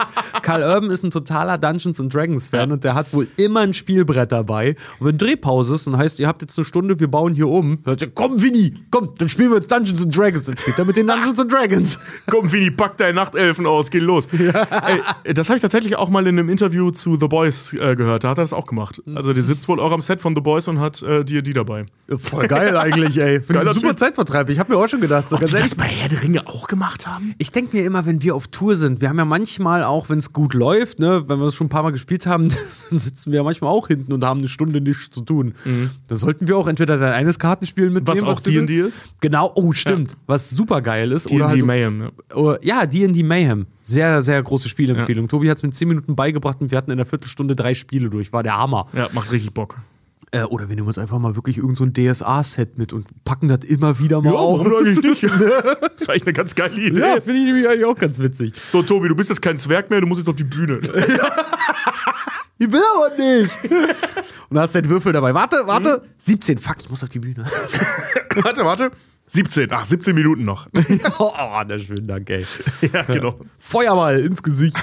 Carl 0.48 0.62
Urban 0.62 0.90
ist 0.90 1.04
ein 1.04 1.10
totaler 1.10 1.58
Dungeons 1.58 2.00
and 2.00 2.14
Dragons 2.14 2.48
Fan 2.48 2.72
und 2.72 2.82
der 2.82 2.94
hat 2.94 3.12
wohl 3.12 3.28
immer 3.36 3.60
ein 3.60 3.74
Spielbrett 3.74 4.32
dabei. 4.32 4.76
Und 4.98 5.08
wenn 5.08 5.18
Drehpause 5.18 5.74
ist 5.74 5.86
und 5.86 5.98
heißt, 5.98 6.18
ihr 6.20 6.26
habt 6.26 6.40
jetzt 6.40 6.56
eine 6.56 6.64
Stunde, 6.64 6.98
wir 6.98 7.08
bauen 7.08 7.34
hier 7.34 7.48
um, 7.48 7.80
sagt 7.84 8.00
er, 8.00 8.08
komm 8.08 8.40
Winnie, 8.40 8.72
komm, 8.90 9.10
dann 9.18 9.28
spielen 9.28 9.50
wir 9.50 9.56
jetzt 9.56 9.70
Dungeons 9.70 10.02
and 10.02 10.16
Dragons 10.16 10.48
und 10.48 10.58
spielt 10.58 10.78
er 10.78 10.86
mit 10.86 10.96
den 10.96 11.06
Dungeons 11.08 11.38
and 11.38 11.52
Dragons. 11.52 11.98
Komm, 12.30 12.50
Vini, 12.50 12.70
pack 12.70 12.96
deine 12.96 13.12
Nachtelfen 13.12 13.66
aus, 13.66 13.90
geh 13.90 13.98
los. 13.98 14.26
Ey, 15.24 15.34
das 15.34 15.50
habe 15.50 15.56
ich 15.56 15.60
tatsächlich 15.60 15.96
auch 15.96 16.08
mal 16.08 16.26
in 16.26 16.38
einem 16.38 16.48
Interview 16.48 16.92
zu 16.92 17.18
The 17.20 17.28
Boys 17.28 17.74
äh, 17.74 17.94
gehört. 17.94 18.24
Da 18.24 18.30
hat 18.30 18.38
er 18.38 18.44
das 18.44 18.54
auch 18.54 18.64
gemacht. 18.64 19.02
Also, 19.14 19.34
der 19.34 19.42
sitzt 19.42 19.68
wohl 19.68 19.80
auch 19.80 19.92
am 19.92 20.00
Set 20.00 20.18
von 20.18 20.34
The 20.34 20.40
Boys 20.40 20.66
und 20.66 20.80
hat 20.80 21.02
äh, 21.02 21.26
die, 21.26 21.42
die 21.42 21.52
dabei. 21.52 21.84
Voll 22.16 22.48
geil 22.48 22.74
eigentlich, 22.78 23.20
ey. 23.20 23.42
Finde 23.42 23.70
ich 23.70 23.72
super. 23.74 23.96
Zeitvertreib. 23.96 24.48
Ich 24.48 24.58
habe 24.58 24.72
mir 24.72 24.78
auch 24.78 24.88
schon 24.88 25.02
gedacht, 25.02 25.28
so 25.28 25.36
Ob 25.36 25.40
ganz 25.40 25.52
die 25.52 25.58
das 25.58 25.74
bei 25.74 25.84
Herr 25.84 26.08
der 26.08 26.22
Ringe 26.22 26.46
auch 26.46 26.68
gemacht 26.68 27.06
haben? 27.06 27.34
Ich 27.36 27.52
denke 27.52 27.76
mir 27.76 27.84
immer, 27.84 28.06
wenn 28.06 28.22
wir 28.22 28.34
auf 28.34 28.48
Tour 28.48 28.76
sind, 28.76 29.02
wir 29.02 29.10
haben 29.10 29.18
ja 29.18 29.26
manchmal 29.26 29.84
auch, 29.84 30.08
wenn 30.08 30.18
es 30.18 30.32
gut 30.38 30.54
läuft, 30.54 31.00
ne, 31.00 31.24
wenn 31.26 31.40
wir 31.40 31.46
das 31.46 31.56
schon 31.56 31.66
ein 31.66 31.70
paar 31.70 31.82
Mal 31.82 31.90
gespielt 31.90 32.24
haben, 32.24 32.48
dann 32.90 32.98
sitzen 32.98 33.32
wir 33.32 33.38
ja 33.38 33.42
manchmal 33.42 33.72
auch 33.72 33.88
hinten 33.88 34.12
und 34.12 34.24
haben 34.24 34.38
eine 34.38 34.48
Stunde 34.48 34.80
nichts 34.80 35.10
zu 35.10 35.22
tun. 35.22 35.54
Da 36.06 36.14
sollten 36.14 36.46
wir 36.46 36.56
auch 36.56 36.68
entweder 36.68 36.96
dein 36.96 37.12
eines 37.12 37.40
Kartenspiel 37.40 37.90
mitnehmen, 37.90 38.22
Was 38.22 38.22
auch 38.22 38.40
D&D 38.40 38.80
ist? 38.80 39.04
Genau, 39.20 39.50
oh, 39.56 39.72
stimmt. 39.72 40.16
Was 40.26 40.50
super 40.50 40.80
geil 40.80 41.10
ist. 41.10 41.28
D&D 41.28 41.42
halt, 41.42 41.64
Mayhem. 41.64 42.02
Ja. 42.02 42.36
oh, 42.36 42.54
ja, 42.62 42.86
D&D 42.86 43.24
Mayhem. 43.24 43.66
Sehr, 43.82 44.22
sehr 44.22 44.40
große 44.40 44.68
Spielempfehlung. 44.68 45.26
Tobi 45.26 45.50
hat 45.50 45.56
es 45.56 45.62
mit 45.64 45.74
10 45.74 45.88
Minuten 45.88 46.14
beigebracht 46.14 46.60
und 46.60 46.70
wir 46.70 46.78
hatten 46.78 46.92
in 46.92 46.98
der 46.98 47.06
Viertelstunde 47.06 47.56
drei 47.56 47.74
Spiele 47.74 48.10
durch. 48.10 48.32
War 48.32 48.44
der 48.44 48.56
Hammer. 48.56 48.86
ja, 48.92 49.08
macht 49.12 49.32
richtig 49.32 49.52
Bock. 49.52 49.78
Äh, 50.30 50.42
oder 50.42 50.68
wir 50.68 50.76
nehmen 50.76 50.88
uns 50.88 50.98
einfach 50.98 51.18
mal 51.18 51.36
wirklich 51.36 51.56
irgend 51.56 51.78
so 51.78 51.84
ein 51.84 51.94
DSA-Set 51.94 52.76
mit 52.76 52.92
und 52.92 53.06
packen 53.24 53.48
das 53.48 53.60
immer 53.64 53.98
wieder 53.98 54.20
mal 54.20 54.34
auf. 54.34 54.60
eigentlich 54.60 55.02
nicht? 55.02 55.22
das 55.24 56.02
ist 56.02 56.10
eigentlich 56.10 56.26
eine 56.26 56.32
ganz 56.34 56.54
geile 56.54 56.74
Idee. 56.80 57.00
Ja, 57.00 57.20
finde 57.20 57.40
ich 57.40 57.46
nämlich 57.46 57.68
eigentlich 57.68 57.84
auch 57.86 57.96
ganz 57.96 58.18
witzig. 58.18 58.52
So, 58.70 58.82
Tobi, 58.82 59.08
du 59.08 59.16
bist 59.16 59.30
jetzt 59.30 59.40
kein 59.40 59.58
Zwerg 59.58 59.88
mehr, 59.88 60.00
du 60.00 60.06
musst 60.06 60.20
jetzt 60.20 60.28
auf 60.28 60.36
die 60.36 60.44
Bühne. 60.44 60.80
Ich 62.60 62.72
will 62.72 62.80
aber 62.96 63.16
nicht. 63.16 63.52
Und 64.48 64.56
da 64.56 64.62
hast 64.62 64.74
du 64.74 64.82
den 64.82 64.90
Würfel 64.90 65.12
dabei. 65.12 65.32
Warte, 65.32 65.62
warte. 65.66 66.02
17. 66.18 66.58
Fuck, 66.58 66.78
ich 66.80 66.90
muss 66.90 67.04
auf 67.04 67.08
die 67.08 67.20
Bühne. 67.20 67.44
warte, 68.42 68.64
warte. 68.64 68.90
17. 69.28 69.68
Ach, 69.70 69.84
17 69.84 70.12
Minuten 70.12 70.44
noch. 70.44 70.66
oh, 71.20 71.32
na 71.36 71.78
schön, 71.78 72.04
danke. 72.06 72.34
Ey. 72.34 72.46
ja, 72.92 73.02
genau. 73.02 73.38
Feuerball 73.60 74.18
ins 74.18 74.42
Gesicht. 74.42 74.76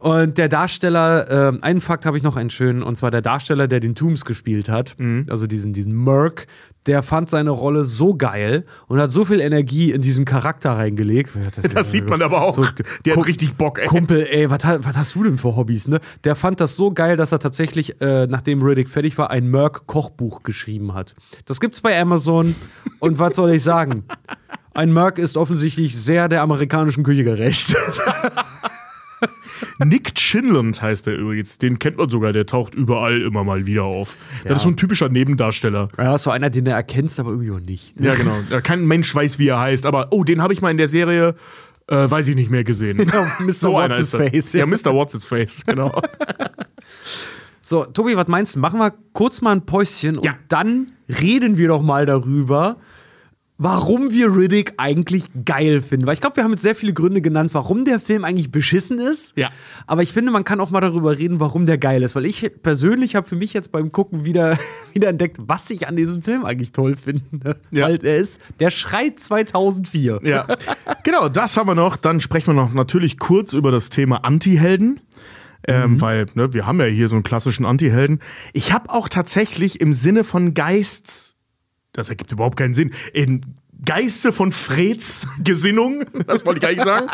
Und 0.00 0.38
der 0.38 0.48
Darsteller, 0.48 1.30
ähm, 1.30 1.58
einen 1.62 1.80
Fakt 1.80 2.06
habe 2.06 2.16
ich 2.16 2.22
noch 2.22 2.36
einen 2.36 2.50
schönen, 2.50 2.82
und 2.82 2.96
zwar 2.96 3.10
der 3.10 3.20
Darsteller, 3.20 3.68
der 3.68 3.80
den 3.80 3.94
Tooms 3.94 4.24
gespielt 4.24 4.68
hat, 4.68 4.96
also 5.28 5.46
diesen, 5.46 5.72
diesen 5.74 5.92
Merc, 5.92 6.46
der 6.86 7.02
fand 7.02 7.28
seine 7.28 7.50
Rolle 7.50 7.84
so 7.84 8.14
geil 8.14 8.64
und 8.88 8.98
hat 8.98 9.10
so 9.10 9.26
viel 9.26 9.40
Energie 9.40 9.92
in 9.92 10.00
diesen 10.00 10.24
Charakter 10.24 10.72
reingelegt. 10.72 11.32
Das 11.74 11.90
sieht 11.90 12.06
man 12.06 12.22
aber 12.22 12.40
auch. 12.40 12.54
So, 12.54 12.64
Der 13.04 13.16
hat 13.16 13.26
richtig 13.26 13.54
Bock, 13.54 13.78
ey. 13.78 13.86
Kumpel, 13.86 14.26
ey, 14.26 14.50
was 14.50 14.64
hast 14.64 15.14
du 15.14 15.24
denn 15.24 15.36
für 15.36 15.56
Hobbys, 15.56 15.88
ne? 15.88 16.00
Der 16.24 16.34
fand 16.34 16.60
das 16.60 16.76
so 16.76 16.90
geil, 16.92 17.16
dass 17.16 17.32
er 17.32 17.38
tatsächlich, 17.38 18.00
äh, 18.00 18.26
nachdem 18.26 18.62
Riddick 18.62 18.88
fertig 18.88 19.18
war, 19.18 19.30
ein 19.30 19.50
Merc-Kochbuch 19.50 20.42
geschrieben 20.42 20.94
hat. 20.94 21.14
Das 21.44 21.60
gibt's 21.60 21.82
bei 21.82 22.00
Amazon. 22.00 22.54
Und 22.98 23.18
was 23.18 23.36
soll 23.36 23.50
ich 23.50 23.62
sagen? 23.62 24.04
Ein 24.72 24.92
Merc 24.92 25.18
ist 25.18 25.36
offensichtlich 25.36 25.96
sehr 25.96 26.28
der 26.28 26.40
amerikanischen 26.42 27.04
Küche 27.04 27.24
gerecht. 27.24 27.76
Nick 29.84 30.14
Chinland 30.14 30.80
heißt 30.80 31.06
er 31.06 31.14
übrigens. 31.14 31.58
Den 31.58 31.78
kennt 31.78 31.98
man 31.98 32.08
sogar, 32.10 32.32
der 32.32 32.46
taucht 32.46 32.74
überall 32.74 33.20
immer 33.22 33.44
mal 33.44 33.66
wieder 33.66 33.84
auf. 33.84 34.16
Das 34.44 34.58
ist 34.58 34.62
so 34.62 34.68
ein 34.70 34.76
typischer 34.76 35.08
Nebendarsteller. 35.08 35.88
ja, 35.98 36.16
so 36.18 36.30
einer, 36.30 36.50
den 36.50 36.64
du 36.64 36.70
erkennst, 36.70 37.20
aber 37.20 37.30
irgendwie 37.30 37.50
auch 37.50 37.60
nicht. 37.60 37.98
Ja, 38.00 38.14
genau. 38.14 38.36
Ja, 38.50 38.60
Kein 38.60 38.84
Mensch 38.86 39.14
weiß, 39.14 39.38
wie 39.38 39.48
er 39.48 39.58
heißt, 39.60 39.86
aber 39.86 40.08
oh, 40.10 40.24
den 40.24 40.42
habe 40.42 40.52
ich 40.52 40.62
mal 40.62 40.70
in 40.70 40.76
der 40.78 40.88
Serie, 40.88 41.34
äh, 41.88 42.10
weiß 42.10 42.28
ich 42.28 42.36
nicht 42.36 42.50
mehr 42.50 42.64
gesehen. 42.64 42.96
Mr. 43.40 43.52
So 43.52 43.72
What's 43.72 44.12
face. 44.14 44.52
Ja, 44.52 44.66
Mr. 44.66 44.94
What's 44.94 45.24
face, 45.26 45.64
genau. 45.66 46.00
So, 47.60 47.84
Tobi, 47.84 48.16
was 48.16 48.26
meinst 48.28 48.56
du? 48.56 48.58
Machen 48.60 48.80
wir 48.80 48.92
kurz 49.12 49.40
mal 49.42 49.52
ein 49.52 49.64
Päuschen 49.64 50.18
Ja. 50.22 50.32
und 50.32 50.38
dann 50.48 50.92
reden 51.20 51.56
wir 51.56 51.68
doch 51.68 51.82
mal 51.82 52.06
darüber, 52.06 52.76
warum 53.62 54.10
wir 54.10 54.34
Riddick 54.34 54.72
eigentlich 54.78 55.24
geil 55.44 55.82
finden. 55.82 56.06
Weil 56.06 56.14
ich 56.14 56.22
glaube, 56.22 56.36
wir 56.36 56.44
haben 56.44 56.52
jetzt 56.52 56.62
sehr 56.62 56.74
viele 56.74 56.94
Gründe 56.94 57.20
genannt, 57.20 57.50
warum 57.52 57.84
der 57.84 58.00
Film 58.00 58.24
eigentlich 58.24 58.50
beschissen 58.50 58.98
ist. 58.98 59.36
Ja. 59.36 59.50
Aber 59.86 60.02
ich 60.02 60.14
finde, 60.14 60.32
man 60.32 60.44
kann 60.44 60.60
auch 60.60 60.70
mal 60.70 60.80
darüber 60.80 61.18
reden, 61.18 61.40
warum 61.40 61.66
der 61.66 61.76
geil 61.76 62.02
ist. 62.02 62.16
Weil 62.16 62.24
ich 62.24 62.50
persönlich 62.62 63.16
habe 63.16 63.28
für 63.28 63.36
mich 63.36 63.52
jetzt 63.52 63.70
beim 63.70 63.92
Gucken 63.92 64.24
wieder, 64.24 64.58
wieder 64.94 65.10
entdeckt, 65.10 65.36
was 65.44 65.68
ich 65.68 65.86
an 65.86 65.94
diesem 65.94 66.22
Film 66.22 66.46
eigentlich 66.46 66.72
toll 66.72 66.96
finde. 66.96 67.60
Ja. 67.70 67.84
Weil 67.84 68.02
er 68.02 68.16
ist, 68.16 68.40
der 68.60 68.70
schreit 68.70 69.20
2004. 69.20 70.20
Ja, 70.22 70.46
genau, 71.04 71.28
das 71.28 71.58
haben 71.58 71.68
wir 71.68 71.74
noch. 71.74 71.96
Dann 71.96 72.22
sprechen 72.22 72.54
wir 72.54 72.62
noch 72.62 72.72
natürlich 72.72 73.18
kurz 73.18 73.52
über 73.52 73.70
das 73.70 73.90
Thema 73.90 74.24
Anti-Helden. 74.24 75.00
Ähm, 75.68 76.00
Weil 76.00 76.26
ne, 76.32 76.54
wir 76.54 76.66
haben 76.66 76.80
ja 76.80 76.86
hier 76.86 77.10
so 77.10 77.16
einen 77.16 77.24
klassischen 77.24 77.66
Anti-Helden. 77.66 78.20
Ich 78.54 78.72
habe 78.72 78.88
auch 78.88 79.10
tatsächlich 79.10 79.82
im 79.82 79.92
Sinne 79.92 80.24
von 80.24 80.54
Geists, 80.54 81.36
das 81.92 82.08
ergibt 82.08 82.32
überhaupt 82.32 82.56
keinen 82.56 82.74
Sinn, 82.74 82.92
in 83.12 83.42
Geiste 83.84 84.32
von 84.32 84.52
Freds 84.52 85.26
Gesinnung, 85.42 86.04
das 86.26 86.44
wollte 86.44 86.60
ich 86.60 86.66
eigentlich 86.66 86.84
sagen, 86.84 87.06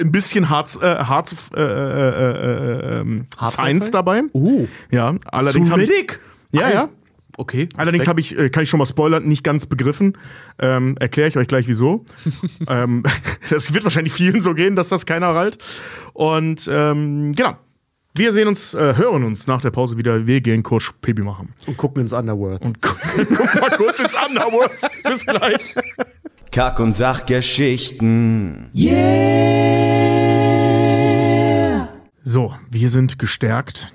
ein 0.00 0.12
bisschen 0.12 0.48
Hard, 0.48 0.76
äh, 0.82 1.04
hard 1.04 1.34
äh, 1.54 1.60
äh, 1.60 2.96
äh, 2.96 3.00
ähm, 3.00 3.26
Science 3.50 3.90
dabei. 3.90 4.22
Oh. 4.32 4.66
Ja, 4.90 5.14
allerdings 5.26 5.70
habe 5.70 5.82
ich, 5.82 5.90
ja, 6.52 6.70
ja. 6.70 6.88
Okay. 7.38 7.68
Allerdings 7.76 8.06
habe 8.08 8.20
ich, 8.20 8.36
äh, 8.38 8.50
kann 8.50 8.62
ich 8.62 8.68
schon 8.68 8.78
mal 8.78 8.86
spoilern, 8.86 9.24
nicht 9.24 9.42
ganz 9.42 9.66
begriffen. 9.66 10.18
Ähm, 10.58 10.96
Erkläre 11.00 11.28
ich 11.28 11.36
euch 11.38 11.48
gleich 11.48 11.66
wieso. 11.66 12.04
ähm, 12.68 13.02
das 13.50 13.72
wird 13.72 13.84
wahrscheinlich 13.84 14.12
vielen 14.12 14.42
so 14.42 14.54
gehen, 14.54 14.76
dass 14.76 14.88
das 14.88 15.06
keiner 15.06 15.28
rallt. 15.28 15.58
Und 16.12 16.68
ähm, 16.70 17.32
genau. 17.32 17.56
Wir 18.14 18.34
sehen 18.34 18.46
uns, 18.46 18.74
äh, 18.74 18.94
hören 18.96 19.24
uns 19.24 19.46
nach 19.46 19.62
der 19.62 19.70
Pause 19.70 19.96
wieder. 19.96 20.26
Wir 20.26 20.42
gehen 20.42 20.62
kurz 20.62 20.92
Pipi 21.00 21.22
machen. 21.22 21.54
Und 21.66 21.78
gucken 21.78 22.02
ins 22.02 22.12
Underworld. 22.12 22.60
Und 22.60 22.82
gu 22.82 22.90
guck 23.16 23.54
mal 23.60 23.70
kurz 23.70 24.00
ins 24.00 24.14
Underworld. 24.14 24.72
Bis 25.04 25.24
gleich. 25.24 25.74
Kack- 26.50 26.78
und 26.78 26.92
Sachgeschichten. 26.94 28.68
So, 32.22 32.54
wir 32.70 32.90
sind 32.90 33.18
gestärkt. 33.18 33.94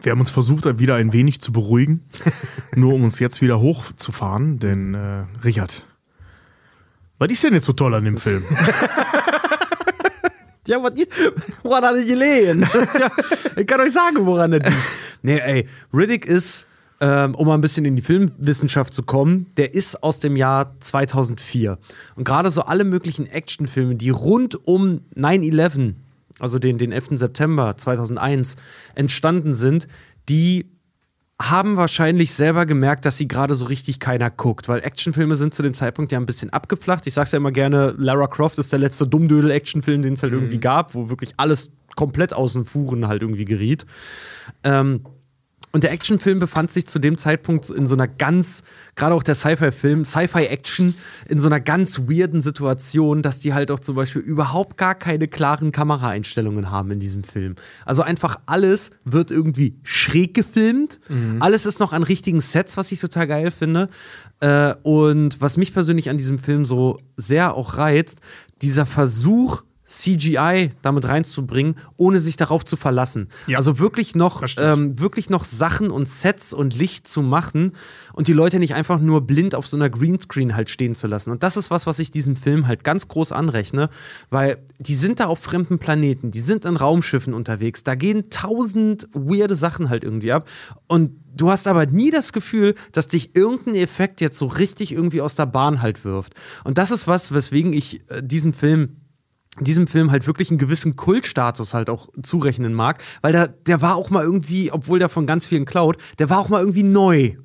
Wir 0.00 0.12
haben 0.12 0.20
uns 0.20 0.30
versucht, 0.30 0.78
wieder 0.78 0.94
ein 0.96 1.12
wenig 1.12 1.42
zu 1.42 1.52
beruhigen, 1.52 2.02
nur 2.76 2.94
um 2.94 3.04
uns 3.04 3.18
jetzt 3.18 3.42
wieder 3.42 3.60
hochzufahren, 3.60 4.58
denn 4.58 4.94
äh, 4.94 5.24
Richard, 5.44 5.86
was 7.18 7.30
ist 7.30 7.44
denn 7.44 7.52
jetzt 7.54 7.66
so 7.66 7.72
toll 7.74 7.94
an 7.94 8.04
dem 8.04 8.16
Film? 8.16 8.42
Ja, 10.66 10.82
was 10.82 10.92
woran 11.62 11.84
hat 11.84 11.96
er 11.96 12.04
gelegen? 12.04 12.62
ja, 12.98 13.10
ich 13.56 13.66
kann 13.66 13.80
euch 13.80 13.92
sagen, 13.92 14.24
woran 14.24 14.52
er 14.52 14.60
liegt. 14.60 14.72
Nee, 15.22 15.38
ey, 15.38 15.68
Riddick 15.92 16.26
ist, 16.26 16.66
ähm, 17.00 17.34
um 17.34 17.46
mal 17.46 17.54
ein 17.54 17.60
bisschen 17.60 17.84
in 17.84 17.96
die 17.96 18.02
Filmwissenschaft 18.02 18.94
zu 18.94 19.02
kommen, 19.02 19.46
der 19.56 19.74
ist 19.74 20.02
aus 20.02 20.18
dem 20.20 20.36
Jahr 20.36 20.74
2004. 20.80 21.78
Und 22.16 22.24
gerade 22.24 22.50
so 22.50 22.62
alle 22.62 22.84
möglichen 22.84 23.26
Actionfilme, 23.26 23.96
die 23.96 24.10
rund 24.10 24.66
um 24.66 25.00
9-11, 25.16 25.94
also 26.40 26.58
den, 26.58 26.78
den 26.78 26.92
11. 26.92 27.10
September 27.12 27.76
2001, 27.76 28.56
entstanden 28.94 29.54
sind, 29.54 29.88
die 30.28 30.66
haben 31.40 31.76
wahrscheinlich 31.76 32.32
selber 32.32 32.64
gemerkt, 32.64 33.04
dass 33.04 33.16
sie 33.16 33.26
gerade 33.26 33.54
so 33.54 33.64
richtig 33.64 33.98
keiner 33.98 34.30
guckt, 34.30 34.68
weil 34.68 34.80
Actionfilme 34.80 35.34
sind 35.34 35.52
zu 35.52 35.62
dem 35.62 35.74
Zeitpunkt 35.74 36.12
ja 36.12 36.18
ein 36.18 36.26
bisschen 36.26 36.50
abgeflacht. 36.50 37.06
Ich 37.06 37.14
sag's 37.14 37.32
ja 37.32 37.38
immer 37.38 37.50
gerne, 37.50 37.94
Lara 37.98 38.28
Croft 38.28 38.58
ist 38.58 38.72
der 38.72 38.78
letzte 38.78 39.06
Dummdödel-Actionfilm, 39.06 40.02
den 40.02 40.14
es 40.14 40.22
halt 40.22 40.32
irgendwie 40.32 40.58
gab, 40.58 40.94
wo 40.94 41.08
wirklich 41.08 41.32
alles 41.36 41.72
komplett 41.96 42.32
aus 42.32 42.52
den 42.52 42.64
Fuhren 42.64 43.08
halt 43.08 43.22
irgendwie 43.22 43.44
geriet. 43.44 43.84
Ähm, 44.62 45.04
Und 45.74 45.82
der 45.82 45.90
Actionfilm 45.90 46.38
befand 46.38 46.70
sich 46.70 46.86
zu 46.86 47.00
dem 47.00 47.18
Zeitpunkt 47.18 47.68
in 47.68 47.88
so 47.88 47.96
einer 47.96 48.06
ganz, 48.06 48.62
gerade 48.94 49.12
auch 49.12 49.24
der 49.24 49.34
Sci-Fi-Film, 49.34 50.04
Sci-Fi-Action, 50.04 50.94
in 51.28 51.40
so 51.40 51.48
einer 51.48 51.58
ganz 51.58 52.02
weirden 52.02 52.42
Situation, 52.42 53.22
dass 53.22 53.40
die 53.40 53.54
halt 53.54 53.72
auch 53.72 53.80
zum 53.80 53.96
Beispiel 53.96 54.22
überhaupt 54.22 54.76
gar 54.76 54.94
keine 54.94 55.26
klaren 55.26 55.72
Kameraeinstellungen 55.72 56.70
haben 56.70 56.92
in 56.92 57.00
diesem 57.00 57.24
Film. 57.24 57.56
Also 57.84 58.02
einfach 58.02 58.38
alles 58.46 58.92
wird 59.04 59.32
irgendwie 59.32 59.74
schräg 59.82 60.32
gefilmt. 60.34 61.00
Alles 61.40 61.66
ist 61.66 61.80
noch 61.80 61.92
an 61.92 62.04
richtigen 62.04 62.40
Sets, 62.40 62.76
was 62.76 62.92
ich 62.92 63.00
total 63.00 63.26
geil 63.26 63.50
finde. 63.50 63.88
Äh, 64.38 64.74
und 64.84 65.40
was 65.40 65.56
mich 65.56 65.74
persönlich 65.74 66.08
an 66.08 66.18
diesem 66.18 66.38
Film 66.38 66.64
so 66.64 67.00
sehr 67.16 67.54
auch 67.54 67.78
reizt, 67.78 68.20
dieser 68.62 68.86
Versuch, 68.86 69.64
CGI 69.94 70.70
damit 70.82 71.06
reinzubringen, 71.06 71.76
ohne 71.96 72.18
sich 72.18 72.36
darauf 72.36 72.64
zu 72.64 72.76
verlassen. 72.76 73.28
Ja. 73.46 73.58
Also 73.58 73.78
wirklich 73.78 74.16
noch, 74.16 74.42
ähm, 74.58 74.98
wirklich 74.98 75.30
noch 75.30 75.44
Sachen 75.44 75.90
und 75.90 76.08
Sets 76.08 76.52
und 76.52 76.76
Licht 76.76 77.06
zu 77.06 77.22
machen 77.22 77.72
und 78.12 78.26
die 78.26 78.32
Leute 78.32 78.58
nicht 78.58 78.74
einfach 78.74 78.98
nur 78.98 79.20
blind 79.20 79.54
auf 79.54 79.68
so 79.68 79.76
einer 79.76 79.88
Greenscreen 79.88 80.56
halt 80.56 80.68
stehen 80.68 80.96
zu 80.96 81.06
lassen. 81.06 81.30
Und 81.30 81.44
das 81.44 81.56
ist 81.56 81.70
was, 81.70 81.86
was 81.86 82.00
ich 82.00 82.10
diesem 82.10 82.34
Film 82.34 82.66
halt 82.66 82.82
ganz 82.82 83.06
groß 83.06 83.30
anrechne, 83.30 83.88
weil 84.30 84.58
die 84.78 84.96
sind 84.96 85.20
da 85.20 85.26
auf 85.26 85.38
fremden 85.38 85.78
Planeten, 85.78 86.32
die 86.32 86.40
sind 86.40 86.64
in 86.64 86.76
Raumschiffen 86.76 87.32
unterwegs, 87.32 87.84
da 87.84 87.94
gehen 87.94 88.30
tausend 88.30 89.08
weirde 89.12 89.54
Sachen 89.54 89.90
halt 89.90 90.02
irgendwie 90.02 90.32
ab 90.32 90.48
und 90.88 91.12
Du 91.36 91.50
hast 91.50 91.66
aber 91.66 91.84
nie 91.86 92.12
das 92.12 92.32
Gefühl, 92.32 92.76
dass 92.92 93.08
dich 93.08 93.34
irgendein 93.34 93.74
Effekt 93.74 94.20
jetzt 94.20 94.38
so 94.38 94.46
richtig 94.46 94.92
irgendwie 94.92 95.20
aus 95.20 95.34
der 95.34 95.46
Bahn 95.46 95.82
halt 95.82 96.04
wirft. 96.04 96.34
Und 96.62 96.78
das 96.78 96.92
ist 96.92 97.08
was, 97.08 97.34
weswegen 97.34 97.72
ich 97.72 98.08
äh, 98.08 98.22
diesen 98.22 98.52
Film 98.52 98.98
diesem 99.60 99.86
Film 99.86 100.10
halt 100.10 100.26
wirklich 100.26 100.50
einen 100.50 100.58
gewissen 100.58 100.96
Kultstatus 100.96 101.74
halt 101.74 101.90
auch 101.90 102.08
zurechnen 102.22 102.74
mag, 102.74 103.02
weil 103.20 103.32
der, 103.32 103.48
der 103.48 103.82
war 103.82 103.96
auch 103.96 104.10
mal 104.10 104.24
irgendwie, 104.24 104.72
obwohl 104.72 104.98
der 104.98 105.08
von 105.08 105.26
ganz 105.26 105.46
vielen 105.46 105.64
klaut, 105.64 105.96
der 106.18 106.30
war 106.30 106.38
auch 106.38 106.48
mal 106.48 106.60
irgendwie 106.60 106.82
neu. 106.82 107.36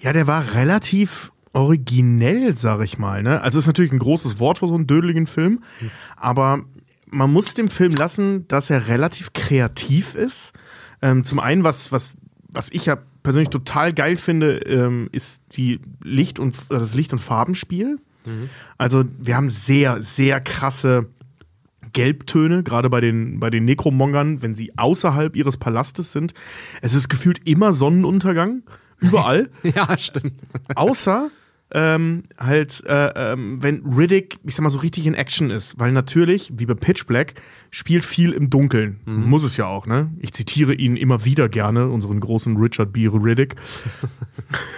Ja, 0.00 0.12
der 0.12 0.26
war 0.26 0.54
relativ 0.54 1.32
originell, 1.52 2.56
sag 2.56 2.82
ich 2.82 2.98
mal. 2.98 3.22
Ne? 3.22 3.40
Also 3.40 3.58
ist 3.58 3.66
natürlich 3.66 3.92
ein 3.92 3.98
großes 3.98 4.38
Wort 4.38 4.58
für 4.58 4.68
so 4.68 4.74
einen 4.74 4.86
dödeligen 4.86 5.26
Film, 5.26 5.62
aber 6.16 6.62
man 7.06 7.32
muss 7.32 7.54
dem 7.54 7.70
Film 7.70 7.92
lassen, 7.92 8.46
dass 8.48 8.70
er 8.70 8.88
relativ 8.88 9.32
kreativ 9.32 10.14
ist. 10.14 10.52
Ähm, 11.00 11.24
zum 11.24 11.40
einen, 11.40 11.64
was, 11.64 11.90
was, 11.90 12.18
was 12.52 12.70
ich 12.70 12.86
ja 12.86 12.98
persönlich 13.22 13.48
total 13.48 13.92
geil 13.92 14.16
finde, 14.16 14.58
ähm, 14.58 15.08
ist 15.12 15.56
die 15.56 15.80
Licht- 16.02 16.38
und 16.38 16.54
das 16.68 16.94
Licht- 16.94 17.12
und 17.12 17.18
Farbenspiel. 17.18 17.98
Also 18.76 19.04
wir 19.18 19.36
haben 19.36 19.48
sehr, 19.48 20.02
sehr 20.02 20.40
krasse 20.40 21.06
Gelbtöne, 21.92 22.62
gerade 22.62 22.90
bei 22.90 23.00
den, 23.00 23.40
bei 23.40 23.50
den 23.50 23.64
Nekromongern, 23.64 24.42
wenn 24.42 24.54
sie 24.54 24.76
außerhalb 24.76 25.36
ihres 25.36 25.56
Palastes 25.56 26.12
sind. 26.12 26.34
Es 26.82 26.94
ist 26.94 27.08
gefühlt 27.08 27.46
immer 27.46 27.72
Sonnenuntergang, 27.72 28.62
überall. 29.00 29.50
ja, 29.62 29.96
stimmt. 29.96 30.34
Außer 30.74 31.30
ähm, 31.70 32.22
halt, 32.38 32.82
äh, 32.86 33.32
ähm, 33.32 33.62
wenn 33.62 33.84
Riddick, 33.84 34.38
ich 34.44 34.54
sag 34.54 34.62
mal, 34.62 34.70
so 34.70 34.78
richtig 34.78 35.06
in 35.06 35.14
Action 35.14 35.50
ist. 35.50 35.78
Weil 35.78 35.92
natürlich, 35.92 36.50
wie 36.56 36.64
bei 36.64 36.74
Pitch 36.74 37.06
Black, 37.06 37.34
spielt 37.70 38.04
viel 38.04 38.32
im 38.32 38.48
Dunkeln. 38.48 39.00
Muss 39.04 39.44
es 39.44 39.58
ja 39.58 39.66
auch, 39.66 39.86
ne? 39.86 40.10
Ich 40.18 40.32
zitiere 40.32 40.72
ihn 40.72 40.96
immer 40.96 41.26
wieder 41.26 41.48
gerne, 41.50 41.88
unseren 41.88 42.20
großen 42.20 42.56
Richard 42.56 42.92
B. 42.92 43.06
Riddick. 43.08 43.56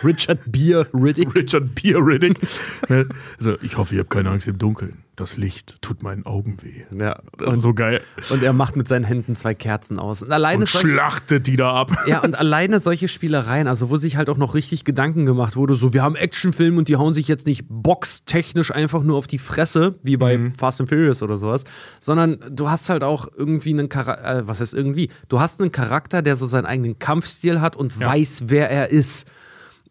Richard 0.02 0.40
Beer 0.50 0.86
Riddick. 0.92 1.32
Richard 1.34 1.74
B. 1.76 1.94
Riddick. 1.94 2.40
Ne? 2.88 3.06
also, 3.38 3.56
ich 3.62 3.76
hoffe, 3.76 3.94
ihr 3.94 4.00
habt 4.00 4.10
keine 4.10 4.30
Angst 4.30 4.48
im 4.48 4.58
Dunkeln. 4.58 5.04
Das 5.20 5.36
Licht 5.36 5.76
tut 5.82 6.02
meinen 6.02 6.24
Augen 6.24 6.56
weh. 6.62 6.82
Ja, 6.98 7.20
Das 7.38 7.56
ist 7.56 7.62
so 7.62 7.74
geil. 7.74 8.00
und 8.30 8.42
er 8.42 8.52
macht 8.54 8.74
mit 8.74 8.88
seinen 8.88 9.04
Händen 9.04 9.36
zwei 9.36 9.54
Kerzen 9.54 9.98
aus. 9.98 10.22
Und 10.22 10.32
alleine 10.32 10.60
Und 10.60 10.68
solche, 10.68 10.88
schlachtet 10.88 11.46
die 11.46 11.56
da 11.56 11.72
ab. 11.74 11.90
ja, 12.06 12.20
und 12.22 12.38
alleine 12.38 12.80
solche 12.80 13.06
Spielereien, 13.06 13.68
also 13.68 13.90
wo 13.90 13.96
sich 13.98 14.16
halt 14.16 14.30
auch 14.30 14.38
noch 14.38 14.54
richtig 14.54 14.84
Gedanken 14.84 15.26
gemacht 15.26 15.56
wurde, 15.56 15.74
so 15.74 15.92
wir 15.92 16.02
haben 16.02 16.16
Actionfilm 16.16 16.78
und 16.78 16.88
die 16.88 16.96
hauen 16.96 17.12
sich 17.12 17.28
jetzt 17.28 17.46
nicht 17.46 17.66
boxtechnisch 17.68 18.70
einfach 18.72 19.02
nur 19.02 19.18
auf 19.18 19.26
die 19.26 19.38
Fresse, 19.38 19.94
wie 20.02 20.16
bei 20.16 20.52
Fast 20.56 20.80
and 20.80 20.88
Furious 20.88 21.22
oder 21.22 21.36
sowas, 21.36 21.64
sondern 21.98 22.38
du 22.50 22.70
hast 22.70 22.88
halt 22.88 23.04
auch 23.04 23.28
irgendwie 23.36 23.70
einen 23.70 23.88
Charakter, 23.90 24.38
äh, 24.38 24.48
was 24.48 24.60
heißt 24.60 24.72
irgendwie? 24.74 25.10
Du 25.28 25.38
hast 25.38 25.60
einen 25.60 25.70
Charakter, 25.70 26.22
der 26.22 26.34
so 26.36 26.46
seinen 26.46 26.66
eigenen 26.66 26.98
Kampfstil 26.98 27.60
hat 27.60 27.76
und 27.76 28.00
weiß, 28.00 28.44
wer 28.46 28.70
er 28.70 28.90
ist. 28.90 29.28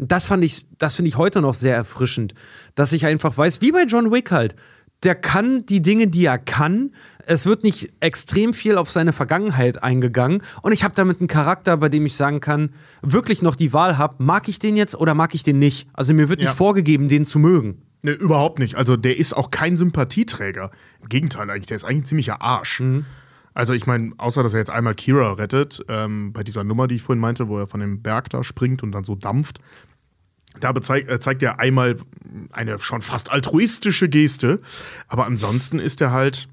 Das 0.01 0.27
fand 0.27 0.43
ich, 0.45 0.65
das 0.77 0.95
finde 0.95 1.09
ich 1.09 1.17
heute 1.17 1.41
noch 1.41 1.53
sehr 1.53 1.75
erfrischend, 1.75 2.33
dass 2.73 2.93
ich 2.93 3.05
einfach 3.05 3.37
weiß, 3.37 3.61
wie 3.61 3.71
bei 3.73 3.83
John 3.83 4.11
Wick 4.11 4.31
halt, 4.31 4.55
der 5.03 5.15
kann 5.15 5.65
die 5.65 5.81
Dinge, 5.81 6.07
die 6.07 6.25
er 6.25 6.37
kann. 6.37 6.91
Es 7.25 7.45
wird 7.45 7.63
nicht 7.63 7.91
extrem 7.99 8.53
viel 8.53 8.77
auf 8.77 8.89
seine 8.89 9.13
Vergangenheit 9.13 9.83
eingegangen 9.83 10.41
und 10.63 10.71
ich 10.71 10.83
habe 10.83 10.95
damit 10.95 11.19
einen 11.19 11.27
Charakter, 11.27 11.77
bei 11.77 11.87
dem 11.89 12.05
ich 12.05 12.15
sagen 12.15 12.39
kann, 12.39 12.71
wirklich 13.01 13.41
noch 13.41 13.55
die 13.55 13.71
Wahl 13.71 13.97
habe, 13.97 14.15
mag 14.17 14.47
ich 14.47 14.57
den 14.59 14.75
jetzt 14.75 14.95
oder 14.95 15.13
mag 15.13 15.35
ich 15.35 15.43
den 15.43 15.59
nicht? 15.59 15.87
Also 15.93 16.13
mir 16.13 16.27
wird 16.29 16.41
Ja. 16.41 16.47
nicht 16.49 16.57
vorgegeben, 16.57 17.07
den 17.07 17.25
zu 17.25 17.37
mögen. 17.37 17.83
Ne, 18.01 18.11
überhaupt 18.13 18.59
nicht. 18.59 18.75
Also 18.75 18.95
der 18.97 19.17
ist 19.17 19.33
auch 19.33 19.51
kein 19.51 19.77
Sympathieträger. 19.77 20.71
Im 21.01 21.09
Gegenteil 21.09 21.49
eigentlich, 21.49 21.67
der 21.67 21.75
ist 21.75 21.83
eigentlich 21.83 22.03
ein 22.03 22.05
ziemlicher 22.05 22.41
Arsch. 22.41 22.81
Also 23.53 23.73
ich 23.73 23.85
meine, 23.87 24.13
außer 24.17 24.41
dass 24.41 24.53
er 24.53 24.59
jetzt 24.59 24.69
einmal 24.69 24.95
Kira 24.95 25.33
rettet, 25.33 25.83
ähm, 25.89 26.31
bei 26.33 26.43
dieser 26.43 26.63
Nummer, 26.63 26.87
die 26.87 26.95
ich 26.95 27.01
vorhin 27.03 27.19
meinte, 27.19 27.47
wo 27.49 27.59
er 27.59 27.67
von 27.67 27.81
dem 27.81 28.01
Berg 28.01 28.29
da 28.29 28.43
springt 28.43 28.83
und 28.83 28.91
dann 28.93 29.03
so 29.03 29.15
dampft, 29.15 29.59
da 30.59 30.71
bezeig, 30.71 31.09
äh, 31.09 31.19
zeigt 31.19 31.43
er 31.43 31.59
einmal 31.59 31.97
eine 32.51 32.79
schon 32.79 33.01
fast 33.01 33.31
altruistische 33.31 34.09
Geste, 34.09 34.59
aber 35.07 35.25
ansonsten 35.25 35.79
ist 35.79 36.01
er 36.01 36.11
halt, 36.11 36.47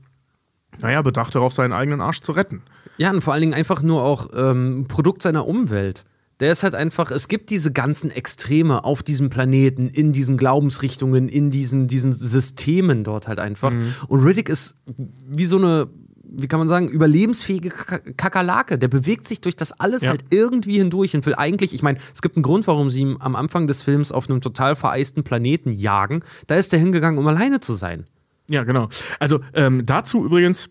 naja, 0.80 1.02
bedacht 1.02 1.34
darauf, 1.34 1.52
seinen 1.52 1.72
eigenen 1.72 2.00
Arsch 2.00 2.20
zu 2.20 2.32
retten. 2.32 2.62
Ja, 2.98 3.10
und 3.10 3.22
vor 3.22 3.32
allen 3.32 3.42
Dingen 3.42 3.54
einfach 3.54 3.82
nur 3.82 4.02
auch 4.02 4.30
ähm, 4.34 4.86
Produkt 4.88 5.22
seiner 5.22 5.46
Umwelt. 5.46 6.04
Der 6.40 6.52
ist 6.52 6.62
halt 6.62 6.74
einfach, 6.74 7.10
es 7.10 7.28
gibt 7.28 7.48
diese 7.48 7.72
ganzen 7.72 8.10
Extreme 8.10 8.84
auf 8.84 9.02
diesem 9.02 9.30
Planeten, 9.30 9.88
in 9.88 10.12
diesen 10.12 10.36
Glaubensrichtungen, 10.36 11.28
in 11.28 11.50
diesen, 11.50 11.88
diesen 11.88 12.12
Systemen 12.12 13.04
dort 13.04 13.26
halt 13.26 13.38
einfach. 13.38 13.72
Und 14.08 14.20
Riddick 14.22 14.50
ist 14.50 14.76
wie 14.86 15.46
so 15.46 15.56
eine, 15.56 15.88
wie 16.28 16.48
kann 16.48 16.58
man 16.58 16.68
sagen, 16.68 16.88
überlebensfähige 16.88 17.70
Kakerlake. 18.16 18.78
Der 18.78 18.88
bewegt 18.88 19.28
sich 19.28 19.40
durch 19.40 19.56
das 19.56 19.72
alles 19.72 20.02
Ja. 20.02 20.10
halt 20.10 20.24
irgendwie 20.30 20.78
hindurch 20.78 21.14
und 21.14 21.24
will 21.26 21.34
eigentlich, 21.34 21.74
ich 21.74 21.82
meine, 21.82 21.98
es 22.14 22.22
gibt 22.22 22.36
einen 22.36 22.42
Grund, 22.42 22.66
warum 22.66 22.90
sie 22.90 23.00
ihn 23.00 23.16
am 23.20 23.36
Anfang 23.36 23.66
des 23.66 23.82
Films 23.82 24.12
auf 24.12 24.28
einem 24.28 24.40
total 24.40 24.76
vereisten 24.76 25.24
Planeten 25.24 25.72
jagen. 25.72 26.22
Da 26.46 26.56
ist 26.56 26.72
er 26.72 26.78
hingegangen, 26.78 27.18
um 27.18 27.26
alleine 27.26 27.60
zu 27.60 27.74
sein. 27.74 28.06
Ja, 28.48 28.64
genau. 28.64 28.88
Also 29.18 29.40
ähm, 29.54 29.86
dazu 29.86 30.24
übrigens, 30.24 30.68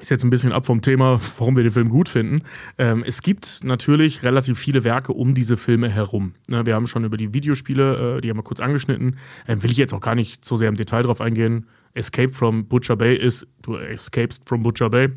ist 0.00 0.10
jetzt 0.10 0.22
ein 0.22 0.30
bisschen 0.30 0.52
ab 0.52 0.66
vom 0.66 0.82
Thema, 0.82 1.20
warum 1.38 1.56
wir 1.56 1.62
den 1.64 1.72
Film 1.72 1.88
gut 1.88 2.08
finden. 2.08 2.42
Ähm, 2.78 3.02
es 3.06 3.22
gibt 3.22 3.60
natürlich 3.64 4.22
relativ 4.22 4.58
viele 4.58 4.84
Werke 4.84 5.12
um 5.12 5.34
diese 5.34 5.56
Filme 5.56 5.88
herum. 5.88 6.34
Ne, 6.48 6.64
wir 6.64 6.74
haben 6.74 6.86
schon 6.86 7.04
über 7.04 7.16
die 7.16 7.34
Videospiele, 7.34 8.16
äh, 8.18 8.20
die 8.20 8.30
haben 8.30 8.36
wir 8.38 8.42
kurz 8.44 8.60
angeschnitten. 8.60 9.16
Ähm, 9.48 9.62
will 9.62 9.70
ich 9.70 9.76
jetzt 9.76 9.92
auch 9.92 10.00
gar 10.00 10.14
nicht 10.14 10.44
so 10.44 10.56
sehr 10.56 10.68
im 10.68 10.76
Detail 10.76 11.02
drauf 11.02 11.20
eingehen. 11.20 11.66
Escape 11.94 12.32
from 12.32 12.66
Butcher 12.68 12.96
Bay 12.96 13.16
ist, 13.16 13.46
du 13.62 13.76
escapest 13.76 14.48
from 14.48 14.62
Butcher 14.62 14.90
Bay. 14.90 15.08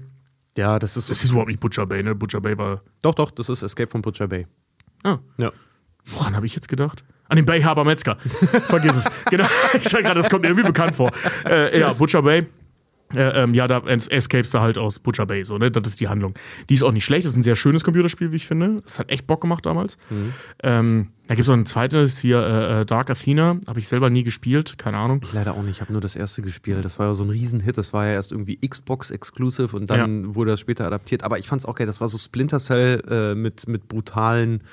Ja, 0.57 0.77
das 0.79 0.97
ist. 0.97 1.09
Das 1.09 1.21
hieß 1.21 1.31
überhaupt 1.31 1.49
nicht 1.49 1.59
Butcher 1.59 1.85
Bay, 1.85 2.03
ne? 2.03 2.13
Butcher 2.15 2.41
Bay 2.41 2.57
war. 2.57 2.81
doch, 3.01 3.15
doch, 3.15 3.31
das 3.31 3.49
ist 3.49 3.61
Escape 3.63 3.89
from 3.89 4.01
Butcher 4.01 4.27
Bay. 4.27 4.47
Ah, 5.03 5.17
Ja. 5.37 5.51
woran 6.05 6.35
habe 6.35 6.45
ich 6.45 6.55
jetzt 6.55 6.67
gedacht? 6.67 7.03
An 7.29 7.37
den 7.37 7.45
Bay 7.45 7.61
Harbor 7.61 7.85
Metzger. 7.85 8.17
Vergiss 8.67 8.95
es. 8.97 9.09
Genau. 9.31 9.45
Ich 9.73 9.83
dachte 9.83 10.03
gerade, 10.03 10.15
das 10.15 10.29
kommt 10.29 10.43
mir 10.43 10.49
irgendwie 10.49 10.67
bekannt 10.67 10.93
vor. 10.93 11.11
Äh, 11.45 11.79
ja, 11.79 11.93
Butcher 11.93 12.21
Bay. 12.21 12.45
Äh, 13.15 13.43
ähm, 13.43 13.53
ja, 13.53 13.67
da 13.67 13.79
es- 13.87 14.07
escapes 14.07 14.51
da 14.51 14.61
halt 14.61 14.77
aus 14.77 14.99
Butcher 14.99 15.25
Bay, 15.25 15.43
so, 15.43 15.57
ne? 15.57 15.69
Das 15.71 15.87
ist 15.87 15.99
die 15.99 16.07
Handlung. 16.07 16.33
Die 16.69 16.73
ist 16.73 16.83
auch 16.83 16.91
nicht 16.91 17.05
schlecht, 17.05 17.25
das 17.25 17.31
ist 17.33 17.37
ein 17.37 17.43
sehr 17.43 17.55
schönes 17.55 17.83
Computerspiel, 17.83 18.31
wie 18.31 18.37
ich 18.37 18.47
finde. 18.47 18.81
Das 18.83 18.99
hat 18.99 19.09
echt 19.09 19.27
Bock 19.27 19.41
gemacht 19.41 19.65
damals. 19.65 19.97
Ähm, 20.63 21.09
da 21.27 21.35
gibt 21.35 21.43
es 21.43 21.47
noch 21.47 21.55
ein 21.55 21.65
zweites 21.65 22.19
hier, 22.19 22.39
äh, 22.39 22.81
äh, 22.81 22.85
Dark 22.85 23.09
Athena, 23.09 23.57
habe 23.65 23.79
ich 23.79 23.87
selber 23.87 24.09
nie 24.09 24.23
gespielt, 24.23 24.77
keine 24.77 24.97
Ahnung. 24.97 25.21
Ich 25.23 25.31
leider 25.31 25.53
auch 25.53 25.61
nicht, 25.63 25.75
ich 25.77 25.81
habe 25.81 25.91
nur 25.93 26.01
das 26.01 26.15
erste 26.17 26.41
gespielt. 26.41 26.83
Das 26.83 26.99
war 26.99 27.07
ja 27.07 27.13
so 27.13 27.23
ein 27.23 27.29
Riesenhit. 27.29 27.77
Das 27.77 27.93
war 27.93 28.05
ja 28.05 28.11
erst 28.13 28.31
irgendwie 28.33 28.57
Xbox-exclusive 28.57 29.75
und 29.75 29.89
dann 29.89 30.35
wurde 30.35 30.51
das 30.51 30.59
später 30.59 30.85
adaptiert. 30.85 31.23
Aber 31.23 31.39
ich 31.39 31.47
fand 31.47 31.61
es 31.61 31.65
auch 31.65 31.75
geil. 31.75 31.87
Das 31.87 32.01
war 32.01 32.09
so 32.09 32.17
Splinter 32.17 32.59
Cell 32.59 33.01
äh, 33.09 33.35
mit, 33.35 33.67
mit 33.67 33.87
brutalen 33.87 34.63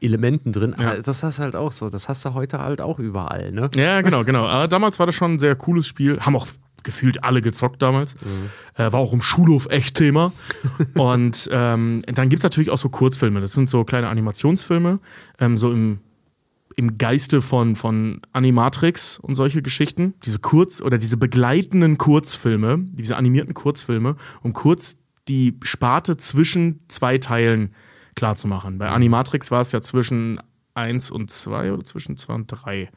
Elementen 0.00 0.52
drin. 0.52 0.74
Ja. 0.80 0.92
Aber 0.92 1.02
das 1.02 1.22
hast 1.22 1.38
du 1.38 1.42
halt 1.44 1.54
auch 1.56 1.72
so. 1.72 1.88
Das 1.90 2.08
hast 2.08 2.24
du 2.24 2.34
heute 2.34 2.58
halt 2.58 2.80
auch 2.80 2.98
überall, 2.98 3.52
ne? 3.52 3.70
Ja, 3.76 4.00
genau, 4.00 4.24
genau. 4.24 4.46
Aber 4.46 4.66
damals 4.68 4.98
war 4.98 5.06
das 5.06 5.14
schon 5.14 5.34
ein 5.34 5.38
sehr 5.38 5.54
cooles 5.54 5.86
Spiel. 5.86 6.20
Haben 6.20 6.36
auch 6.36 6.48
gefühlt 6.84 7.24
alle 7.24 7.42
gezockt 7.42 7.82
damals. 7.82 8.14
Äh, 8.74 8.92
war 8.92 9.00
auch 9.00 9.12
im 9.12 9.22
Schulhof 9.22 9.66
echt 9.70 9.96
Thema. 9.96 10.32
Und 10.94 11.48
ähm, 11.52 12.00
dann 12.06 12.28
gibt 12.28 12.40
es 12.40 12.42
natürlich 12.42 12.70
auch 12.70 12.78
so 12.78 12.88
Kurzfilme. 12.88 13.40
Das 13.40 13.52
sind 13.52 13.70
so 13.70 13.84
kleine 13.84 14.08
Animationsfilme, 14.08 14.98
ähm, 15.38 15.56
so 15.56 15.72
im, 15.72 16.00
im 16.76 16.98
Geiste 16.98 17.42
von, 17.42 17.76
von 17.76 18.22
Animatrix 18.32 19.18
und 19.18 19.34
solche 19.34 19.62
Geschichten. 19.62 20.14
Diese 20.24 20.38
Kurz- 20.38 20.80
oder 20.80 20.98
diese 20.98 21.16
begleitenden 21.16 21.98
Kurzfilme, 21.98 22.78
diese 22.92 23.16
animierten 23.16 23.54
Kurzfilme, 23.54 24.16
um 24.42 24.52
kurz 24.52 24.98
die 25.28 25.58
Sparte 25.62 26.16
zwischen 26.16 26.80
zwei 26.88 27.18
Teilen 27.18 27.74
klarzumachen. 28.14 28.78
Bei 28.78 28.88
Animatrix 28.88 29.50
war 29.50 29.60
es 29.60 29.72
ja 29.72 29.80
zwischen 29.80 30.40
1 30.74 31.10
und 31.10 31.30
2 31.30 31.72
oder 31.72 31.84
zwischen 31.84 32.16
2 32.16 32.34
und 32.34 32.46
3 32.46 32.90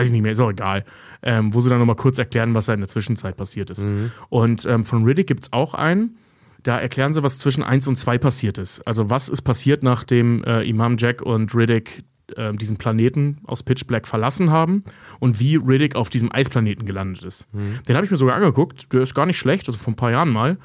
weiß 0.00 0.06
ich 0.06 0.12
nicht 0.12 0.22
mehr, 0.22 0.32
ist 0.32 0.40
auch 0.40 0.50
egal, 0.50 0.84
ähm, 1.22 1.52
wo 1.54 1.60
sie 1.60 1.68
dann 1.70 1.78
nochmal 1.78 1.96
kurz 1.96 2.18
erklären, 2.18 2.54
was 2.54 2.66
da 2.66 2.74
in 2.74 2.80
der 2.80 2.88
Zwischenzeit 2.88 3.36
passiert 3.36 3.70
ist. 3.70 3.84
Und 4.28 4.64
ähm, 4.66 4.84
von 4.84 5.04
Riddick 5.04 5.26
gibt 5.26 5.44
es 5.44 5.52
auch 5.52 5.74
einen, 5.74 6.16
Da 6.62 6.78
erklären 6.78 7.12
sie, 7.12 7.22
was 7.22 7.38
zwischen 7.38 7.62
1 7.62 7.88
und 7.88 7.96
2 7.96 8.18
passiert 8.18 8.58
ist. 8.58 8.80
Also 8.86 9.08
was 9.08 9.28
ist 9.28 9.42
passiert, 9.42 9.82
nachdem 9.82 10.44
äh, 10.44 10.62
Imam 10.62 10.96
Jack 10.98 11.22
und 11.22 11.54
Riddick 11.54 12.02
äh, 12.36 12.52
diesen 12.52 12.76
Planeten 12.76 13.38
aus 13.44 13.62
Pitch 13.62 13.86
Black 13.86 14.06
verlassen 14.06 14.50
haben 14.50 14.84
und 15.20 15.40
wie 15.40 15.56
Riddick 15.56 15.96
auf 15.96 16.10
diesem 16.10 16.30
Eisplaneten 16.32 16.84
gelandet 16.84 17.22
ist. 17.24 17.48
Den 17.88 17.96
habe 17.96 18.04
ich 18.04 18.10
mir 18.10 18.18
sogar 18.18 18.36
angeguckt. 18.36 18.92
Der 18.92 19.00
ist 19.02 19.14
gar 19.14 19.26
nicht 19.26 19.38
schlecht, 19.38 19.68
also 19.68 19.78
vor 19.78 19.92
ein 19.92 19.96
paar 19.96 20.10
Jahren 20.10 20.30
mal. 20.30 20.58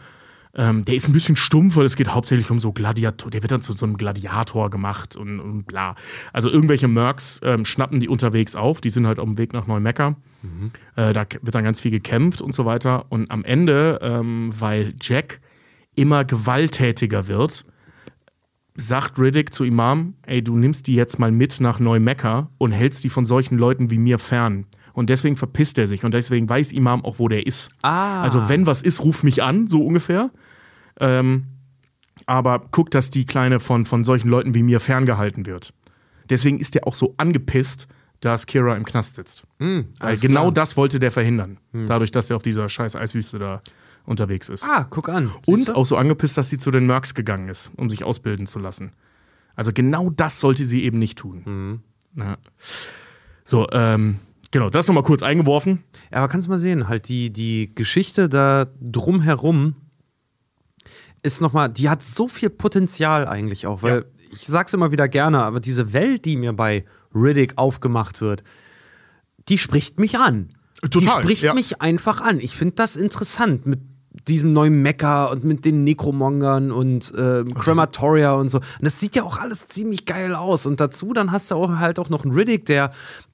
Ähm, 0.57 0.85
der 0.85 0.95
ist 0.95 1.07
ein 1.07 1.13
bisschen 1.13 1.35
stumpf, 1.35 1.75
weil 1.75 1.85
es 1.85 1.95
geht 1.95 2.09
hauptsächlich 2.09 2.49
um 2.49 2.59
so 2.59 2.71
Gladiator. 2.71 3.29
Der 3.29 3.41
wird 3.41 3.51
dann 3.51 3.61
zu 3.61 3.73
so 3.73 3.85
einem 3.85 3.97
Gladiator 3.97 4.69
gemacht 4.69 5.15
und, 5.15 5.39
und 5.39 5.63
bla. 5.63 5.95
Also 6.31 6.49
irgendwelche 6.49 6.87
Mercs 6.87 7.41
ähm, 7.43 7.65
schnappen 7.65 7.99
die 7.99 8.07
unterwegs 8.07 8.55
auf. 8.55 8.79
Die 8.79 8.89
sind 8.89 9.05
halt 9.05 9.19
auf 9.19 9.25
dem 9.25 9.37
Weg 9.37 9.53
nach 9.53 9.67
Neumekka. 9.67 10.15
Äh, 10.95 11.13
da 11.13 11.25
wird 11.41 11.55
dann 11.55 11.63
ganz 11.63 11.81
viel 11.81 11.91
gekämpft 11.91 12.41
und 12.41 12.55
so 12.55 12.65
weiter. 12.65 13.05
Und 13.09 13.31
am 13.31 13.43
Ende, 13.43 13.99
ähm, 14.01 14.49
weil 14.57 14.93
Jack 15.01 15.41
immer 15.95 16.23
gewalttätiger 16.23 17.27
wird, 17.27 17.65
sagt 18.75 19.17
Riddick 19.17 19.53
zu 19.53 19.63
Imam, 19.63 20.15
ey, 20.25 20.43
du 20.43 20.57
nimmst 20.57 20.87
die 20.87 20.95
jetzt 20.95 21.19
mal 21.19 21.31
mit 21.31 21.61
nach 21.61 21.79
Neumekka 21.79 22.49
und 22.57 22.71
hältst 22.71 23.03
die 23.03 23.09
von 23.09 23.25
solchen 23.25 23.57
Leuten 23.57 23.89
wie 23.91 23.97
mir 23.97 24.19
fern. 24.19 24.65
Und 24.93 25.09
deswegen 25.09 25.35
verpisst 25.35 25.77
er 25.77 25.87
sich 25.87 26.05
und 26.05 26.13
deswegen 26.13 26.47
weiß 26.47 26.71
Imam 26.71 27.03
auch, 27.03 27.19
wo 27.19 27.27
der 27.27 27.45
ist. 27.45 27.69
Ah. 27.81 28.21
Also 28.21 28.47
wenn 28.47 28.65
was 28.65 28.81
ist, 28.81 29.03
ruf 29.03 29.23
mich 29.23 29.43
an, 29.43 29.67
so 29.67 29.85
ungefähr. 29.85 30.31
Ähm, 30.99 31.47
aber 32.25 32.61
guck, 32.71 32.91
dass 32.91 33.09
die 33.09 33.25
Kleine 33.25 33.59
von, 33.59 33.85
von 33.85 34.03
solchen 34.03 34.29
Leuten 34.29 34.55
wie 34.55 34.63
mir 34.63 34.79
ferngehalten 34.79 35.45
wird. 35.45 35.73
Deswegen 36.29 36.59
ist 36.59 36.75
der 36.75 36.87
auch 36.87 36.95
so 36.95 37.13
angepisst, 37.17 37.87
dass 38.21 38.45
Kira 38.47 38.75
im 38.75 38.85
Knast 38.85 39.15
sitzt. 39.15 39.43
Weil 39.59 39.85
alles 39.99 40.21
genau 40.21 40.43
klar. 40.43 40.53
das 40.53 40.77
wollte 40.77 40.99
der 40.99 41.11
verhindern. 41.11 41.59
Dadurch, 41.73 42.11
dass 42.11 42.29
er 42.29 42.37
auf 42.37 42.41
dieser 42.41 42.69
scheiß 42.69 42.95
Eiswüste 42.95 43.37
da 43.37 43.61
unterwegs 44.05 44.49
ist. 44.49 44.63
Ah, 44.63 44.87
guck 44.89 45.09
an. 45.09 45.31
Und 45.45 45.57
Siehst 45.57 45.69
du? 45.69 45.75
auch 45.75 45.85
so 45.85 45.97
angepisst, 45.97 46.37
dass 46.37 46.49
sie 46.49 46.57
zu 46.57 46.71
den 46.71 46.85
Mercs 46.87 47.13
gegangen 47.13 47.49
ist, 47.49 47.71
um 47.75 47.89
sich 47.89 48.03
ausbilden 48.03 48.47
zu 48.47 48.59
lassen. 48.59 48.93
Also 49.55 49.71
genau 49.73 50.09
das 50.09 50.39
sollte 50.39 50.65
sie 50.65 50.83
eben 50.83 50.99
nicht 50.99 51.17
tun. 51.17 51.81
Ja. 52.15 52.37
So, 53.43 53.67
ähm, 53.71 54.19
genau, 54.51 54.69
das 54.69 54.87
nochmal 54.87 55.03
kurz 55.03 55.21
eingeworfen. 55.21 55.83
Ja, 56.11 56.19
aber 56.19 56.27
kannst 56.29 56.47
du 56.47 56.51
mal 56.51 56.57
sehen, 56.57 56.87
halt 56.87 57.07
die, 57.09 57.31
die 57.31 57.73
Geschichte 57.75 58.29
da 58.29 58.67
drumherum 58.81 59.75
ist 61.25 61.41
nochmal, 61.41 61.69
die 61.69 61.89
hat 61.89 62.03
so 62.03 62.27
viel 62.27 62.49
Potenzial 62.49 63.27
eigentlich 63.27 63.67
auch, 63.67 63.81
weil 63.83 64.05
ich 64.31 64.47
sag's 64.47 64.73
immer 64.73 64.91
wieder 64.91 65.07
gerne, 65.07 65.43
aber 65.43 65.59
diese 65.59 65.93
Welt, 65.93 66.25
die 66.25 66.37
mir 66.37 66.53
bei 66.53 66.85
Riddick 67.13 67.57
aufgemacht 67.57 68.21
wird, 68.21 68.43
die 69.47 69.57
spricht 69.57 69.99
mich 69.99 70.17
an. 70.17 70.49
Total, 70.81 71.01
die 71.01 71.07
spricht 71.07 71.43
ja. 71.43 71.53
mich 71.53 71.81
einfach 71.81 72.21
an. 72.21 72.39
Ich 72.39 72.55
finde 72.55 72.75
das 72.75 72.95
interessant 72.95 73.65
mit 73.65 73.79
diesem 74.27 74.53
neuen 74.53 74.81
Mecha 74.81 75.25
und 75.25 75.43
mit 75.43 75.65
den 75.65 75.83
Necromongern 75.83 76.71
und 76.71 77.13
äh, 77.15 77.43
Crematoria 77.43 78.33
und 78.33 78.49
so. 78.49 78.59
Und 78.59 78.81
das 78.81 78.99
sieht 78.99 79.15
ja 79.15 79.23
auch 79.23 79.37
alles 79.37 79.67
ziemlich 79.67 80.05
geil 80.05 80.35
aus. 80.35 80.65
Und 80.65 80.79
dazu 80.79 81.13
dann 81.13 81.31
hast 81.31 81.51
du 81.51 81.55
auch 81.55 81.77
halt 81.77 81.99
auch 81.99 82.09
noch 82.09 82.23
einen 82.23 82.33
Riddick, 82.33 82.65
der, 82.65 82.91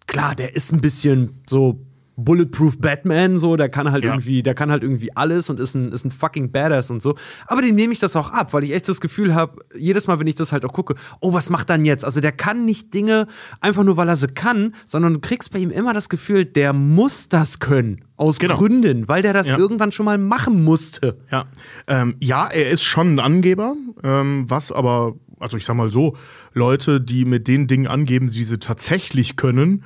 klar, 0.08 0.36
der 0.36 0.56
ist 0.56 0.72
ein 0.72 0.82
bisschen 0.82 1.42
so 1.48 1.80
Bulletproof 2.24 2.78
Batman, 2.80 3.38
so, 3.38 3.56
der 3.56 3.70
kann 3.70 3.92
halt 3.92 4.04
Ja. 4.04 4.12
irgendwie, 4.14 4.44
der 4.44 4.54
kann 4.56 4.72
halt 4.72 4.84
irgendwie 4.84 5.16
alles 5.16 5.50
und 5.50 5.60
ist 5.60 5.76
ein, 5.76 5.92
ist 5.92 6.06
ein 6.06 6.12
fucking 6.12 6.52
Badass 6.52 6.90
und 6.90 7.02
so. 7.02 7.16
Aber 7.48 7.62
dem 7.62 7.76
nehme 7.76 7.94
ich 7.94 8.00
das 8.00 8.16
auch 8.16 8.32
ab, 8.32 8.54
weil 8.54 8.64
ich 8.64 8.74
echt 8.74 8.88
das 8.90 9.02
Gefühl 9.02 9.34
habe, 9.36 9.62
jedes 9.78 10.08
Mal, 10.08 10.20
wenn 10.20 10.28
ich 10.28 10.36
das 10.36 10.52
halt 10.52 10.66
auch 10.66 10.74
gucke, 10.74 10.96
oh, 11.20 11.34
was 11.34 11.50
macht 11.50 11.70
dann 11.70 11.86
jetzt? 11.86 12.06
Also 12.06 12.22
der 12.22 12.32
kann 12.32 12.66
nicht 12.66 12.94
Dinge 12.94 13.28
einfach 13.60 13.84
nur, 13.84 13.98
weil 13.98 14.08
er 14.10 14.16
sie 14.16 14.28
kann, 14.28 14.76
sondern 14.86 15.14
du 15.14 15.20
kriegst 15.20 15.52
bei 15.52 15.60
ihm 15.60 15.72
immer 15.72 15.94
das 15.94 16.10
Gefühl, 16.10 16.46
der 16.46 16.74
muss 16.74 17.30
das 17.30 17.60
können. 17.60 18.02
Aus 18.18 18.38
Genau. 18.38 18.58
Gründen, 18.58 19.08
weil 19.08 19.24
der 19.24 19.34
das 19.34 19.50
Ja. 19.50 19.58
irgendwann 19.58 19.92
schon 19.92 20.06
mal 20.06 20.18
machen 20.20 20.64
musste. 20.64 21.18
Ja, 21.32 21.46
ähm, 21.88 22.16
ja 22.20 22.48
er 22.48 22.70
ist 22.70 22.84
schon 22.84 23.16
ein 23.16 23.20
Angeber, 23.20 23.74
ähm, 24.04 24.46
was 24.48 24.72
aber, 24.72 25.16
also 25.40 25.58
ich 25.58 25.66
sag 25.66 25.76
mal 25.76 25.90
so, 25.90 26.16
Leute, 26.54 27.02
die 27.02 27.26
mit 27.26 27.48
den 27.48 27.66
Dingen 27.66 27.88
angeben, 27.88 28.28
die 28.28 28.44
sie 28.44 28.60
tatsächlich 28.60 29.38
können, 29.38 29.84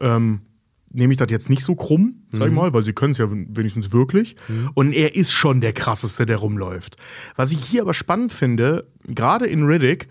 ähm, 0.00 0.42
nehme 0.90 1.12
ich 1.12 1.18
das 1.18 1.30
jetzt 1.30 1.50
nicht 1.50 1.64
so 1.64 1.74
krumm, 1.74 2.22
sag 2.30 2.48
ich 2.48 2.54
mal, 2.54 2.72
weil 2.72 2.84
sie 2.84 2.92
können 2.92 3.12
es 3.12 3.18
ja 3.18 3.30
wenigstens 3.30 3.92
wirklich. 3.92 4.36
Und 4.74 4.92
er 4.92 5.14
ist 5.14 5.32
schon 5.32 5.60
der 5.60 5.72
krasseste, 5.72 6.26
der 6.26 6.38
rumläuft. 6.38 6.96
Was 7.36 7.52
ich 7.52 7.62
hier 7.64 7.82
aber 7.82 7.94
spannend 7.94 8.32
finde, 8.32 8.86
gerade 9.06 9.46
in 9.46 9.64
Riddick, 9.64 10.08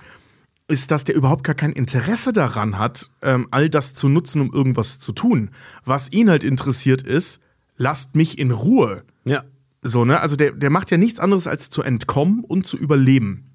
ist, 0.67 0.91
dass 0.91 1.03
der 1.03 1.15
überhaupt 1.15 1.43
gar 1.43 1.55
kein 1.55 1.71
Interesse 1.71 2.33
daran 2.33 2.77
hat, 2.77 3.09
ähm, 3.21 3.47
all 3.51 3.69
das 3.69 3.93
zu 3.93 4.09
nutzen, 4.09 4.41
um 4.41 4.51
irgendwas 4.53 4.99
zu 4.99 5.13
tun. 5.13 5.51
Was 5.85 6.11
ihn 6.11 6.29
halt 6.29 6.43
interessiert 6.43 7.01
ist, 7.01 7.39
lasst 7.77 8.15
mich 8.15 8.37
in 8.37 8.51
Ruhe. 8.51 9.03
Ja. 9.23 9.43
So, 9.81 10.03
ne? 10.03 10.19
Also 10.19 10.35
der, 10.35 10.51
der 10.51 10.69
macht 10.69 10.91
ja 10.91 10.97
nichts 10.97 11.19
anderes 11.19 11.47
als 11.47 11.69
zu 11.69 11.83
entkommen 11.83 12.43
und 12.43 12.65
zu 12.65 12.77
überleben. 12.77 13.46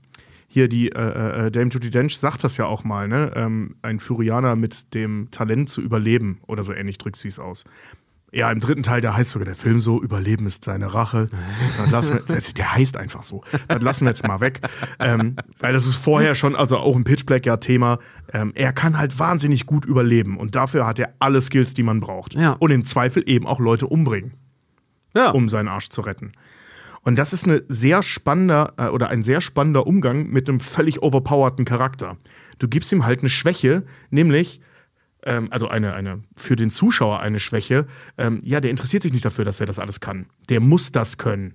Hier 0.52 0.68
die 0.68 0.92
äh, 0.92 1.46
äh, 1.46 1.50
Dame 1.50 1.70
Judy 1.70 1.88
Dench 1.88 2.18
sagt 2.18 2.44
das 2.44 2.58
ja 2.58 2.66
auch 2.66 2.84
mal, 2.84 3.08
ne? 3.08 3.32
Ähm, 3.34 3.76
ein 3.80 4.00
Furianer 4.00 4.54
mit 4.54 4.92
dem 4.92 5.28
Talent 5.30 5.70
zu 5.70 5.80
überleben 5.80 6.42
oder 6.46 6.62
so 6.62 6.74
ähnlich 6.74 6.98
drückt 6.98 7.16
sie 7.16 7.28
es 7.28 7.38
aus. 7.38 7.64
Ja, 8.34 8.52
im 8.52 8.60
dritten 8.60 8.82
Teil, 8.82 9.00
da 9.00 9.16
heißt 9.16 9.30
sogar 9.30 9.46
der 9.46 9.54
Film 9.54 9.80
so, 9.80 10.02
Überleben 10.02 10.46
ist 10.46 10.64
seine 10.64 10.92
Rache. 10.92 11.28
Das 11.78 11.90
lassen 11.90 12.20
wir, 12.26 12.38
der, 12.54 12.74
heißt 12.74 12.98
einfach 12.98 13.22
so. 13.22 13.44
Das 13.66 13.80
lassen 13.80 14.04
wir 14.04 14.10
jetzt 14.10 14.28
mal 14.28 14.40
weg. 14.40 14.60
Ähm, 14.98 15.36
weil 15.58 15.72
das 15.72 15.86
ist 15.86 15.94
vorher 15.94 16.34
schon, 16.34 16.54
also 16.54 16.76
auch 16.76 16.96
im 16.96 17.04
Pitch 17.04 17.24
Black 17.24 17.46
ja 17.46 17.56
Thema, 17.56 17.98
ähm, 18.30 18.52
er 18.54 18.74
kann 18.74 18.98
halt 18.98 19.18
wahnsinnig 19.18 19.64
gut 19.64 19.86
überleben 19.86 20.36
und 20.36 20.54
dafür 20.54 20.86
hat 20.86 20.98
er 20.98 21.14
alle 21.18 21.40
Skills, 21.40 21.72
die 21.72 21.82
man 21.82 22.00
braucht. 22.00 22.34
Ja. 22.34 22.56
Und 22.58 22.70
im 22.72 22.84
Zweifel 22.84 23.22
eben 23.26 23.46
auch 23.46 23.58
Leute 23.58 23.86
umbringen 23.86 24.32
Ja. 25.16 25.30
um 25.30 25.48
seinen 25.48 25.68
Arsch 25.68 25.88
zu 25.88 26.02
retten. 26.02 26.32
Und 27.04 27.18
das 27.18 27.32
ist 27.32 27.44
eine 27.44 27.62
sehr 27.68 28.02
spannender 28.02 28.74
äh, 28.76 28.86
oder 28.88 29.08
ein 29.08 29.22
sehr 29.22 29.40
spannender 29.40 29.86
Umgang 29.86 30.28
mit 30.28 30.48
einem 30.48 30.60
völlig 30.60 31.02
overpowerten 31.02 31.64
Charakter. 31.64 32.16
Du 32.58 32.68
gibst 32.68 32.92
ihm 32.92 33.04
halt 33.04 33.20
eine 33.20 33.28
Schwäche, 33.28 33.84
nämlich 34.10 34.60
ähm, 35.24 35.48
also 35.50 35.68
eine, 35.68 35.94
eine 35.94 36.22
für 36.36 36.56
den 36.56 36.70
Zuschauer 36.70 37.20
eine 37.20 37.40
Schwäche. 37.40 37.86
Ähm, 38.18 38.40
ja, 38.44 38.60
der 38.60 38.70
interessiert 38.70 39.02
sich 39.02 39.12
nicht 39.12 39.24
dafür, 39.24 39.44
dass 39.44 39.60
er 39.60 39.66
das 39.66 39.78
alles 39.78 40.00
kann. 40.00 40.26
Der 40.48 40.60
muss 40.60 40.92
das 40.92 41.18
können. 41.18 41.54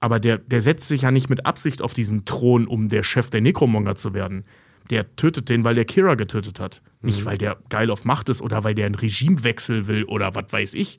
Aber 0.00 0.18
der, 0.18 0.38
der 0.38 0.60
setzt 0.60 0.88
sich 0.88 1.02
ja 1.02 1.10
nicht 1.10 1.28
mit 1.28 1.46
Absicht 1.46 1.82
auf 1.82 1.92
diesen 1.92 2.24
Thron, 2.24 2.66
um 2.66 2.88
der 2.88 3.02
Chef 3.02 3.30
der 3.30 3.42
Necromonger 3.42 3.96
zu 3.96 4.14
werden. 4.14 4.44
Der 4.88 5.14
tötet 5.14 5.48
den, 5.50 5.62
weil 5.62 5.74
der 5.74 5.84
Kira 5.84 6.16
getötet 6.16 6.58
hat. 6.58 6.82
Nicht, 7.00 7.24
weil 7.24 7.38
der 7.38 7.58
geil 7.68 7.90
auf 7.90 8.04
Macht 8.04 8.28
ist 8.28 8.42
oder 8.42 8.64
weil 8.64 8.74
der 8.74 8.86
einen 8.86 8.94
Regimewechsel 8.94 9.86
will 9.86 10.04
oder 10.04 10.34
was 10.34 10.46
weiß 10.50 10.74
ich. 10.74 10.98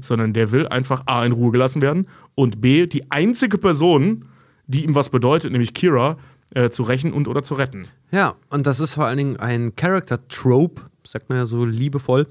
Sondern 0.00 0.32
der 0.32 0.52
will 0.52 0.68
einfach 0.68 1.02
A 1.06 1.24
in 1.24 1.32
Ruhe 1.32 1.50
gelassen 1.50 1.82
werden 1.82 2.06
und 2.34 2.60
B 2.60 2.86
die 2.86 3.10
einzige 3.10 3.58
Person, 3.58 4.26
die 4.66 4.84
ihm 4.84 4.94
was 4.94 5.10
bedeutet, 5.10 5.52
nämlich 5.52 5.74
Kira, 5.74 6.16
äh, 6.54 6.70
zu 6.70 6.82
rächen 6.82 7.12
und 7.12 7.28
oder 7.28 7.42
zu 7.42 7.54
retten. 7.54 7.88
Ja, 8.10 8.34
und 8.50 8.66
das 8.66 8.80
ist 8.80 8.94
vor 8.94 9.06
allen 9.06 9.18
Dingen 9.18 9.36
ein 9.38 9.74
Character-Trope, 9.76 10.82
sagt 11.04 11.28
man 11.28 11.38
ja 11.38 11.46
so 11.46 11.64
liebevoll, 11.64 12.26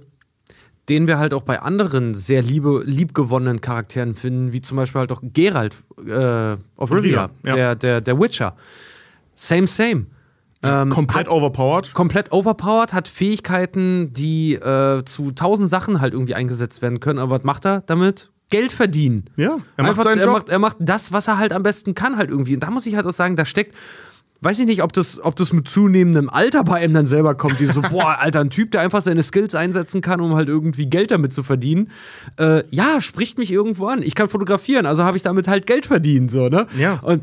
den 0.90 1.08
wir 1.08 1.18
halt 1.18 1.34
auch 1.34 1.44
bei 1.44 1.62
anderen 1.62 2.14
sehr 2.14 2.42
liebe, 2.42 2.84
liebgewonnenen 2.86 3.62
Charakteren 3.62 4.16
finden, 4.16 4.54
wie 4.54 4.62
zum 4.62 4.78
Beispiel 4.78 5.00
halt 5.00 5.12
auch 5.12 5.22
Geralt 5.24 5.76
äh, 6.06 6.58
of 6.78 6.92
Rivia, 6.92 7.30
ja. 7.44 7.56
der, 7.56 7.76
der, 7.76 8.02
der 8.02 8.20
Witcher. 8.20 8.56
Same, 9.36 9.68
same. 9.68 10.06
Ähm, 10.64 10.90
Komplett 10.90 11.28
overpowered. 11.28 11.92
komplett 11.94 12.32
overpowered, 12.32 12.94
hat 12.94 13.08
Fähigkeiten, 13.08 14.14
die 14.14 14.54
äh, 14.54 15.04
zu 15.06 15.32
tausend 15.32 15.70
Sachen 15.70 16.02
halt 16.02 16.14
irgendwie 16.14 16.36
eingesetzt 16.36 16.84
werden 16.84 17.00
können. 17.00 17.18
Aber 17.18 17.38
was 17.38 17.44
macht 17.44 17.66
er 17.66 17.82
damit? 17.82 18.31
Geld 18.52 18.72
verdienen. 18.72 19.26
Ja, 19.36 19.58
er 19.78 19.84
macht 19.84 19.90
Einfach, 19.90 20.04
seinen 20.04 20.20
er 20.20 20.26
Job. 20.26 20.34
Macht, 20.34 20.50
er 20.50 20.60
macht 20.60 20.78
das, 20.80 21.12
was 21.12 21.28
er 21.28 21.40
halt 21.40 21.54
am 21.54 21.64
besten 21.64 21.96
kann, 21.96 22.18
halt 22.18 22.30
irgendwie. 22.30 22.54
Und 22.54 22.60
da 22.62 22.70
muss 22.70 22.86
ich 22.86 22.96
halt 22.96 23.08
auch 23.08 23.12
sagen, 23.12 23.36
da 23.36 23.46
steckt. 23.46 23.76
Weiß 24.44 24.58
ich 24.58 24.66
nicht, 24.66 24.82
ob 24.82 24.92
das, 24.92 25.24
ob 25.24 25.36
das 25.36 25.54
mit 25.54 25.68
zunehmendem 25.68 26.28
Alter 26.28 26.64
bei 26.64 26.84
ihm 26.84 26.96
dann 26.96 27.06
selber 27.06 27.36
kommt. 27.36 27.60
Die 27.60 27.68
so, 27.68 27.82
boah, 27.92 28.18
Alter, 28.20 28.40
ein 28.40 28.50
Typ, 28.50 28.72
der 28.72 28.82
einfach 28.82 29.02
seine 29.04 29.22
Skills 29.22 29.54
einsetzen 29.54 30.02
kann, 30.02 30.20
um 30.20 30.36
halt 30.36 30.48
irgendwie 30.48 30.88
Geld 30.88 31.12
damit 31.12 31.32
zu 31.32 31.44
verdienen. 31.44 31.92
Äh, 32.38 32.64
ja, 32.72 33.02
spricht 33.02 33.38
mich 33.38 33.52
irgendwo 33.52 33.86
an. 33.88 34.02
Ich 34.02 34.16
kann 34.16 34.30
fotografieren, 34.30 34.88
also 34.88 35.04
habe 35.04 35.16
ich 35.16 35.22
damit 35.22 35.48
halt 35.48 35.68
Geld 35.68 35.86
verdient, 35.86 36.32
so, 36.32 36.50
ne? 36.50 36.66
Ja. 36.76 37.00
Und 37.04 37.22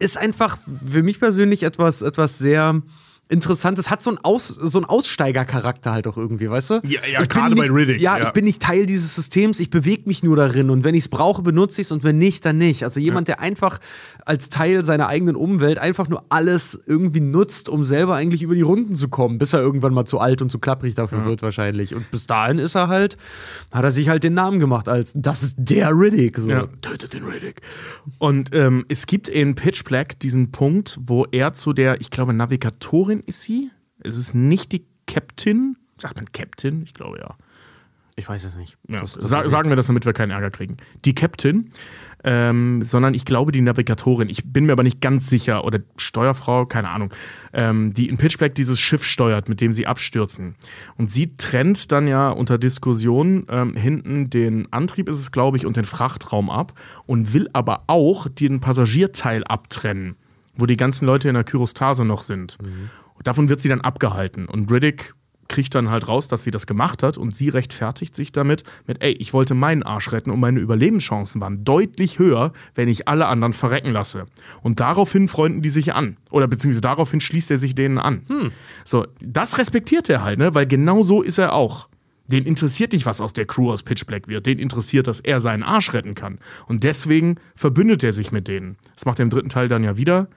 ist 0.00 0.18
einfach 0.18 0.58
für 0.90 1.04
mich 1.04 1.20
persönlich 1.20 1.62
etwas, 1.62 2.02
etwas 2.02 2.38
sehr 2.38 2.82
Interessantes. 3.32 3.90
Hat 3.90 4.02
so 4.02 4.10
einen, 4.10 4.18
Aus, 4.22 4.48
so 4.48 4.78
einen 4.78 4.84
Aussteigercharakter 4.84 5.92
halt 5.92 6.06
auch 6.06 6.16
irgendwie, 6.16 6.48
weißt 6.50 6.70
du? 6.70 6.74
Ja, 6.84 7.00
ja, 7.10 7.22
Ich 7.22 7.28
bin 7.28 7.28
gerade 7.28 7.54
bei 7.56 7.62
nicht- 7.62 7.72
Riddick, 7.74 8.00
Ja, 8.00 8.18
ja. 8.18 8.24
ich 8.26 8.30
bin 8.30 8.44
nicht 8.44 8.62
Teil 8.62 8.86
dieses 8.86 9.14
Systems, 9.14 9.58
ich 9.60 9.70
bewege 9.70 10.02
mich 10.06 10.22
nur 10.22 10.36
darin 10.36 10.70
und 10.70 10.84
wenn 10.84 10.94
ich 10.94 11.04
es 11.04 11.08
brauche, 11.08 11.42
benutze 11.42 11.80
ich 11.80 11.86
es 11.88 11.92
und 11.92 12.04
wenn 12.04 12.18
nicht, 12.18 12.44
dann 12.44 12.58
nicht. 12.58 12.84
Also 12.84 13.00
jemand, 13.00 13.28
der 13.28 13.40
einfach 13.40 13.78
als 14.24 14.48
Teil 14.48 14.82
seiner 14.84 15.08
eigenen 15.08 15.34
Umwelt 15.36 15.78
einfach 15.78 16.08
nur 16.08 16.24
alles 16.28 16.78
irgendwie 16.86 17.20
nutzt, 17.20 17.68
um 17.68 17.84
selber 17.84 18.14
eigentlich 18.14 18.42
über 18.42 18.54
die 18.54 18.62
Runden 18.62 18.94
zu 18.96 19.08
kommen, 19.08 19.38
bis 19.38 19.52
er 19.52 19.60
irgendwann 19.60 19.94
mal 19.94 20.04
zu 20.04 20.18
alt 20.18 20.42
und 20.42 20.50
zu 20.50 20.58
klapprig 20.58 20.94
dafür 20.94 21.24
wird 21.24 21.42
wahrscheinlich. 21.42 21.94
Und 21.94 22.10
bis 22.10 22.26
dahin 22.26 22.58
ist 22.58 22.74
er 22.74 22.88
halt, 22.88 23.16
hat 23.72 23.84
er 23.84 23.90
sich 23.90 24.08
halt 24.08 24.22
den 24.24 24.34
Namen 24.34 24.60
gemacht 24.60 24.88
als 24.88 25.12
das 25.14 25.42
ist 25.42 25.56
der 25.58 25.90
Riddick. 25.90 26.38
So. 26.38 26.48
Ja, 26.50 26.66
tötet 26.82 27.12
den 27.14 27.24
Riddick. 27.24 27.60
Und 28.18 28.54
ähm, 28.54 28.84
es 28.88 29.06
gibt 29.06 29.28
in 29.28 29.54
Pitch 29.54 29.84
Black 29.84 30.18
diesen 30.20 30.52
Punkt, 30.52 30.98
wo 31.02 31.24
er 31.32 31.52
zu 31.54 31.72
der, 31.72 32.00
ich 32.00 32.10
glaube, 32.10 32.32
Navigatorin 32.32 33.21
ist 33.26 33.42
sie. 33.42 33.70
Es 34.00 34.18
ist 34.18 34.34
nicht 34.34 34.72
die 34.72 34.84
Captain. 35.06 35.76
Sagt 35.98 36.16
man 36.16 36.30
Captain? 36.32 36.82
Ich 36.82 36.94
glaube 36.94 37.18
ja. 37.20 37.36
Ich 38.14 38.28
weiß 38.28 38.44
es 38.44 38.56
nicht. 38.56 38.76
Ja, 38.88 39.00
Das- 39.00 39.14
das 39.14 39.28
sa 39.30 39.48
sagen 39.48 39.70
wir 39.70 39.76
das, 39.76 39.86
damit 39.86 40.04
wir 40.04 40.12
keinen 40.12 40.32
Ärger 40.32 40.50
kriegen. 40.50 40.76
Die 41.06 41.14
Captain, 41.14 41.70
ähm, 42.24 42.82
sondern 42.82 43.14
ich 43.14 43.24
glaube 43.24 43.52
die 43.52 43.62
Navigatorin. 43.62 44.28
Ich 44.28 44.52
bin 44.52 44.66
mir 44.66 44.72
aber 44.72 44.82
nicht 44.82 45.00
ganz 45.00 45.30
sicher. 45.30 45.64
Oder 45.64 45.80
Steuerfrau, 45.96 46.66
keine 46.66 46.90
Ahnung. 46.90 47.12
Ähm, 47.54 47.94
die 47.94 48.08
in 48.10 48.18
Pitch 48.18 48.36
Black 48.36 48.54
dieses 48.54 48.78
Schiff 48.78 49.02
steuert, 49.02 49.48
mit 49.48 49.62
dem 49.62 49.72
sie 49.72 49.86
abstürzen. 49.86 50.56
Und 50.98 51.10
sie 51.10 51.36
trennt 51.38 51.90
dann 51.90 52.06
ja 52.06 52.28
unter 52.28 52.58
Diskussion 52.58 53.46
ähm, 53.48 53.76
hinten 53.76 54.28
den 54.28 54.70
Antrieb, 54.72 55.08
ist 55.08 55.18
es 55.18 55.32
glaube 55.32 55.56
ich, 55.56 55.64
und 55.64 55.78
den 55.78 55.84
Frachtraum 55.86 56.50
ab. 56.50 56.74
Und 57.06 57.32
will 57.32 57.48
aber 57.54 57.84
auch 57.86 58.28
den 58.28 58.60
Passagierteil 58.60 59.42
abtrennen, 59.44 60.16
wo 60.54 60.66
die 60.66 60.76
ganzen 60.76 61.06
Leute 61.06 61.28
in 61.30 61.34
der 61.34 61.44
Kyrostase 61.44 62.04
noch 62.04 62.22
sind. 62.24 62.58
Und 62.60 62.90
davon 63.22 63.48
wird 63.48 63.60
sie 63.60 63.68
dann 63.68 63.80
abgehalten. 63.80 64.46
Und 64.46 64.70
Riddick 64.70 65.14
kriegt 65.48 65.74
dann 65.74 65.90
halt 65.90 66.08
raus, 66.08 66.28
dass 66.28 66.44
sie 66.44 66.50
das 66.50 66.66
gemacht 66.66 67.02
hat 67.02 67.18
und 67.18 67.36
sie 67.36 67.48
rechtfertigt 67.48 68.16
sich 68.16 68.32
damit 68.32 68.64
mit, 68.86 69.02
ey, 69.02 69.12
ich 69.12 69.32
wollte 69.32 69.54
meinen 69.54 69.82
Arsch 69.82 70.10
retten 70.12 70.30
und 70.30 70.40
meine 70.40 70.60
Überlebenschancen 70.60 71.40
waren 71.40 71.64
deutlich 71.64 72.18
höher, 72.18 72.52
wenn 72.74 72.88
ich 72.88 73.06
alle 73.06 73.26
anderen 73.26 73.52
verrecken 73.52 73.92
lasse. 73.92 74.26
Und 74.62 74.80
daraufhin 74.80 75.28
freunden 75.28 75.62
die 75.62 75.68
sich 75.68 75.94
an. 75.94 76.16
Oder 76.30 76.48
beziehungsweise 76.48 76.80
daraufhin 76.80 77.20
schließt 77.20 77.50
er 77.50 77.58
sich 77.58 77.74
denen 77.74 77.98
an. 77.98 78.22
So, 78.84 79.06
das 79.20 79.58
respektiert 79.58 80.08
er 80.08 80.24
halt, 80.24 80.38
ne? 80.38 80.54
Weil 80.54 80.66
genau 80.66 81.02
so 81.02 81.22
ist 81.22 81.38
er 81.38 81.52
auch. 81.52 81.88
Den 82.28 82.44
interessiert 82.44 82.92
nicht, 82.92 83.04
was 83.04 83.20
aus 83.20 83.34
der 83.34 83.44
Crew 83.44 83.70
aus 83.70 83.82
Pitch 83.82 84.06
Black 84.06 84.28
wird. 84.28 84.46
Den 84.46 84.58
interessiert, 84.58 85.06
dass 85.06 85.20
er 85.20 85.40
seinen 85.40 85.62
Arsch 85.62 85.92
retten 85.92 86.14
kann. 86.14 86.38
Und 86.66 86.82
deswegen 86.82 87.34
verbündet 87.56 88.02
er 88.04 88.12
sich 88.12 88.32
mit 88.32 88.48
denen. 88.48 88.76
Das 88.94 89.04
macht 89.04 89.18
er 89.18 89.24
im 89.24 89.30
dritten 89.30 89.50
Teil 89.50 89.68
dann 89.68 89.84
ja 89.84 89.96
wieder. 89.96 90.28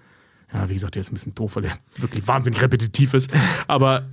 Ja, 0.54 0.70
wie 0.70 0.74
gesagt, 0.74 0.96
der 0.96 1.02
ist 1.02 1.12
ein 1.12 1.16
bisschen 1.16 1.36
doof, 1.36 1.56
weil 1.56 1.66
er 1.66 1.78
wirklich 1.98 2.28
wahnsinnig 2.28 2.62
repetitiv 2.62 3.14
ist. 3.14 3.30
Aber 3.68 4.08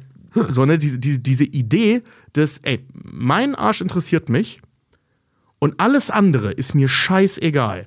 so, 0.49 0.65
ne, 0.65 0.79
diese, 0.79 0.99
diese, 0.99 1.21
diese 1.21 1.45
Idee 1.45 2.03
des, 2.35 2.59
ey, 2.59 2.85
mein 2.95 3.55
Arsch 3.55 3.81
interessiert 3.81 4.29
mich 4.29 4.61
und 5.59 5.79
alles 5.79 6.11
andere 6.11 6.53
ist 6.53 6.75
mir 6.75 6.89
scheißegal, 6.89 7.87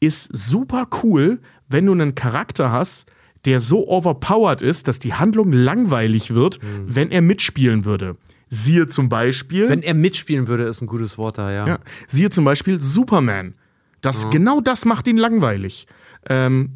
ist 0.00 0.28
super 0.32 0.88
cool, 1.02 1.40
wenn 1.68 1.86
du 1.86 1.92
einen 1.92 2.14
Charakter 2.14 2.70
hast, 2.70 3.10
der 3.44 3.60
so 3.60 3.88
overpowered 3.88 4.60
ist, 4.60 4.88
dass 4.88 4.98
die 4.98 5.14
Handlung 5.14 5.52
langweilig 5.52 6.34
wird, 6.34 6.58
wenn 6.86 7.10
er 7.10 7.22
mitspielen 7.22 7.84
würde. 7.84 8.16
Siehe 8.48 8.86
zum 8.86 9.08
Beispiel. 9.08 9.68
Wenn 9.68 9.82
er 9.82 9.94
mitspielen 9.94 10.48
würde, 10.48 10.64
ist 10.64 10.80
ein 10.80 10.86
gutes 10.86 11.18
Wort 11.18 11.38
da, 11.38 11.50
ja. 11.50 11.66
Ja, 11.66 11.78
siehe 12.06 12.30
zum 12.30 12.44
Beispiel 12.44 12.80
Superman. 12.80 13.54
Das, 14.00 14.30
Genau 14.30 14.60
das 14.60 14.84
macht 14.84 15.08
ihn 15.08 15.16
langweilig. 15.16 15.86
Ähm, 16.28 16.70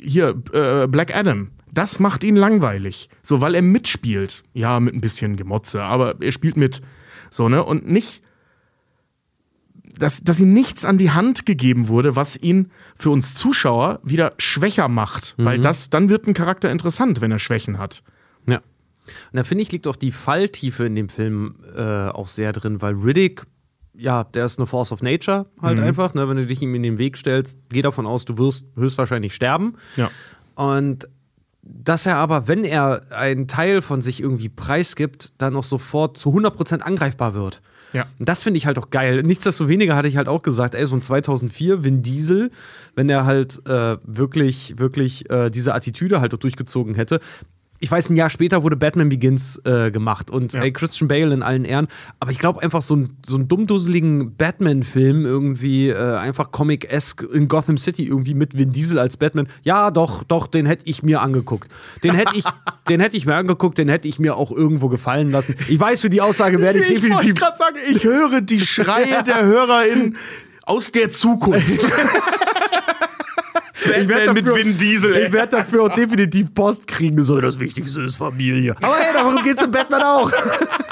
hier, 0.00 0.42
äh, 0.52 0.86
Black 0.86 1.14
Adam. 1.14 1.50
Das 1.72 2.00
macht 2.00 2.24
ihn 2.24 2.36
langweilig. 2.36 3.08
So, 3.22 3.40
weil 3.40 3.54
er 3.54 3.62
mitspielt. 3.62 4.42
Ja, 4.54 4.80
mit 4.80 4.94
ein 4.94 5.00
bisschen 5.00 5.36
Gemotze, 5.36 5.82
aber 5.82 6.16
er 6.20 6.32
spielt 6.32 6.56
mit. 6.56 6.80
So, 7.30 7.48
ne? 7.48 7.62
Und 7.62 7.88
nicht, 7.88 8.22
dass, 9.98 10.22
dass 10.22 10.40
ihm 10.40 10.52
nichts 10.52 10.84
an 10.84 10.98
die 10.98 11.10
Hand 11.10 11.46
gegeben 11.46 11.88
wurde, 11.88 12.16
was 12.16 12.36
ihn 12.36 12.70
für 12.96 13.10
uns 13.10 13.34
Zuschauer 13.34 14.00
wieder 14.02 14.34
schwächer 14.38 14.88
macht. 14.88 15.34
Weil 15.36 15.60
das, 15.60 15.90
dann 15.90 16.08
wird 16.08 16.26
ein 16.26 16.34
Charakter 16.34 16.70
interessant, 16.70 17.20
wenn 17.20 17.30
er 17.30 17.38
Schwächen 17.38 17.78
hat. 17.78 18.02
Ja. 18.46 18.56
Und 18.56 19.36
da 19.36 19.44
finde 19.44 19.62
ich, 19.62 19.72
liegt 19.72 19.86
auch 19.86 19.96
die 19.96 20.12
Falltiefe 20.12 20.84
in 20.84 20.94
dem 20.94 21.08
Film 21.08 21.56
äh, 21.74 22.08
auch 22.08 22.28
sehr 22.28 22.52
drin, 22.52 22.80
weil 22.80 22.94
Riddick, 22.94 23.44
ja, 23.98 24.24
der 24.24 24.44
ist 24.44 24.58
eine 24.58 24.66
Force 24.66 24.92
of 24.92 25.02
Nature 25.02 25.46
halt 25.60 25.78
einfach. 25.80 26.14
Ne? 26.14 26.28
Wenn 26.28 26.36
du 26.36 26.46
dich 26.46 26.62
ihm 26.62 26.74
in 26.74 26.82
den 26.82 26.98
Weg 26.98 27.16
stellst, 27.16 27.58
geh 27.68 27.82
davon 27.82 28.06
aus, 28.06 28.24
du 28.24 28.38
wirst 28.38 28.64
höchstwahrscheinlich 28.76 29.34
sterben. 29.34 29.74
Ja. 29.96 30.10
Und 30.54 31.08
dass 31.62 32.06
er 32.06 32.16
aber, 32.16 32.48
wenn 32.48 32.64
er 32.64 33.02
einen 33.10 33.48
Teil 33.48 33.82
von 33.82 34.00
sich 34.00 34.22
irgendwie 34.22 34.48
preisgibt, 34.48 35.32
dann 35.38 35.54
auch 35.56 35.64
sofort 35.64 36.16
zu 36.16 36.30
100% 36.30 36.80
angreifbar 36.80 37.34
wird. 37.34 37.60
Ja. 37.92 38.06
Und 38.18 38.28
das 38.28 38.42
finde 38.42 38.58
ich 38.58 38.66
halt 38.66 38.78
auch 38.78 38.90
geil. 38.90 39.22
Nichtsdestoweniger 39.22 39.96
hatte 39.96 40.08
ich 40.08 40.16
halt 40.16 40.28
auch 40.28 40.42
gesagt, 40.42 40.74
ey, 40.74 40.86
so 40.86 40.94
ein 40.94 41.02
2004 41.02 41.84
Vin 41.84 42.02
Diesel, 42.02 42.50
wenn 42.94 43.08
er 43.08 43.24
halt 43.24 43.66
äh, 43.66 43.96
wirklich, 44.02 44.78
wirklich 44.78 45.28
äh, 45.30 45.50
diese 45.50 45.74
Attitüde 45.74 46.20
halt 46.20 46.34
auch 46.34 46.38
durchgezogen 46.38 46.94
hätte. 46.94 47.20
Ich 47.80 47.90
weiß, 47.90 48.10
ein 48.10 48.16
Jahr 48.16 48.28
später 48.28 48.62
wurde 48.64 48.76
Batman 48.76 49.08
Begins 49.08 49.60
äh, 49.64 49.90
gemacht 49.90 50.30
und 50.30 50.52
Ja. 50.52 50.62
ey, 50.62 50.72
Christian 50.72 51.06
Bale 51.06 51.32
in 51.32 51.42
allen 51.42 51.64
Ehren. 51.64 51.86
Aber 52.18 52.32
ich 52.32 52.38
glaube 52.38 52.60
einfach 52.62 52.82
so, 52.82 52.96
ein, 52.96 53.10
so 53.24 53.36
einen 53.36 53.46
dummdusseligen 53.46 54.34
Batman-Film 54.36 55.24
irgendwie 55.24 55.88
äh, 55.88 56.16
einfach 56.16 56.50
Comic-esque 56.50 57.22
in 57.32 57.46
Gotham 57.46 57.78
City 57.78 58.04
irgendwie 58.06 58.34
mit 58.34 58.58
Vin 58.58 58.72
Diesel 58.72 58.98
als 58.98 59.16
Batman. 59.16 59.46
Ja, 59.62 59.90
doch, 59.92 60.24
doch, 60.24 60.48
den 60.48 60.66
hätte 60.66 60.82
ich 60.86 61.02
mir 61.04 61.22
angeguckt. 61.22 61.70
Den 62.02 62.14
hätte 62.14 62.36
ich, 62.36 62.44
den 62.88 63.00
hätte 63.00 63.16
ich 63.16 63.26
mir 63.26 63.36
angeguckt, 63.36 63.78
den 63.78 63.88
hätte 63.88 64.08
ich 64.08 64.18
mir 64.18 64.36
auch 64.36 64.50
irgendwo 64.50 64.88
gefallen 64.88 65.30
lassen. 65.30 65.54
Ich 65.68 65.78
weiß, 65.78 66.00
für 66.00 66.10
die 66.10 66.20
Aussage 66.20 66.60
werde 66.60 66.80
ich, 66.80 66.86
Ich 66.90 67.00
definitiv 67.00 67.34
gerade 67.36 67.56
sagen, 67.56 67.76
ich 67.90 68.02
höre 68.04 68.40
die 68.40 68.60
Schreie 68.60 69.22
der 69.26 69.44
HörerInnen 69.46 70.16
aus 70.64 70.90
der 70.92 71.10
Zukunft. 71.10 71.86
Batman 73.86 74.34
mit 74.34 74.46
Vin 74.46 74.76
Diesel. 74.78 75.14
ey. 75.14 75.26
Ich 75.26 75.32
werde 75.32 75.56
dafür 75.56 75.84
auch 75.84 75.94
definitiv 75.94 76.52
Post 76.54 76.86
kriegen. 76.86 77.22
So, 77.22 77.40
das 77.40 77.60
Wichtigste 77.60 78.02
ist 78.02 78.16
Familie. 78.16 78.74
Aber 78.80 78.96
hey, 78.96 79.12
darum 79.12 79.36
geht's 79.42 79.62
in 79.62 79.70
Batman 79.70 80.02
auch. 80.02 80.32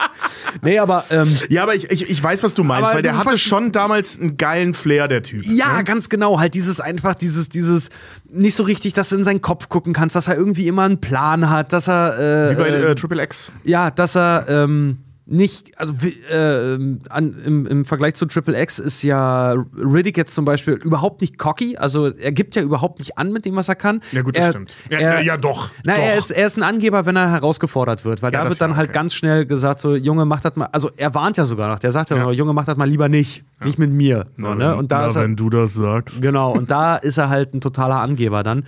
nee, 0.62 0.78
aber 0.78 1.04
ähm, 1.10 1.28
Ja, 1.48 1.62
aber 1.62 1.74
ich, 1.74 1.90
ich, 1.90 2.08
ich 2.08 2.22
weiß, 2.22 2.42
was 2.42 2.54
du 2.54 2.64
meinst, 2.64 2.94
weil 2.94 3.02
der 3.02 3.18
hatte 3.18 3.38
schon 3.38 3.72
damals 3.72 4.20
einen 4.20 4.36
geilen 4.36 4.74
Flair, 4.74 5.08
der 5.08 5.22
Typ. 5.22 5.44
ja, 5.46 5.82
ganz 5.82 6.08
genau. 6.08 6.38
Halt 6.38 6.54
dieses 6.54 6.80
einfach, 6.80 7.14
dieses, 7.14 7.48
dieses 7.48 7.90
nicht 8.28 8.54
so 8.54 8.64
richtig, 8.64 8.92
dass 8.92 9.10
du 9.10 9.16
in 9.16 9.24
seinen 9.24 9.40
Kopf 9.40 9.68
gucken 9.68 9.92
kannst, 9.92 10.16
dass 10.16 10.28
er 10.28 10.36
irgendwie 10.36 10.66
immer 10.66 10.82
einen 10.82 11.00
Plan 11.00 11.50
hat, 11.50 11.72
dass 11.72 11.88
er 11.88 12.48
äh, 12.48 12.50
Wie 12.52 12.54
bei 12.62 12.68
äh, 12.68 12.90
äh, 12.92 12.94
Triple 12.94 13.22
X. 13.22 13.50
ja, 13.64 13.90
dass 13.90 14.16
er 14.16 14.46
ähm, 14.48 14.98
nicht, 15.28 15.78
also 15.78 15.92
äh, 16.30 16.74
an, 17.10 17.42
im, 17.44 17.66
im 17.66 17.84
Vergleich 17.84 18.14
zu 18.14 18.26
Triple 18.26 18.60
X 18.62 18.78
ist 18.78 19.02
ja 19.02 19.54
Riddick 19.76 20.16
jetzt 20.16 20.34
zum 20.34 20.44
Beispiel 20.44 20.74
überhaupt 20.74 21.20
nicht 21.20 21.36
cocky, 21.36 21.76
also 21.76 22.06
er 22.06 22.30
gibt 22.30 22.54
ja 22.54 22.62
überhaupt 22.62 23.00
nicht 23.00 23.18
an 23.18 23.32
mit 23.32 23.44
dem, 23.44 23.56
was 23.56 23.68
er 23.68 23.74
kann. 23.74 24.02
Ja, 24.12 24.22
gut, 24.22 24.36
das 24.36 24.46
er, 24.46 24.50
stimmt. 24.52 24.76
Ja, 24.88 24.98
er, 24.98 25.20
ja, 25.22 25.36
doch. 25.36 25.70
Na, 25.84 25.94
doch. 25.94 26.02
er 26.02 26.16
ist, 26.16 26.30
er 26.30 26.46
ist 26.46 26.56
ein 26.56 26.62
Angeber, 26.62 27.06
wenn 27.06 27.16
er 27.16 27.30
herausgefordert 27.30 28.04
wird, 28.04 28.22
weil 28.22 28.32
Ja, 28.32 28.44
da 28.44 28.48
wird 28.48 28.60
dann 28.60 28.70
ja, 28.70 28.76
halt 28.76 28.90
okay. 28.90 28.98
ganz 28.98 29.14
schnell 29.14 29.46
gesagt, 29.46 29.80
so, 29.80 29.96
Junge, 29.96 30.26
mach 30.26 30.40
das 30.40 30.54
mal, 30.54 30.68
also 30.70 30.90
er 30.96 31.12
warnt 31.14 31.36
ja 31.36 31.44
sogar 31.44 31.68
noch, 31.68 31.80
der 31.80 31.90
sagt 31.90 32.10
ja, 32.10 32.16
Ja. 32.16 32.30
Junge, 32.30 32.52
mach 32.52 32.64
das 32.64 32.76
mal 32.76 32.88
lieber 32.88 33.08
nicht, 33.08 33.44
nicht 33.64 33.80
mit 33.80 33.90
mir. 33.90 34.26
So, 34.36 34.54
ne? 34.54 34.76
Und 34.76 34.92
da 34.92 35.06
ist 35.06 35.16
er, 35.16 35.26
du 35.26 35.50
das 35.50 35.74
sagst. 35.74 36.22
Genau, 36.22 36.52
und 36.52 36.70
da 36.70 36.96
ist 36.96 37.18
er 37.18 37.28
halt 37.28 37.52
ein 37.52 37.60
totaler 37.60 38.00
Angeber 38.00 38.44
dann. 38.44 38.64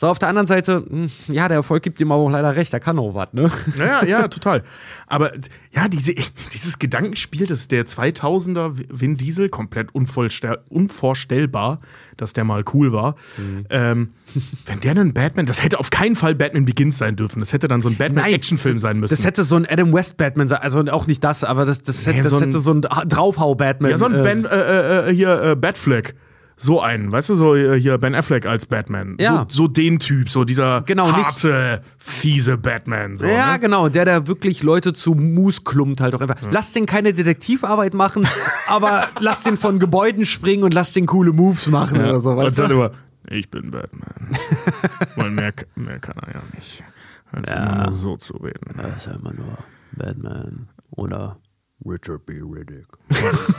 So, 0.00 0.06
auf 0.08 0.18
der 0.18 0.30
anderen 0.30 0.46
Seite, 0.46 0.82
mh, 0.88 1.08
ja, 1.28 1.46
der 1.46 1.58
Erfolg 1.58 1.82
gibt 1.82 2.00
ihm 2.00 2.10
aber 2.10 2.22
auch 2.22 2.30
leider 2.30 2.56
recht, 2.56 2.72
er 2.72 2.80
kann 2.80 2.98
auch 2.98 3.14
was, 3.14 3.34
ne? 3.34 3.50
Ja, 3.76 4.02
ja, 4.02 4.28
total. 4.28 4.64
Aber 5.06 5.30
ja, 5.72 5.88
diese, 5.88 6.14
dieses 6.54 6.78
Gedankenspiel 6.78 7.46
des 7.46 7.68
der 7.68 7.84
2000er 7.84 8.80
Vin 8.88 9.18
Diesel, 9.18 9.50
komplett 9.50 9.94
unvorstellbar, 9.94 11.80
dass 12.16 12.32
der 12.32 12.44
mal 12.44 12.64
cool 12.72 12.94
war. 12.94 13.16
Mhm. 13.36 13.66
Ähm, 13.68 14.08
wenn 14.64 14.80
der 14.80 14.92
einen 14.92 15.12
Batman, 15.12 15.44
das 15.44 15.62
hätte 15.62 15.78
auf 15.78 15.90
keinen 15.90 16.16
Fall 16.16 16.34
Batman 16.34 16.64
Begins 16.64 16.96
sein 16.96 17.16
dürfen. 17.16 17.40
Das 17.40 17.52
hätte 17.52 17.68
dann 17.68 17.82
so 17.82 17.90
ein 17.90 17.98
Batman-Actionfilm 17.98 18.78
sein 18.78 19.00
müssen. 19.00 19.14
Das 19.14 19.26
hätte 19.26 19.42
so 19.42 19.56
ein 19.56 19.66
Adam 19.66 19.92
West 19.92 20.16
Batman 20.16 20.48
sein, 20.48 20.60
also 20.62 20.80
auch 20.86 21.08
nicht 21.08 21.22
das, 21.22 21.44
aber 21.44 21.66
das, 21.66 21.82
das, 21.82 22.06
hätte, 22.06 22.16
Nee, 22.16 22.22
das 22.22 22.30
so 22.30 22.36
ein- 22.38 22.42
hätte 22.44 22.58
so 22.58 22.72
ein 22.72 22.80
Draufhau-Batman. 22.80 23.90
ja, 23.90 23.98
so 23.98 24.06
ein 24.06 24.14
äh, 24.14 24.22
Ben, 24.22 24.46
äh, 24.46 25.10
äh, 25.10 25.14
hier, 25.14 25.42
äh, 25.42 25.56
Batfleck. 25.56 26.14
So 26.62 26.82
einen, 26.82 27.10
weißt 27.10 27.30
du, 27.30 27.34
so 27.36 27.54
äh, 27.54 27.80
hier 27.80 27.96
Ben 27.96 28.14
Affleck 28.14 28.44
als 28.44 28.66
Batman. 28.66 29.16
Ja. 29.18 29.46
So, 29.48 29.64
so 29.64 29.66
den 29.66 29.98
Typ, 29.98 30.28
so 30.28 30.44
dieser 30.44 30.82
Genau, 30.82 31.10
nicht- 31.10 31.24
harte, 31.24 31.82
fiese 31.96 32.58
Batman. 32.58 33.16
So, 33.16 33.26
Ja, 33.26 33.52
ne? 33.52 33.60
genau, 33.60 33.88
der 33.88 34.04
da 34.04 34.26
wirklich 34.26 34.62
Leute 34.62 34.92
zu 34.92 35.14
Mus 35.14 35.64
klumpt 35.64 36.02
halt 36.02 36.14
auch 36.14 36.20
einfach. 36.20 36.36
Lass 36.50 36.72
den 36.72 36.84
keine 36.84 37.14
Detektivarbeit 37.14 37.94
machen, 37.94 38.28
aber 38.68 39.08
lass 39.20 39.40
den 39.40 39.56
von 39.56 39.78
Gebäuden 39.78 40.26
springen 40.26 40.62
und 40.62 40.74
lass 40.74 40.92
den 40.92 41.06
coole 41.06 41.32
Moves 41.32 41.70
machen 41.70 41.98
Ja. 41.98 42.08
oder 42.10 42.20
so. 42.20 42.30
Und 42.32 42.36
Weißt 42.36 42.58
dann 42.58 42.68
du? 42.68 42.74
immer, 42.74 42.90
ich 43.30 43.50
bin 43.50 43.70
Batman. 43.70 44.28
Weil 45.16 45.30
mehr, 45.30 45.54
mehr 45.76 45.98
kann 45.98 46.16
er 46.26 46.34
ja 46.34 46.42
nicht. 46.54 46.84
Als 47.32 47.50
Ja. 47.50 47.56
immer 47.56 47.82
nur 47.84 47.92
so 47.92 48.16
zu 48.18 48.36
reden. 48.36 48.74
Das 48.76 48.96
ist 48.98 49.06
ja 49.06 49.12
immer 49.14 49.32
nur 49.32 49.56
Batman 49.96 50.68
oder 50.90 51.38
Richard 51.84 52.26
B. 52.26 52.40
Riddick. 52.40 52.86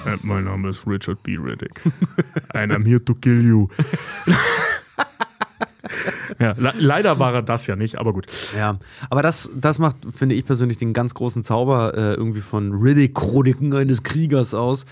Äh, 0.06 0.18
mein 0.24 0.46
Name 0.46 0.70
ist 0.70 0.88
Richard 0.88 1.22
B. 1.24 1.38
Riddick. 1.38 1.82
And 2.54 2.72
I'm 2.72 2.86
here 2.86 3.04
to 3.04 3.14
kill 3.14 3.44
you. 3.44 3.68
ja, 6.40 6.54
le 6.58 6.74
leider 6.78 7.20
war 7.20 7.34
er 7.34 7.42
das 7.42 7.68
ja 7.68 7.76
nicht, 7.76 7.98
aber 7.98 8.14
gut. 8.14 8.28
Ja, 8.56 8.80
aber 9.10 9.22
das, 9.22 9.50
das 9.56 9.80
macht, 9.80 9.98
finde 10.16 10.36
ich 10.36 10.46
persönlich, 10.46 10.78
den 10.78 10.94
ganz 10.94 11.14
großen 11.14 11.44
Zauber 11.44 11.94
äh, 11.96 12.14
irgendwie 12.14 12.42
von 12.42 12.72
Riddick-Chroniken 12.74 13.74
eines 13.74 14.04
Kriegers 14.04 14.54
aus. 14.54 14.86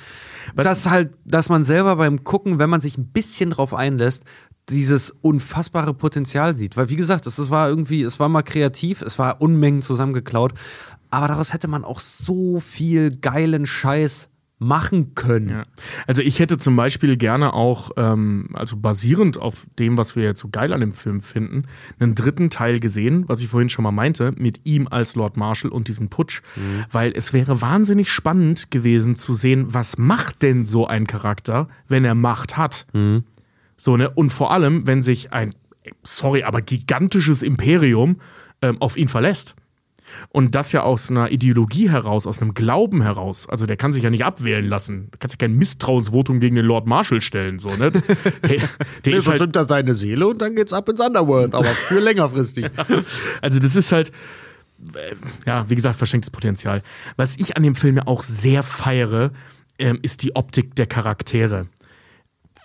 Dass 0.55 0.89
halt, 0.89 1.13
dass 1.25 1.49
man 1.49 1.63
selber 1.63 1.95
beim 1.97 2.23
Gucken, 2.23 2.59
wenn 2.59 2.69
man 2.69 2.81
sich 2.81 2.97
ein 2.97 3.07
bisschen 3.07 3.51
drauf 3.51 3.73
einlässt, 3.73 4.23
dieses 4.69 5.11
unfassbare 5.11 5.93
Potenzial 5.93 6.55
sieht. 6.55 6.77
Weil, 6.77 6.89
wie 6.89 6.95
gesagt, 6.95 7.25
es, 7.27 7.37
es 7.37 7.49
war 7.49 7.69
irgendwie, 7.69 8.03
es 8.03 8.19
war 8.19 8.29
mal 8.29 8.43
kreativ, 8.43 9.01
es 9.01 9.19
war 9.19 9.41
Unmengen 9.41 9.81
zusammengeklaut, 9.81 10.53
aber 11.09 11.27
daraus 11.27 11.53
hätte 11.53 11.67
man 11.67 11.83
auch 11.83 11.99
so 11.99 12.59
viel 12.59 13.17
geilen 13.17 13.65
Scheiß 13.65 14.29
machen 14.59 15.15
können. 15.15 15.49
Ja. 15.49 15.63
Also 16.05 16.21
ich 16.21 16.39
hätte 16.39 16.57
zum 16.57 16.75
Beispiel 16.75 17.15
gerne 17.15 17.53
auch, 17.53 17.91
ähm, 17.95 18.49
also 18.53 18.75
basierend 18.75 19.37
auf 19.37 19.67
dem, 19.79 19.97
was 19.97 20.17
wir 20.17 20.23
jetzt 20.23 20.41
so 20.41 20.49
geil 20.49 20.73
an 20.73 20.81
dem 20.81 20.93
Film 20.93 21.21
finden, 21.21 21.63
einen 21.97 22.13
dritten 22.13 22.49
Teil 22.49 22.81
gesehen, 22.81 23.23
was 23.27 23.39
ich 23.39 23.47
vorhin 23.47 23.69
schon 23.69 23.83
mal 23.83 23.91
meinte, 23.91 24.33
mit 24.37 24.61
ihm 24.65 24.87
als 24.89 25.15
Lord 25.15 25.37
Marshall 25.37 25.71
und 25.71 25.87
diesem 25.87 26.09
Putsch. 26.09 26.41
Mhm. 26.57 26.83
Weil 26.91 27.13
es 27.15 27.31
wäre 27.31 27.61
wahnsinnig 27.61 28.11
spannend 28.11 28.69
gewesen 28.69 29.15
zu 29.15 29.33
sehen, 29.33 29.73
was 29.73 29.97
macht 29.97 30.41
denn 30.41 30.65
so 30.65 30.85
ein 30.85 31.07
Charakter, 31.07 31.69
wenn 31.87 32.03
er 32.03 32.15
Macht 32.15 32.57
hat. 32.57 32.85
Mhm. 32.91 33.23
So, 33.77 33.95
ne? 33.95 34.09
Und 34.09 34.29
vor 34.31 34.51
allem, 34.51 34.85
wenn 34.85 35.01
sich 35.01 35.31
ein, 35.31 35.55
sorry, 36.03 36.43
aber 36.43 36.61
gigantisches 36.61 37.43
Imperium 37.43 38.19
ähm, 38.61 38.81
auf 38.81 38.97
ihn 38.97 39.07
verlässt. 39.07 39.55
Und 40.29 40.55
das 40.55 40.71
ja 40.71 40.83
aus 40.83 41.09
einer 41.09 41.31
Ideologie 41.31 41.89
heraus, 41.89 42.27
aus 42.27 42.41
einem 42.41 42.53
Glauben 42.53 43.01
heraus. 43.01 43.47
Also 43.47 43.65
der 43.65 43.77
kann 43.77 43.93
sich 43.93 44.03
ja 44.03 44.09
nicht 44.09 44.25
abwählen 44.25 44.65
lassen. 44.65 45.09
Du 45.11 45.17
kannst 45.19 45.35
ja 45.35 45.47
kein 45.47 45.55
Misstrauensvotum 45.55 46.39
gegen 46.39 46.55
den 46.55 46.65
Lord 46.65 46.87
Marshall 46.87 47.21
stellen. 47.21 47.59
So, 47.59 47.69
ne? 47.69 47.91
Der, 48.49 48.57
der 49.05 49.13
nee, 49.13 49.17
ist 49.17 49.27
halt 49.27 49.55
da 49.55 49.65
seine 49.65 49.93
Seele 49.93 50.27
und 50.27 50.41
dann 50.41 50.55
geht's 50.55 50.73
ab 50.73 50.87
ins 50.89 50.99
Underworld, 50.99 51.53
aber 51.53 51.69
für 51.69 51.99
längerfristig. 51.99 52.65
also 53.41 53.59
das 53.59 53.75
ist 53.75 53.91
halt, 53.91 54.11
äh, 54.95 55.15
ja, 55.45 55.69
wie 55.69 55.75
gesagt, 55.75 55.95
verschenktes 55.95 56.29
Potenzial. 56.29 56.83
Was 57.15 57.35
ich 57.37 57.57
an 57.57 57.63
dem 57.63 57.75
Film 57.75 57.97
ja 57.97 58.07
auch 58.07 58.21
sehr 58.21 58.63
feiere, 58.63 59.31
ähm, 59.77 59.99
ist 60.01 60.23
die 60.23 60.35
Optik 60.35 60.75
der 60.75 60.87
Charaktere 60.87 61.67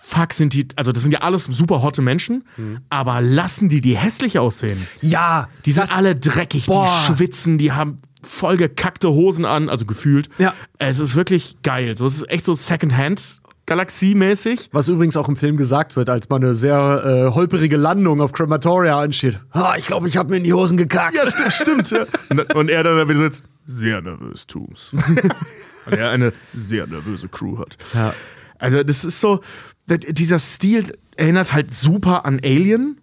fuck, 0.05 0.33
sind 0.33 0.53
die, 0.53 0.67
also 0.75 0.91
das 0.91 1.03
sind 1.03 1.11
ja 1.11 1.19
alles 1.19 1.45
super 1.45 1.81
hotte 1.81 2.01
Menschen, 2.01 2.43
mhm. 2.57 2.79
aber 2.89 3.21
lassen 3.21 3.69
die 3.69 3.81
die 3.81 3.97
hässlich 3.97 4.37
aussehen? 4.37 4.85
Ja. 5.01 5.49
Die 5.65 5.71
sind 5.71 5.95
alle 5.95 6.15
dreckig, 6.15 6.67
boah. 6.67 6.85
die 6.85 7.13
schwitzen, 7.13 7.57
die 7.57 7.71
haben 7.71 7.97
voll 8.21 8.57
gekackte 8.57 9.09
Hosen 9.09 9.45
an, 9.45 9.69
also 9.69 9.85
gefühlt. 9.85 10.29
Ja. 10.37 10.53
Es 10.77 10.99
ist 10.99 11.15
wirklich 11.15 11.57
geil. 11.63 11.95
So, 11.95 12.05
es 12.05 12.17
ist 12.17 12.29
echt 12.29 12.45
so 12.45 12.53
Secondhand. 12.53 13.41
Galaxiemäßig. 13.67 14.69
Was 14.71 14.87
übrigens 14.89 15.17
auch 15.17 15.27
im 15.27 15.37
Film 15.37 15.57
gesagt 15.57 15.95
wird, 15.95 16.07
als 16.07 16.29
man 16.29 16.43
eine 16.43 16.53
sehr 16.53 17.03
äh, 17.03 17.33
holperige 17.33 17.77
Landung 17.77 18.21
auf 18.21 18.31
Crematoria 18.31 18.99
ansteht. 18.99 19.39
Ah, 19.49 19.73
ich 19.75 19.87
glaube, 19.87 20.07
ich 20.07 20.17
habe 20.17 20.29
mir 20.29 20.37
in 20.37 20.43
die 20.43 20.53
Hosen 20.53 20.77
gekackt. 20.77 21.15
Ja, 21.15 21.25
stimmt, 21.25 21.53
stimmt. 21.53 21.91
Ja. 21.91 22.05
Und, 22.29 22.53
und 22.53 22.69
er 22.69 22.83
dann 22.83 23.09
wieder 23.09 23.19
sitzt, 23.19 23.43
sehr 23.65 24.01
nervös, 24.01 24.45
Tooms. 24.45 24.95
Weil 25.85 25.97
er 25.97 26.11
eine 26.11 26.33
sehr 26.53 26.85
nervöse 26.85 27.27
Crew 27.27 27.57
hat. 27.57 27.77
Ja. 27.95 28.13
Also, 28.59 28.83
das 28.83 29.05
ist 29.05 29.21
so, 29.21 29.41
dieser 29.87 30.39
Stil 30.39 30.97
erinnert 31.15 31.53
halt 31.53 31.73
super 31.73 32.25
an 32.25 32.39
Alien. 32.43 33.01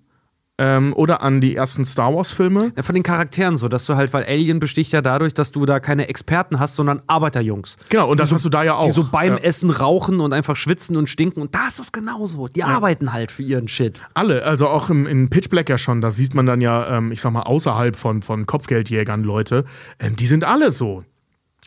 Ähm, 0.59 0.93
oder 0.95 1.23
an 1.23 1.41
die 1.41 1.57
ersten 1.57 1.87
Star 1.87 2.15
Wars-Filme. 2.15 2.73
Ja, 2.77 2.83
von 2.83 2.95
den 2.95 3.03
Charakteren 3.03 3.57
so, 3.57 3.69
dass 3.69 3.87
du 3.87 3.97
halt, 3.97 4.13
weil 4.13 4.25
Alien 4.25 4.61
besticht 4.61 4.93
ja 4.93 5.01
dadurch, 5.01 5.33
dass 5.33 5.51
du 5.51 5.65
da 5.65 5.81
keine 5.81 6.09
Experten 6.09 6.61
hast, 6.61 6.77
sondern 6.77 7.01
Arbeiterjungs. 7.07 7.79
Genau, 7.89 8.11
und 8.11 8.21
das 8.21 8.29
so, 8.29 8.35
hast 8.35 8.45
du 8.45 8.49
da 8.51 8.63
ja 8.63 8.75
auch. 8.75 8.85
Die 8.85 8.91
so 8.91 9.09
beim 9.11 9.33
ja. 9.33 9.39
Essen 9.39 9.71
rauchen 9.71 10.21
und 10.21 10.35
einfach 10.35 10.55
schwitzen 10.55 10.97
und 10.99 11.09
stinken. 11.09 11.41
Und 11.41 11.55
da 11.55 11.67
ist 11.67 11.81
es 11.81 11.91
genauso. 11.91 12.49
Die 12.49 12.61
ja. 12.61 12.67
arbeiten 12.67 13.15
halt 13.15 13.33
für 13.33 13.43
ihren 13.43 13.67
Shit. 13.67 13.99
Alle, 14.13 14.45
also 14.45 14.69
auch 14.69 14.91
im, 14.91 15.07
in 15.07 15.31
Pitch 15.31 15.49
Black 15.49 15.71
ja 15.71 15.79
schon, 15.79 16.03
da 16.03 16.11
sieht 16.11 16.35
man 16.35 16.45
dann 16.45 16.61
ja, 16.61 16.99
ähm, 16.99 17.13
ich 17.13 17.23
sag 17.23 17.33
mal, 17.33 17.43
außerhalb 17.43 17.97
von, 17.97 18.21
von 18.21 18.45
Kopfgeldjägern 18.45 19.25
Leute, 19.25 19.65
ähm, 19.99 20.17
die 20.17 20.27
sind 20.27 20.45
alle 20.45 20.71
so. 20.71 21.03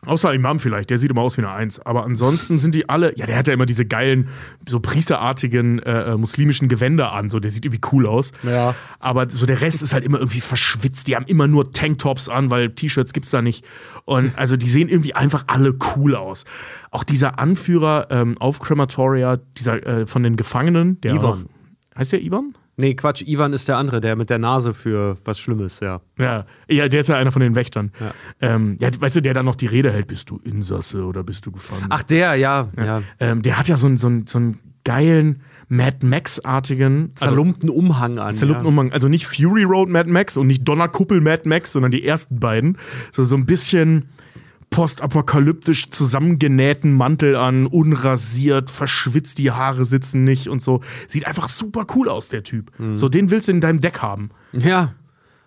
Außer 0.05 0.33
Imam 0.33 0.59
vielleicht, 0.59 0.89
der 0.89 0.97
sieht 0.97 1.09
immer 1.09 1.21
aus 1.21 1.37
wie 1.37 1.41
eine 1.41 1.51
Eins. 1.51 1.79
Aber 1.79 2.03
ansonsten 2.03 2.59
sind 2.59 2.75
die 2.75 2.89
alle, 2.89 3.17
ja, 3.17 3.25
der 3.25 3.37
hat 3.37 3.47
ja 3.47 3.53
immer 3.53 3.65
diese 3.65 3.85
geilen, 3.85 4.29
so 4.67 4.79
priesterartigen 4.79 5.79
äh, 5.79 6.11
äh, 6.11 6.17
muslimischen 6.17 6.67
Gewänder 6.67 7.11
an. 7.11 7.29
So, 7.29 7.39
der 7.39 7.49
sieht 7.49 7.65
irgendwie 7.65 7.81
cool 7.91 8.05
aus. 8.05 8.31
Ja. 8.43 8.75
Aber 8.99 9.29
so 9.29 9.45
der 9.45 9.61
Rest 9.61 9.81
ist 9.81 9.93
halt 9.93 10.03
immer 10.03 10.19
irgendwie 10.19 10.41
verschwitzt. 10.41 11.07
Die 11.07 11.15
haben 11.15 11.25
immer 11.25 11.47
nur 11.47 11.71
Tanktops 11.71 12.29
an, 12.29 12.51
weil 12.51 12.71
T-Shirts 12.71 13.13
gibt's 13.13 13.31
da 13.31 13.41
nicht. 13.41 13.65
Und 14.03 14.37
also 14.37 14.57
die 14.57 14.67
sehen 14.69 14.89
irgendwie 14.89 15.15
einfach 15.15 15.45
alle 15.47 15.73
cool 15.95 16.15
aus. 16.15 16.45
Auch 16.91 17.03
dieser 17.03 17.39
Anführer 17.39 18.07
ähm, 18.11 18.37
auf 18.37 18.59
Crematoria, 18.59 19.37
dieser 19.57 19.85
äh, 19.85 20.05
von 20.05 20.23
den 20.23 20.35
Gefangenen, 20.35 21.01
der 21.01 21.15
Ivan. 21.15 21.49
Heißt 21.97 22.11
der 22.11 22.21
Ivan? 22.21 22.55
Nee, 22.77 22.93
Quatsch, 22.95 23.21
Ivan 23.25 23.53
ist 23.53 23.67
der 23.67 23.77
andere, 23.77 24.01
der 24.01 24.15
mit 24.15 24.29
der 24.29 24.37
Nase 24.37 24.73
für 24.73 25.17
was 25.23 25.39
Schlimmes, 25.39 25.79
ja. 25.79 26.01
Ja, 26.17 26.45
ja 26.67 26.89
der 26.89 26.99
ist 26.99 27.07
ja 27.07 27.15
einer 27.15 27.31
von 27.31 27.41
den 27.41 27.55
Wächtern. 27.55 27.91
Ja. 27.99 28.13
Ähm, 28.41 28.77
ja, 28.79 28.89
weißt 28.99 29.15
du, 29.15 29.21
der 29.21 29.33
dann 29.33 29.45
noch 29.45 29.55
die 29.55 29.67
Rede 29.67 29.91
hält, 29.91 30.07
bist 30.07 30.29
du 30.29 30.39
Insasse 30.43 31.03
oder 31.03 31.23
bist 31.23 31.45
du 31.45 31.51
gefangen? 31.51 31.85
Ach, 31.89 32.03
der, 32.03 32.35
ja. 32.35 32.69
ja. 32.75 32.83
ja. 32.83 33.01
Ähm, 33.19 33.41
der 33.41 33.57
hat 33.57 33.67
ja 33.69 33.77
so 33.77 33.87
einen, 33.87 33.97
so 33.97 34.07
einen, 34.07 34.27
so 34.27 34.37
einen 34.37 34.59
geilen 34.83 35.41
Mad 35.67 36.05
Max-artigen 36.05 37.11
also 37.15 37.27
zerlumpten 37.27 37.69
also, 37.69 37.79
Umhang 37.79 38.19
an. 38.19 38.35
Zerlumpten 38.35 38.65
ja. 38.65 38.69
Umhang. 38.69 38.91
Also 38.91 39.07
nicht 39.07 39.25
Fury 39.25 39.63
Road 39.63 39.89
Mad 39.89 40.09
Max 40.09 40.37
und 40.37 40.47
nicht 40.47 40.67
Donnerkuppel 40.67 41.21
Mad 41.21 41.47
Max, 41.47 41.71
sondern 41.71 41.91
die 41.91 42.05
ersten 42.05 42.39
beiden. 42.39 42.77
So, 43.11 43.23
so 43.23 43.35
ein 43.35 43.45
bisschen 43.45 44.09
postapokalyptisch 44.69 45.89
zusammengenähten 45.91 46.93
Mantel 46.93 47.35
an, 47.35 47.65
unrasiert, 47.65 48.69
verschwitzt, 48.69 49.37
die 49.37 49.51
Haare 49.51 49.85
sitzen 49.85 50.23
nicht 50.23 50.49
und 50.49 50.61
so. 50.61 50.81
Sieht 51.07 51.27
einfach 51.27 51.49
super 51.49 51.85
cool 51.95 52.09
aus, 52.09 52.29
der 52.29 52.43
Typ. 52.43 52.71
Mhm. 52.77 52.97
So, 52.97 53.09
den 53.09 53.31
willst 53.31 53.47
du 53.47 53.53
in 53.53 53.61
deinem 53.61 53.79
Deck 53.79 54.01
haben. 54.01 54.31
Ja. 54.53 54.93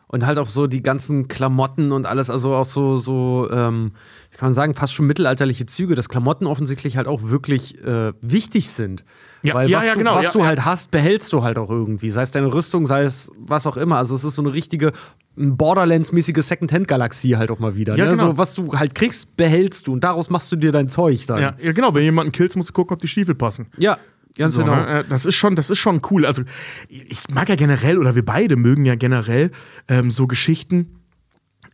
Und 0.07 0.25
halt 0.25 0.39
auch 0.39 0.49
so 0.49 0.67
die 0.67 0.83
ganzen 0.83 1.29
Klamotten 1.29 1.93
und 1.93 2.07
alles, 2.07 2.31
also 2.31 2.55
auch 2.55 2.65
so, 2.65 2.97
so, 2.97 3.47
ähm, 3.51 3.93
kann 4.39 4.47
man 4.47 4.55
sagen, 4.55 4.75
fast 4.75 4.95
schon 4.95 5.07
mittelalterliche 5.07 5.67
Züge, 5.67 5.95
dass 5.95 6.09
Klamotten 6.09 6.47
offensichtlich 6.47 6.97
halt 6.97 7.07
auch 7.07 7.25
wirklich 7.25 7.79
äh, 7.85 8.15
wichtig 8.23 8.71
sind. 8.71 9.05
Ja, 9.43 9.53
Weil 9.53 9.69
ja, 9.69 9.79
was, 9.79 9.85
ja, 9.85 9.93
du, 9.93 9.99
genau, 9.99 10.15
was 10.15 10.33
du 10.33 10.47
halt 10.47 10.65
hast, 10.65 10.91
behältst 10.91 11.33
du 11.35 11.43
halt 11.43 11.59
auch 11.59 11.69
irgendwie. 11.69 12.09
Sei 12.09 12.23
es 12.23 12.31
deine 12.31 12.53
Rüstung, 12.53 12.87
sei 12.87 13.03
es 13.03 13.31
was 13.37 13.67
auch 13.67 13.77
immer. 13.77 13.99
Also 13.99 14.15
es 14.15 14.25
ist 14.25 14.37
so 14.37 14.43
eine 14.43 14.55
richtige 14.55 14.93
Borderlands-mäßige 15.39 16.43
Second-Hand-Galaxie 16.43 17.37
halt 17.37 17.51
auch 17.51 17.59
mal 17.59 17.75
wieder. 17.75 17.97
Ja, 17.97 18.07
ne? 18.07 18.11
genau. 18.13 18.27
So, 18.29 18.39
was 18.39 18.55
du 18.55 18.73
halt 18.73 18.95
kriegst, 18.95 19.37
behältst 19.37 19.87
du 19.87 19.93
und 19.93 20.03
daraus 20.03 20.31
machst 20.31 20.51
du 20.53 20.57
dir 20.57 20.73
dein 20.73 20.89
Zeug 20.89 21.27
dann. 21.27 21.41
Ja, 21.41 21.57
ja 21.61 21.73
genau. 21.73 21.95
Wenn 21.95 22.03
jemanden 22.03 22.33
killst, 22.33 22.57
musst 22.57 22.71
du 22.71 22.73
gucken, 22.73 22.95
ob 22.95 23.01
die 23.01 23.09
Stiefel 23.09 23.35
passen. 23.35 23.67
Ja, 23.79 23.99
Ganz 24.37 24.55
so, 24.55 24.61
genau. 24.63 24.77
Ne? 24.77 25.05
Das 25.09 25.27
ist 25.27 25.35
schon, 25.35 25.57
das 25.57 25.69
ist 25.69 25.79
schon 25.79 26.01
cool. 26.11 26.25
Also 26.25 26.43
ich 26.89 27.29
mag 27.29 27.49
ja 27.49 27.57
generell 27.57 27.99
oder 27.99 28.15
wir 28.15 28.25
beide 28.25 28.57
mögen 28.57 28.85
ja 28.85 28.95
generell 28.95 29.51
ähm, 29.89 30.11
so 30.11 30.27
Geschichten, 30.27 31.01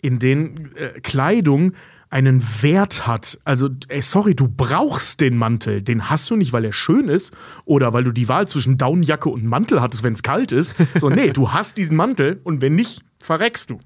in 0.01 0.19
denen 0.19 0.75
äh, 0.77 1.01
Kleidung 1.01 1.73
einen 2.15 2.45
Wert 2.63 3.09
hat. 3.09 3.41
Also, 3.43 3.69
ey, 3.89 4.01
sorry, 4.01 4.37
du 4.37 4.47
brauchst 4.47 5.21
den 5.21 5.37
Mantel. 5.37 5.83
Den 5.83 6.11
hast 6.11 6.31
du 6.31 6.37
nicht, 6.37 6.53
weil 6.53 6.65
er 6.65 6.73
schön 6.73 7.09
ist 7.09 7.35
oder 7.65 7.93
weil 7.93 8.05
du 8.05 8.13
die 8.13 8.29
Wahl 8.29 8.47
zwischen 8.47 8.79
Daunenjacke 8.79 9.29
und 9.29 9.45
Mantel 9.45 9.83
hattest, 9.83 10.05
wenn 10.05 10.13
es 10.13 10.23
kalt 10.23 10.53
ist. 10.53 10.77
So, 11.01 11.11
nee, 11.11 11.31
du 11.31 11.51
hast 11.51 11.77
diesen 11.77 11.97
Mantel 11.97 12.41
und 12.45 12.63
wenn 12.63 12.77
nicht, 12.77 13.03
verreckst 13.19 13.71
du. 13.71 13.81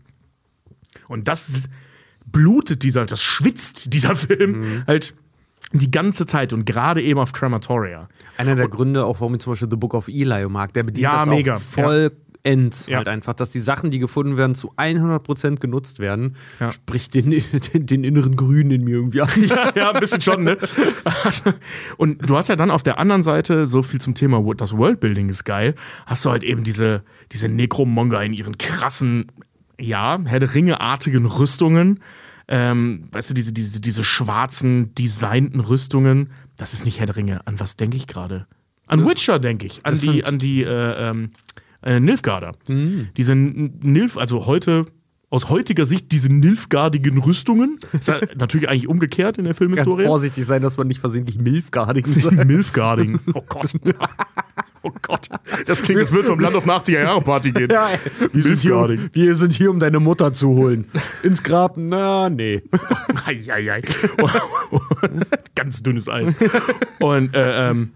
Und 1.08 1.26
das 1.26 1.70
blutet 2.26 2.82
dieser, 2.82 3.06
das 3.06 3.22
schwitzt 3.22 3.94
dieser 3.94 4.14
Film 4.14 4.60
mhm. 4.60 4.84
halt 4.86 5.14
die 5.72 5.90
ganze 5.90 6.26
Zeit 6.26 6.52
und 6.52 6.66
gerade 6.66 7.00
eben 7.00 7.18
auf 7.18 7.32
Crematoria. 7.32 8.10
Einer 8.36 8.56
der 8.56 8.66
und, 8.66 8.72
Gründe, 8.72 9.06
auch 9.06 9.20
warum 9.20 9.36
ich 9.36 9.40
zum 9.40 9.52
Beispiel 9.54 9.68
The 9.70 9.76
Book 9.76 9.94
of 9.94 10.08
Eli 10.08 10.46
mag, 10.48 10.74
der 10.74 10.82
bedient 10.82 11.04
ja, 11.04 11.24
das 11.24 11.28
mega. 11.28 11.56
auch 11.56 11.60
voll 11.60 12.10
ja 12.12 12.27
ends 12.42 12.86
ja. 12.86 12.98
halt 12.98 13.08
einfach, 13.08 13.34
dass 13.34 13.50
die 13.50 13.60
Sachen, 13.60 13.90
die 13.90 13.98
gefunden 13.98 14.36
werden, 14.36 14.54
zu 14.54 14.72
100% 14.76 15.56
genutzt 15.56 15.98
werden. 15.98 16.36
Ja. 16.60 16.72
Sprich 16.72 17.10
den, 17.10 17.30
den, 17.74 17.86
den, 17.86 18.04
inneren 18.04 18.36
Grün 18.36 18.70
in 18.70 18.84
mir 18.84 18.96
irgendwie 18.96 19.20
an. 19.20 19.30
Ja, 19.36 19.72
ja, 19.74 19.90
ein 19.92 20.00
bisschen 20.00 20.20
schon, 20.20 20.44
ne? 20.44 20.56
Und 21.96 22.28
du 22.28 22.36
hast 22.36 22.48
ja 22.48 22.56
dann 22.56 22.70
auf 22.70 22.82
der 22.82 22.98
anderen 22.98 23.22
Seite 23.22 23.66
so 23.66 23.82
viel 23.82 24.00
zum 24.00 24.14
Thema, 24.14 24.42
das 24.54 24.76
Worldbuilding 24.76 25.28
ist 25.28 25.44
geil, 25.44 25.74
hast 26.06 26.24
du 26.24 26.30
halt 26.30 26.44
eben 26.44 26.64
diese, 26.64 27.02
diese 27.32 27.48
Necromonger 27.48 28.22
in 28.22 28.32
ihren 28.32 28.58
krassen, 28.58 29.30
ja, 29.78 30.18
Herr 30.24 30.40
der 30.40 30.54
Ringe-artigen 30.54 31.26
Rüstungen. 31.26 32.00
Ähm, 32.50 33.04
weißt 33.12 33.30
du, 33.30 33.34
diese, 33.34 33.52
diese, 33.52 33.80
diese 33.80 34.04
schwarzen, 34.04 34.94
designten 34.94 35.60
Rüstungen. 35.60 36.30
Das 36.56 36.72
ist 36.72 36.84
nicht 36.84 36.98
Herr 36.98 37.06
der 37.06 37.16
Ringe. 37.16 37.46
An 37.46 37.60
was 37.60 37.76
denke 37.76 37.96
ich 37.96 38.06
gerade? 38.06 38.46
An 38.86 39.00
das, 39.00 39.08
Witcher 39.08 39.38
denke 39.38 39.66
ich. 39.66 39.84
An 39.84 39.94
die, 39.94 40.24
an 40.24 40.38
die, 40.38 40.64
äh, 40.64 41.10
ähm, 41.10 41.30
äh, 41.88 42.00
Nilfgaarder. 42.00 42.52
Mhm. 42.68 43.08
Diese 43.16 43.34
Nilf, 43.34 44.16
also 44.16 44.46
heute 44.46 44.86
aus 45.30 45.50
heutiger 45.50 45.84
Sicht 45.84 46.10
diese 46.12 46.32
nilfgaardigen 46.32 47.18
Rüstungen. 47.18 47.78
Ist 47.92 48.08
ja 48.08 48.20
natürlich 48.36 48.68
eigentlich 48.68 48.88
umgekehrt 48.88 49.38
in 49.38 49.44
der 49.44 49.54
Filmhistorie. 49.54 50.02
Ganz 50.02 50.08
vorsichtig 50.08 50.46
sein, 50.46 50.62
dass 50.62 50.76
man 50.76 50.86
nicht 50.86 51.00
versehentlich 51.00 51.38
Milfgardigen 51.38 52.12
sagt. 52.18 52.44
Milfgarding. 52.44 53.20
Oh 53.34 53.42
Gott. 53.46 53.72
Oh 54.82 54.90
Gott. 55.02 55.28
Das 55.66 55.82
klingt, 55.82 56.00
als 56.00 56.12
würde 56.12 56.24
es 56.24 56.30
um 56.30 56.40
Land 56.40 56.54
auf 56.54 56.64
eine 56.64 56.72
80er-Jahre-Party 56.72 57.52
gehen. 57.52 57.70
Ja, 57.70 57.90
wir, 58.32 58.42
sind 58.42 58.60
hier, 58.60 58.76
um, 58.76 59.08
wir 59.12 59.34
sind 59.34 59.52
hier, 59.52 59.70
um 59.70 59.80
deine 59.80 60.00
Mutter 60.00 60.32
zu 60.32 60.48
holen. 60.48 60.86
Ins 61.22 61.42
Grab? 61.42 61.74
Na, 61.76 62.30
nee. 62.30 62.62
Eieiei. 63.26 63.82
Ganz 65.54 65.82
dünnes 65.82 66.08
Eis. 66.08 66.36
Und 67.00 67.34
äh, 67.34 67.70
ähm, 67.70 67.92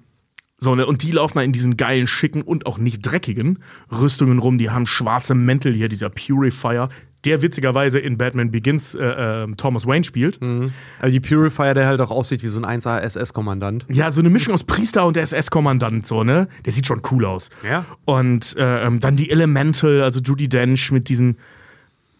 so, 0.63 0.77
ne, 0.77 0.87
und 0.87 1.03
die 1.03 1.11
laufen 1.11 1.39
da 1.39 1.43
in 1.43 1.51
diesen 1.51 1.77
geilen, 1.77 2.07
schicken 2.07 2.41
und 2.41 2.67
auch 2.67 2.79
nicht 2.79 3.03
dreckigen 3.03 3.59
Rüstungen 3.91 4.39
rum. 4.39 4.59
Die 4.59 4.71
haben 4.71 4.87
schwarze 4.87 5.35
Mäntel 5.35 5.75
hier, 5.75 5.89
dieser 5.89 6.09
Purifier, 6.09 6.89
der 7.25 7.43
witzigerweise 7.43 7.99
in 7.99 8.17
Batman 8.17 8.53
Begins 8.53 8.95
äh, 8.95 9.03
äh, 9.03 9.49
Thomas 9.57 9.89
Wayne 9.89 10.05
spielt. 10.05 10.41
Mhm. 10.41 10.73
Also 11.01 11.13
die 11.13 11.19
Purifier, 11.19 11.75
der 11.75 11.89
halt 11.89 12.01
auch 12.01 12.13
aussieht 12.13 12.45
wie 12.45 12.49
so 12.49 12.63
ein 12.63 12.81
1A 12.81 13.01
SS-Kommandant. 13.01 13.87
Ja, 13.89 14.13
so 14.13 14.21
eine 14.21 14.31
Mischung 14.31 14.55
aus 14.55 14.63
Priester 14.63 15.05
und 15.05 15.17
SS-Kommandant, 15.17 16.07
so, 16.07 16.23
ne? 16.23 16.47
Der 16.65 16.73
sieht 16.73 16.87
schon 16.87 17.03
cool 17.11 17.25
aus. 17.25 17.51
Ja. 17.69 17.85
Und 18.05 18.57
äh, 18.57 18.89
dann 18.99 19.17
die 19.17 19.31
Elemental, 19.31 20.01
also 20.01 20.21
Judy 20.21 20.49
Dench 20.49 20.93
mit 20.93 21.09
diesen 21.09 21.39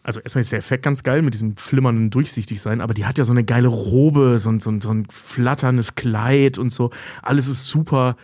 also 0.03 0.21
erstmal 0.21 0.41
ist 0.41 0.53
der 0.53 0.59
Effekt 0.59 0.83
ganz 0.83 1.03
geil 1.03 1.23
mit 1.23 1.35
diesem 1.35 1.57
flimmernden 1.57 2.11
Durchsichtigsein, 2.11 2.81
aber 2.81 2.95
die 2.95 3.07
hat 3.07 3.19
ja 3.19 3.25
so 3.25 3.33
eine 3.33 3.45
geile 3.45 3.69
Robe, 3.69 4.39
so 4.39 4.51
ein, 4.51 4.59
so 4.59 4.71
ein, 4.71 4.81
so 4.81 4.91
ein 4.91 5.07
flatterndes 5.11 5.95
Kleid 5.95 6.59
und 6.59 6.73
so. 6.73 6.91
Alles 7.23 7.49
ist 7.49 7.67
super 7.67 8.17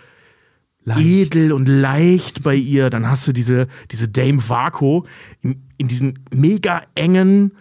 edel 0.86 1.52
und 1.52 1.66
leicht 1.66 2.42
bei 2.42 2.54
ihr. 2.54 2.90
Dann 2.90 3.08
hast 3.08 3.26
du 3.28 3.32
diese, 3.32 3.68
diese 3.90 4.08
Dame 4.08 4.48
Vaco 4.48 5.06
in, 5.42 5.62
in 5.76 5.88
diesen 5.88 6.20
mega 6.32 6.82
engen, 6.94 7.52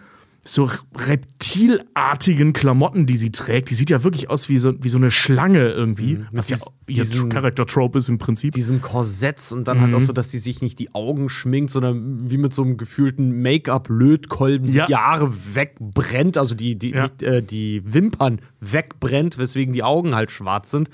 so 0.50 0.70
reptilartigen 0.96 2.52
Klamotten, 2.54 3.04
die 3.06 3.16
sie 3.16 3.30
trägt. 3.30 3.68
Die 3.70 3.74
sieht 3.74 3.90
ja 3.90 4.02
wirklich 4.02 4.30
aus 4.30 4.48
wie 4.48 4.56
so, 4.58 4.72
wie 4.82 4.88
so 4.88 4.96
eine 4.98 5.10
Schlange 5.10 5.68
irgendwie. 5.68 6.16
Mhm. 6.16 6.26
Was 6.32 6.48
ja 6.48 6.56
Dies- 6.56 6.96
ihr 6.98 7.04
diesen- 7.04 7.28
Charakter-Trope 7.28 7.98
ist 7.98 8.08
im 8.08 8.16
Prinzip. 8.18 8.54
Diesen 8.54 8.80
Korsetts 8.80 9.52
und 9.52 9.68
dann 9.68 9.80
halt 9.80 9.90
Mhm. 9.90 9.96
auch 9.98 10.00
so, 10.00 10.12
dass 10.14 10.28
die 10.28 10.38
sich 10.38 10.62
nicht 10.62 10.78
die 10.78 10.94
Augen 10.94 11.28
schminkt, 11.28 11.70
sondern 11.70 12.30
wie 12.30 12.38
mit 12.38 12.54
so 12.54 12.62
einem 12.62 12.76
gefühlten 12.78 13.42
Make-up-Lötkolben 13.42 14.68
Ja. 14.72 14.86
die 14.86 14.92
Jahre 14.92 15.32
wegbrennt, 15.54 16.38
also 16.38 16.54
die, 16.54 16.76
die, 16.78 16.90
Ja. 16.90 17.02
nicht, 17.04 17.22
äh, 17.22 17.42
die 17.42 17.82
Wimpern 17.84 18.40
wegbrennt, 18.60 19.36
weswegen 19.38 19.74
die 19.74 19.82
Augen 19.82 20.14
halt 20.14 20.30
schwarz 20.30 20.70
sind. 20.70 20.88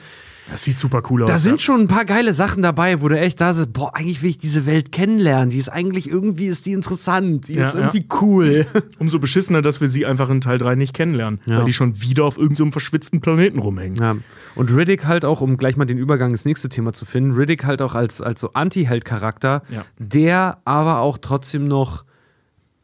Das 0.51 0.63
sieht 0.65 0.79
super 0.79 1.03
cool 1.11 1.23
aus. 1.23 1.29
Da 1.29 1.35
ja. 1.35 1.39
sind 1.39 1.61
schon 1.63 1.81
ein 1.83 1.89
paar 1.89 2.05
geile 2.05 2.35
Sachen 2.35 2.63
dabei, 2.63 3.01
wo 3.01 3.09
du 3.09 3.19
echt 3.19 3.41
da 3.41 3.55
sitzt, 3.55 3.73
boah, 3.73 3.95
eigentlich 3.97 4.23
will 4.23 4.31
ich 4.31 4.39
diese 4.39 4.67
Welt 4.67 4.93
kennenlernen. 4.93 5.49
Die 5.51 5.57
ist 5.57 5.71
eigentlich 5.71 6.09
irgendwie 6.09 6.47
ist 6.47 6.67
die 6.67 6.73
interessant, 6.73 7.49
die 7.49 7.55
Ja, 7.55 7.69
ist 7.69 7.75
irgendwie 7.75 8.07
cool. 8.21 8.67
Umso 8.99 9.19
beschissener, 9.19 9.63
dass 9.63 9.81
wir 9.81 9.89
sie 9.89 10.05
einfach 10.05 10.29
in 10.29 10.41
Teil 10.43 10.59
3 10.59 10.75
nicht 10.75 10.93
kennenlernen, 10.95 11.41
Ja. 11.47 11.59
weil 11.59 11.65
die 11.65 11.73
schon 11.73 12.01
wieder 12.03 12.25
auf 12.25 12.37
irgendeinem 12.37 12.73
verschwitzten 12.73 13.21
Planeten 13.21 13.59
rumhängen. 13.59 13.97
Ja. 14.03 14.17
Und 14.55 14.71
Riddick 14.75 15.07
halt 15.07 15.25
auch, 15.25 15.41
um 15.41 15.57
gleich 15.57 15.77
mal 15.77 15.85
den 15.87 15.99
Übergang 15.99 16.31
ins 16.33 16.45
nächste 16.45 16.69
Thema 16.69 16.93
zu 16.93 17.07
finden, 17.07 17.33
Riddick 17.33 17.65
halt 17.65 17.81
auch 17.81 17.95
als, 17.95 18.21
als 18.21 18.41
so 18.41 18.53
Anti-Held-Charakter, 18.53 19.63
Ja. 19.71 19.85
der 19.99 20.59
aber 20.65 21.01
auch 21.01 21.19
trotzdem 21.19 21.67
noch 21.69 22.05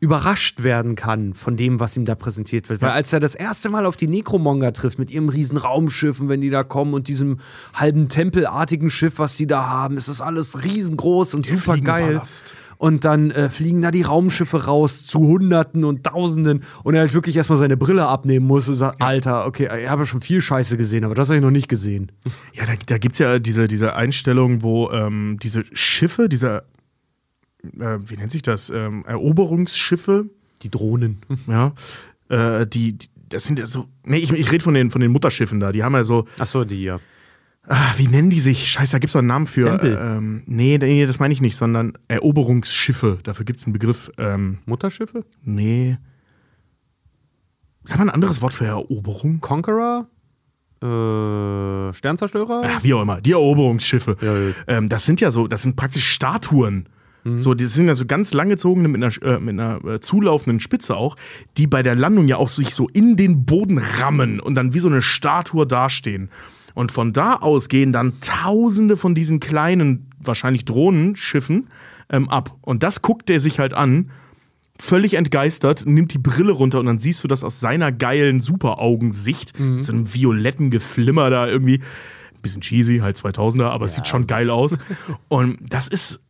überrascht 0.00 0.62
werden 0.62 0.94
kann 0.94 1.34
von 1.34 1.58
dem, 1.58 1.78
was 1.78 1.94
ihm 1.94 2.06
da 2.06 2.14
präsentiert 2.14 2.70
wird. 2.70 2.80
Weil 2.80 2.90
als 2.90 3.12
er 3.12 3.20
das 3.20 3.34
erste 3.34 3.68
Mal 3.68 3.84
auf 3.84 3.96
die 3.96 4.08
Necromonger 4.08 4.72
trifft, 4.72 4.98
mit 4.98 5.10
ihrem 5.10 5.28
riesen 5.28 5.58
Raumschiff 5.58 6.20
und 6.20 6.30
wenn 6.30 6.40
die 6.40 6.48
da 6.48 6.64
kommen 6.64 6.94
und 6.94 7.06
diesem 7.06 7.38
halben 7.74 8.08
tempelartigen 8.08 8.88
Schiff, 8.88 9.18
was 9.18 9.36
die 9.36 9.46
da 9.46 9.68
haben, 9.68 9.98
ist 9.98 10.08
das 10.08 10.22
alles 10.22 10.64
riesengroß 10.64 11.34
und 11.34 11.46
super 11.46 11.76
geil. 11.76 12.22
Und 12.78 13.04
dann 13.04 13.30
äh, 13.30 13.50
fliegen 13.50 13.82
da 13.82 13.90
die 13.90 14.00
Raumschiffe 14.00 14.64
raus 14.64 15.04
zu 15.04 15.18
Hunderten 15.18 15.84
und 15.84 16.02
Tausenden 16.02 16.62
und 16.82 16.94
er 16.94 17.02
halt 17.02 17.12
wirklich 17.12 17.36
erstmal 17.36 17.58
seine 17.58 17.76
Brille 17.76 18.06
abnehmen 18.06 18.46
muss 18.46 18.68
und 18.68 18.76
sagt, 18.76 19.02
Alter, 19.02 19.46
okay, 19.46 19.68
ich 19.82 19.90
habe 19.90 20.02
ja 20.02 20.06
schon 20.06 20.22
viel 20.22 20.40
Scheiße 20.40 20.78
gesehen, 20.78 21.04
aber 21.04 21.14
das 21.14 21.28
habe 21.28 21.36
ich 21.36 21.42
noch 21.42 21.50
nicht 21.50 21.68
gesehen. 21.68 22.10
Ja, 22.54 22.64
da, 22.64 22.72
da 22.86 22.96
gibt 22.96 23.16
es 23.16 23.18
ja 23.18 23.38
diese, 23.38 23.68
diese 23.68 23.96
Einstellung, 23.96 24.62
wo 24.62 24.90
ähm, 24.92 25.36
diese 25.42 25.62
Schiffe, 25.74 26.30
diese, 26.30 26.62
äh, 27.78 27.98
wie 28.06 28.16
nennt 28.16 28.32
sich 28.32 28.42
das, 28.42 28.70
ähm, 28.70 29.04
Eroberungsschiffe, 29.06 30.26
Die 30.62 30.70
Drohnen. 30.70 31.18
ja, 31.46 31.72
äh, 32.28 32.66
die, 32.66 32.94
die, 32.98 33.08
das 33.28 33.44
sind 33.44 33.58
ja 33.58 33.66
so, 33.66 33.86
nee, 34.04 34.18
ich, 34.18 34.32
ich 34.32 34.50
rede 34.50 34.62
von 34.64 34.74
den, 34.74 34.90
von 34.90 35.00
den 35.00 35.10
Mutterschiffen 35.12 35.60
da, 35.60 35.72
die 35.72 35.82
haben 35.84 35.94
ja 35.94 36.04
so, 36.04 36.26
Achso, 36.38 36.64
die 36.64 36.82
ja. 36.82 37.00
ah, 37.68 37.92
wie 37.96 38.08
nennen 38.08 38.30
die 38.30 38.40
sich? 38.40 38.68
Scheiße, 38.68 38.92
da 38.92 38.98
gibt 38.98 39.08
es 39.08 39.12
doch 39.12 39.20
einen 39.20 39.28
Namen 39.28 39.46
für. 39.46 39.66
Tempel. 39.70 39.98
Ähm, 40.00 40.42
nee, 40.46 40.78
nee, 40.78 41.06
das 41.06 41.18
meine 41.18 41.32
ich 41.32 41.40
nicht, 41.40 41.56
sondern 41.56 41.92
Eroberungsschiffe, 42.08 43.18
dafür 43.22 43.44
gibt 43.44 43.58
es 43.60 43.66
einen 43.66 43.72
Begriff. 43.72 44.10
Ähm, 44.18 44.58
Mutterschiffe? 44.66 45.24
nee. 45.42 45.96
Sag 47.84 47.98
mal 47.98 48.04
ein 48.04 48.10
anderes 48.10 48.42
Wort 48.42 48.52
für 48.52 48.66
Eroberung? 48.66 49.40
Conqueror? 49.40 50.06
Äh, 50.82 51.92
Sternzerstörer? 51.94 52.62
Ach, 52.64 52.84
wie 52.84 52.94
auch 52.94 53.02
immer, 53.02 53.20
die 53.20 53.32
Eroberungsschiffe. 53.32 54.16
Ja, 54.20 54.36
ja. 54.36 54.54
Ähm, 54.66 54.88
das 54.88 55.06
sind 55.06 55.20
ja 55.20 55.30
so, 55.30 55.46
das 55.46 55.62
sind 55.62 55.76
praktisch 55.76 56.06
Statuen. 56.06 56.88
So, 57.24 57.54
die 57.54 57.66
sind 57.66 57.86
ja 57.86 57.94
so 57.94 58.06
ganz 58.06 58.32
langgezogene 58.32 58.88
mit 58.88 59.02
einer, 59.02 59.22
äh, 59.22 59.38
mit 59.38 59.60
einer 59.60 59.84
äh, 59.84 60.00
zulaufenden 60.00 60.60
Spitze 60.60 60.96
auch, 60.96 61.16
die 61.56 61.66
bei 61.66 61.82
der 61.82 61.94
Landung 61.94 62.28
ja 62.28 62.36
auch 62.36 62.48
sich 62.48 62.74
so 62.74 62.88
in 62.88 63.16
den 63.16 63.44
Boden 63.44 63.78
rammen 63.78 64.40
und 64.40 64.54
dann 64.54 64.72
wie 64.74 64.80
so 64.80 64.88
eine 64.88 65.02
Statue 65.02 65.66
dastehen. 65.66 66.30
Und 66.74 66.92
von 66.92 67.12
da 67.12 67.34
aus 67.34 67.68
gehen 67.68 67.92
dann 67.92 68.20
tausende 68.20 68.96
von 68.96 69.14
diesen 69.14 69.40
kleinen, 69.40 70.08
wahrscheinlich 70.18 70.64
Drohnenschiffen 70.64 71.68
ähm, 72.08 72.28
ab. 72.28 72.56
Und 72.62 72.82
das 72.82 73.02
guckt 73.02 73.28
der 73.28 73.40
sich 73.40 73.58
halt 73.58 73.74
an, 73.74 74.10
völlig 74.78 75.14
entgeistert, 75.14 75.84
nimmt 75.86 76.14
die 76.14 76.18
Brille 76.18 76.52
runter 76.52 76.80
und 76.80 76.86
dann 76.86 76.98
siehst 76.98 77.22
du 77.22 77.28
das 77.28 77.44
aus 77.44 77.60
seiner 77.60 77.92
geilen 77.92 78.40
Superaugensicht, 78.40 79.58
mit 79.58 79.84
so 79.84 79.92
einem 79.92 80.12
violetten 80.12 80.70
Geflimmer 80.70 81.28
da 81.30 81.46
irgendwie. 81.46 81.80
Ein 81.80 82.42
bisschen 82.42 82.62
cheesy, 82.62 83.00
halt 83.00 83.18
2000er, 83.18 83.64
aber 83.64 83.84
es 83.84 83.94
sieht 83.94 84.08
schon 84.08 84.26
geil 84.26 84.48
aus. 84.48 84.78
Und 85.28 85.58
das 85.68 85.88
ist 85.88 86.22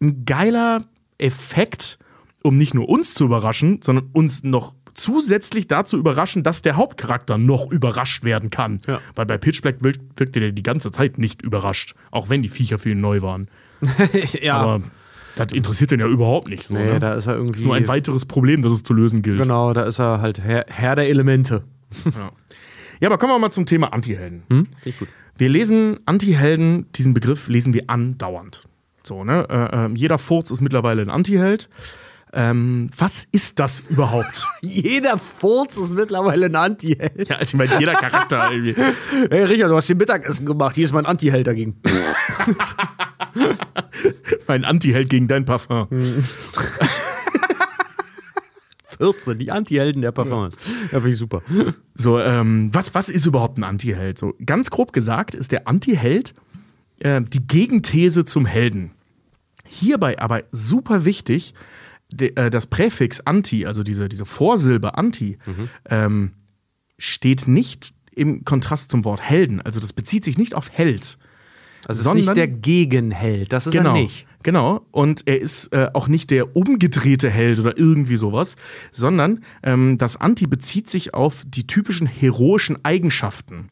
ein 0.00 0.24
geiler 0.24 0.84
Effekt, 1.18 1.98
um 2.42 2.54
nicht 2.54 2.74
nur 2.74 2.88
uns 2.88 3.14
zu 3.14 3.24
überraschen, 3.24 3.80
sondern 3.82 4.10
uns 4.12 4.42
noch 4.42 4.74
zusätzlich 4.94 5.68
dazu 5.68 5.98
überraschen, 5.98 6.42
dass 6.42 6.62
der 6.62 6.76
Hauptcharakter 6.76 7.38
noch 7.38 7.70
überrascht 7.70 8.24
werden 8.24 8.50
kann. 8.50 8.80
Ja. 8.86 9.00
Weil 9.14 9.26
bei 9.26 9.38
Pitch 9.38 9.62
Black 9.62 9.82
wirkt, 9.82 10.00
wirkte 10.16 10.40
der 10.40 10.52
die 10.52 10.62
ganze 10.62 10.90
Zeit 10.90 11.18
nicht 11.18 11.42
überrascht, 11.42 11.94
auch 12.10 12.30
wenn 12.30 12.42
die 12.42 12.48
Viecher 12.48 12.78
für 12.78 12.90
ihn 12.90 13.00
neu 13.00 13.22
waren. 13.22 13.48
ja. 14.40 14.56
Aber 14.56 14.82
das 15.36 15.52
interessiert 15.52 15.90
den 15.90 16.00
ja 16.00 16.06
überhaupt 16.06 16.48
nicht 16.48 16.64
so. 16.64 16.74
nee, 16.74 16.94
ne? 16.94 17.00
da 17.00 17.14
ist 17.14 17.26
er 17.26 17.34
irgendwie. 17.34 17.56
ist 17.56 17.64
nur 17.64 17.74
ein 17.74 17.88
weiteres 17.88 18.24
Problem, 18.24 18.62
das 18.62 18.72
es 18.72 18.82
zu 18.82 18.94
lösen 18.94 19.22
gilt. 19.22 19.42
genau, 19.42 19.72
da 19.74 19.84
ist 19.84 19.98
er 19.98 20.20
halt 20.20 20.40
Herr, 20.40 20.64
Herr 20.68 20.96
der 20.96 21.08
Elemente. 21.08 21.64
Ja. 22.16 22.32
ja, 23.00 23.08
aber 23.08 23.18
kommen 23.18 23.32
wir 23.32 23.38
mal 23.38 23.50
zum 23.50 23.66
Thema 23.66 23.92
Antihelden. 23.92 24.44
Hm? 24.48 24.66
Finde 24.66 24.88
ich 24.88 24.98
gut. 24.98 25.08
Wir 25.36 25.50
lesen 25.50 26.00
Antihelden, 26.06 26.90
diesen 26.92 27.12
Begriff 27.12 27.48
lesen 27.48 27.74
wir 27.74 27.84
andauernd. 27.88 28.62
So, 29.06 29.22
ne? 29.22 29.46
Äh, 29.48 29.86
äh, 29.86 29.94
jeder 29.94 30.18
Furz 30.18 30.50
ist 30.50 30.60
mittlerweile 30.60 31.00
ein 31.00 31.10
Antiheld. 31.10 31.68
Ähm, 32.32 32.90
was 32.96 33.24
ist 33.30 33.60
das 33.60 33.80
überhaupt? 33.88 34.48
Jeder 34.60 35.16
Furz 35.16 35.76
ist 35.76 35.94
mittlerweile 35.94 36.46
ein 36.46 36.56
Anti-Held. 36.56 37.28
ja, 37.28 37.36
also 37.36 37.50
ich 37.50 37.54
meine, 37.54 37.78
jeder 37.78 37.94
Charakter 37.94 38.50
irgendwie. 38.50 38.74
Hey 39.30 39.44
Richard, 39.44 39.70
du 39.70 39.76
hast 39.76 39.88
den 39.88 39.96
Mittagessen 39.96 40.44
gemacht. 40.44 40.74
Hier 40.74 40.84
ist 40.84 40.92
mein 40.92 41.06
Anti-Held 41.06 41.46
dagegen. 41.46 41.80
Mein 44.46 44.64
Antiheld 44.64 45.08
gegen 45.08 45.28
dein 45.28 45.44
Parfum. 45.44 45.88
14, 48.98 49.38
die 49.38 49.50
Anti-Helden 49.50 50.02
der 50.02 50.12
Parfums. 50.12 50.56
Ja, 50.84 51.00
finde 51.00 51.10
ich 51.10 51.18
super. 51.18 51.42
So, 51.94 52.18
ähm, 52.18 52.70
was, 52.72 52.94
was 52.94 53.08
ist 53.08 53.26
überhaupt 53.26 53.58
ein 53.58 53.64
Antiheld? 53.64 54.18
So, 54.18 54.34
ganz 54.44 54.70
grob 54.70 54.92
gesagt 54.92 55.34
ist 55.34 55.52
der 55.52 55.68
Antiheld 55.68 56.34
äh, 57.00 57.20
die 57.22 57.46
Gegenthese 57.46 58.24
zum 58.24 58.46
Helden. 58.46 58.92
Hierbei 59.64 60.18
aber 60.18 60.44
super 60.52 61.04
wichtig, 61.04 61.54
de, 62.12 62.32
äh, 62.36 62.50
das 62.50 62.66
Präfix 62.66 63.20
Anti, 63.20 63.66
also 63.66 63.82
diese, 63.82 64.08
diese 64.08 64.26
Vorsilbe 64.26 64.96
Anti, 64.96 65.38
ähm, 65.90 66.32
steht 66.98 67.48
nicht 67.48 67.92
im 68.14 68.44
Kontrast 68.44 68.90
zum 68.90 69.04
Wort 69.04 69.20
Helden. 69.20 69.60
Also 69.60 69.80
das 69.80 69.92
bezieht 69.92 70.24
sich 70.24 70.38
nicht 70.38 70.54
auf 70.54 70.70
Held. 70.70 71.18
Also 71.86 71.90
es 71.90 71.98
ist 71.98 72.04
Sondern- 72.04 72.24
nicht 72.24 72.36
der 72.36 72.48
Gegenheld, 72.48 73.52
das 73.52 73.66
ist 73.66 73.72
Genau. 73.72 73.94
er 73.94 74.02
nicht. 74.02 74.26
Genau. 74.42 74.86
Und 74.92 75.26
er 75.26 75.40
ist 75.40 75.72
äh, 75.72 75.88
auch 75.92 76.06
nicht 76.08 76.30
der 76.30 76.56
umgedrehte 76.56 77.28
Held 77.28 77.58
oder 77.58 77.76
irgendwie 77.76 78.16
sowas, 78.16 78.56
sondern 78.92 79.44
ähm, 79.64 79.98
das 79.98 80.16
Anti 80.16 80.46
bezieht 80.46 80.88
sich 80.88 81.14
auf 81.14 81.42
die 81.46 81.66
typischen 81.66 82.06
heroischen 82.06 82.84
Eigenschaften. 82.84 83.68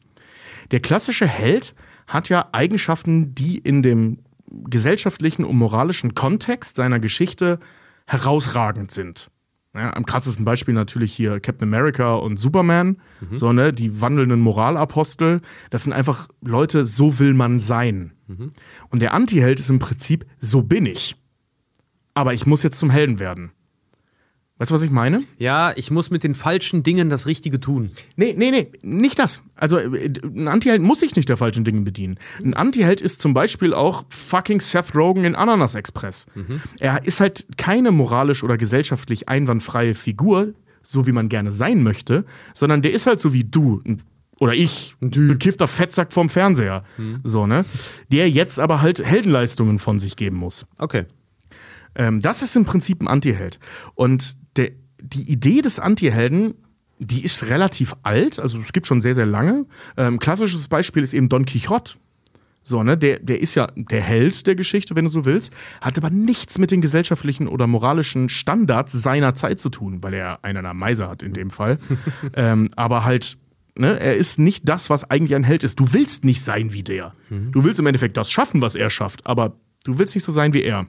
Der 0.71 0.81
klassische 0.81 1.25
Held 1.27 1.73
hat 2.07 2.29
ja 2.29 2.49
Eigenschaften, 2.51 3.35
die 3.35 3.57
in 3.57 3.81
dem 3.81 4.19
gesellschaftlichen 4.47 5.43
und 5.43 5.57
moralischen 5.57 6.15
Kontext 6.15 6.75
seiner 6.75 6.99
Geschichte 6.99 7.59
herausragend 8.05 8.91
sind. 8.91 9.29
Ja, 9.73 9.93
am 9.93 10.05
krassesten 10.05 10.45
Beispiel 10.45 10.73
natürlich 10.73 11.13
hier 11.13 11.41
Captain 11.41 11.67
America 11.67 12.15
und 12.15 12.37
Superman, 12.37 12.97
so, 13.33 13.51
ne, 13.51 13.73
die 13.73 13.99
wandelnden 13.99 14.39
Moralapostel. 14.39 15.41
Das 15.69 15.83
sind 15.83 15.91
einfach 15.91 16.29
Leute, 16.41 16.85
so 16.85 17.19
will 17.19 17.33
man 17.33 17.59
sein. 17.59 18.13
Und 18.89 19.01
der 19.01 19.13
Antiheld 19.13 19.59
ist 19.59 19.69
im 19.69 19.79
Prinzip, 19.79 20.25
so 20.39 20.61
bin 20.61 20.85
ich. 20.85 21.17
Aber 22.13 22.33
ich 22.33 22.45
muss 22.45 22.63
jetzt 22.63 22.79
zum 22.79 22.89
Helden 22.89 23.19
werden. 23.19 23.51
Weißt 24.57 24.71
du, 24.71 24.75
was 24.75 24.83
ich 24.83 24.91
meine? 24.91 25.23
Ja, 25.37 25.73
ich 25.75 25.91
muss 25.91 26.11
mit 26.11 26.23
den 26.23 26.33
falschen 26.33 26.81
Dingen 26.81 27.09
das 27.09 27.27
Richtige 27.27 27.59
tun. 27.59 27.91
Nee, 28.15 28.33
nee, 28.37 28.51
nee, 28.51 28.71
nicht 28.81 29.19
das. 29.19 29.41
Also 29.55 29.77
äh, 29.77 30.09
ein 30.23 30.47
Antiheld 30.47 30.81
muss 30.81 31.01
sich 31.01 31.15
nicht 31.17 31.27
der 31.27 31.35
falschen 31.35 31.65
Dinge 31.65 31.81
bedienen. 31.81 32.17
Ein 32.41 32.53
Antiheld 32.53 33.01
ist 33.01 33.21
zum 33.21 33.33
Beispiel 33.33 33.73
auch 33.73 34.05
fucking 34.09 34.61
Seth 34.61 34.95
Rogen 34.95 35.25
in 35.25 35.35
Ananas 35.35 35.75
Express. 35.75 36.25
Er 36.79 37.05
ist 37.05 37.19
halt 37.19 37.45
keine 37.57 37.91
moralisch 37.91 38.43
oder 38.43 38.57
gesellschaftlich 38.57 39.27
einwandfreie 39.27 39.93
Figur, 39.93 40.53
so 40.81 41.05
wie 41.05 41.11
man 41.11 41.27
gerne 41.27 41.51
sein 41.51 41.83
möchte, 41.83 42.23
sondern 42.53 42.81
der 42.81 42.93
ist 42.93 43.07
halt 43.07 43.19
so 43.19 43.33
wie 43.33 43.43
du 43.43 43.81
oder 44.39 44.53
ich, 44.53 44.95
ein 45.01 45.09
bekiffter 45.09 45.67
Fettsack 45.67 46.11
vom 46.11 46.29
Fernseher, 46.29 46.83
so 47.23 47.47
ne, 47.47 47.63
der 48.11 48.29
jetzt 48.29 48.59
aber 48.59 48.81
halt 48.81 49.03
Heldenleistungen 49.03 49.79
von 49.79 49.99
sich 49.99 50.17
geben 50.17 50.37
muss. 50.37 50.65
Okay. 50.77 51.05
Ähm, 51.95 52.21
das 52.21 52.41
ist 52.41 52.55
im 52.55 52.65
Prinzip 52.65 53.01
ein 53.01 53.07
Antiheld. 53.07 53.59
Und 53.93 54.35
der, 54.57 54.71
die 55.01 55.31
Idee 55.31 55.61
des 55.61 55.79
Antihelden, 55.79 56.55
die 56.99 57.23
ist 57.23 57.43
relativ 57.43 57.95
alt, 58.03 58.39
also 58.39 58.59
es 58.59 58.73
gibt 58.73 58.87
schon 58.87 59.01
sehr, 59.01 59.15
sehr 59.15 59.25
lange. 59.25 59.65
Ähm, 59.97 60.19
klassisches 60.19 60.67
Beispiel 60.67 61.03
ist 61.03 61.13
eben 61.13 61.29
Don 61.29 61.45
Quixote. 61.45 61.95
So, 62.67 62.81
ne, 62.81 62.97
der, 62.97 63.19
der 63.19 63.39
ist 63.39 63.53
ja 63.53 63.67
der 63.75 64.01
Held 64.01 64.47
der 64.47 64.55
Geschichte, 64.55 64.95
wenn 64.95 65.05
du 65.05 65.11
so 65.11 65.23
willst, 65.23 65.53
hat 65.81 65.99
aber 65.99 66.09
nichts 66.09 66.57
mit 66.57 66.71
den 66.71 66.81
gesellschaftlichen 66.81 67.47
oder 67.47 67.67
moralischen 67.67 68.27
Standards 68.27 68.91
seiner 68.91 69.35
Zeit 69.35 69.59
zu 69.59 69.69
tun, 69.69 70.01
weil 70.01 70.15
er 70.15 70.43
einen 70.43 70.63
der 70.63 70.73
Meise 70.73 71.07
hat 71.07 71.21
in 71.21 71.33
dem 71.33 71.51
Fall. 71.51 71.77
ähm, 72.33 72.71
aber 72.75 73.05
halt, 73.05 73.37
ne, 73.77 73.99
er 73.99 74.15
ist 74.15 74.39
nicht 74.39 74.67
das, 74.67 74.89
was 74.89 75.09
eigentlich 75.11 75.35
ein 75.35 75.43
Held 75.43 75.63
ist. 75.63 75.79
Du 75.79 75.93
willst 75.93 76.25
nicht 76.25 76.41
sein 76.43 76.73
wie 76.73 76.81
der. 76.81 77.13
Du 77.51 77.63
willst 77.63 77.79
im 77.79 77.85
Endeffekt 77.85 78.17
das 78.17 78.31
schaffen, 78.31 78.61
was 78.63 78.73
er 78.73 78.89
schafft, 78.89 79.27
aber 79.27 79.57
du 79.83 79.99
willst 79.99 80.15
nicht 80.15 80.23
so 80.23 80.31
sein 80.31 80.53
wie 80.53 80.63
er. 80.63 80.87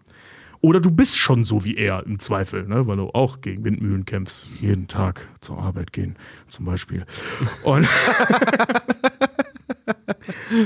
Oder 0.60 0.80
du 0.80 0.90
bist 0.90 1.18
schon 1.18 1.44
so 1.44 1.64
wie 1.64 1.76
er 1.76 2.04
im 2.06 2.18
Zweifel, 2.18 2.66
ne? 2.66 2.86
weil 2.86 2.96
du 2.96 3.08
auch 3.10 3.40
gegen 3.40 3.64
Windmühlen 3.64 4.04
kämpfst. 4.04 4.48
Jeden 4.60 4.88
Tag 4.88 5.28
zur 5.40 5.58
Arbeit 5.58 5.92
gehen, 5.92 6.16
zum 6.48 6.64
Beispiel. 6.64 7.04
Und 7.62 7.86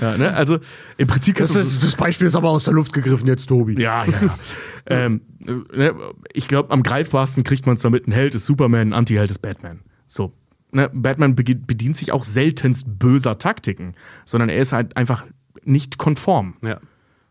ja, 0.01 0.17
ne? 0.17 0.35
Also 0.35 0.59
im 0.97 1.07
Prinzip 1.07 1.37
kannst 1.37 1.57
Das, 1.57 1.63
du 1.63 1.69
ist, 1.69 1.83
das 1.83 1.97
Beispiel 1.97 2.27
ist 2.27 2.37
aber 2.37 2.51
aus 2.51 2.65
der 2.65 2.75
Luft 2.75 2.93
gegriffen 2.93 3.27
jetzt, 3.27 3.47
Tobi. 3.47 3.81
ja, 3.81 4.05
ja, 4.05 4.13
ja. 4.23 4.39
ähm, 4.87 5.23
ne, 5.39 5.95
ich 6.33 6.49
glaube, 6.49 6.71
am 6.71 6.83
greifbarsten 6.83 7.45
kriegt 7.45 7.67
man 7.67 7.77
es 7.77 7.83
damit, 7.83 8.07
ein 8.07 8.13
Held 8.13 8.35
ist 8.35 8.47
Superman, 8.47 8.89
ein 8.89 8.93
Anti-Held 8.93 9.31
ist 9.31 9.41
Batman. 9.41 9.81
So. 10.07 10.33
Ne, 10.73 10.89
Batman 10.93 11.35
bedient 11.35 11.97
sich 11.97 12.13
auch 12.13 12.25
seltenst 12.25 12.99
böser 12.99 13.39
Taktiken, 13.39 13.95
sondern 14.25 14.49
er 14.49 14.63
ist 14.63 14.73
halt 14.73 14.97
einfach 14.97 15.27
nicht 15.65 15.99
konform. 15.99 16.55
Ja. 16.65 16.79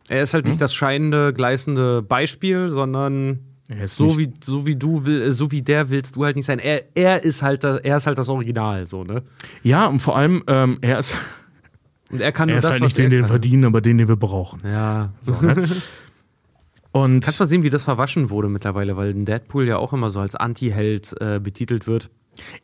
Er 0.10 0.24
ist 0.24 0.34
halt 0.34 0.46
nicht 0.46 0.60
das 0.60 0.74
scheinende, 0.74 1.34
gleißende 1.34 2.02
Beispiel, 2.02 2.70
sondern 2.70 3.40
Er 3.70 3.88
so 3.88 4.18
wie, 4.18 4.32
so 4.44 4.66
wie 4.66 4.76
du 4.76 5.06
will, 5.06 5.22
äh, 5.22 5.32
so 5.32 5.52
wie 5.52 5.62
der 5.62 5.90
willst 5.90 6.16
du 6.16 6.26
halt 6.26 6.36
nicht 6.36 6.46
sein. 6.46 6.60
Er, 6.60 6.84
er 6.96 7.24
ist 7.24 7.42
halt 7.44 7.64
das, 7.64 7.78
er 7.78 7.98
ist 7.98 8.08
halt 8.08 8.18
das 8.18 8.28
Original, 8.28 8.86
so, 8.88 9.04
ne? 9.04 9.24
Ja, 9.64 9.86
und 9.86 10.02
vor 10.02 10.18
allem, 10.18 10.44
ähm, 10.48 10.80
er 10.82 11.00
ist, 11.00 11.16
Und 12.12 12.22
er 12.22 12.32
kann 12.32 12.50
er 12.50 12.58
ist 12.58 12.64
das, 12.64 12.72
halt 12.72 12.82
nicht 12.82 12.98
den, 12.98 13.10
den 13.12 13.22
wir 13.22 13.28
verdienen, 13.28 13.66
aber 13.66 13.82
den, 13.82 13.98
den 13.98 14.08
wir 14.08 14.16
brauchen. 14.16 14.62
Ja. 14.64 15.14
So, 15.22 15.36
ne? 15.42 15.64
Und 16.92 17.24
Kannst 17.24 17.40
mal 17.40 17.46
sehen, 17.46 17.62
wie 17.62 17.70
das 17.70 17.84
verwaschen 17.84 18.32
wurde 18.32 18.50
mittlerweile, 18.50 18.98
weil 18.98 19.12
ein 19.12 19.26
Deadpool 19.26 19.68
ja 19.68 19.78
auch 19.78 19.94
immer 19.94 20.10
so 20.10 20.22
als 20.22 20.34
Anti-Held 20.34 21.16
äh, 21.22 21.40
betitelt 21.40 21.86
wird. 21.86 22.10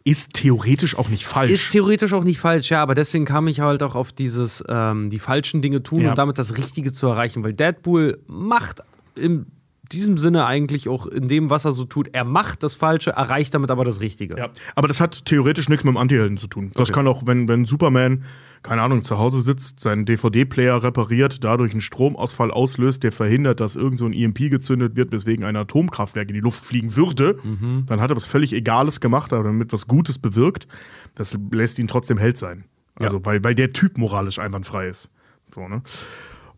Ist 0.03 0.34
theoretisch 0.34 0.97
auch 0.97 1.10
nicht 1.10 1.26
falsch. 1.26 1.52
Ist 1.52 1.72
theoretisch 1.72 2.14
auch 2.14 2.23
nicht 2.23 2.39
falsch, 2.39 2.69
ja, 2.69 2.81
aber 2.81 2.95
deswegen 2.95 3.26
kam 3.26 3.47
ich 3.47 3.60
halt 3.60 3.84
auch 3.84 3.95
auf 3.95 4.11
dieses, 4.11 4.64
ähm, 4.68 5.10
die 5.10 5.19
falschen 5.19 5.61
Dinge 5.61 5.84
tun 5.84 6.02
Ja. 6.02 6.11
und 6.11 6.18
damit 6.18 6.38
das 6.38 6.57
Richtige 6.57 6.91
zu 6.91 7.07
erreichen, 7.07 7.43
weil 7.43 7.53
Deadpool 7.53 8.19
macht 8.27 8.81
in 9.15 9.45
diesem 9.91 10.18
Sinne 10.18 10.45
eigentlich 10.47 10.89
auch 10.89 11.06
in 11.06 11.27
dem, 11.27 11.49
was 11.52 11.64
er 11.64 11.72
so 11.72 11.85
tut, 11.85 12.10
er 12.14 12.23
macht 12.23 12.64
das 12.64 12.73
Falsche, 12.73 13.11
erreicht 13.11 13.53
damit 13.53 13.69
aber 13.69 13.85
das 13.85 13.99
Richtige. 13.99 14.35
Ja, 14.38 14.49
aber 14.73 14.88
das 14.88 14.99
hat 14.99 15.26
theoretisch 15.26 15.69
nichts 15.69 15.84
mit 15.84 15.93
dem 15.93 15.97
Antihelden 15.97 16.38
zu 16.38 16.47
tun. 16.47 16.72
Das 16.73 16.91
kann 16.91 17.07
auch, 17.07 17.23
wenn, 17.27 17.47
wenn 17.47 17.65
Superman, 17.65 18.23
keine 18.65 18.81
Ahnung, 18.81 19.03
zu 19.03 19.19
Hause 19.19 19.41
sitzt, 19.41 19.79
seinen 19.79 20.05
DVD-Player 20.05 20.81
repariert, 20.81 21.43
dadurch 21.43 21.71
einen 21.71 21.81
Stromausfall 21.81 22.49
auslöst, 22.49 23.03
der 23.03 23.11
verhindert, 23.11 23.59
dass 23.59 23.75
irgend 23.75 23.99
so 23.99 24.07
ein 24.07 24.13
EMP 24.13 24.49
gezündet 24.49 24.95
wird, 24.95 25.11
weswegen 25.11 25.45
ein 25.45 25.55
Atomkraftwerk 25.55 26.29
in 26.29 26.33
die 26.33 26.41
Luft 26.41 26.65
fliegen 26.65 26.95
würde, 26.95 27.37
dann 27.85 28.01
hat 28.01 28.09
er 28.09 28.15
was 28.15 28.25
völlig 28.25 28.53
Egales 28.53 28.99
gemacht, 29.01 29.33
aber 29.33 29.43
damit 29.43 29.71
was 29.71 29.87
Gutes 29.87 30.17
bewirkt. 30.17 30.67
Das 31.13 31.37
lässt 31.51 31.77
ihn 31.77 31.87
trotzdem 31.87 32.17
Held 32.17 32.37
sein. 32.37 32.63
Also, 32.95 33.23
weil, 33.23 33.43
weil 33.43 33.53
der 33.53 33.71
Typ 33.71 33.99
moralisch 33.99 34.39
einwandfrei 34.39 34.87
ist. 34.87 35.11
So, 35.53 35.67
ne? 35.67 35.83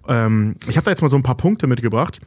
ähm, 0.08 0.56
ich 0.70 0.78
habe 0.78 0.86
da 0.86 0.92
jetzt 0.92 1.02
mal 1.02 1.10
so 1.10 1.18
ein 1.18 1.24
paar 1.24 1.38
Punkte 1.38 1.68
mitgebracht 1.68 2.22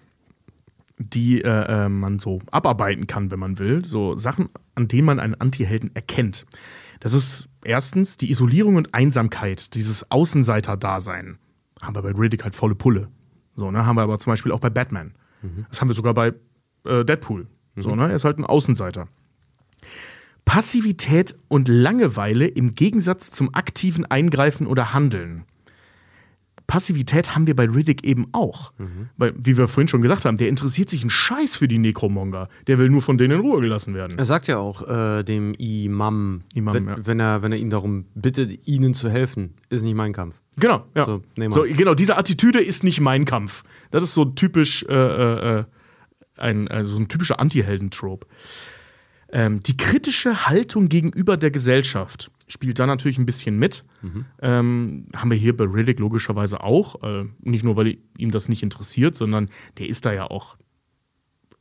die 1.02 1.40
äh, 1.40 1.48
äh, 1.48 1.88
man 1.88 2.18
so 2.18 2.40
abarbeiten 2.50 3.06
kann, 3.06 3.30
wenn 3.30 3.38
man 3.38 3.58
will. 3.58 3.86
So 3.86 4.16
Sachen, 4.16 4.50
an 4.74 4.86
denen 4.86 5.06
man 5.06 5.18
einen 5.18 5.34
Anti-Helden 5.34 5.90
erkennt. 5.94 6.44
Das 7.00 7.12
ist 7.12 7.48
erstens 7.64 8.16
die 8.16 8.30
Isolierung 8.30 8.76
und 8.76 8.94
Einsamkeit, 8.94 9.74
dieses 9.74 10.10
Außenseiter-Dasein. 10.10 11.38
Haben 11.80 11.94
wir 11.94 12.02
bei 12.02 12.12
Riddick 12.12 12.44
halt 12.44 12.54
volle 12.54 12.74
Pulle. 12.74 13.08
So, 13.56 13.70
ne? 13.70 13.84
Haben 13.84 13.96
wir 13.96 14.02
aber 14.02 14.18
zum 14.18 14.32
Beispiel 14.32 14.52
auch 14.52 14.60
bei 14.60 14.70
Batman. 14.70 15.14
Das 15.68 15.80
haben 15.80 15.88
wir 15.88 15.94
sogar 15.94 16.14
bei 16.14 16.34
äh, 16.84 17.04
Deadpool. 17.04 17.46
So, 17.76 17.94
ne? 17.94 18.10
Er 18.10 18.16
ist 18.16 18.24
halt 18.24 18.38
ein 18.38 18.44
Außenseiter. 18.44 19.08
Passivität 20.44 21.38
und 21.48 21.68
Langeweile 21.68 22.46
im 22.46 22.72
Gegensatz 22.72 23.30
zum 23.30 23.54
aktiven 23.54 24.04
Eingreifen 24.04 24.66
oder 24.66 24.92
Handeln. 24.92 25.44
Passivität 26.70 27.34
haben 27.34 27.48
wir 27.48 27.56
bei 27.56 27.64
Riddick 27.64 28.06
eben 28.06 28.28
auch. 28.30 28.72
Weil, 29.16 29.34
wie 29.36 29.58
wir 29.58 29.66
vorhin 29.66 29.88
schon 29.88 30.02
gesagt 30.02 30.24
haben, 30.24 30.36
der 30.36 30.48
interessiert 30.48 30.88
sich 30.88 31.00
einen 31.00 31.10
Scheiß 31.10 31.56
für 31.56 31.66
die 31.66 31.78
Necromonger. 31.78 32.48
Der 32.68 32.78
will 32.78 32.88
nur 32.88 33.02
von 33.02 33.18
denen 33.18 33.40
in 33.40 33.40
Ruhe 33.40 33.60
gelassen 33.60 33.92
werden. 33.92 34.16
Er 34.16 34.24
sagt 34.24 34.46
ja 34.46 34.58
auch 34.58 34.88
äh, 34.88 35.24
dem 35.24 35.52
Imam, 35.54 36.42
Imam, 36.54 36.74
wenn, 36.74 36.86
ja. 36.86 36.96
wenn, 37.04 37.18
er, 37.18 37.42
wenn 37.42 37.50
er 37.50 37.58
ihn 37.58 37.70
darum 37.70 38.04
bittet, 38.14 38.68
ihnen 38.68 38.94
zu 38.94 39.10
helfen, 39.10 39.54
ist 39.68 39.82
nicht 39.82 39.96
mein 39.96 40.12
Kampf. 40.12 40.36
Genau, 40.58 40.84
ja. 40.94 41.06
So, 41.06 41.22
So, 41.50 41.62
genau, 41.62 41.94
diese 41.94 42.16
Attitüde 42.16 42.60
ist 42.60 42.84
nicht 42.84 43.00
mein 43.00 43.24
Kampf. 43.24 43.64
Das 43.90 44.04
ist 44.04 44.14
so 44.14 44.24
typisch 44.24 44.84
äh, 44.88 44.94
äh, 44.94 45.58
äh, 45.58 45.64
ein, 46.36 46.68
also 46.68 46.94
so 46.94 47.00
ein 47.00 47.08
typischer 47.08 47.40
Anti-Helden-Trope. 47.40 48.28
Ähm, 49.32 49.60
die 49.64 49.76
kritische 49.76 50.46
Haltung 50.46 50.88
gegenüber 50.88 51.36
der 51.36 51.50
Gesellschaft 51.50 52.30
spielt 52.50 52.78
da 52.78 52.86
natürlich 52.86 53.16
ein 53.18 53.26
bisschen 53.26 53.58
mit. 53.58 53.84
Ähm, 54.42 55.06
haben 55.14 55.30
wir 55.30 55.38
hier 55.38 55.56
bei 55.56 55.64
Riddick 55.64 55.98
logischerweise 56.00 56.62
auch. 56.62 57.02
Äh, 57.02 57.26
nicht 57.40 57.64
nur, 57.64 57.76
weil 57.76 57.98
ihm 58.18 58.30
das 58.30 58.48
nicht 58.48 58.62
interessiert, 58.62 59.14
sondern 59.14 59.48
der 59.78 59.88
ist 59.88 60.04
da 60.04 60.12
ja 60.12 60.26
auch, 60.30 60.56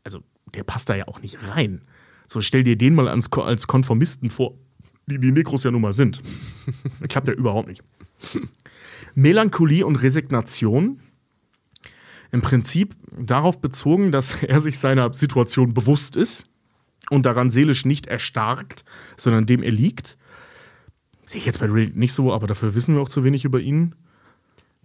also 0.03 0.21
der 0.55 0.63
passt 0.63 0.89
da 0.89 0.95
ja 0.95 1.07
auch 1.07 1.21
nicht 1.21 1.37
rein. 1.49 1.81
So 2.27 2.41
stell 2.41 2.63
dir 2.63 2.75
den 2.75 2.95
mal 2.95 3.07
als, 3.07 3.29
Ko- 3.29 3.43
als 3.43 3.67
Konformisten 3.67 4.29
vor, 4.29 4.55
die 5.05 5.19
die 5.19 5.31
Nekros 5.31 5.63
ja 5.63 5.71
nun 5.71 5.81
mal 5.81 5.93
sind. 5.93 6.21
Klappt 7.09 7.27
ja 7.27 7.33
überhaupt 7.33 7.67
nicht. 7.67 7.83
Melancholie 9.15 9.85
und 9.85 9.95
Resignation. 9.97 10.99
Im 12.31 12.41
Prinzip 12.41 12.95
darauf 13.17 13.59
bezogen, 13.61 14.11
dass 14.11 14.33
er 14.43 14.59
sich 14.59 14.77
seiner 14.77 15.13
Situation 15.13 15.73
bewusst 15.73 16.15
ist 16.15 16.47
und 17.09 17.25
daran 17.25 17.49
seelisch 17.49 17.85
nicht 17.85 18.05
erstarkt, 18.07 18.85
sondern 19.17 19.45
dem 19.47 19.63
er 19.63 19.71
liegt. 19.71 20.17
Sehe 21.29 21.37
ich 21.37 21.45
jetzt 21.45 21.59
bei 21.59 21.67
Riddick 21.67 21.95
nicht 21.95 22.13
so, 22.13 22.33
aber 22.33 22.47
dafür 22.47 22.73
wissen 22.73 22.95
wir 22.95 23.01
auch 23.03 23.09
zu 23.09 23.23
wenig 23.23 23.45
über 23.45 23.59
ihn. 23.59 23.93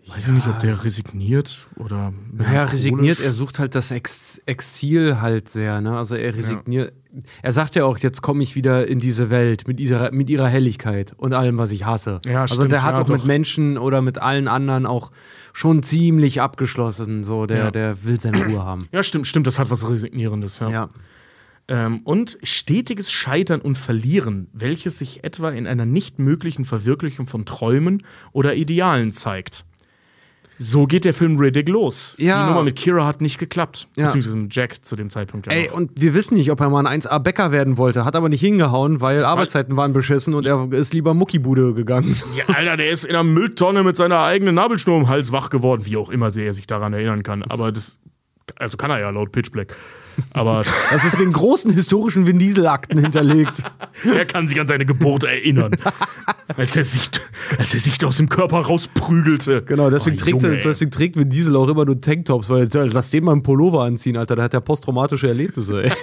Weiß 0.07 0.27
ich 0.27 0.35
nicht, 0.35 0.47
ob 0.47 0.61
der 0.61 0.85
resigniert 0.85 1.66
oder. 1.77 2.12
Naja, 2.31 2.65
resigniert, 2.65 3.19
er 3.21 3.33
sucht 3.33 3.59
halt 3.59 3.75
das 3.75 3.91
Ex 3.91 4.43
Exil 4.45 5.23
halt 5.23 5.49
sehr, 5.49 5.81
ne? 5.81 5.97
Also 5.97 6.16
er 6.16 6.37
resigniert. 6.37 6.93
Er 7.41 7.53
sagt 7.53 7.75
ja 7.77 7.87
auch, 7.87 7.97
jetzt 7.97 8.21
komme 8.21 8.43
ich 8.43 8.57
wieder 8.57 8.87
in 8.87 8.99
diese 8.99 9.31
Welt 9.31 9.66
mit 9.66 9.81
ihrer, 9.81 10.12
mit 10.12 10.29
ihrer 10.29 10.47
Helligkeit 10.47 11.15
und 11.16 11.33
allem, 11.33 11.57
was 11.57 11.71
ich 11.71 11.87
hasse. 11.87 12.21
Ja, 12.27 12.43
also 12.43 12.57
stimmt, 12.57 12.73
der 12.73 12.83
hat 12.83 12.99
ja, 12.99 13.03
auch 13.05 13.09
mit 13.09 13.21
doch. 13.21 13.25
Menschen 13.25 13.79
oder 13.79 14.03
mit 14.03 14.19
allen 14.19 14.47
anderen 14.47 14.85
auch 14.85 15.12
schon 15.55 15.83
ziemlich 15.83 16.43
abgeschlossen. 16.43 17.25
So, 17.25 17.47
der, 17.47 17.57
Ja. 17.57 17.71
der 17.71 18.05
will 18.05 18.21
seine 18.21 18.45
Ruhe 18.45 18.62
haben. 18.62 18.87
Ja, 18.93 19.03
stimmt, 19.03 19.27
stimmt, 19.27 19.47
das 19.47 19.59
hat 19.59 19.71
was 19.71 19.89
Resignierendes, 19.89 20.59
ja. 20.59 20.91
Ähm, 21.66 22.01
und 22.05 22.39
stetiges 22.43 23.11
Scheitern 23.11 23.61
und 23.61 23.78
Verlieren, 23.78 24.49
welches 24.53 24.99
sich 24.99 25.24
etwa 25.24 25.51
in 25.51 25.66
einer 25.66 25.86
nicht 25.86 26.19
möglichen 26.19 26.65
Verwirklichung 26.66 27.27
von 27.27 27.47
Träumen 27.47 28.03
oder 28.32 28.55
Idealen 28.55 29.12
zeigt. 29.12 29.65
So 30.59 30.86
geht 30.86 31.05
der 31.05 31.15
Film 31.15 31.36
Riddick 31.36 31.69
los. 31.69 32.15
Ja. 32.19 32.45
Die 32.45 32.51
Nummer 32.51 32.62
mit 32.62 32.77
Kira 32.77 33.07
hat 33.07 33.20
nicht 33.20 33.39
geklappt. 33.39 33.89
Ja. 33.97 34.07
Beziehungsweise 34.07 34.36
mit 34.36 34.55
Jack 34.55 34.85
zu 34.85 34.95
dem 34.95 35.11
Zeitpunkt. 35.11 35.47
Ja 35.47 35.53
Ey, 35.53 35.66
noch. 35.66 35.74
und 35.74 35.91
wir 36.01 36.15
wissen 36.15 36.36
nicht, 36.36 36.51
ob 36.51 36.61
er 36.61 36.70
mal 36.70 36.86
ein 36.86 37.01
1A-Bäcker 37.01 37.51
werden 37.51 37.77
wollte, 37.77 38.05
hat 38.05 38.15
aber 38.15 38.28
nicht 38.28 38.41
hingehauen, 38.41 39.01
weil 39.01 39.24
Arbeitszeiten 39.24 39.77
waren 39.77 39.93
beschissen 39.93 40.35
und 40.35 40.47
er 40.47 40.70
ist 40.73 40.95
lieber 40.95 41.12
Muckibude 41.12 41.74
gegangen. 41.74 42.15
ja, 42.36 42.45
Alter, 42.55 42.77
der 42.77 42.91
ist 42.91 43.05
in 43.05 43.11
einer 43.11 43.24
Mülltonne 43.24 43.82
mit 43.82 43.97
seiner 43.97 44.20
eigenen 44.20 44.55
Nabelschnur 44.55 44.97
im 44.99 45.09
Hals 45.09 45.32
wach 45.32 45.51
geworden, 45.51 45.86
wie 45.86 45.97
auch 45.97 46.11
immer 46.11 46.31
sehr 46.31 46.47
er 46.47 46.55
sich 46.55 46.66
daran 46.66 46.93
erinnern 46.93 47.23
kann. 47.24 47.43
Aber 47.43 47.73
das, 47.73 47.99
also 48.57 48.77
kann 48.77 48.91
er 48.91 49.01
ja 49.01 49.11
laut 49.11 49.32
Pitch 49.32 49.51
Black. 49.51 49.77
Aber 50.31 50.65
Das 50.91 51.05
ist 51.05 51.15
in 51.15 51.20
den 51.20 51.32
großen 51.32 51.73
historischen 51.73 52.27
Vin 52.27 52.39
Diesel-Akten 52.39 52.99
hinterlegt. 52.99 53.62
er 54.05 54.24
kann 54.24 54.49
sich 54.49 54.61
an 54.61 54.66
seine 54.66 54.86
Geburt 54.86 55.24
erinnern. 55.24 55.73
als, 56.57 56.77
er 56.77 56.85
sich, 56.85 57.11
als 57.59 57.74
er 57.74 57.81
sich 57.81 58.05
aus 58.05 58.16
dem 58.16 58.28
Körper 58.28 58.61
rausprügelte. 58.61 59.62
Genau, 59.62 59.91
deswegen, 59.91 60.16
Oh, 60.16 60.24
trägt, 60.24 60.43
Junge, 60.43 60.59
deswegen 60.59 60.91
trägt 60.91 61.16
Vin 61.16 61.31
Diesel 61.31 61.57
auch 61.57 61.69
immer 61.69 61.85
nur 61.85 62.01
Tanktops, 62.01 62.49
weil 62.49 62.69
lass 62.73 63.11
den 63.11 63.24
mal 63.24 63.32
einen 63.32 63.43
Pullover 63.43 63.85
anziehen, 63.85 64.16
Alter, 64.16 64.36
der 64.36 64.45
hat 64.45 64.53
ja 64.53 64.61
posttraumatische 64.61 65.28
Erlebnisse, 65.28 65.85
ey. 65.85 65.93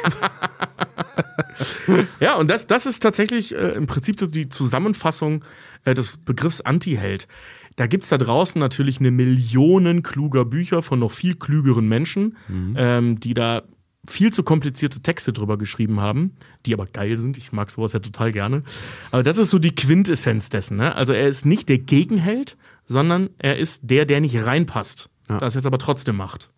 Ja, 2.20 2.36
und 2.36 2.50
das, 2.50 2.68
das 2.68 2.86
ist 2.86 3.02
tatsächlich 3.02 3.54
äh, 3.56 3.72
im 3.72 3.88
Prinzip 3.88 4.20
so 4.20 4.26
die 4.26 4.50
Zusammenfassung 4.50 5.44
äh, 5.86 5.94
des 5.94 6.18
Begriffs 6.18 6.62
Anti-Held. 6.62 7.28
Da 7.76 7.88
gibt 7.88 8.04
es 8.04 8.10
da 8.10 8.18
draußen 8.18 8.60
natürlich 8.60 9.00
eine 9.00 9.12
Million 9.12 10.04
kluger 10.04 10.46
Bücher 10.46 10.82
von 10.82 11.00
noch 11.00 11.12
viel 11.12 11.36
klügeren 11.36 11.88
Menschen, 11.88 12.38
ähm, 12.76 13.20
die 13.20 13.34
da 13.34 13.64
viel 14.08 14.34
zu 14.34 14.44
komplizierte 14.44 15.02
Texte 15.02 15.32
drüber 15.32 15.58
geschrieben 15.58 16.00
haben, 16.00 16.36
die 16.66 16.74
aber 16.74 16.86
geil 16.88 17.18
sind. 17.18 17.38
Ich 17.38 17.52
mag 17.52 17.70
sowas 17.70 17.94
ja 17.94 18.00
total 18.00 18.32
gerne. 18.32 18.64
Aber 19.12 19.24
das 19.24 19.38
ist 19.38 19.52
so 19.52 19.60
die 19.60 19.76
Quintessenz 19.76 20.50
dessen. 20.50 20.78
Ne? 20.78 20.96
Also 20.96 21.14
er 21.14 21.28
ist 21.28 21.46
nicht 21.46 21.70
der 21.70 21.78
Gegenheld, 21.78 22.58
sondern 22.86 23.30
er 23.38 23.58
ist 23.58 23.90
der, 23.90 24.06
der 24.06 24.22
nicht 24.22 24.44
reinpasst. 24.44 25.10
Ja. 25.30 25.38
Das 25.38 25.54
jetzt 25.54 25.66
aber 25.66 25.78
trotzdem 25.78 26.16
macht. 26.18 26.50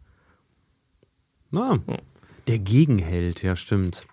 Na, 1.52 1.80
der 2.48 2.60
Gegenheld, 2.60 3.44
ja, 3.44 3.56
stimmt. 3.56 4.08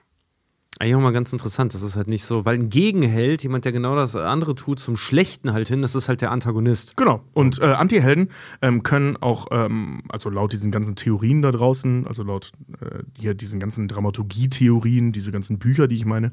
Eigentlich 0.81 0.95
auch 0.95 1.01
mal 1.01 1.13
ganz 1.13 1.31
interessant. 1.31 1.75
Das 1.75 1.83
ist 1.83 1.95
halt 1.95 2.09
nicht 2.09 2.25
so, 2.25 2.47
weil 2.47 2.55
ein 2.55 2.71
Gegenheld, 2.71 3.43
jemand, 3.43 3.67
der 3.67 3.73
genau 3.73 3.95
das 3.97 4.17
andere 4.17 4.55
tut, 4.55 4.81
zum 4.81 4.97
Schlechten 4.97 5.53
halt 5.53 5.69
hin, 5.69 5.83
das 5.83 5.95
ist 5.95 6.09
halt 6.09 6.23
der 6.23 6.31
Antagonist. 6.31 6.97
Genau. 6.97 7.21
Und 7.35 7.61
äh, 7.61 7.67
Antihelden 7.67 8.31
ähm, 8.63 8.83
können 8.83 9.19
auch, 9.19 9.49
ähm, 9.51 10.05
also 10.09 10.31
laut 10.31 10.55
diesen 10.55 10.71
ganzen 10.71 10.97
Theorien 10.97 11.43
da 11.43 11.53
draußen, 11.53 12.07
also 12.07 12.23
laut 12.23 12.53
äh, 12.81 13.01
hier 13.13 13.35
diesen 13.35 13.61
ganzen 13.61 13.89
Dramaturgie-Theorien, 13.89 15.13
diese 15.13 15.31
ganzen 15.33 15.59
Bücher, 15.59 15.87
die 15.87 15.97
ich 15.97 16.07
meine, 16.07 16.33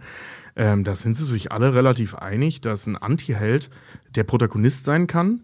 ähm, 0.55 0.85
da 0.85 0.95
sind 0.95 1.17
sie 1.17 1.25
sich 1.25 1.51
alle 1.51 1.73
relativ 1.73 2.15
einig, 2.15 2.61
dass 2.61 2.87
ein 2.87 2.95
Antiheld 2.95 3.69
der 4.15 4.23
Protagonist 4.23 4.85
sein 4.85 5.07
kann 5.07 5.41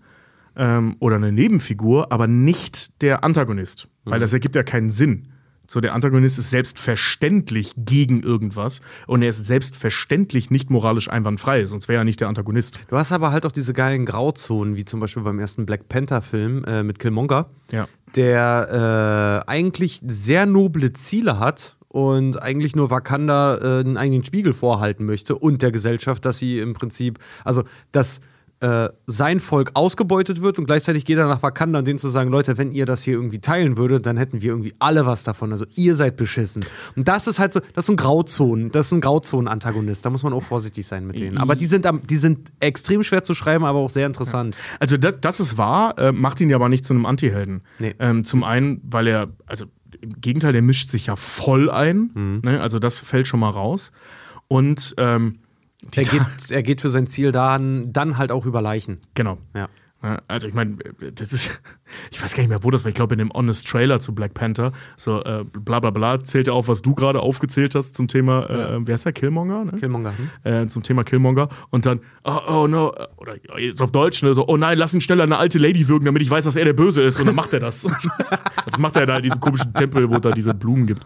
ähm, 0.55 0.95
oder 0.99 1.17
eine 1.17 1.33
Nebenfigur, 1.33 2.09
aber 2.13 2.27
nicht 2.27 3.01
der 3.01 3.25
Antagonist. 3.25 3.89
Weil 4.05 4.21
das 4.21 4.31
ergibt 4.31 4.55
ja 4.55 4.63
keinen 4.63 4.91
Sinn. 4.91 5.32
So, 5.73 5.81
der 5.81 5.95
Antagonist 5.95 6.37
ist 6.37 6.51
selbstverständlich 6.51 7.73
gegen 7.75 8.21
irgendwas 8.21 8.79
und 9.07 9.23
er 9.23 9.29
ist 9.29 9.43
selbstverständlich 9.43 10.51
nicht 10.51 10.69
moralisch 10.69 11.09
einwandfrei, 11.09 11.65
sonst 11.65 11.87
wäre 11.87 12.01
er 12.01 12.03
nicht 12.03 12.19
der 12.21 12.27
Antagonist. 12.27 12.77
Du 12.89 12.95
hast 12.95 13.11
aber 13.11 13.31
halt 13.31 13.43
auch 13.43 13.51
diese 13.51 13.73
geilen 13.73 14.05
Grauzonen, 14.05 14.75
wie 14.75 14.85
zum 14.85 14.99
Beispiel 14.99 15.23
beim 15.23 15.39
ersten 15.39 15.65
Black 15.65 15.89
Panther-Film 15.89 16.63
äh, 16.65 16.83
mit 16.83 16.99
Killmonger, 16.99 17.49
Ja. 17.71 17.87
der 18.15 19.41
äh, 19.47 19.49
eigentlich 19.49 19.99
sehr 20.05 20.45
noble 20.45 20.93
Ziele 20.93 21.39
hat 21.39 21.75
und 21.87 22.39
eigentlich 22.39 22.75
nur 22.75 22.91
Wakanda 22.91 23.57
äh, 23.57 23.79
einen 23.79 23.97
eigenen 23.97 24.23
Spiegel 24.23 24.53
vorhalten 24.53 25.07
möchte 25.07 25.35
und 25.35 25.63
der 25.63 25.71
Gesellschaft, 25.71 26.23
dass 26.23 26.37
sie 26.37 26.59
im 26.59 26.75
Prinzip, 26.75 27.17
also 27.43 27.63
dass 27.91 28.21
äh, 28.63 28.89
sein 29.07 29.41
Volk 29.41 29.71
ausgebeutet 29.73 30.41
wird 30.41 30.57
und 30.57 30.65
gleichzeitig 30.65 31.03
geht 31.03 31.17
er 31.17 31.27
nach 31.27 31.43
Wakanda, 31.43 31.79
um 31.79 31.85
denen 31.85 31.99
zu 31.99 32.07
sagen, 32.07 32.29
Leute, 32.31 32.57
wenn 32.57 32.71
ihr 32.71 32.85
das 32.85 33.03
hier 33.03 33.13
irgendwie 33.15 33.39
teilen 33.39 33.75
würdet, 33.75 34.05
dann 34.05 34.15
hätten 34.15 34.41
wir 34.41 34.51
irgendwie 34.51 34.73
alle 34.79 35.05
was 35.05 35.23
davon. 35.23 35.51
Also 35.51 35.65
ihr 35.75 35.95
seid 35.95 36.15
beschissen. 36.15 36.63
Und 36.95 37.09
das 37.09 37.27
ist 37.27 37.39
halt 37.39 37.51
so, 37.51 37.59
das 37.73 37.85
ist 37.85 37.89
ein 37.89 37.97
Grauzonen, 37.97 38.71
das 38.71 38.87
ist 38.87 38.93
ein 38.93 39.01
Grauzonen-Antagonist. 39.01 40.05
Da 40.05 40.09
muss 40.09 40.23
man 40.23 40.31
auch 40.31 40.43
vorsichtig 40.43 40.87
sein 40.87 41.05
mit 41.05 41.19
denen. 41.19 41.37
Aber 41.37 41.55
die 41.55 41.65
sind, 41.65 41.85
am- 41.85 42.01
die 42.07 42.15
sind 42.17 42.51
extrem 42.61 43.03
schwer 43.03 43.21
zu 43.23 43.33
schreiben, 43.33 43.65
aber 43.65 43.79
auch 43.79 43.89
sehr 43.89 44.07
interessant. 44.07 44.55
Also, 44.79 44.95
das, 44.95 45.19
das 45.19 45.39
ist 45.41 45.57
wahr, 45.57 45.99
äh, 45.99 46.11
macht 46.13 46.39
ihn 46.39 46.49
ja 46.49 46.55
aber 46.55 46.69
nicht 46.69 46.85
zu 46.85 46.93
einem 46.93 47.05
Antihelden. 47.05 47.63
Nee. 47.79 47.95
Ähm, 47.99 48.23
zum 48.23 48.43
einen, 48.45 48.79
weil 48.85 49.07
er, 49.07 49.27
also 49.45 49.65
im 49.99 50.21
Gegenteil, 50.21 50.53
der 50.53 50.61
mischt 50.61 50.89
sich 50.89 51.07
ja 51.07 51.15
voll 51.17 51.69
ein. 51.69 52.39
Ne? 52.43 52.61
Also, 52.61 52.79
das 52.79 52.99
fällt 52.99 53.27
schon 53.27 53.41
mal 53.41 53.49
raus. 53.49 53.91
Und 54.47 54.95
ähm, 54.97 55.39
Er 55.95 56.03
geht, 56.03 56.51
er 56.51 56.63
geht 56.63 56.81
für 56.81 56.89
sein 56.89 57.07
Ziel 57.07 57.31
dann, 57.31 57.91
dann 57.93 58.17
halt 58.17 58.31
auch 58.31 58.45
über 58.45 58.61
Leichen. 58.61 58.99
Genau. 59.13 59.37
Ja, 59.55 59.67
Also 60.27 60.47
ich 60.47 60.53
meine, 60.53 60.77
das 61.13 61.33
ist, 61.33 61.59
ich 62.11 62.21
weiß 62.21 62.33
gar 62.35 62.41
nicht 62.41 62.49
mehr, 62.49 62.63
wo 62.63 62.71
das 62.71 62.83
war. 62.83 62.89
Ich 62.89 62.95
glaube 62.95 63.13
in 63.15 63.19
dem 63.19 63.31
Honest 63.31 63.67
Trailer 63.67 63.99
zu 63.99 64.13
Black 64.13 64.33
Panther, 64.33 64.71
so 64.97 65.23
äh, 65.23 65.43
bla 65.43 65.79
bla 65.79 65.91
bla, 65.91 66.23
zählt 66.23 66.47
ja 66.47 66.53
auf, 66.53 66.67
was 66.67 66.81
du 66.81 66.95
gerade 66.95 67.21
aufgezählt 67.21 67.75
hast 67.75 67.95
zum 67.95 68.07
Thema, 68.07 68.49
äh, 68.49 68.79
wer 68.85 68.95
ist 68.95 69.05
der 69.05 69.13
Killmonger? 69.13 69.65
Ne? 69.65 69.71
Killmonger. 69.73 70.13
Hm? 70.43 70.51
äh, 70.51 70.67
zum 70.67 70.83
Thema 70.83 71.03
Killmonger 71.03 71.49
und 71.69 71.85
dann, 71.85 71.99
oh, 72.23 72.39
oh 72.47 72.67
no, 72.67 72.93
oder 73.17 73.35
jetzt 73.59 73.81
auf 73.81 73.91
Deutsch, 73.91 74.23
ne, 74.23 74.33
so, 74.33 74.47
oh 74.47 74.57
nein, 74.57 74.77
lass 74.77 74.93
ihn 74.93 75.01
schneller 75.01 75.23
eine 75.23 75.37
alte 75.37 75.59
Lady 75.59 75.87
würgen, 75.87 76.05
damit 76.05 76.21
ich 76.21 76.29
weiß, 76.29 76.45
dass 76.45 76.55
er 76.55 76.65
der 76.65 76.73
Böse 76.73 77.01
ist. 77.01 77.19
Und 77.19 77.27
dann 77.27 77.35
macht 77.35 77.53
er 77.53 77.59
das. 77.59 77.83
das 78.65 78.77
macht 78.77 78.95
er 78.95 79.05
da 79.05 79.17
in 79.17 79.23
diesem 79.23 79.39
komischen 79.39 79.73
Tempel, 79.73 80.09
wo 80.09 80.17
da 80.19 80.31
diese 80.31 80.53
Blumen 80.53 80.87
gibt. 80.87 81.05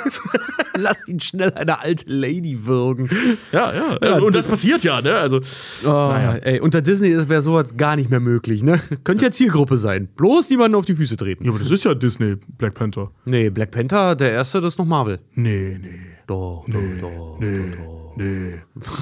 Lass 0.76 1.06
ihn 1.08 1.20
schnell 1.20 1.52
eine 1.52 1.80
alte 1.80 2.04
Lady 2.06 2.66
würgen. 2.66 3.10
Ja, 3.52 3.72
ja. 4.00 4.18
und 4.18 4.34
das 4.34 4.46
passiert 4.46 4.82
ja, 4.82 5.00
ne? 5.00 5.14
Also, 5.14 5.40
Oh, 5.84 6.12
ey, 6.42 6.60
unter 6.60 6.82
Disney 6.82 7.28
wäre 7.28 7.42
sowas 7.42 7.76
gar 7.76 7.96
nicht 7.96 8.10
mehr 8.10 8.20
möglich, 8.20 8.62
ne? 8.62 8.80
Könnte 9.04 9.24
ja 9.24 9.30
Zielgruppe 9.30 9.76
sein. 9.76 10.08
Bloß 10.16 10.50
niemanden 10.50 10.74
auf 10.76 10.84
die 10.86 10.94
Füße 10.94 11.16
treten. 11.16 11.44
ja, 11.44 11.50
aber 11.50 11.58
das 11.58 11.70
ist 11.70 11.84
ja 11.84 11.94
Disney, 11.94 12.36
Black 12.58 12.74
Panther. 12.74 13.10
Nee, 13.24 13.50
Black 13.50 13.70
Panther, 13.70 14.14
der 14.14 14.32
erste, 14.32 14.60
das 14.60 14.74
ist 14.74 14.78
noch 14.78 14.86
Marvel. 14.86 15.18
Nee, 15.34 15.78
nee, 15.80 15.88
Doch, 16.26 16.64
nee, 16.66 17.00
doch, 17.00 17.08
doch. 17.10 17.38
nee, 17.40 17.72
nee. 18.16 18.54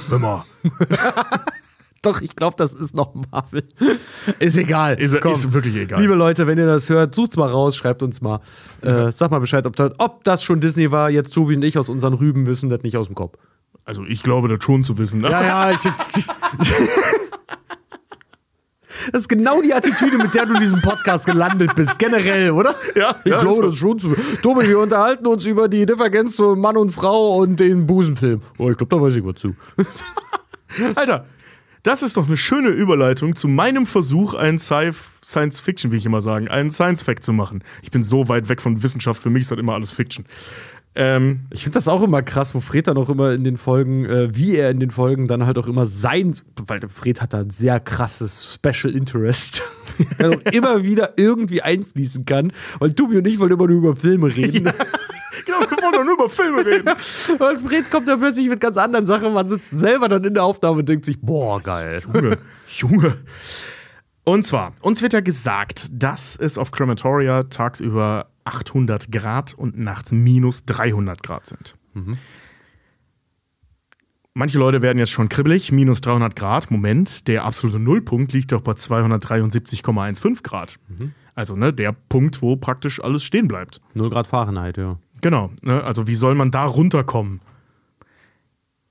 Hör 0.09 0.18
mal. 0.18 0.44
Doch, 2.01 2.20
ich 2.20 2.36
glaube, 2.36 2.55
das 2.56 2.74
ist 2.74 2.94
noch 2.94 3.12
Marvel. 3.32 3.64
Ist 4.39 4.56
egal. 4.56 4.94
Ist, 5.01 5.14
ist 5.16 5.52
wirklich 5.52 5.74
egal. 5.74 6.01
Liebe 6.01 6.14
Leute, 6.14 6.47
wenn 6.47 6.56
ihr 6.56 6.64
das 6.66 6.89
hört, 6.89 7.12
sucht's 7.12 7.36
mal 7.36 7.48
raus, 7.48 7.76
schreibt 7.76 8.05
uns 8.05 8.20
mal. 8.20 8.39
Äh, 8.82 9.10
sag 9.10 9.32
mal 9.32 9.40
Bescheid, 9.40 9.66
ob 9.66 9.74
das, 9.74 9.93
ob 9.98 10.22
das 10.22 10.44
schon 10.44 10.60
Disney 10.60 10.93
war. 10.93 11.10
Jetzt 11.10 11.35
Tobi 11.35 11.56
und 11.56 11.64
ich 11.64 11.76
aus 11.76 11.90
unseren 11.90 12.14
Rüben 12.14 12.47
wissen 12.47 12.68
das 12.68 12.82
nicht 12.85 12.97
aus 12.97 13.06
dem 13.06 13.16
Kopf. 13.16 13.36
also 13.85 14.05
ich 14.05 14.22
glaube 14.22 14.47
das 14.47 14.62
schon 14.62 14.85
zu 14.85 14.97
wissen. 14.97 15.22
Ne? 15.22 15.28
Ja, 15.30 15.43
ja. 15.43 15.72
Ich, 15.72 15.86
ich, 16.16 16.26
das 19.12 19.23
ist 19.23 19.29
genau 19.29 19.62
die 19.62 19.75
Attitüde, 19.75 20.19
mit 20.19 20.35
der 20.35 20.47
du 20.47 20.55
in 20.55 20.61
diesem 20.61 20.83
Podcast 20.83 21.27
gelandet 21.27 21.75
bist, 21.75 21.99
generell, 21.99 22.51
oder? 22.51 22.75
Ja, 22.95 23.16
ich 23.25 23.31
ja, 23.31 23.41
glaube, 23.41 23.62
das 23.62 23.73
ist 23.75 23.79
schon 23.79 23.99
zu. 23.99 24.15
Tobi, 24.43 24.69
wir 24.69 24.79
unterhalten 24.79 25.27
uns 25.27 25.47
über 25.47 25.69
die 25.69 25.87
Differenz 25.87 26.37
zwischen 26.37 26.61
Mann 26.61 26.77
und 26.77 26.91
Frau 26.91 27.37
und 27.37 27.61
den 27.61 27.87
Busenfilm. 27.87 28.43
Oh, 28.59 28.70
ich 28.70 28.77
glaube, 28.77 28.95
da 28.95 29.03
weiß 29.03 29.16
ich 29.16 29.25
was 29.25 29.37
zu. 29.37 29.55
Alter, 30.95 31.27
das 31.83 32.03
ist 32.03 32.16
doch 32.16 32.27
eine 32.27 32.37
schöne 32.37 32.69
Überleitung 32.69 33.37
zu 33.37 33.49
meinem 33.49 33.87
Versuch, 33.87 34.35
einen 34.35 34.59
Sci 34.59 34.93
Science 35.25 35.61
Fiction, 35.61 35.93
wie 35.93 35.97
ich 35.97 36.07
immer 36.07 36.23
sagen, 36.23 36.49
einen 36.49 36.70
Science 36.70 37.03
Fact 37.03 37.25
zu 37.25 37.33
machen. 37.33 37.62
Ich 37.83 37.91
bin 37.91 38.03
so 38.03 38.29
weit 38.29 38.49
weg 38.49 38.61
von 38.61 38.83
Wissenschaft, 38.83 39.23
für 39.23 39.31
mich 39.31 39.43
ist 39.43 39.51
das 39.51 39.59
immer 39.59 39.75
alles 39.75 39.93
Fiction. 39.93 40.25
Ähm, 40.99 41.43
Ich 41.51 41.62
finde 41.62 41.77
das 41.77 41.87
auch 41.87 42.03
immer 42.03 42.23
krass, 42.23 42.57
wo 42.57 42.61
Fred 42.61 42.89
dann 42.89 42.97
auch 42.99 43.09
immer 43.09 43.33
in 43.33 43.45
den 43.45 43.57
Folgen, 43.57 44.05
äh, 44.05 44.37
wie 44.37 44.57
er 44.57 44.70
in 44.70 44.81
den 44.81 44.91
Folgen 44.91 45.29
dann 45.29 45.47
halt 45.47 45.57
auch 45.57 45.69
immer 45.69 45.87
sein, 45.87 46.35
weil 46.66 46.81
Fred 46.89 47.23
hat 47.23 47.33
da 47.33 47.39
ein 47.39 47.51
sehr 47.51 47.79
krasses 47.79 48.53
Special 48.55 48.93
Interest, 48.93 49.62
der 50.19 50.31
auch 50.31 50.41
immer 50.53 50.83
wieder 50.83 51.12
irgendwie 51.16 51.62
einfließen 51.62 52.27
kann, 52.27 52.53
weil 52.81 52.93
Tobi 52.95 53.19
und 53.19 53.27
ich 53.29 53.39
wollen 53.39 53.53
immer 53.53 53.69
nur 53.69 53.79
über 53.79 53.95
Filme 53.95 54.27
reden. 54.35 54.65
genau, 55.47 55.61
wir 55.61 55.70
wollen 55.70 55.93
doch 55.93 56.05
nur 56.05 56.15
über 56.15 56.29
Filme 56.29 56.66
reden. 56.66 56.89
Und 56.89 57.69
Fred 57.69 57.89
kommt 57.93 58.09
dann 58.09 58.19
plötzlich 58.19 58.49
mit 58.49 58.61
ganz 58.61 58.77
anderen 58.77 59.07
Sachen, 59.07 59.33
man 59.33 59.49
sitzt 59.49 59.70
selber 59.70 60.09
dann 60.09 60.25
in 60.25 60.35
der 60.35 60.43
Aufnahme 60.43 60.81
und 60.81 60.89
denkt 60.89 61.05
sich, 61.05 61.20
boah, 61.20 61.62
geil. 61.62 62.03
Junge, 62.12 62.39
Junge. 62.77 63.19
Und 64.25 64.47
zwar, 64.47 64.75
uns 64.81 65.01
wird 65.01 65.12
ja 65.12 65.20
gesagt, 65.20 65.89
dass 65.93 66.37
es 66.37 66.59
auf 66.59 66.73
Crematoria 66.73 67.45
tagsüber 67.45 68.27
800 68.49 69.12
Grad 69.12 69.55
und 69.55 69.79
nachts 69.79 70.11
minus 70.11 70.65
300 70.65 71.23
Grad 71.23 71.47
sind. 71.47 71.75
Manche 74.35 74.59
Leute 74.59 74.83
werden 74.83 74.99
jetzt 74.99 75.11
schon 75.11 75.29
kribbelig, 75.29 75.73
minus 75.73 76.01
300 76.01 76.35
Grad. 76.35 76.70
Moment, 76.70 77.29
der 77.29 77.45
absolute 77.45 77.79
Nullpunkt 77.79 78.33
liegt 78.33 78.53
doch 78.53 78.62
bei 78.62 78.73
273,15 78.73 80.43
Grad. 80.43 80.79
Also 81.35 81.57
ne, 81.57 81.73
der 81.73 81.93
Punkt, 81.93 82.41
wo 82.41 82.57
praktisch 82.57 83.03
alles 83.03 83.23
stehen 83.25 83.49
bleibt. 83.49 83.81
0 83.95 84.11
Grad 84.11 84.27
Fahrenheit, 84.27 84.77
ja. 84.77 84.99
Genau, 85.20 85.51
ne? 85.62 85.83
also 85.83 86.07
wie 86.07 86.15
soll 86.15 86.35
man 86.35 86.51
da 86.51 86.65
runterkommen? 86.65 87.41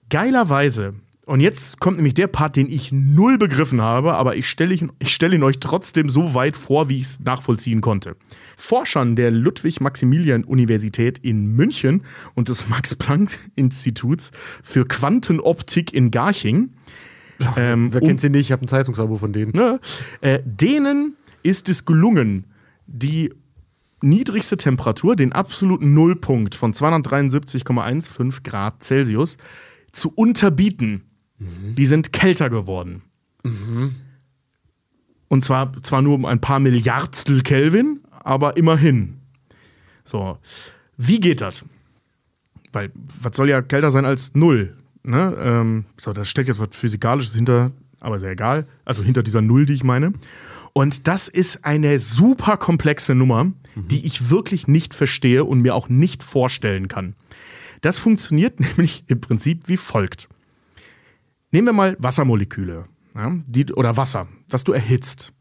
Geilerweise, 0.10 0.96
und 1.26 1.42
jetzt 1.42 1.82
kommt 1.82 1.98
nämlich 1.98 2.14
der 2.14 2.28
Part, 2.28 2.56
den 2.56 2.72
ich 2.72 2.92
null 2.94 3.38
begriffen 3.38 3.82
habe, 3.82 4.14
aber 4.14 4.38
ich 4.38 4.50
stelle 4.50 4.74
ihn, 4.74 4.92
ich 5.00 5.14
stell 5.14 5.34
ihn 5.34 5.44
euch 5.44 5.60
trotzdem 5.60 6.10
so 6.10 6.34
weit 6.34 6.56
vor, 6.56 6.88
wie 6.88 6.98
ich 6.98 7.04
es 7.04 7.20
nachvollziehen 7.20 7.82
konnte. 7.82 8.16
Forschern 8.58 9.16
der 9.16 9.32
Ludwig-Maximilian-Universität 9.32 11.20
in 11.20 11.56
München 11.56 12.04
und 12.34 12.50
des 12.50 12.68
Max-Planck-Instituts 12.68 14.32
für 14.64 14.86
Quantenoptik 14.86 15.94
in 15.94 16.12
Garching 16.12 16.72
ähm, 17.56 17.94
Wer 17.94 18.02
um- 18.02 18.08
kennt 18.08 18.22
sie 18.22 18.30
nicht? 18.30 18.48
Ich 18.48 18.52
habe 18.52 18.66
ein 18.66 18.68
Zeitungsabo 18.68 19.16
von 19.16 19.34
denen. 19.34 19.52
Ne? 19.52 19.80
Äh, 20.22 20.40
denen 20.44 21.16
ist 21.44 21.70
es 21.70 21.86
gelungen, 21.86 22.46
die 22.88 23.34
niedrigste 24.02 24.58
Temperatur, 24.58 25.16
den 25.16 25.34
absoluten 25.34 25.94
Nullpunkt 25.94 26.56
von 26.56 26.74
273,15 26.74 28.44
Grad 28.44 28.84
Celsius, 28.84 29.38
zu 29.92 30.12
unterbieten. 30.14 31.04
Die 31.40 31.86
sind 31.86 32.14
kälter 32.14 32.50
geworden. 32.50 33.04
Und 35.28 35.44
zwar, 35.44 35.72
zwar 35.84 36.02
nur 36.02 36.16
um 36.16 36.26
ein 36.26 36.42
paar 36.42 36.60
Milliardstel 36.60 37.42
Kelvin, 37.42 38.00
aber 38.28 38.58
immerhin. 38.58 39.22
So, 40.04 40.38
wie 40.98 41.20
geht 41.20 41.40
das? 41.40 41.64
Weil, 42.74 42.92
was 43.22 43.38
soll 43.38 43.50
ja 43.50 43.62
kälter 43.62 43.90
sein 43.90 44.06
als 44.06 44.36
Null? 44.36 44.76
Ne? 45.04 45.36
Ähm, 45.40 45.86
so, 45.96 46.12
da 46.12 46.26
steckt 46.26 46.50
jetzt 46.50 46.60
was 46.60 46.70
Physikalisches 46.72 47.34
hinter, 47.34 47.72
aber 48.02 48.18
ist 48.18 48.24
ja 48.24 48.30
egal. 48.30 48.68
Also 48.84 49.02
hinter 49.02 49.24
dieser 49.24 49.42
Null, 49.42 49.66
die 49.66 49.74
ich 49.74 49.84
meine. 49.86 50.12
Und 50.74 51.08
das 51.08 51.30
ist 51.30 51.64
eine 51.64 52.00
super 52.00 52.58
komplexe 52.58 53.16
Nummer, 53.16 53.52
die 53.76 54.06
ich 54.06 54.30
wirklich 54.30 54.68
nicht 54.68 54.94
verstehe 54.94 55.46
und 55.46 55.62
mir 55.62 55.74
auch 55.74 55.88
nicht 55.88 56.22
vorstellen 56.22 56.90
kann. 56.90 57.16
Das 57.80 57.98
funktioniert 57.98 58.60
nämlich 58.78 59.06
im 59.08 59.22
Prinzip 59.22 59.68
wie 59.68 59.78
folgt. 59.78 60.28
Nehmen 61.52 61.68
wir 61.68 61.74
mal 61.74 61.96
Wassermoleküle 62.00 62.86
ja, 63.16 63.32
die, 63.48 63.72
oder 63.74 63.96
Wasser, 63.96 64.28
was 64.50 64.66
du 64.66 64.74
erhitzt. 64.74 65.32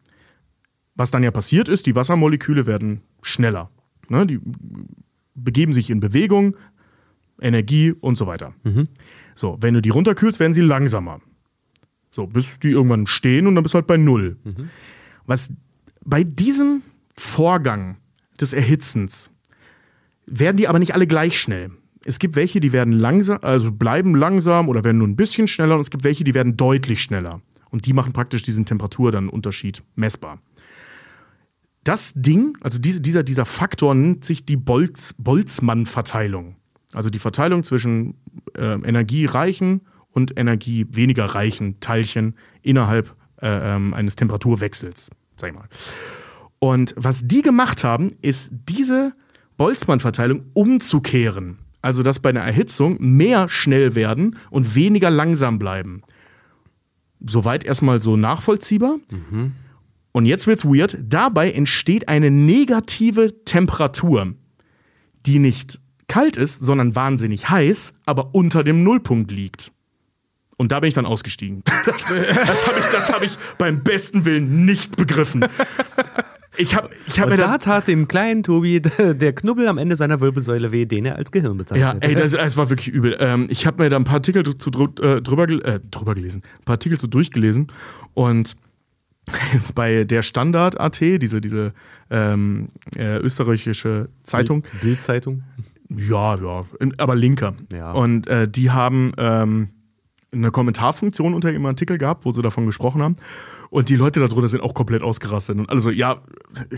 Was 0.96 1.10
dann 1.10 1.22
ja 1.22 1.30
passiert 1.30 1.68
ist, 1.68 1.86
die 1.86 1.94
Wassermoleküle 1.94 2.66
werden 2.66 3.02
schneller. 3.22 3.70
Ne, 4.08 4.26
die 4.26 4.40
begeben 5.34 5.72
sich 5.72 5.90
in 5.90 6.00
Bewegung, 6.00 6.56
Energie 7.40 7.92
und 7.92 8.16
so 8.16 8.26
weiter. 8.26 8.54
So, 9.34 9.58
wenn 9.60 9.74
du 9.74 9.82
die 9.82 9.90
runterkühlst, 9.90 10.40
werden 10.40 10.54
sie 10.54 10.62
langsamer. 10.62 11.20
So, 12.10 12.26
bis 12.26 12.58
die 12.58 12.70
irgendwann 12.70 13.06
stehen 13.06 13.46
und 13.46 13.54
dann 13.54 13.62
bist 13.62 13.74
du 13.74 13.76
halt 13.76 13.86
bei 13.86 13.98
Null. 13.98 14.38
Was 15.26 15.52
bei 16.04 16.24
diesem 16.24 16.82
Vorgang 17.14 17.98
des 18.40 18.52
Erhitzens 18.54 19.30
werden 20.24 20.56
die 20.56 20.68
aber 20.68 20.78
nicht 20.78 20.94
alle 20.94 21.06
gleich 21.06 21.38
schnell. 21.38 21.70
es 22.06 22.20
gibt 22.20 22.36
welche, 22.36 22.60
die 22.60 22.72
werden 22.72 22.92
langsam, 22.92 23.38
also 23.42 23.72
bleiben 23.72 24.14
langsam 24.14 24.68
oder 24.68 24.84
werden 24.84 24.98
nur 24.98 25.08
ein 25.08 25.16
bisschen 25.16 25.48
schneller 25.48 25.74
und 25.74 25.80
es 25.80 25.90
gibt 25.90 26.04
welche, 26.04 26.22
die 26.22 26.34
werden 26.34 26.56
deutlich 26.56 27.02
schneller. 27.02 27.42
Und 27.70 27.84
die 27.84 27.92
machen 27.92 28.12
praktisch 28.12 28.42
diesen 28.42 28.64
Temperatur 28.64 29.10
dann 29.10 29.28
Unterschied 29.28 29.82
messbar. 29.96 30.38
Das 31.86 32.14
Ding, 32.16 32.58
also 32.62 32.80
diese, 32.80 33.00
dieser, 33.00 33.22
dieser 33.22 33.44
Faktor 33.44 33.94
nennt 33.94 34.24
sich 34.24 34.44
die 34.44 34.56
Bolz, 34.56 35.14
Boltzmann-Verteilung. 35.18 36.56
Also 36.92 37.10
die 37.10 37.20
Verteilung 37.20 37.62
zwischen 37.62 38.14
äh, 38.56 38.72
energiereichen 38.72 39.82
und 40.10 40.36
energie 40.36 40.88
weniger 40.90 41.26
reichen 41.26 41.78
Teilchen 41.78 42.34
innerhalb 42.62 43.14
äh, 43.40 43.76
ähm, 43.76 43.94
eines 43.94 44.16
Temperaturwechsels, 44.16 45.10
sag 45.36 45.50
ich 45.50 45.54
mal. 45.54 45.68
Und 46.58 46.92
was 46.96 47.28
die 47.28 47.42
gemacht 47.42 47.84
haben, 47.84 48.16
ist 48.20 48.50
diese 48.68 49.12
Boltzmann-Verteilung 49.56 50.42
umzukehren. 50.54 51.58
Also, 51.82 52.02
dass 52.02 52.18
bei 52.18 52.30
einer 52.30 52.40
Erhitzung 52.40 52.96
mehr 52.98 53.48
schnell 53.48 53.94
werden 53.94 54.38
und 54.50 54.74
weniger 54.74 55.10
langsam 55.10 55.60
bleiben. 55.60 56.02
Soweit 57.24 57.62
erstmal 57.62 58.00
so 58.00 58.16
nachvollziehbar. 58.16 58.96
Und 60.16 60.24
jetzt 60.24 60.46
wird's 60.46 60.64
weird. 60.64 60.96
Dabei 61.02 61.50
entsteht 61.50 62.08
eine 62.08 62.30
negative 62.30 63.44
Temperatur, 63.44 64.32
die 65.26 65.38
nicht 65.38 65.78
kalt 66.08 66.38
ist, 66.38 66.64
sondern 66.64 66.94
wahnsinnig 66.94 67.50
heiß, 67.50 67.92
aber 68.06 68.34
unter 68.34 68.64
dem 68.64 68.82
Nullpunkt 68.82 69.30
liegt. 69.30 69.72
Und 70.56 70.72
da 70.72 70.80
bin 70.80 70.88
ich 70.88 70.94
dann 70.94 71.04
ausgestiegen. 71.04 71.62
Das 71.84 72.66
habe 72.66 72.78
ich, 72.80 72.86
das 72.86 73.12
hab 73.12 73.22
ich 73.22 73.36
beim 73.58 73.84
besten 73.84 74.24
Willen 74.24 74.64
nicht 74.64 74.96
begriffen. 74.96 75.44
Ich 76.56 76.74
habe 76.74 76.88
ich 77.06 77.20
hab 77.20 77.30
Und 77.30 77.38
da 77.38 77.48
da 77.48 77.58
tat 77.58 77.86
dem 77.86 78.08
kleinen 78.08 78.42
Tobi 78.42 78.80
der 78.98 79.34
Knubbel 79.34 79.68
am 79.68 79.76
Ende 79.76 79.96
seiner 79.96 80.22
Wirbelsäule 80.22 80.72
weh, 80.72 80.86
den 80.86 81.04
er 81.04 81.16
als 81.16 81.30
Gehirn 81.30 81.52
Ja, 81.52 81.58
bezeichnet. 81.58 82.04
ey, 82.04 82.14
das, 82.14 82.32
das 82.32 82.56
war 82.56 82.70
wirklich 82.70 82.88
übel. 82.88 83.18
Ähm, 83.20 83.48
ich 83.50 83.66
habe 83.66 83.82
mir 83.82 83.90
da 83.90 83.96
ein 83.96 84.04
paar 84.04 84.14
Artikel 84.14 84.42
zu, 84.56 84.70
äh, 84.70 85.20
drüber, 85.20 85.46
äh, 85.46 85.80
drüber 85.90 86.14
gelesen, 86.14 86.40
ein 86.60 86.64
paar 86.64 86.74
Artikel 86.76 86.98
so 86.98 87.06
durchgelesen 87.06 87.66
und 88.14 88.56
bei 89.74 90.04
der 90.04 90.22
Standard.at, 90.22 91.00
diese, 91.00 91.40
diese 91.40 91.72
ähm, 92.10 92.68
äh, 92.96 93.18
österreichische 93.18 94.08
Zeitung, 94.22 94.64
Bildzeitung. 94.80 95.42
ja, 95.88 96.36
ja, 96.36 96.64
aber 96.98 97.14
linker. 97.14 97.54
Ja. 97.72 97.92
Und 97.92 98.26
äh, 98.28 98.48
die 98.48 98.70
haben 98.70 99.12
ähm, 99.18 99.68
eine 100.32 100.50
Kommentarfunktion 100.50 101.34
unter 101.34 101.50
ihrem 101.50 101.66
Artikel 101.66 101.98
gehabt, 101.98 102.24
wo 102.24 102.32
sie 102.32 102.42
davon 102.42 102.66
gesprochen 102.66 103.02
haben. 103.02 103.16
Und 103.70 103.88
die 103.88 103.96
Leute 103.96 104.20
darunter 104.20 104.48
sind 104.48 104.62
auch 104.62 104.74
komplett 104.74 105.02
ausgerastet. 105.02 105.58
Und 105.58 105.68
alle 105.68 105.80
so, 105.80 105.90
ja, 105.90 106.22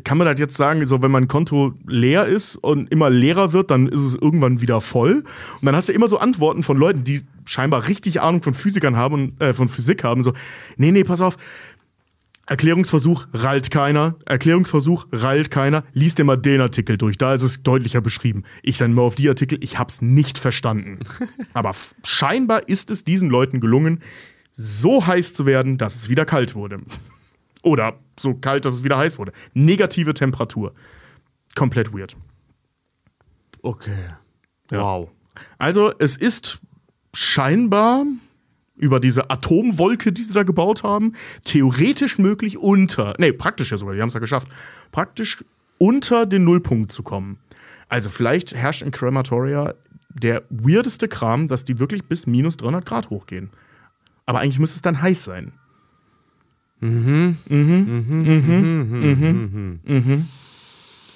kann 0.05 0.17
man 0.17 0.27
das 0.27 0.39
jetzt 0.41 0.57
sagen, 0.57 0.87
so 0.87 1.03
wenn 1.03 1.11
mein 1.11 1.29
Konto 1.29 1.75
leer 1.87 2.27
ist 2.27 2.57
und 2.57 2.91
immer 2.91 3.11
leerer 3.11 3.53
wird, 3.53 3.71
dann 3.71 3.89
ist 3.89 4.01
es 4.01 4.15
irgendwann 4.15 4.61
wieder 4.61 4.81
voll. 4.81 5.25
Und 5.61 5.67
dann 5.67 5.77
hast 5.77 5.89
du 5.89 5.93
immer 5.93 6.09
so 6.09 6.19
Antworten 6.19 6.63
von 6.63 6.79
Leuten, 6.79 7.05
die 7.05 7.23
scheinbar 7.45 7.89
richtig 7.89 8.21
Ahnung 8.21 8.43
von 8.43 8.55
Physikern 8.55 8.97
haben 8.97 9.15
und 9.15 9.41
äh, 9.41 9.55
von 9.55 9.69
Physik 9.69 10.05
haben, 10.05 10.23
so, 10.23 10.33
nee, 10.77 10.91
nee, 10.91 11.05
pass 11.05 11.21
auf, 11.21 11.37
Erklärungsversuch 12.49 13.27
rallt 13.35 13.71
keiner. 13.71 14.17
Erklärungsversuch 14.25 15.07
rallt 15.13 15.51
keiner. 15.51 15.85
Lies 15.93 16.15
dir 16.15 16.25
mal 16.25 16.37
den 16.37 16.63
Artikel 16.63 16.97
durch. 16.97 17.19
Da 17.19 17.35
ist 17.35 17.43
es 17.43 17.63
deutlicher 17.63 18.01
beschrieben. 18.01 18.45
Ich 18.63 18.79
dann 18.79 18.95
mal 18.95 19.03
auf 19.03 19.17
die 19.17 19.29
Artikel. 19.29 19.63
Ich 19.63 19.79
hab's 19.79 20.01
nicht 20.01 20.39
verstanden. 20.39 21.01
Aber 21.53 21.73
scheinbar 22.03 22.67
ist 22.67 22.91
es 22.91 23.05
diesen 23.05 23.29
Leuten 23.29 23.61
gelungen, 23.61 24.01
so 24.55 25.07
heiß 25.07 25.35
zu 25.35 25.45
werden, 25.45 25.77
dass 25.77 25.95
es 25.95 26.09
wieder 26.09 26.25
kalt 26.25 26.55
wurde. 26.55 26.81
Oder 27.63 27.99
so 28.19 28.33
kalt, 28.35 28.65
dass 28.65 28.75
es 28.75 28.83
wieder 28.83 28.97
heiß 28.97 29.19
wurde. 29.19 29.33
Negative 29.53 30.15
Temperatur. 30.15 30.73
Komplett 31.55 31.93
weird. 31.93 32.17
Okay. 33.61 34.09
Ja. 34.71 34.81
Wow. 34.81 35.11
Also, 35.59 35.93
es 35.99 36.17
ist 36.17 36.61
scheinbar 37.13 38.05
über 38.79 39.01
diese 39.01 39.31
Atomwolke, 39.31 40.13
die 40.13 40.23
sie 40.23 40.35
da 40.35 40.43
gebaut 40.43 40.83
haben, 40.83 41.15
theoretisch 41.45 42.19
möglich 42.19 42.59
unter, 42.59 43.15
nee, 43.19 43.33
praktisch 43.33 43.71
ja 43.71 43.79
sogar, 43.79 43.95
die 43.95 44.01
haben 44.01 44.09
es 44.09 44.15
ja 44.15 44.21
geschafft, 44.21 44.49
praktisch 44.93 45.45
unter 45.79 46.27
den 46.27 46.45
Nullpunkt 46.45 46.91
zu 46.93 47.03
kommen. 47.03 47.39
Also 47.89 48.11
vielleicht 48.11 48.55
herrscht 48.55 48.83
in 48.83 48.91
Crematoria 48.91 49.75
der 50.11 50.43
weirdeste 50.51 51.09
Kram, 51.09 51.49
dass 51.49 51.65
die 51.65 51.79
wirklich 51.79 52.05
bis 52.05 52.27
minus 52.27 52.57
300 52.57 52.85
Grad 52.85 53.11
hochgehen. 53.11 53.51
Aber 54.27 54.41
eigentlich 54.41 54.59
müsste 54.59 54.77
es 54.77 54.83
dann 54.83 55.01
heiß 55.01 55.25
sein. 55.25 55.53
Mhm. 56.81 57.39
Mhm. 57.49 58.21
Mhm. 59.01 59.81
Mhm. 59.85 60.29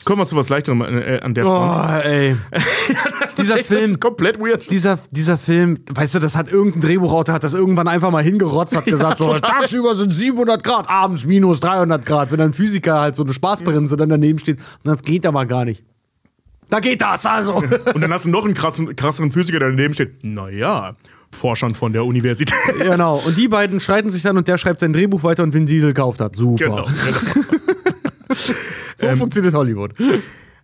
Kommen 0.05 0.21
wir 0.21 0.27
zu 0.27 0.35
was 0.35 0.49
Leichterem 0.49 0.81
äh, 0.83 1.21
an 1.21 1.35
der 1.35 1.45
Front. 1.45 1.77
Oh, 1.77 2.09
ey. 2.09 2.37
dieser 3.43 3.59
Echt, 3.59 3.67
Film, 3.67 3.91
ist 3.91 4.01
komplett 4.01 4.39
weird. 4.41 4.71
dieser, 4.71 4.99
dieser 5.11 5.39
Film, 5.39 5.79
weißt 5.93 6.15
du, 6.15 6.19
das 6.19 6.37
hat 6.37 6.49
irgendein 6.49 6.81
Drehbuchautor, 6.81 7.35
hat 7.35 7.45
das 7.45 7.55
irgendwann 7.55 7.89
einfach 7.89 8.11
mal 8.11 8.23
hingerotzt, 8.23 8.77
hat 8.77 8.85
gesagt, 8.87 9.19
so, 9.19 9.33
total. 9.33 9.51
tagsüber 9.61 9.95
sind 9.95 10.13
700 10.13 10.63
Grad, 10.65 10.89
abends 10.89 11.25
minus 11.25 11.61
300 11.61 12.05
Grad. 12.07 12.33
Wenn 12.33 12.41
ein 12.41 12.53
Physiker 12.53 13.01
halt 13.01 13.17
so 13.17 13.23
eine 13.25 13.33
Spaßbremse 13.33 13.97
dann 13.97 14.09
daneben 14.09 14.39
steht, 14.39 14.59
und 14.59 14.91
das 14.91 15.03
geht 15.03 15.27
aber 15.27 15.45
gar 15.47 15.65
nicht. 15.65 15.85
Da 16.71 16.81
geht 16.81 17.03
das 17.03 17.27
also. 17.27 17.57
Und 17.57 18.01
dann 18.01 18.11
hast 18.13 18.25
du 18.25 18.31
noch 18.31 18.47
einen 18.47 18.55
krassen, 18.55 18.97
krasseren 18.97 19.31
Physiker, 19.31 19.59
der 19.59 19.69
daneben 19.69 19.93
steht. 19.93 20.25
Naja, 20.27 20.97
Forschern 21.31 21.75
von 21.75 21.93
der 21.93 22.05
Universität. 22.07 22.55
genau. 22.81 23.17
Und 23.27 23.37
die 23.37 23.49
beiden 23.49 23.79
streiten 23.81 24.09
sich 24.09 24.23
dann 24.23 24.39
und 24.39 24.49
der 24.49 24.57
schreibt 24.57 24.81
sein 24.81 24.93
Drehbuch 24.95 25.23
weiter 25.23 25.43
und 25.43 25.53
Vin 25.53 25.67
Diesel 25.67 25.93
kauft 25.93 26.21
das. 26.21 26.31
Super. 26.35 26.65
genau, 26.65 26.87
genau. 26.87 27.47
So 28.97 29.15
funktioniert 29.17 29.55
Hollywood. 29.55 29.95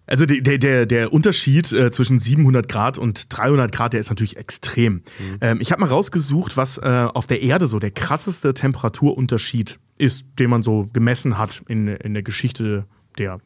Also 0.09 0.27
der, 0.27 0.59
der- 0.59 0.87
der, 0.87 1.13
Unterschied 1.13 1.71
äh, 1.73 1.91
zwischen 1.93 2.19
700 2.19 2.69
Grad 2.69 2.99
und 2.99 3.27
300 3.37 3.71
Grad, 3.71 3.93
der 3.93 4.01
ist 4.01 4.09
natürlich 4.09 4.37
extrem. 4.37 5.03
Ähm, 5.41 5.59
ich 5.61 5.71
habe 5.71 5.81
mal 5.83 5.89
rausgesucht, 5.91 6.57
was 6.57 6.79
äh, 6.79 7.07
auf 7.15 7.27
der 7.27 7.43
Erde 7.43 7.67
so 7.69 7.79
der 7.79 7.91
krasseste 7.93 8.55
Temperaturunterschied 8.55 9.79
ist, 9.99 10.25
den 10.39 10.51
man 10.51 10.63
so 10.63 10.89
gemessen 10.93 11.39
hat 11.39 11.63
in, 11.69 11.87
in 11.89 12.15
der 12.15 12.23
Geschichte 12.23 12.87
der 13.19 13.39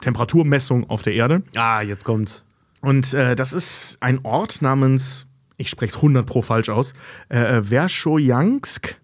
Temperaturmessung 0.00 0.88
auf 0.90 1.02
der 1.02 1.14
Erde. 1.14 1.42
Ah, 1.56 1.80
jetzt 1.82 2.04
kommt's. 2.04 2.44
Und 2.80 3.14
äh, 3.14 3.34
das 3.36 3.52
ist 3.52 3.96
ein 4.00 4.20
Ort 4.24 4.60
namens, 4.62 5.28
ich 5.56 5.70
spreche 5.70 5.90
es 5.90 5.96
100 5.96 6.26
pro 6.26 6.42
falsch 6.42 6.68
aus, 6.68 6.94
äh, 7.28 7.62
Verschojansk 7.62 8.96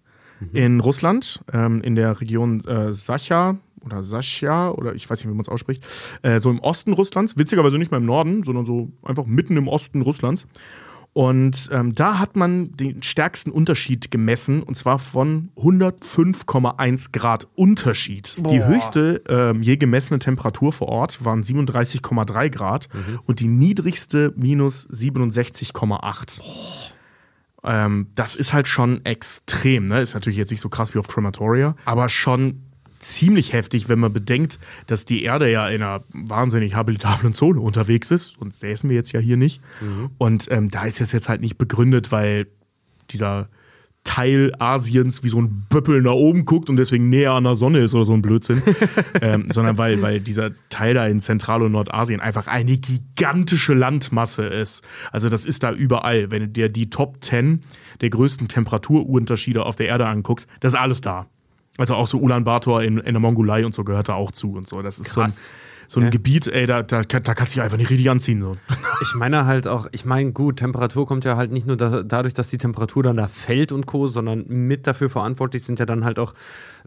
in 0.53 0.79
Russland, 0.79 1.41
ähm, 1.51 1.81
in 1.81 1.95
der 1.95 2.21
Region 2.21 2.63
äh, 2.65 2.93
Sacha 2.93 3.57
oder 3.85 4.03
Sascha 4.03 4.71
oder 4.71 4.93
ich 4.95 5.09
weiß 5.09 5.19
nicht, 5.19 5.29
wie 5.29 5.35
man 5.35 5.41
es 5.41 5.49
ausspricht, 5.49 5.83
äh, 6.21 6.39
so 6.39 6.49
im 6.49 6.59
Osten 6.59 6.93
Russlands, 6.93 7.37
witzigerweise 7.37 7.77
nicht 7.77 7.91
mal 7.91 7.97
im 7.97 8.05
Norden, 8.05 8.43
sondern 8.43 8.65
so 8.65 8.91
einfach 9.03 9.25
mitten 9.25 9.57
im 9.57 9.67
Osten 9.67 10.01
Russlands. 10.01 10.47
Und 11.13 11.69
ähm, 11.73 11.95
da 11.95 12.19
hat 12.19 12.35
man 12.35 12.77
den 12.77 13.01
stärksten 13.01 13.51
Unterschied 13.51 14.11
gemessen, 14.11 14.61
und 14.61 14.75
zwar 14.75 14.99
von 14.99 15.49
105,1 15.57 17.11
Grad 17.11 17.47
Unterschied. 17.55 18.37
Die 18.37 18.63
höchste 18.63 19.23
ähm, 19.27 19.63
je 19.63 19.77
gemessene 19.77 20.19
Temperatur 20.19 20.71
vor 20.71 20.87
Ort 20.87 21.25
waren 21.25 21.41
37,3 21.41 22.49
Grad 22.49 22.89
und 23.25 23.39
die 23.39 23.47
niedrigste 23.47 24.33
minus 24.37 24.87
67,8. 24.89 26.41
Ähm, 27.63 28.07
das 28.15 28.35
ist 28.35 28.53
halt 28.53 28.67
schon 28.67 29.03
extrem, 29.05 29.87
ne? 29.87 30.01
Ist 30.01 30.13
natürlich 30.13 30.37
jetzt 30.37 30.51
nicht 30.51 30.61
so 30.61 30.69
krass 30.69 30.93
wie 30.93 30.99
auf 30.99 31.07
Crematoria, 31.07 31.75
aber 31.85 32.07
schon 32.07 32.61
ziemlich 32.99 33.53
heftig, 33.53 33.89
wenn 33.89 33.99
man 33.99 34.13
bedenkt, 34.13 34.59
dass 34.87 35.05
die 35.05 35.23
Erde 35.23 35.51
ja 35.51 35.67
in 35.67 35.81
einer 35.81 36.03
wahnsinnig 36.13 36.75
habilitablen 36.75 37.33
Zone 37.33 37.59
unterwegs 37.59 38.11
ist. 38.11 38.37
Und 38.37 38.53
säßen 38.53 38.89
wir 38.89 38.95
jetzt 38.95 39.11
ja 39.11 39.19
hier 39.19 39.37
nicht. 39.37 39.61
Und 40.17 40.47
ähm, 40.51 40.69
da 40.69 40.85
ist 40.85 41.01
es 41.01 41.11
jetzt 41.11 41.29
halt 41.29 41.41
nicht 41.41 41.57
begründet, 41.57 42.11
weil 42.11 42.47
dieser 43.11 43.49
Teil 44.03 44.53
Asiens 44.59 45.23
wie 45.23 45.29
so 45.29 45.41
ein 45.41 45.65
Böppel 45.69 46.01
nach 46.01 46.13
oben 46.13 46.45
guckt 46.45 46.69
und 46.69 46.77
deswegen 46.77 47.09
näher 47.09 47.33
an 47.33 47.43
der 47.43 47.55
Sonne 47.55 47.79
ist 47.79 47.93
oder 47.93 48.05
so 48.05 48.13
ein 48.13 48.21
Blödsinn, 48.21 48.61
ähm, 49.21 49.45
sondern 49.49 49.77
weil, 49.77 50.01
weil 50.01 50.19
dieser 50.19 50.51
Teil 50.69 50.93
da 50.93 51.05
in 51.05 51.19
Zentral- 51.19 51.61
und 51.61 51.73
Nordasien 51.73 52.19
einfach 52.19 52.47
eine 52.47 52.77
gigantische 52.77 53.73
Landmasse 53.73 54.45
ist. 54.45 54.83
Also 55.11 55.29
das 55.29 55.45
ist 55.45 55.63
da 55.63 55.73
überall. 55.73 56.31
Wenn 56.31 56.43
du 56.43 56.47
dir 56.47 56.69
die 56.69 56.89
Top 56.89 57.23
10 57.23 57.61
der 58.01 58.09
größten 58.09 58.47
Temperaturunterschiede 58.47 59.65
auf 59.65 59.75
der 59.75 59.87
Erde 59.87 60.07
anguckst, 60.07 60.47
das 60.61 60.73
ist 60.73 60.79
alles 60.79 61.01
da. 61.01 61.27
Also 61.79 61.95
auch 61.95 62.07
so 62.07 62.19
Ulaanbaatar 62.19 62.83
in, 62.83 62.97
in 62.99 63.13
der 63.13 63.19
Mongolei 63.19 63.65
und 63.65 63.73
so 63.73 63.83
gehört 63.83 64.09
da 64.09 64.13
auch 64.13 64.31
zu 64.31 64.51
und 64.53 64.67
so. 64.67 64.81
Das 64.81 64.99
ist 64.99 65.11
so 65.13 65.21
ein, 65.21 65.27
Krass. 65.27 65.53
so 65.87 65.99
ein 65.99 66.03
Ja. 66.03 66.09
Gebiet, 66.09 66.45
ey, 66.47 66.65
da, 66.65 66.83
da, 66.83 67.01
da 67.03 67.33
kannst 67.33 67.53
du 67.53 67.55
dich 67.55 67.63
einfach 67.63 67.77
nicht 67.77 67.89
richtig 67.89 68.09
anziehen. 68.09 68.41
So. 68.41 68.57
Ich 69.01 69.15
meine 69.15 69.45
halt 69.45 69.65
auch, 69.65 69.87
ich 69.93 70.03
meine, 70.03 70.33
gut, 70.33 70.57
Temperatur 70.57 71.07
kommt 71.07 71.23
ja 71.23 71.37
halt 71.37 71.51
nicht 71.53 71.65
nur 71.65 71.77
da, 71.77 72.03
dadurch, 72.03 72.33
dass 72.33 72.49
die 72.49 72.57
Temperatur 72.57 73.01
dann 73.01 73.15
da 73.15 73.29
fällt 73.29 73.71
und 73.71 73.85
Co., 73.85 74.07
sondern 74.07 74.43
mit 74.47 74.87
dafür 74.87 75.09
verantwortlich 75.09 75.63
sind 75.63 75.79
ja 75.79 75.85
dann 75.85 76.03
halt 76.03 76.19
auch 76.19 76.33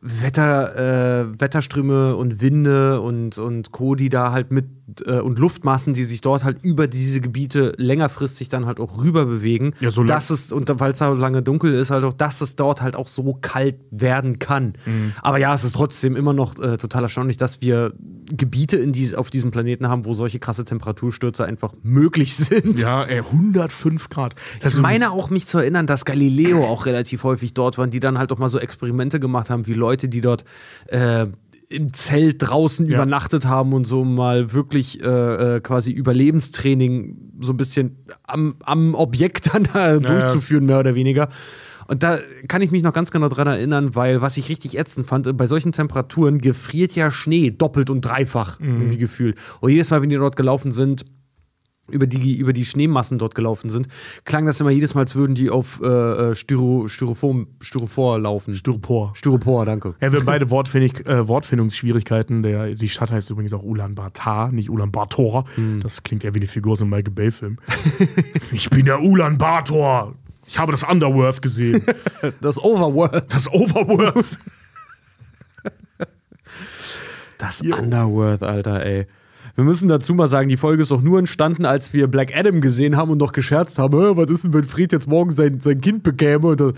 Wetter, 0.03 0.77
äh, 1.23 1.41
Wetterströme 1.41 2.17
und 2.17 2.41
Winde 2.41 3.01
und, 3.01 3.39
und 3.39 3.73
Co., 3.73 3.95
die 3.95 4.09
da 4.11 4.33
halt 4.33 4.51
mit 4.51 4.67
äh, 5.07 5.21
und 5.21 5.39
Luftmassen, 5.39 5.95
die 5.95 6.05
sich 6.05 6.21
dort 6.21 6.45
halt 6.45 6.63
über 6.63 6.87
diese 6.87 7.21
Gebiete 7.21 7.73
längerfristig 7.77 8.49
dann 8.49 8.67
halt 8.67 8.81
auch 8.81 9.03
rüber 9.03 9.27
bewegen. 9.27 9.75
Ja, 9.81 9.91
so 9.91 10.05
dass 10.05 10.31
es, 10.31 10.53
und 10.53 10.71
weil 10.81 10.93
es 10.93 10.99
da 10.99 11.09
lange 11.11 11.43
dunkel 11.43 11.73
ist, 11.73 11.91
halt 11.91 12.05
auch, 12.05 12.13
dass 12.13 12.41
es 12.41 12.57
dort 12.57 12.83
halt 12.83 12.97
auch 12.97 13.09
so 13.09 13.39
kalt 13.41 13.77
werden 13.91 14.39
kann. 14.39 14.75
Mhm. 14.85 15.13
Aber 15.23 15.39
ja, 15.39 15.55
es 15.55 15.65
ist 15.65 15.73
trotzdem 15.73 16.17
immer 16.17 16.33
noch 16.33 16.59
äh, 16.59 16.77
total 16.77 17.05
erstaunlich, 17.05 17.37
dass 17.37 17.63
wir 17.63 17.95
Gebiete 18.27 18.77
in 18.77 18.93
dies, 18.93 19.15
auf 19.15 19.31
diesem 19.31 19.51
Planeten 19.51 19.89
haben, 19.89 20.05
wo 20.05 20.15
solche 20.15 20.39
krasse 20.39 20.65
Temperaturstürze 20.65 21.45
einfach 21.45 21.75
möglich 21.83 22.37
sind. 22.37 22.81
Ja, 22.83 23.05
ey, 23.05 23.19
105 23.19 24.09
Grad. 24.09 24.35
Das 24.57 24.67
heißt, 24.67 24.77
Ich 24.77 24.83
meine 24.83 25.11
auch, 25.11 25.31
mich 25.31 25.47
zu 25.47 25.59
erinnern, 25.59 25.87
dass 25.87 26.05
Galileo 26.05 26.65
auch 26.65 26.87
relativ 26.87 27.25
häufig 27.25 27.55
dort 27.55 27.79
waren, 27.79 27.91
die 27.91 28.01
dann 28.01 28.19
halt 28.19 28.33
auch 28.33 28.39
mal 28.39 28.49
so 28.49 28.59
Experimente 28.59 29.21
gemacht 29.21 29.51
haben, 29.51 29.67
wie 29.67 29.75
Leute, 29.75 30.09
die 30.09 30.21
dort 30.21 30.45
äh, 30.87 31.27
im 31.73 31.93
Zelt 31.93 32.37
draußen 32.39 32.87
Ja. 32.87 32.97
übernachtet 32.97 33.47
haben 33.47 33.73
und 33.73 33.85
so 33.87 34.05
mal 34.05 34.53
wirklich 34.53 35.03
äh, 35.03 35.57
äh, 35.57 35.61
quasi 35.61 35.91
Überlebenstraining 35.91 37.17
so 37.41 37.53
ein 37.53 37.57
bisschen 37.57 37.97
am, 38.25 38.55
am 38.65 38.95
Objekt 38.95 39.51
dann 39.55 39.65
da 39.73 39.99
durchzuführen, 39.99 40.67
mehr 40.67 40.79
oder 40.81 40.95
weniger. 40.95 41.29
Und 41.89 42.03
da 42.03 42.19
kann 42.49 42.63
ich 42.63 42.71
mich 42.71 42.83
noch 42.83 42.93
ganz 42.93 43.11
genau 43.11 43.29
dran 43.29 43.49
erinnern, 43.49 43.95
weil 43.95 44.23
was 44.23 44.37
ich 44.37 44.49
richtig 44.49 44.79
ätzend 44.79 45.07
fand, 45.07 45.37
bei 45.37 45.47
solchen 45.47 45.73
Temperaturen 45.73 46.39
gefriert 46.39 46.95
ja 46.95 47.11
Schnee 47.11 47.51
doppelt 47.51 47.91
und 47.91 48.03
dreifach 48.03 48.61
irgendwie 48.61 48.99
gefühlt. 48.99 49.37
Und 49.61 49.71
jedes 49.73 49.91
Mal, 49.91 50.01
wenn 50.01 50.09
die 50.09 50.17
dort 50.17 50.37
gelaufen 50.37 50.71
sind, 50.73 51.05
über 51.89 52.07
die, 52.07 52.37
über 52.37 52.53
die 52.53 52.65
Schneemassen 52.65 53.19
dort 53.19 53.35
gelaufen 53.35 53.69
sind, 53.69 53.89
klang 54.25 54.47
das 54.47 54.61
immer 54.61 54.71
jedes 54.71 54.95
Mal, 54.95 55.03
als 55.03 55.17
würden 55.17 55.35
die 55.35 55.51
auf 55.51 55.81
äh, 55.83 55.87
äh, 55.87 56.35
Styro, 56.35 56.89
Styrofoam, 56.89 57.49
Styrofor 57.61 58.19
laufen. 58.19 58.55
Styropor. 58.55 59.13
Styropor, 59.15 59.67
danke. 59.67 59.95
Ja, 60.01 60.13
wir 60.13 60.21
haben 60.21 60.27
beide 60.27 60.51
Wortfindig, 60.51 61.07
äh, 61.07 61.27
Wortfindungsschwierigkeiten. 61.27 62.43
Der, 62.43 62.75
die 62.75 62.89
Stadt 62.89 63.11
heißt 63.11 63.31
übrigens 63.31 63.53
auch 63.53 63.63
Ulaanbaatar, 63.63 64.53
nicht 64.53 64.71
Ulaanbaatar. 64.71 65.45
Das 65.83 66.03
klingt 66.03 66.25
eher 66.25 66.35
wie 66.35 66.39
eine 66.39 66.47
Figur 66.47 66.73
aus 66.73 66.81
einem 66.81 66.91
Michael 66.91 67.13
Bay-Film. 67.13 67.59
ich 68.53 68.71
bin 68.71 68.87
der 68.87 69.03
Ulaanbaatar. 69.03 70.15
Ich 70.47 70.59
habe 70.59 70.73
das 70.73 70.83
Underworld 70.85 71.41
gesehen. 71.43 71.85
Das 72.41 72.59
Overworld. 72.59 73.33
Das 73.33 73.53
Overworld. 73.53 74.25
Das 77.39 77.61
Underworld, 77.61 78.45
Alter, 78.45 78.87
ey. 78.87 79.07
Wir 79.55 79.65
müssen 79.65 79.89
dazu 79.89 80.15
mal 80.15 80.29
sagen, 80.29 80.49
die 80.49 80.57
Folge 80.57 80.83
ist 80.83 80.93
auch 80.93 81.03
nur 81.03 81.19
entstanden, 81.19 81.67
als 81.67 81.93
wir 81.93 82.07
Black 82.07 82.35
Adam 82.35 82.61
gesehen 82.63 82.97
haben 82.97 83.11
und 83.11 83.19
noch 83.19 83.33
gescherzt 83.33 83.79
haben, 83.79 83.99
"Hä, 83.99 84.13
was 84.15 84.31
ist 84.31 84.45
denn, 84.45 84.55
wenn 84.55 84.65
Fred 84.65 84.93
jetzt 84.93 85.07
morgen 85.09 85.31
sein, 85.31 85.61
sein 85.61 85.81
Kind 85.83 86.03
bekäme? 86.03 86.47
Und, 86.49 86.61
dann- 86.61 86.73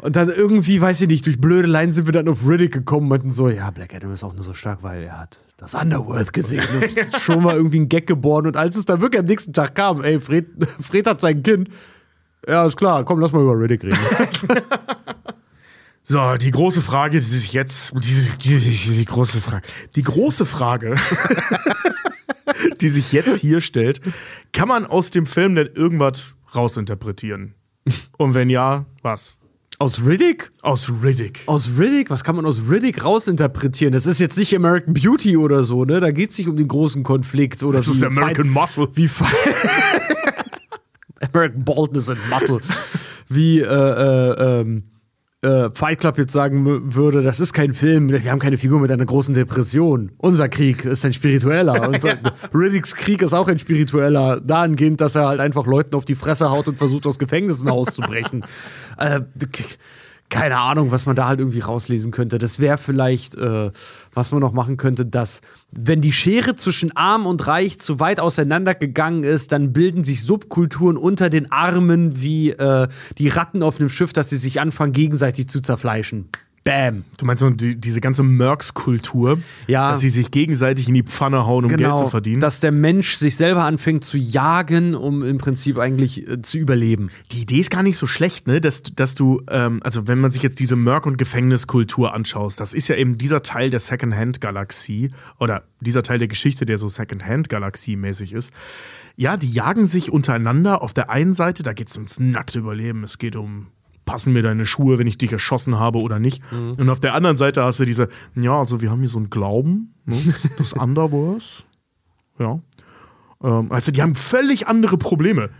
und 0.00 0.16
dann 0.16 0.28
irgendwie, 0.28 0.80
weiß 0.80 1.00
ich 1.02 1.08
nicht, 1.08 1.26
durch 1.26 1.40
blöde 1.40 1.68
Leinen 1.68 1.92
sind 1.92 2.06
wir 2.06 2.12
dann 2.12 2.28
auf 2.28 2.46
Riddick 2.46 2.72
gekommen 2.72 3.02
und 3.04 3.08
meinten 3.10 3.30
so, 3.30 3.48
ja, 3.48 3.70
Black 3.70 3.94
Adam 3.94 4.12
ist 4.12 4.24
auch 4.24 4.34
nur 4.34 4.42
so 4.44 4.52
stark, 4.52 4.82
weil 4.82 5.04
er 5.04 5.20
hat 5.20 5.38
das 5.58 5.74
Underworld 5.74 6.32
gesehen. 6.32 6.64
Und 6.74 7.16
schon 7.20 7.42
mal 7.42 7.54
irgendwie 7.56 7.78
ein 7.80 7.88
Gag 7.88 8.06
geboren. 8.08 8.46
Und 8.46 8.56
als 8.56 8.74
es 8.76 8.84
dann 8.84 9.00
wirklich 9.00 9.20
am 9.20 9.26
nächsten 9.26 9.52
Tag 9.52 9.74
kam, 9.76 10.02
ey, 10.02 10.18
Fred, 10.20 10.46
Fred 10.80 11.06
hat 11.06 11.20
sein 11.20 11.42
Kind. 11.44 11.68
Ja, 12.48 12.64
ist 12.66 12.76
klar, 12.76 13.04
komm, 13.04 13.20
lass 13.20 13.32
mal 13.32 13.42
über 13.42 13.58
Riddick 13.58 13.84
reden. 13.84 13.98
So, 16.10 16.36
die 16.40 16.50
große 16.50 16.80
Frage, 16.80 17.20
die 17.20 17.26
sich 17.26 17.52
jetzt, 17.52 17.92
die, 18.02 18.14
die, 18.38 18.58
die, 18.60 18.92
die 18.94 19.04
große 19.04 19.42
Frage, 19.42 19.68
die 19.94 20.02
große 20.02 20.46
Frage, 20.46 20.96
die 22.78 22.88
sich 22.88 23.12
jetzt 23.12 23.40
hier 23.40 23.60
stellt, 23.60 24.00
kann 24.52 24.68
man 24.68 24.86
aus 24.86 25.10
dem 25.10 25.26
Film 25.26 25.54
denn 25.54 25.68
irgendwas 25.74 26.34
rausinterpretieren? 26.54 27.54
Und 28.16 28.34
wenn 28.34 28.50
ja, 28.50 28.86
was? 29.02 29.38
Aus 29.80 30.04
Riddick? 30.04 30.50
Aus 30.62 30.90
Riddick. 31.04 31.42
Aus 31.46 31.70
Riddick? 31.78 32.10
Was 32.10 32.24
kann 32.24 32.34
man 32.34 32.44
aus 32.46 32.62
Riddick 32.68 33.04
rausinterpretieren? 33.04 33.92
Das 33.92 34.06
ist 34.06 34.18
jetzt 34.18 34.36
nicht 34.36 34.54
American 34.56 34.92
Beauty 34.92 35.36
oder 35.36 35.62
so, 35.62 35.84
ne? 35.84 36.00
Da 36.00 36.10
geht 36.10 36.30
es 36.30 36.38
nicht 36.38 36.48
um 36.48 36.56
den 36.56 36.66
großen 36.66 37.04
Konflikt 37.04 37.62
oder 37.62 37.78
Das 37.78 37.86
ist 37.86 38.02
American 38.02 38.46
Fight- 38.46 38.54
Muscle. 38.54 38.88
Wie 38.94 39.08
American 41.32 41.64
Baldness 41.64 42.08
and 42.10 42.20
Muscle. 42.30 42.60
Wie 43.28 43.60
äh, 43.60 43.64
äh, 43.64 44.60
ähm, 44.60 44.84
äh, 45.42 45.70
Fight 45.70 46.00
Club 46.00 46.18
jetzt 46.18 46.32
sagen 46.32 46.94
würde, 46.94 47.22
das 47.22 47.38
ist 47.38 47.52
kein 47.52 47.72
Film, 47.72 48.10
wir 48.10 48.30
haben 48.30 48.40
keine 48.40 48.58
Figur 48.58 48.80
mit 48.80 48.90
einer 48.90 49.04
großen 49.04 49.34
Depression. 49.34 50.10
Unser 50.18 50.48
Krieg 50.48 50.84
ist 50.84 51.04
ein 51.04 51.12
spiritueller. 51.12 51.88
Und 51.88 52.02
so, 52.02 52.08
Riddicks 52.52 52.96
Krieg 52.96 53.22
ist 53.22 53.34
auch 53.34 53.46
ein 53.46 53.58
spiritueller, 53.58 54.40
dahingehend, 54.40 55.00
dass 55.00 55.14
er 55.14 55.28
halt 55.28 55.40
einfach 55.40 55.66
Leuten 55.66 55.94
auf 55.94 56.04
die 56.04 56.16
Fresse 56.16 56.50
haut 56.50 56.66
und 56.66 56.78
versucht, 56.78 57.06
aus 57.06 57.18
Gefängnissen 57.18 57.68
auszubrechen. 57.68 58.44
äh, 58.98 59.20
keine 60.30 60.58
Ahnung, 60.58 60.90
was 60.90 61.06
man 61.06 61.16
da 61.16 61.26
halt 61.26 61.38
irgendwie 61.38 61.60
rauslesen 61.60 62.10
könnte. 62.10 62.38
Das 62.38 62.60
wäre 62.60 62.76
vielleicht, 62.76 63.34
äh, 63.34 63.70
was 64.12 64.30
man 64.30 64.40
noch 64.40 64.52
machen 64.52 64.76
könnte, 64.76 65.06
dass, 65.06 65.40
wenn 65.70 66.00
die 66.00 66.12
Schere 66.12 66.54
zwischen 66.54 66.94
Arm 66.96 67.26
und 67.26 67.46
Reich 67.46 67.78
zu 67.78 67.98
weit 67.98 68.20
auseinandergegangen 68.20 69.24
ist, 69.24 69.52
dann 69.52 69.72
bilden 69.72 70.04
sich 70.04 70.22
Subkulturen 70.22 70.96
unter 70.96 71.30
den 71.30 71.50
Armen 71.50 72.20
wie 72.20 72.50
äh, 72.50 72.88
die 73.16 73.28
Ratten 73.28 73.62
auf 73.62 73.80
einem 73.80 73.88
Schiff, 73.88 74.12
dass 74.12 74.28
sie 74.28 74.36
sich 74.36 74.60
anfangen, 74.60 74.92
gegenseitig 74.92 75.48
zu 75.48 75.60
zerfleischen. 75.60 76.28
Bam. 76.68 77.04
Du 77.16 77.24
meinst 77.24 77.40
so 77.40 77.48
die, 77.50 77.76
diese 77.76 78.00
ganze 78.00 78.22
Mercs-Kultur, 78.22 79.38
Ja. 79.66 79.90
dass 79.90 80.00
sie 80.00 80.10
sich 80.10 80.30
gegenseitig 80.30 80.86
in 80.88 80.94
die 80.94 81.02
Pfanne 81.02 81.46
hauen, 81.46 81.64
um 81.64 81.70
Geld 81.74 81.96
zu 81.96 82.08
verdienen? 82.08 82.36
Genau. 82.36 82.46
Dass 82.46 82.60
der 82.60 82.72
Mensch 82.72 83.14
sich 83.16 83.36
selber 83.36 83.64
anfängt 83.64 84.04
zu 84.04 84.18
jagen, 84.18 84.94
um 84.94 85.22
im 85.22 85.38
Prinzip 85.38 85.78
eigentlich 85.78 86.28
äh, 86.28 86.42
zu 86.42 86.58
überleben. 86.58 87.08
die 87.32 87.42
Idee 87.42 87.60
ist 87.60 87.70
gar 87.70 87.82
nicht 87.82 87.96
so 87.96 88.06
schlecht, 88.06 88.46
ne? 88.46 88.60
Dass, 88.60 88.82
dass 88.82 89.14
du, 89.14 89.42
ähm, 89.50 89.80
also 89.82 90.06
wenn 90.06 90.18
man 90.20 90.30
sich 90.30 90.42
jetzt 90.42 90.60
diese 90.60 90.76
Merc- 90.76 91.06
und 91.06 91.16
Gefängniskultur 91.16 92.12
anschaust, 92.12 92.60
das 92.60 92.74
ist 92.74 92.88
ja 92.88 92.96
eben 92.96 93.16
dieser 93.16 93.42
Teil 93.42 93.70
der 93.70 93.80
Secondhand-Galaxie 93.80 95.10
oder 95.38 95.62
dieser 95.80 96.02
Teil 96.02 96.18
der 96.18 96.28
Geschichte, 96.28 96.66
der 96.66 96.76
so 96.78 96.88
Secondhand-Galaxie-mäßig 96.88 98.32
ist. 98.34 98.52
Ja, 99.16 99.36
die 99.36 99.50
jagen 99.50 99.86
sich 99.86 100.12
untereinander. 100.12 100.82
Auf 100.82 100.92
der 100.94 101.10
einen 101.10 101.34
Seite, 101.34 101.62
da 101.62 101.72
geht 101.72 101.88
es 101.88 101.96
ums 101.96 102.20
nackte 102.20 102.60
Überleben. 102.60 103.02
Es 103.04 103.18
geht 103.18 103.34
um, 103.36 103.66
passen 104.08 104.32
mir 104.32 104.42
deine 104.42 104.64
Schuhe, 104.64 104.96
wenn 104.96 105.06
ich 105.06 105.18
dich 105.18 105.30
erschossen 105.30 105.78
habe 105.78 105.98
oder 105.98 106.18
nicht. 106.18 106.42
Und 106.50 106.88
auf 106.88 106.98
der 106.98 107.12
anderen 107.12 107.36
Seite 107.36 107.62
hast 107.62 107.78
du 107.78 107.84
diese, 107.84 108.08
ja, 108.34 108.58
also 108.58 108.80
wir 108.80 108.90
haben 108.90 109.00
hier 109.00 109.10
so 109.10 109.18
einen 109.18 109.28
Glauben, 109.28 109.92
ne? 110.06 110.16
das 110.58 110.72
Underverse. 110.72 111.64
Ja. 112.38 112.60
Ähm, 113.44 113.70
also 113.70 113.92
die 113.92 114.00
haben 114.00 114.14
völlig 114.14 114.66
andere 114.66 114.96
Probleme. 114.96 115.50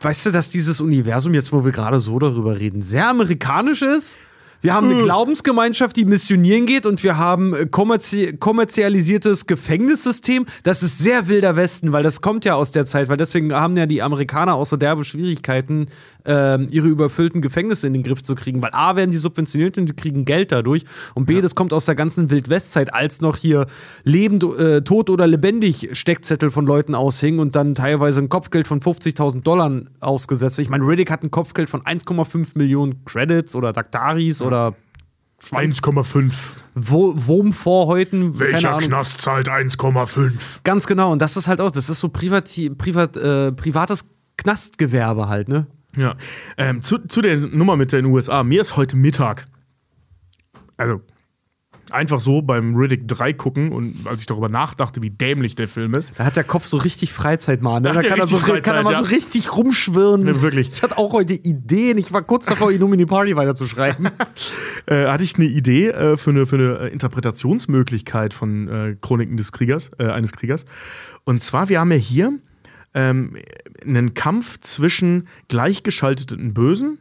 Weißt 0.00 0.26
du, 0.26 0.30
dass 0.30 0.50
dieses 0.50 0.82
Universum, 0.82 1.32
jetzt 1.32 1.50
wo 1.50 1.64
wir 1.64 1.72
gerade 1.72 1.98
so 1.98 2.18
darüber 2.18 2.60
reden, 2.60 2.82
sehr 2.82 3.08
amerikanisch 3.08 3.80
ist? 3.80 4.18
Wir 4.60 4.74
haben 4.74 4.90
eine 4.90 5.02
Glaubensgemeinschaft, 5.02 5.96
die 5.96 6.04
missionieren 6.04 6.66
geht 6.66 6.84
und 6.84 7.04
wir 7.04 7.16
haben 7.16 7.54
äh, 7.54 7.66
kommerzi 7.66 8.36
kommerzialisiertes 8.38 9.46
Gefängnissystem. 9.46 10.46
Das 10.64 10.82
ist 10.82 10.98
sehr 10.98 11.28
wilder 11.28 11.54
Westen, 11.54 11.92
weil 11.92 12.02
das 12.02 12.20
kommt 12.22 12.44
ja 12.44 12.54
aus 12.54 12.72
der 12.72 12.84
Zeit, 12.84 13.08
weil 13.08 13.16
deswegen 13.16 13.52
haben 13.52 13.76
ja 13.76 13.86
die 13.86 14.02
Amerikaner 14.02 14.54
auch 14.54 14.66
so 14.66 14.76
derbe 14.76 15.04
Schwierigkeiten, 15.04 15.86
ähm, 16.28 16.68
ihre 16.70 16.86
überfüllten 16.86 17.40
Gefängnisse 17.40 17.86
in 17.86 17.94
den 17.94 18.02
Griff 18.02 18.22
zu 18.22 18.34
kriegen, 18.34 18.62
weil 18.62 18.70
A 18.72 18.94
werden 18.94 19.10
die 19.10 19.16
subventioniert 19.16 19.78
und 19.78 19.86
die 19.86 19.94
kriegen 19.94 20.24
Geld 20.24 20.52
dadurch 20.52 20.84
und 21.14 21.24
B, 21.24 21.40
das 21.40 21.54
kommt 21.54 21.72
aus 21.72 21.86
der 21.86 21.94
ganzen 21.94 22.30
Wildwestzeit, 22.30 22.92
als 22.92 23.20
noch 23.20 23.36
hier 23.36 23.66
lebend, 24.04 24.44
äh, 24.44 24.82
tot 24.82 25.10
oder 25.10 25.26
lebendig 25.26 25.88
Steckzettel 25.92 26.50
von 26.50 26.66
Leuten 26.66 26.94
aushingen 26.94 27.40
und 27.40 27.56
dann 27.56 27.74
teilweise 27.74 28.20
ein 28.20 28.28
Kopfgeld 28.28 28.68
von 28.68 28.80
50.000 28.80 29.42
Dollar 29.42 29.82
ausgesetzt. 30.00 30.58
wird. 30.58 30.66
Ich 30.66 30.70
meine, 30.70 30.86
Riddick 30.86 31.10
hat 31.10 31.22
ein 31.22 31.30
Kopfgeld 31.30 31.70
von 31.70 31.82
1,5 31.82 32.48
Millionen 32.54 33.04
Credits 33.06 33.54
oder 33.54 33.72
Daktaris 33.72 34.42
oder 34.42 34.74
1,5. 35.42 36.32
Wo 36.74 37.14
Wurmvorhäuten. 37.16 38.38
Welcher 38.38 38.54
keine 38.54 38.68
Ahnung. 38.76 38.88
Knast 38.88 39.20
zahlt 39.20 39.48
1,5? 39.48 40.60
Ganz 40.64 40.86
genau. 40.86 41.12
Und 41.12 41.22
das 41.22 41.36
ist 41.36 41.48
halt 41.48 41.60
auch, 41.60 41.70
das 41.70 41.88
ist 41.88 42.00
so 42.00 42.08
privati 42.08 42.70
privat, 42.70 43.16
äh, 43.16 43.52
privates 43.52 44.08
Knastgewerbe 44.36 45.28
halt, 45.28 45.48
ne? 45.48 45.66
Ja. 45.98 46.16
Ähm, 46.56 46.82
zu, 46.82 46.98
zu 46.98 47.20
der 47.20 47.36
Nummer 47.36 47.76
mit 47.76 47.92
den 47.92 48.06
USA. 48.06 48.42
Mir 48.44 48.60
ist 48.60 48.76
heute 48.76 48.96
Mittag, 48.96 49.46
also 50.76 51.00
einfach 51.90 52.20
so 52.20 52.42
beim 52.42 52.74
Riddick 52.74 53.08
3 53.08 53.32
gucken 53.32 53.72
und 53.72 54.06
als 54.06 54.20
ich 54.20 54.26
darüber 54.26 54.48
nachdachte, 54.48 55.02
wie 55.02 55.10
dämlich 55.10 55.54
der 55.54 55.68
Film 55.68 55.94
ist. 55.94 56.12
Da 56.18 56.24
hat 56.24 56.36
der 56.36 56.44
Kopf 56.44 56.66
so 56.66 56.76
richtig 56.76 57.12
Freizeitmann. 57.12 57.82
Ne? 57.82 57.92
Da 57.92 58.00
Da 58.00 58.08
kann 58.08 58.18
er, 58.18 58.26
so, 58.26 58.36
richtig 58.36 58.62
kann 58.62 58.76
er 58.76 58.82
mal 58.82 58.94
Freizeit, 58.94 59.08
so 59.08 59.14
richtig 59.14 59.56
rumschwirren. 59.56 60.26
Ja, 60.26 60.42
wirklich. 60.42 60.70
Ich 60.72 60.82
hatte 60.82 60.98
auch 60.98 61.12
heute 61.12 61.34
Ideen. 61.34 61.98
Ich 61.98 62.12
war 62.12 62.22
kurz 62.22 62.46
davor, 62.46 62.70
ihn 62.70 62.82
um 62.82 62.92
in 62.92 62.98
die 62.98 63.06
Party 63.06 63.36
weiterzuschreiben. 63.36 64.10
Äh, 64.86 65.06
hatte 65.06 65.22
ich 65.22 65.34
eine 65.34 65.44
Idee 65.44 65.88
äh, 65.88 66.16
für 66.16 66.30
eine, 66.30 66.46
für 66.46 66.56
eine 66.56 66.78
äh, 66.78 66.92
Interpretationsmöglichkeit 66.92 68.32
von 68.32 68.68
äh, 68.68 68.96
Chroniken 68.98 69.36
des 69.36 69.52
Kriegers, 69.52 69.90
äh, 69.98 70.06
eines 70.06 70.32
Kriegers. 70.32 70.64
Und 71.24 71.42
zwar, 71.42 71.68
wir 71.68 71.80
haben 71.80 71.92
ja 71.92 71.98
hier 71.98 72.38
ähm, 72.94 73.36
einen 73.84 74.14
Kampf 74.14 74.60
zwischen 74.60 75.28
gleichgeschalteten 75.48 76.54
Bösen 76.54 76.98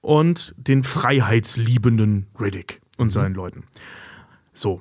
und 0.00 0.54
den 0.56 0.82
freiheitsliebenden 0.82 2.26
Riddick 2.40 2.80
und 2.98 3.10
seinen 3.10 3.34
Leuten. 3.34 3.64
So. 4.52 4.80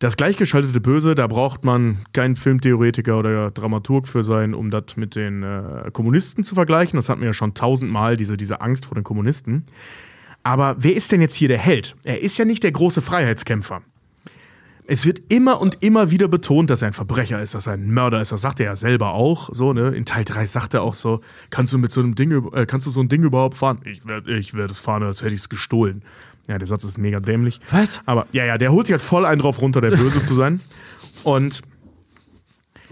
Das 0.00 0.16
gleichgeschaltete 0.16 0.80
Böse, 0.80 1.14
da 1.14 1.26
braucht 1.26 1.64
man 1.64 2.04
keinen 2.12 2.36
Filmtheoretiker 2.36 3.16
oder 3.16 3.50
Dramaturg 3.50 4.08
für 4.08 4.22
sein, 4.22 4.52
um 4.52 4.70
das 4.70 4.96
mit 4.96 5.14
den 5.14 5.42
äh, 5.42 5.90
Kommunisten 5.92 6.44
zu 6.44 6.54
vergleichen. 6.54 6.96
Das 6.96 7.08
hatten 7.08 7.20
wir 7.20 7.28
ja 7.28 7.32
schon 7.32 7.54
tausendmal, 7.54 8.16
diese, 8.16 8.36
diese 8.36 8.60
Angst 8.60 8.86
vor 8.86 8.96
den 8.96 9.04
Kommunisten. 9.04 9.64
Aber 10.42 10.76
wer 10.78 10.94
ist 10.94 11.10
denn 11.12 11.22
jetzt 11.22 11.36
hier 11.36 11.48
der 11.48 11.58
Held? 11.58 11.96
Er 12.04 12.20
ist 12.20 12.36
ja 12.36 12.44
nicht 12.44 12.64
der 12.64 12.72
große 12.72 13.00
Freiheitskämpfer. 13.00 13.82
Es 14.86 15.06
wird 15.06 15.32
immer 15.32 15.60
und 15.62 15.82
immer 15.82 16.10
wieder 16.10 16.28
betont, 16.28 16.68
dass 16.68 16.82
er 16.82 16.88
ein 16.88 16.94
Verbrecher 16.94 17.40
ist, 17.40 17.54
dass 17.54 17.66
er 17.66 17.72
ein 17.72 17.90
Mörder 17.90 18.20
ist. 18.20 18.32
Das 18.32 18.42
sagt 18.42 18.60
er 18.60 18.66
ja 18.66 18.76
selber 18.76 19.14
auch. 19.14 19.48
So, 19.52 19.72
ne? 19.72 19.88
In 19.88 20.04
Teil 20.04 20.24
3 20.24 20.44
sagt 20.44 20.74
er 20.74 20.82
auch 20.82 20.92
so: 20.92 21.22
Kannst 21.50 21.72
du 21.72 21.78
mit 21.78 21.90
so 21.90 22.00
einem 22.00 22.14
Ding, 22.14 22.52
äh, 22.52 22.66
kannst 22.66 22.86
du 22.86 22.90
so 22.90 23.00
ein 23.00 23.08
Ding 23.08 23.22
überhaupt 23.22 23.56
fahren? 23.56 23.80
Ich 23.84 24.06
werde 24.06 24.36
ich 24.36 24.52
werd 24.54 24.70
es 24.70 24.80
fahren, 24.80 25.02
als 25.02 25.22
hätte 25.22 25.34
ich 25.34 25.40
es 25.40 25.48
gestohlen. 25.48 26.02
Ja, 26.48 26.58
der 26.58 26.66
Satz 26.66 26.84
ist 26.84 26.98
mega 26.98 27.20
dämlich. 27.20 27.60
Was? 27.70 28.02
Aber 28.04 28.26
ja, 28.32 28.44
ja, 28.44 28.58
der 28.58 28.72
holt 28.72 28.86
sich 28.86 28.92
halt 28.92 29.02
voll 29.02 29.24
einen 29.24 29.40
drauf 29.40 29.62
runter, 29.62 29.80
der 29.80 29.96
Böse 29.96 30.22
zu 30.22 30.34
sein. 30.34 30.60
Und 31.22 31.62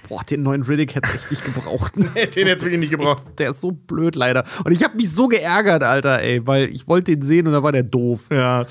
Boah, 0.08 0.24
den 0.24 0.42
neuen 0.42 0.62
Riddick 0.62 0.94
hätte 0.94 1.08
ich 1.14 1.30
nicht 1.30 1.44
gebraucht. 1.44 1.94
den 1.96 2.46
hätte 2.46 2.62
wirklich 2.62 2.80
nicht 2.80 2.90
gebraucht. 2.90 3.22
Der 3.38 3.50
ist 3.50 3.60
so 3.60 3.70
blöd 3.70 4.16
leider. 4.16 4.44
Und 4.64 4.72
ich 4.72 4.82
habe 4.82 4.96
mich 4.96 5.10
so 5.10 5.28
geärgert, 5.28 5.82
Alter, 5.82 6.20
ey, 6.20 6.46
weil 6.46 6.70
ich 6.70 6.88
wollte 6.88 7.14
den 7.14 7.22
sehen 7.22 7.46
und 7.46 7.52
da 7.52 7.62
war 7.62 7.72
der 7.72 7.82
doof. 7.82 8.20
Ja. 8.30 8.66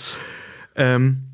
Ähm, 0.76 1.31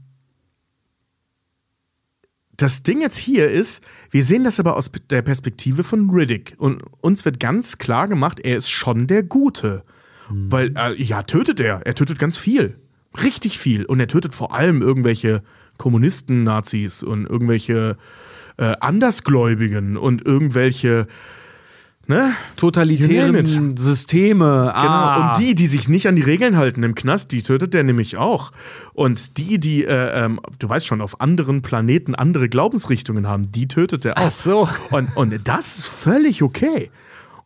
das 2.58 2.84
Ding 2.84 3.02
jetzt 3.02 3.18
hier 3.18 3.50
ist, 3.50 3.84
wir 4.10 4.24
sehen 4.24 4.44
das 4.44 4.60
aber 4.60 4.76
aus 4.76 4.92
der 5.10 5.22
Perspektive 5.22 5.84
von 5.84 6.10
Riddick. 6.10 6.56
Und 6.58 6.82
uns 7.02 7.24
wird 7.24 7.40
ganz 7.40 7.78
klar 7.78 8.08
gemacht, 8.08 8.40
er 8.40 8.58
ist 8.58 8.70
schon 8.70 9.08
der 9.08 9.24
Gute. 9.24 9.84
Weil, 10.30 10.74
äh, 10.76 11.02
ja, 11.02 11.24
tötet 11.24 11.60
er. 11.60 11.86
Er 11.86 11.96
tötet 11.96 12.20
ganz 12.20 12.38
viel. 12.38 12.76
Richtig 13.22 13.60
viel. 13.60 13.86
Und 13.86 14.00
er 14.00 14.08
tötet 14.08 14.36
vor 14.36 14.54
allem 14.54 14.82
irgendwelche 14.82 15.44
Kommunisten, 15.78 16.44
Nazis 16.44 17.04
und 17.04 17.26
irgendwelche 17.26 17.98
äh, 18.58 18.76
Andersgläubigen 18.80 19.96
und 19.96 20.26
irgendwelche, 20.26 21.08
ne? 22.08 22.34
Totalitären 22.56 23.78
Systeme. 23.78 24.46
Genau. 24.46 24.74
Ah. 24.74 25.30
Und 25.30 25.44
die, 25.44 25.56
die 25.56 25.68
sich 25.68 25.88
nicht 25.88 26.08
an 26.08 26.16
die 26.16 26.22
Regeln 26.22 26.58
halten 26.58 26.84
im 26.84 26.96
Knast, 26.96 27.32
die 27.32 27.42
tötet 27.42 27.74
der 27.74 27.84
nämlich 27.84 28.18
auch. 28.18 28.52
Und 28.94 29.38
die, 29.38 29.60
die, 29.60 29.86
äh, 29.86 30.26
ähm, 30.26 30.40
du 30.60 30.70
weißt 30.70 30.88
schon, 30.88 31.02
auf 31.02 31.22
anderen 31.22 31.62
Planeten 31.62 32.16
andere 32.16 32.50
Glaubensrichtungen 32.50 33.28
haben, 33.28 33.52
die 33.52 33.68
tötet 33.68 34.06
er 34.06 34.18
auch. 34.18 34.28
Ach 34.28 34.32
so. 34.32 34.70
Und, 34.92 35.16
und 35.16 35.48
das 35.48 35.78
ist 35.78 35.88
völlig 35.88 36.42
okay. 36.42 36.90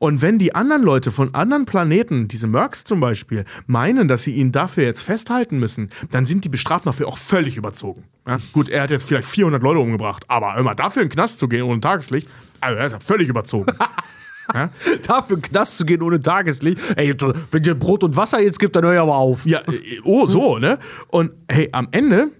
Und 0.01 0.23
wenn 0.23 0.39
die 0.39 0.55
anderen 0.55 0.81
Leute 0.81 1.11
von 1.11 1.35
anderen 1.35 1.65
Planeten, 1.65 2.27
diese 2.27 2.47
Mercs 2.47 2.85
zum 2.85 2.99
Beispiel, 2.99 3.45
meinen, 3.67 4.07
dass 4.07 4.23
sie 4.23 4.31
ihn 4.31 4.51
dafür 4.51 4.83
jetzt 4.83 5.03
festhalten 5.03 5.59
müssen, 5.59 5.91
dann 6.09 6.25
sind 6.25 6.43
die 6.43 6.49
Bestraften 6.49 6.89
dafür 6.89 7.07
auch 7.07 7.19
völlig 7.19 7.55
überzogen. 7.55 8.05
Ja? 8.25 8.39
Gut, 8.51 8.67
er 8.67 8.81
hat 8.81 8.89
jetzt 8.89 9.03
vielleicht 9.03 9.27
400 9.27 9.61
Leute 9.61 9.79
umgebracht, 9.79 10.25
aber 10.27 10.57
immer 10.57 10.73
dafür 10.73 11.03
in 11.03 11.09
den 11.09 11.13
Knast 11.13 11.37
zu 11.37 11.47
gehen 11.47 11.61
ohne 11.61 11.81
Tageslicht, 11.81 12.27
also 12.61 12.79
er 12.79 12.85
ist 12.87 12.93
ja 12.93 12.99
völlig 12.99 13.29
überzogen. 13.29 13.71
Dafür 15.07 15.35
in 15.37 15.41
den 15.41 15.51
Knast 15.51 15.77
zu 15.77 15.85
gehen 15.85 16.01
ohne 16.01 16.21
Tageslicht. 16.21 16.79
Ey, 16.95 17.15
wenn 17.51 17.63
dir 17.63 17.75
Brot 17.75 18.03
und 18.03 18.15
Wasser 18.15 18.41
jetzt 18.41 18.59
gibt, 18.59 18.75
dann 18.75 18.83
hör 18.83 18.93
ich 18.93 18.99
aber 18.99 19.15
auf. 19.15 19.45
Ja, 19.45 19.59
äh, 19.59 19.99
oh, 20.03 20.25
so, 20.25 20.57
ne? 20.57 20.79
Und 21.07 21.31
hey, 21.49 21.69
am 21.71 21.87
Ende 21.91 22.31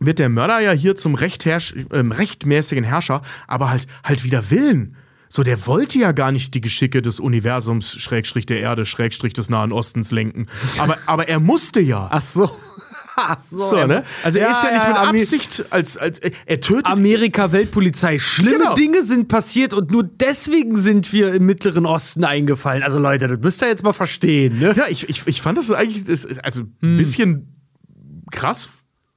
wird 0.00 0.18
der 0.18 0.28
Mörder 0.28 0.60
ja 0.60 0.72
hier 0.72 0.96
zum 0.96 1.14
rechtherrsch 1.14 1.74
ähm, 1.92 2.12
rechtmäßigen 2.12 2.84
Herrscher, 2.84 3.22
aber 3.46 3.70
halt, 3.70 3.86
halt 4.04 4.24
wieder 4.24 4.50
Willen. 4.50 4.96
So, 5.28 5.42
der 5.42 5.66
wollte 5.66 5.98
ja 5.98 6.12
gar 6.12 6.30
nicht 6.30 6.52
die 6.52 6.60
Geschicke 6.60 7.00
des 7.00 7.18
Universums, 7.18 7.94
Schrägstrich 7.94 8.44
der 8.44 8.60
Erde, 8.60 8.84
Schrägstrich 8.84 9.32
des 9.32 9.48
Nahen 9.48 9.72
Ostens 9.72 10.10
lenken. 10.10 10.46
Aber, 10.76 10.98
aber 11.06 11.26
er 11.26 11.40
musste 11.40 11.80
ja. 11.80 12.08
Ach 12.10 12.20
so. 12.20 12.50
So, 13.50 13.58
So, 13.58 13.86
ne? 13.86 14.04
Also 14.24 14.38
er 14.38 14.50
ist 14.50 14.62
ja 14.64 14.72
nicht 14.72 14.88
mit 14.88 14.96
Ami- 14.96 15.20
Absicht 15.20 15.64
als, 15.70 15.96
als 15.96 16.18
er 16.18 16.60
tötet. 16.60 16.86
Amerika 16.86 17.52
Weltpolizei. 17.52 18.18
Schlimme 18.18 18.58
Genau. 18.58 18.74
Dinge 18.74 19.02
sind 19.02 19.28
passiert 19.28 19.72
und 19.74 19.90
nur 19.90 20.02
deswegen 20.04 20.76
sind 20.76 21.12
wir 21.12 21.34
im 21.34 21.46
Mittleren 21.46 21.86
Osten 21.86 22.24
eingefallen. 22.24 22.82
Also 22.82 22.98
Leute, 22.98 23.28
das 23.28 23.38
müsst 23.40 23.62
ihr 23.62 23.68
jetzt 23.68 23.82
mal 23.84 23.92
verstehen, 23.92 24.58
ne? 24.58 24.74
Ja, 24.76 24.84
ich, 24.88 25.08
ich, 25.08 25.22
ich 25.26 25.42
fand 25.42 25.58
das 25.58 25.70
eigentlich, 25.70 26.04
also 26.44 26.62
ein 26.82 26.96
bisschen 26.96 27.62
krass. 28.30 28.68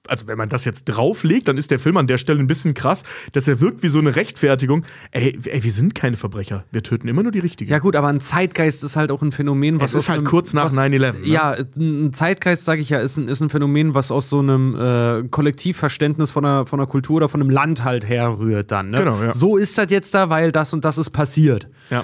Also, 0.10 0.28
wenn 0.28 0.38
man 0.38 0.50
das 0.50 0.66
jetzt 0.66 0.86
drauflegt, 0.86 1.48
dann 1.48 1.58
ist 1.58 1.72
der 1.72 1.80
Film 1.80 1.98
an 1.98 2.08
der 2.08 2.18
Stelle 2.18 2.40
ein 2.40 2.48
bisschen 2.48 2.74
krass, 2.74 3.04
dass 3.34 3.48
er 3.48 3.60
wirkt 3.60 3.84
wie 3.84 3.88
so 3.90 4.00
eine 4.00 4.16
Rechtfertigung. 4.16 4.86
Ey, 5.12 5.40
ey 5.46 5.64
wir 5.64 5.72
sind 5.72 5.96
keine 5.96 6.18
Verbrecher. 6.18 6.66
Wir 6.72 6.84
töten 6.84 7.08
immer 7.08 7.24
nur 7.24 7.32
die 7.32 7.40
Richtigen. 7.40 7.70
Ja 7.72 7.80
gut, 7.80 7.96
aber 7.96 8.08
ein 8.08 8.20
Zeitgeist 8.20 8.84
ist 8.84 8.96
halt 8.96 9.12
auch 9.12 9.22
ein 9.22 9.32
Phänomen, 9.32 9.80
was 9.80 9.92
Es 9.92 10.04
ist 10.04 10.10
halt 10.10 10.20
einem- 10.20 10.28
kurz 10.28 10.54
nach 10.54 10.66
was, 10.66 10.74
9/11, 10.76 11.20
ne? 11.22 11.28
Ja, 11.28 11.56
ein 11.78 12.14
Zeitgeist, 12.14 12.66
sage 12.66 12.82
ich 12.82 12.90
ja, 12.90 13.00
ist 13.00 13.18
ein, 13.18 13.28
ist 13.28 13.42
ein 13.42 13.50
Phänomen, 13.50 13.94
was 13.94 14.12
aus 14.12 14.30
so 14.30 14.40
einem 14.40 14.76
äh, 14.76 15.28
Kollektivverständnis 15.30 16.32
von 16.32 16.46
einer, 16.46 16.66
von 16.66 16.80
einer 16.80 16.88
Kultur 16.88 17.18
oder 17.18 17.30
von 17.30 17.42
einem 17.42 17.50
Land 17.50 17.84
halt 17.84 18.06
herrührt 18.06 18.72
dann. 18.72 18.90
Ne? 18.92 18.98
Genau, 18.98 19.22
ja. 19.22 19.32
So 19.32 19.58
ist 19.58 19.78
das 19.78 19.88
jetzt 19.90 20.14
da, 20.14 20.30
weil 20.30 20.52
das 20.52 20.74
und 20.74 20.86
das 20.86 20.98
ist 20.98 21.10
passiert. 21.12 21.68
ja. 21.90 22.04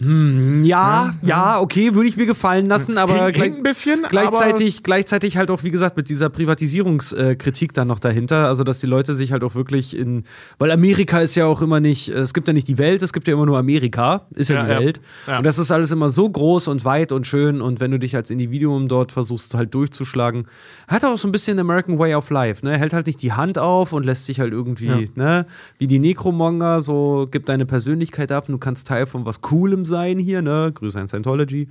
Ja, 0.00 1.12
ja, 1.22 1.60
okay, 1.60 1.94
würde 1.94 2.08
ich 2.08 2.16
mir 2.16 2.26
gefallen 2.26 2.66
lassen, 2.66 2.98
aber 2.98 3.14
Hängt- 3.14 3.34
gleich- 3.34 3.56
ein 3.56 3.62
bisschen, 3.62 4.06
gleichzeitig, 4.08 4.82
gleichzeitig 4.82 5.36
halt 5.36 5.50
auch, 5.50 5.62
wie 5.64 5.70
gesagt, 5.70 5.96
mit 5.96 6.08
dieser 6.08 6.28
Privatisierungskritik 6.30 7.72
dann 7.74 7.88
noch 7.88 7.98
dahinter. 7.98 8.46
Also, 8.48 8.64
dass 8.64 8.78
die 8.78 8.86
Leute 8.86 9.14
sich 9.14 9.32
halt 9.32 9.42
auch 9.44 9.54
wirklich 9.54 9.96
in. 9.96 10.24
Weil 10.58 10.70
Amerika 10.70 11.20
ist 11.20 11.34
ja 11.34 11.46
auch 11.46 11.62
immer 11.62 11.80
nicht, 11.80 12.08
es 12.08 12.34
gibt 12.34 12.46
ja 12.48 12.54
nicht 12.54 12.68
die 12.68 12.78
Welt, 12.78 13.02
es 13.02 13.12
gibt 13.12 13.26
ja 13.28 13.34
immer 13.34 13.46
nur 13.46 13.58
Amerika, 13.58 14.22
ist 14.34 14.48
ja, 14.48 14.56
Ja, 14.56 14.64
die 14.64 14.70
ja. 14.72 14.80
Welt. 14.80 15.00
Ja. 15.26 15.38
Und 15.38 15.44
das 15.46 15.58
ist 15.58 15.70
alles 15.70 15.90
immer 15.90 16.10
so 16.10 16.28
groß 16.28 16.68
und 16.68 16.84
weit 16.84 17.12
und 17.12 17.26
schön. 17.26 17.60
Und 17.60 17.80
wenn 17.80 17.90
du 17.90 17.98
dich 17.98 18.14
als 18.16 18.30
Individuum 18.30 18.88
dort 18.88 19.12
versuchst, 19.12 19.54
halt 19.54 19.74
durchzuschlagen, 19.74 20.46
hat 20.86 21.02
er 21.02 21.10
auch 21.10 21.18
so 21.18 21.28
ein 21.28 21.32
bisschen 21.32 21.58
American 21.58 21.98
Way 21.98 22.14
of 22.14 22.30
Life, 22.30 22.64
ne? 22.64 22.72
Er 22.72 22.78
hält 22.78 22.92
halt 22.92 23.06
nicht 23.06 23.20
die 23.22 23.32
Hand 23.32 23.58
auf 23.58 23.92
und 23.92 24.04
lässt 24.04 24.26
sich 24.26 24.40
halt 24.40 24.52
irgendwie, 24.52 25.10
ne? 25.14 25.46
Wie 25.78 25.86
die 25.86 25.98
Necromonger, 25.98 26.80
so 26.80 27.26
gib 27.30 27.46
deine 27.46 27.66
Persönlichkeit 27.66 28.32
ab 28.32 28.48
und 28.48 28.52
du 28.52 28.58
kannst 28.58 28.86
Teil 28.88 29.06
von 29.06 29.24
was 29.24 29.40
Coolem 29.40 29.84
sein 29.88 30.18
hier, 30.18 30.42
ne? 30.42 30.70
Grüße 30.72 31.00
an 31.00 31.08
Scientology. 31.08 31.68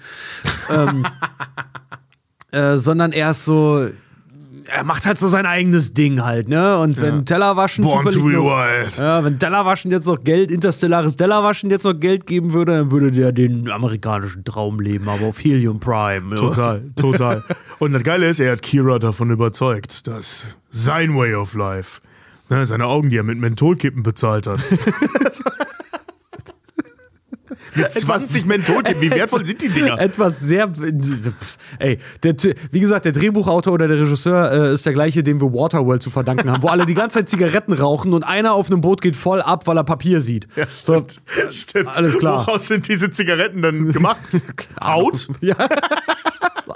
ähm, 0.69 1.05
äh, 2.51 2.77
sondern 2.77 3.11
er 3.11 3.31
ist 3.31 3.45
so. 3.45 3.87
Er 4.69 4.83
macht 4.83 5.05
halt 5.05 5.17
so 5.17 5.29
sein 5.29 5.45
eigenes 5.45 5.93
Ding 5.93 6.25
halt, 6.25 6.49
ne? 6.49 6.77
Und 6.79 6.99
wenn 6.99 7.23
Tellerwaschen 7.23 7.85
Born 7.85 8.03
to 8.03 8.11
zufällig 8.11 8.35
be 8.35 8.43
noch, 8.43 8.97
ja, 8.97 9.23
wenn 9.23 9.39
Tellerwaschen 9.39 9.91
jetzt 9.91 10.07
noch 10.07 10.19
Geld, 10.19 10.51
interstellares 10.51 11.15
Tellerwaschen 11.15 11.69
jetzt 11.69 11.85
noch 11.85 11.93
Geld 11.93 12.27
geben 12.27 12.51
würde, 12.51 12.73
dann 12.73 12.91
würde 12.91 13.11
der 13.11 13.31
den 13.31 13.71
amerikanischen 13.71 14.43
Traum 14.43 14.81
leben, 14.81 15.07
aber 15.07 15.27
auf 15.27 15.39
Helium 15.39 15.79
Prime. 15.79 16.31
Ja. 16.31 16.35
Total, 16.35 16.83
total. 16.97 17.45
Und 17.79 17.93
das 17.93 18.03
Geile 18.03 18.27
ist, 18.27 18.41
er 18.41 18.51
hat 18.51 18.61
Kira 18.61 18.99
davon 18.99 19.31
überzeugt, 19.31 20.05
dass 20.07 20.57
sein 20.69 21.15
Way 21.15 21.35
of 21.35 21.55
Life, 21.55 22.01
ne, 22.49 22.65
seine 22.65 22.87
Augen, 22.87 23.09
die 23.09 23.15
er 23.15 23.23
mit 23.23 23.37
Mentholkippen 23.37 24.03
bezahlt 24.03 24.47
hat. 24.47 24.59
mit 27.75 27.91
20 27.91 28.45
Mentholkippen, 28.45 29.01
wie 29.01 29.11
wertvoll 29.11 29.45
sind 29.45 29.61
die 29.61 29.69
Dinger? 29.69 29.99
Etwas 29.99 30.39
sehr. 30.39 30.71
Ey, 31.79 31.99
der, 32.23 32.35
wie 32.71 32.79
gesagt, 32.79 33.05
der 33.05 33.11
Drehbuchautor 33.11 33.73
oder 33.73 33.87
der 33.87 33.99
Regisseur 33.99 34.51
äh, 34.51 34.73
ist 34.73 34.85
der 34.85 34.93
gleiche, 34.93 35.23
dem 35.23 35.41
wir 35.41 35.53
Waterworld 35.53 36.01
zu 36.01 36.09
verdanken 36.09 36.51
haben, 36.51 36.63
wo 36.63 36.67
alle 36.67 36.85
die 36.85 36.93
ganze 36.93 37.19
Zeit 37.19 37.29
Zigaretten 37.29 37.73
rauchen 37.73 38.13
und 38.13 38.23
einer 38.23 38.53
auf 38.53 38.69
einem 38.69 38.81
Boot 38.81 39.01
geht 39.01 39.15
voll 39.15 39.41
ab, 39.41 39.67
weil 39.67 39.77
er 39.77 39.83
Papier 39.83 40.21
sieht. 40.21 40.47
Ja, 40.55 40.67
stimmt. 40.67 41.21
stimmt. 41.49 41.95
alles 41.95 42.17
klar. 42.17 42.47
Woraus 42.47 42.67
sind 42.67 42.87
diese 42.87 43.09
Zigaretten 43.09 43.61
dann 43.61 43.91
gemacht? 43.91 44.21
Haut? 44.81 45.27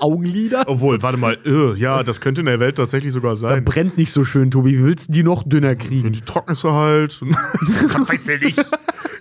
Augenlider? 0.01 0.63
Obwohl, 0.67 1.01
warte 1.03 1.17
mal, 1.17 1.37
äh, 1.45 1.75
ja, 1.75 2.03
das 2.03 2.21
könnte 2.21 2.41
in 2.41 2.47
der 2.47 2.59
Welt 2.59 2.77
tatsächlich 2.77 3.13
sogar 3.13 3.35
sein. 3.35 3.63
Brennt 3.63 3.97
nicht 3.97 4.11
so 4.11 4.23
schön, 4.23 4.51
Tobi. 4.51 4.77
Wie 4.77 4.83
willst 4.85 5.09
du 5.09 5.13
die 5.13 5.23
noch 5.23 5.43
dünner 5.43 5.75
kriegen? 5.75 6.11
Die 6.11 6.21
trocknest 6.21 6.63
du 6.63 6.71
halt. 6.71 7.21
Was 7.21 8.09
weiß 8.09 8.27
ich 8.29 8.41
nicht. 8.41 8.65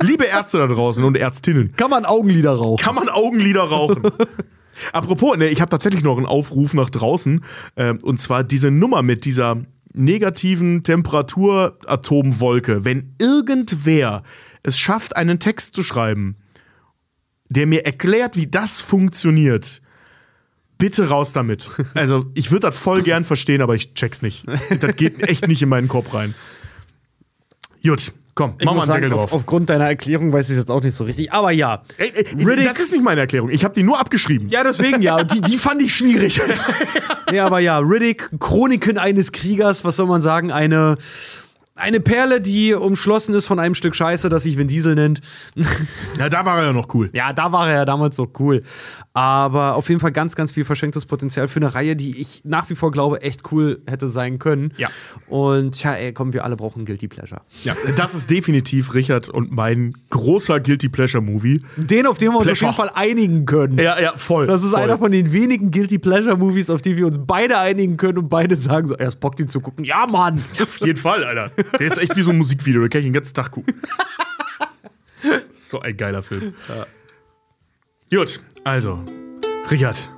Liebe 0.03 0.25
Ärzte 0.25 0.59
da 0.59 0.67
draußen 0.67 1.05
und 1.05 1.17
Ärztinnen, 1.41 1.75
Kann 1.77 1.89
man 1.91 2.05
Augenlider 2.05 2.53
rauchen? 2.53 2.83
kann 2.85 2.95
man 2.95 3.09
Augenlider 3.09 3.63
rauchen? 3.63 4.03
Apropos, 4.93 5.37
ne, 5.39 5.49
ich 5.49 5.61
habe 5.63 5.71
tatsächlich 5.71 6.03
noch 6.05 6.17
einen 6.19 6.27
Aufruf 6.27 6.75
nach 6.75 6.91
draußen. 6.91 7.43
ähm, 7.77 7.99
und 8.03 8.19
zwar 8.21 8.45
diese 8.45 8.71
Nummer 8.71 9.01
mit 9.03 9.25
dieser 9.25 9.57
negativen 9.95 10.83
Temperaturatomwolke. 10.83 12.85
Wenn 12.85 13.15
irgendwer 13.19 14.23
es 14.63 14.79
schafft, 14.79 15.17
einen 15.17 15.39
Text 15.39 15.75
zu 15.75 15.83
schreiben, 15.83 16.37
der 17.49 17.67
mir 17.67 17.87
erklärt, 17.87 18.37
wie 18.37 18.47
das 18.47 18.81
funktioniert, 18.83 19.81
bitte 20.79 21.09
raus 21.09 21.33
damit. 21.33 21.69
Also, 21.95 22.27
ich 22.35 22.51
würde 22.51 22.67
das 22.69 22.77
voll 22.77 23.03
gern 23.03 23.25
verstehen, 23.25 23.63
aber 23.63 23.75
ich 23.75 23.95
check's 23.95 24.21
nicht. 24.23 24.45
Das 24.81 24.97
geht 24.97 25.21
echt 25.29 25.49
nicht 25.49 25.63
in 25.63 25.69
meinen 25.71 25.89
Kopf 25.89 26.13
rein. 26.15 26.35
Gut, 27.83 28.13
komm, 28.41 28.55
Ich 28.59 28.65
mach 28.65 28.73
mal 28.73 28.81
einen 28.81 28.87
sagen, 28.89 29.03
Deckel 29.03 29.19
auf, 29.19 29.31
drauf. 29.31 29.41
aufgrund 29.41 29.69
deiner 29.71 29.87
Erklärung 29.87 30.33
weiß 30.33 30.47
ich 30.47 30.53
es 30.53 30.59
jetzt 30.59 30.71
auch 30.71 30.83
nicht 30.83 30.95
so 30.95 31.05
richtig. 31.05 31.33
Aber 31.33 31.51
ja. 31.51 31.83
Ey, 31.99 32.11
ey, 32.15 32.25
Riddick- 32.45 32.65
das 32.65 32.81
ist 32.81 32.93
nicht 32.93 33.05
meine 33.05 33.21
Erklärung. 33.21 33.51
Ich 33.51 33.65
habe 33.65 33.75
die 33.75 33.83
nur 33.83 33.99
abgeschrieben. 34.01 34.49
Ja, 34.49 34.65
deswegen 34.65 35.03
ja. 35.03 35.23
Die, 35.25 35.41
die 35.43 35.59
fand 35.59 35.83
ich 35.83 35.95
schwierig. 35.95 36.41
ja, 37.33 37.45
aber 37.47 37.61
ja, 37.61 37.79
Riddick, 37.79 38.31
Chroniken 38.41 38.97
eines 38.99 39.33
Kriegers, 39.33 39.85
was 39.85 39.97
soll 39.97 40.07
man 40.07 40.23
sagen? 40.23 40.51
Eine, 40.53 40.97
eine 41.81 42.01
Perle, 42.01 42.41
die 42.41 42.75
umschlossen 42.75 43.35
ist 43.35 43.47
von 43.47 43.59
einem 43.59 43.75
Stück 43.75 43.95
Scheiße, 43.95 44.29
das 44.29 44.45
sich 44.45 44.57
Vin 44.59 44.69
Diesel 44.69 44.95
nennt. 44.95 45.21
Ja, 46.19 46.29
da 46.29 46.45
war 46.45 46.59
er 46.59 46.67
ja 46.67 46.73
noch 46.73 46.93
cool. 46.95 47.09
Ja, 47.13 47.33
da 47.33 47.53
war 47.53 47.69
er 47.69 47.75
ja 47.77 47.85
damals 47.85 48.17
so 48.17 48.31
cool. 48.39 48.63
Aber 49.13 49.75
auf 49.75 49.89
jeden 49.89 50.01
Fall 50.01 50.13
ganz, 50.13 50.37
ganz 50.37 50.53
viel 50.53 50.65
verschenktes 50.65 51.07
Potenzial 51.07 51.49
für 51.49 51.59
eine 51.59 51.75
Reihe, 51.75 51.97
die 51.97 52.19
ich 52.19 52.43
nach 52.45 52.69
wie 52.71 52.75
vor 52.75 52.91
glaube, 52.91 53.23
echt 53.23 53.51
cool 53.51 53.81
hätte 53.87 54.07
sein 54.07 54.39
können. 54.39 54.73
Ja. 54.77 54.89
Und 55.29 55.73
tja, 55.73 55.95
ey, 55.95 56.13
komm, 56.13 56.33
wir 56.33 56.45
alle 56.45 56.57
brauchen 56.57 56.85
Guilty 56.85 57.09
Pleasure. 57.09 57.41
Ja, 57.65 57.75
das 57.97 58.15
ist 58.15 58.31
definitiv 58.31 58.95
Richard 58.95 59.29
und 59.29 59.51
mein 59.51 59.95
großer 60.11 60.61
Guilty 60.61 60.89
Pleasure 60.89 61.23
Movie. 61.23 61.63
Den, 61.77 62.07
auf 62.07 62.19
den 62.19 62.31
wir 62.33 62.39
uns 62.39 62.47
Pleasure. 62.47 62.71
auf 62.71 62.77
jeden 62.79 62.89
Fall 62.89 63.03
einigen 63.03 63.47
können. 63.47 63.79
Ja, 63.79 64.01
ja, 64.01 64.13
voll. 64.17 64.47
Das 64.47 64.63
ist 64.63 64.71
voll. 64.71 64.81
einer 64.81 64.99
von 64.99 65.11
den 65.11 65.33
wenigen 65.33 65.71
Guilty 65.71 65.99
Pleasure 65.99 66.37
Movies, 66.37 66.71
auf 66.71 66.83
die 66.83 66.97
wir 66.97 67.07
uns 67.07 67.19
beide 67.27 67.59
einigen 67.59 67.97
können 67.97 68.19
und 68.19 68.29
beide 68.29 68.57
sagen 68.57 68.87
so, 68.87 68.97
erst 68.97 69.21
Bock, 69.21 69.37
den 69.37 69.49
zu 69.49 69.61
gucken. 69.61 69.85
Ja, 69.85 70.07
Mann. 70.07 70.41
Auf 70.61 70.79
jeden 70.79 70.99
Fall, 70.99 71.25
Alter. 71.25 71.51
Der 71.79 71.87
ist 71.87 71.99
echt 71.99 72.17
wie 72.17 72.23
so 72.23 72.31
ein 72.31 72.39
Musikvideo, 72.39 72.83
da 72.83 72.89
kann 72.89 73.01
ich 73.01 73.07
den 73.07 73.13
ganzen 73.13 73.35
Tag 73.35 73.51
gucken. 73.51 73.75
so 75.57 75.81
ein 75.81 75.97
geiler 75.97 76.23
Film. 76.23 76.55
Gut, 78.11 78.41
also, 78.65 79.05
Richard, 79.71 80.09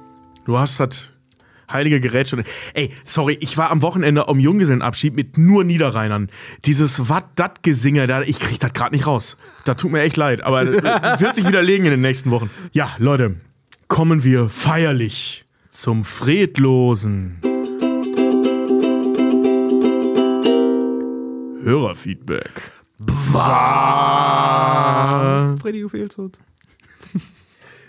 du 0.44 0.58
hast 0.58 0.80
das 0.80 1.12
heilige 1.70 2.00
Gerät 2.00 2.28
schon. 2.28 2.44
Ey, 2.74 2.90
sorry, 3.04 3.36
ich 3.40 3.56
war 3.56 3.70
am 3.70 3.82
Wochenende 3.82 4.28
am 4.28 4.38
Junggesellenabschied 4.38 5.14
mit 5.14 5.38
nur 5.38 5.64
Niederrheinern. 5.64 6.28
Dieses 6.64 7.08
wat 7.08 7.24
dat 7.36 7.62
Gesinge, 7.62 8.06
da, 8.06 8.22
ich 8.22 8.40
krieg 8.40 8.60
das 8.60 8.72
gerade 8.72 8.94
nicht 8.94 9.06
raus. 9.06 9.36
Da 9.64 9.74
tut 9.74 9.92
mir 9.92 10.02
echt 10.02 10.16
leid, 10.16 10.42
aber 10.42 10.66
wird 10.66 11.34
sich 11.34 11.46
widerlegen 11.46 11.86
in 11.86 11.92
den 11.92 12.00
nächsten 12.00 12.30
Wochen. 12.30 12.50
Ja, 12.72 12.94
Leute, 12.98 13.36
kommen 13.88 14.24
wir 14.24 14.48
feierlich 14.48 15.44
zum 15.68 16.04
Fredlosen. 16.04 17.51
Hörerfeedback. 21.62 22.72
Freddy, 25.60 25.80
du 25.80 25.88
fehlst 25.88 26.18
uns. 26.18 26.36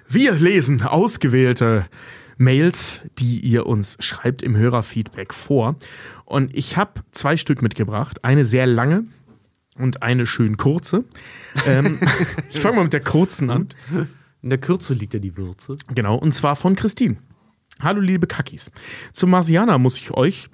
Wir 0.08 0.34
lesen 0.34 0.84
ausgewählte 0.84 1.88
Mails, 2.38 3.02
die 3.18 3.40
ihr 3.40 3.66
uns 3.66 3.98
schreibt 4.00 4.44
im 4.44 4.56
Hörerfeedback 4.56 5.34
vor. 5.34 5.76
Und 6.26 6.56
ich 6.56 6.78
habe 6.78 7.02
zwei 7.12 7.36
Stück 7.36 7.64
mitgebracht. 7.64 8.24
Eine 8.24 8.46
sehr 8.46 8.68
lange 8.68 9.06
und 9.76 10.04
eine 10.04 10.28
schön 10.28 10.58
kurze. 10.58 11.04
ähm, 11.66 12.00
ich 12.50 12.60
fange 12.60 12.76
mal 12.76 12.84
mit 12.84 12.94
der 12.94 13.02
kurzen 13.04 13.50
an. 13.50 13.70
In 14.44 14.50
der 14.50 14.60
Kürze 14.60 14.94
liegt 14.94 15.16
ja 15.16 15.20
die 15.20 15.36
Würze. 15.36 15.78
Genau, 15.96 16.16
und 16.16 16.36
zwar 16.36 16.56
von 16.56 16.76
Christine. 16.76 17.18
Hallo 17.80 18.02
liebe 18.02 18.28
Kackis. 18.28 18.72
Zum 19.14 19.32
Marsianer 19.32 19.80
muss 19.80 19.98
ich 19.98 20.12
euch 20.12 20.50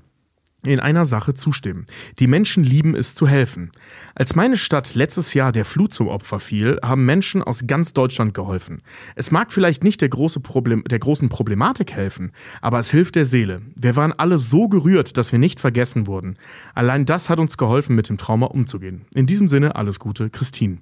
in 0.64 0.80
einer 0.80 1.06
Sache 1.06 1.34
zustimmen. 1.34 1.86
Die 2.20 2.28
Menschen 2.28 2.64
lieben 2.64 2.96
es 2.96 3.16
zu 3.16 3.28
helfen. 3.28 3.72
Als 4.14 4.36
meine 4.36 4.58
Stadt 4.58 4.94
letztes 4.94 5.34
Jahr 5.34 5.52
der 5.52 5.64
Flut 5.64 5.94
zum 5.94 6.08
Opfer 6.08 6.40
fiel, 6.40 6.80
haben 6.84 7.06
Menschen 7.06 7.42
aus 7.42 7.66
ganz 7.66 7.94
Deutschland 7.94 8.34
geholfen. 8.34 8.82
Es 9.16 9.32
mag 9.32 9.54
vielleicht 9.54 9.84
nicht 9.84 10.02
der, 10.02 10.10
große 10.10 10.42
Problem, 10.42 10.84
der 10.84 11.00
großen 11.00 11.30
Problematik 11.30 11.94
helfen, 11.94 12.32
aber 12.62 12.80
es 12.80 12.92
hilft 12.92 13.16
der 13.16 13.26
Seele. 13.26 13.62
Wir 13.76 13.96
waren 13.96 14.14
alle 14.14 14.38
so 14.38 14.68
gerührt, 14.68 15.18
dass 15.18 15.32
wir 15.32 15.40
nicht 15.40 15.60
vergessen 15.60 16.08
wurden. 16.08 16.38
Allein 16.76 17.06
das 17.06 17.30
hat 17.30 17.40
uns 17.40 17.58
geholfen, 17.58 17.96
mit 17.96 18.10
dem 18.10 18.18
Trauma 18.18 18.48
umzugehen. 18.48 19.06
In 19.14 19.28
diesem 19.28 19.48
Sinne 19.48 19.76
alles 19.76 20.00
Gute, 20.00 20.30
Christine. 20.30 20.80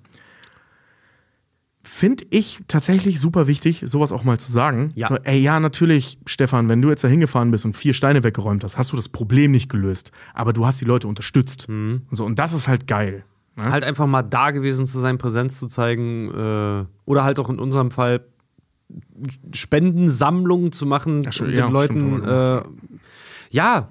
Finde 1.87 2.25
ich 2.31 2.59
tatsächlich 2.67 3.17
super 3.17 3.47
wichtig, 3.47 3.81
sowas 3.85 4.11
auch 4.11 4.25
mal 4.25 4.37
zu 4.37 4.51
sagen. 4.51 4.89
Ja. 4.93 5.07
So, 5.07 5.15
ey, 5.23 5.39
ja, 5.39 5.59
natürlich, 5.61 6.19
Stefan, 6.25 6.67
wenn 6.67 6.81
du 6.81 6.89
jetzt 6.89 7.03
da 7.05 7.07
hingefahren 7.07 7.49
bist 7.49 7.63
und 7.63 7.77
vier 7.77 7.93
Steine 7.93 8.23
weggeräumt 8.25 8.65
hast, 8.65 8.77
hast 8.77 8.91
du 8.91 8.97
das 8.97 9.07
Problem 9.07 9.51
nicht 9.51 9.69
gelöst. 9.69 10.11
Aber 10.33 10.51
du 10.51 10.65
hast 10.65 10.81
die 10.81 10.85
Leute 10.85 11.07
unterstützt. 11.07 11.69
Und, 11.69 12.03
so, 12.11 12.25
und 12.25 12.37
das 12.39 12.51
ist 12.51 12.67
halt 12.67 12.87
geil. 12.87 13.23
Ne? 13.55 13.71
Halt 13.71 13.85
einfach 13.85 14.05
mal 14.05 14.21
da 14.21 14.51
gewesen 14.51 14.85
zu 14.85 14.99
sein, 14.99 15.17
Präsenz 15.17 15.57
zu 15.59 15.67
zeigen. 15.67 16.29
Äh, 16.29 16.85
oder 17.05 17.23
halt 17.23 17.39
auch 17.39 17.49
in 17.49 17.57
unserem 17.57 17.89
Fall 17.89 18.25
Spendensammlungen 19.53 20.73
zu 20.73 20.85
machen 20.85 21.31
schon- 21.31 21.47
und 21.47 21.53
ja, 21.53 21.67
den 21.67 21.73
Leuten. 21.73 22.23
Äh, 22.25 22.61
ja, 23.49 23.89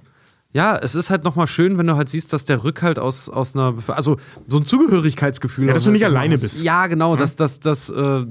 ja, 0.56 0.78
es 0.78 0.94
ist 0.94 1.10
halt 1.10 1.22
nochmal 1.22 1.48
schön, 1.48 1.76
wenn 1.76 1.86
du 1.86 1.96
halt 1.96 2.08
siehst, 2.08 2.32
dass 2.32 2.46
der 2.46 2.64
Rückhalt 2.64 2.98
aus, 2.98 3.28
aus 3.28 3.54
einer, 3.54 3.74
also 3.88 4.16
so 4.48 4.56
ein 4.56 4.64
Zugehörigkeitsgefühl. 4.64 5.66
Ja, 5.66 5.74
dass 5.74 5.84
du 5.84 5.90
nicht 5.90 6.06
alleine 6.06 6.32
hast. 6.32 6.40
bist. 6.40 6.62
Ja, 6.62 6.86
genau, 6.86 7.14
dass, 7.14 7.36
dass, 7.36 7.60
dass, 7.60 7.90
äh, 7.90 8.24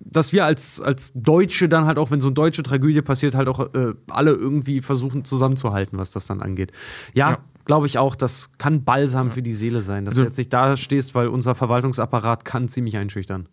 dass 0.00 0.32
wir 0.32 0.46
als, 0.46 0.80
als 0.80 1.12
Deutsche 1.14 1.68
dann 1.68 1.84
halt 1.84 1.98
auch, 1.98 2.10
wenn 2.10 2.22
so 2.22 2.28
eine 2.28 2.34
deutsche 2.34 2.62
Tragödie 2.62 3.02
passiert, 3.02 3.34
halt 3.34 3.48
auch 3.48 3.74
äh, 3.74 3.92
alle 4.08 4.30
irgendwie 4.30 4.80
versuchen 4.80 5.26
zusammenzuhalten, 5.26 5.98
was 5.98 6.12
das 6.12 6.26
dann 6.26 6.40
angeht. 6.40 6.72
Ja, 7.12 7.32
Ja. 7.32 7.38
Glaube 7.66 7.86
ich 7.86 7.98
auch, 7.98 8.16
das 8.16 8.48
kann 8.58 8.84
Balsam 8.84 9.30
für 9.30 9.42
die 9.42 9.52
Seele 9.52 9.80
sein, 9.82 10.04
dass 10.06 10.12
Also- 10.12 10.22
du 10.22 10.28
jetzt 10.28 10.38
nicht 10.38 10.52
da 10.52 10.76
stehst, 10.76 11.14
weil 11.14 11.28
unser 11.28 11.54
Verwaltungsapparat 11.54 12.44
kann 12.44 12.68
ziemlich 12.68 12.96
einschüchtern. 12.96 13.48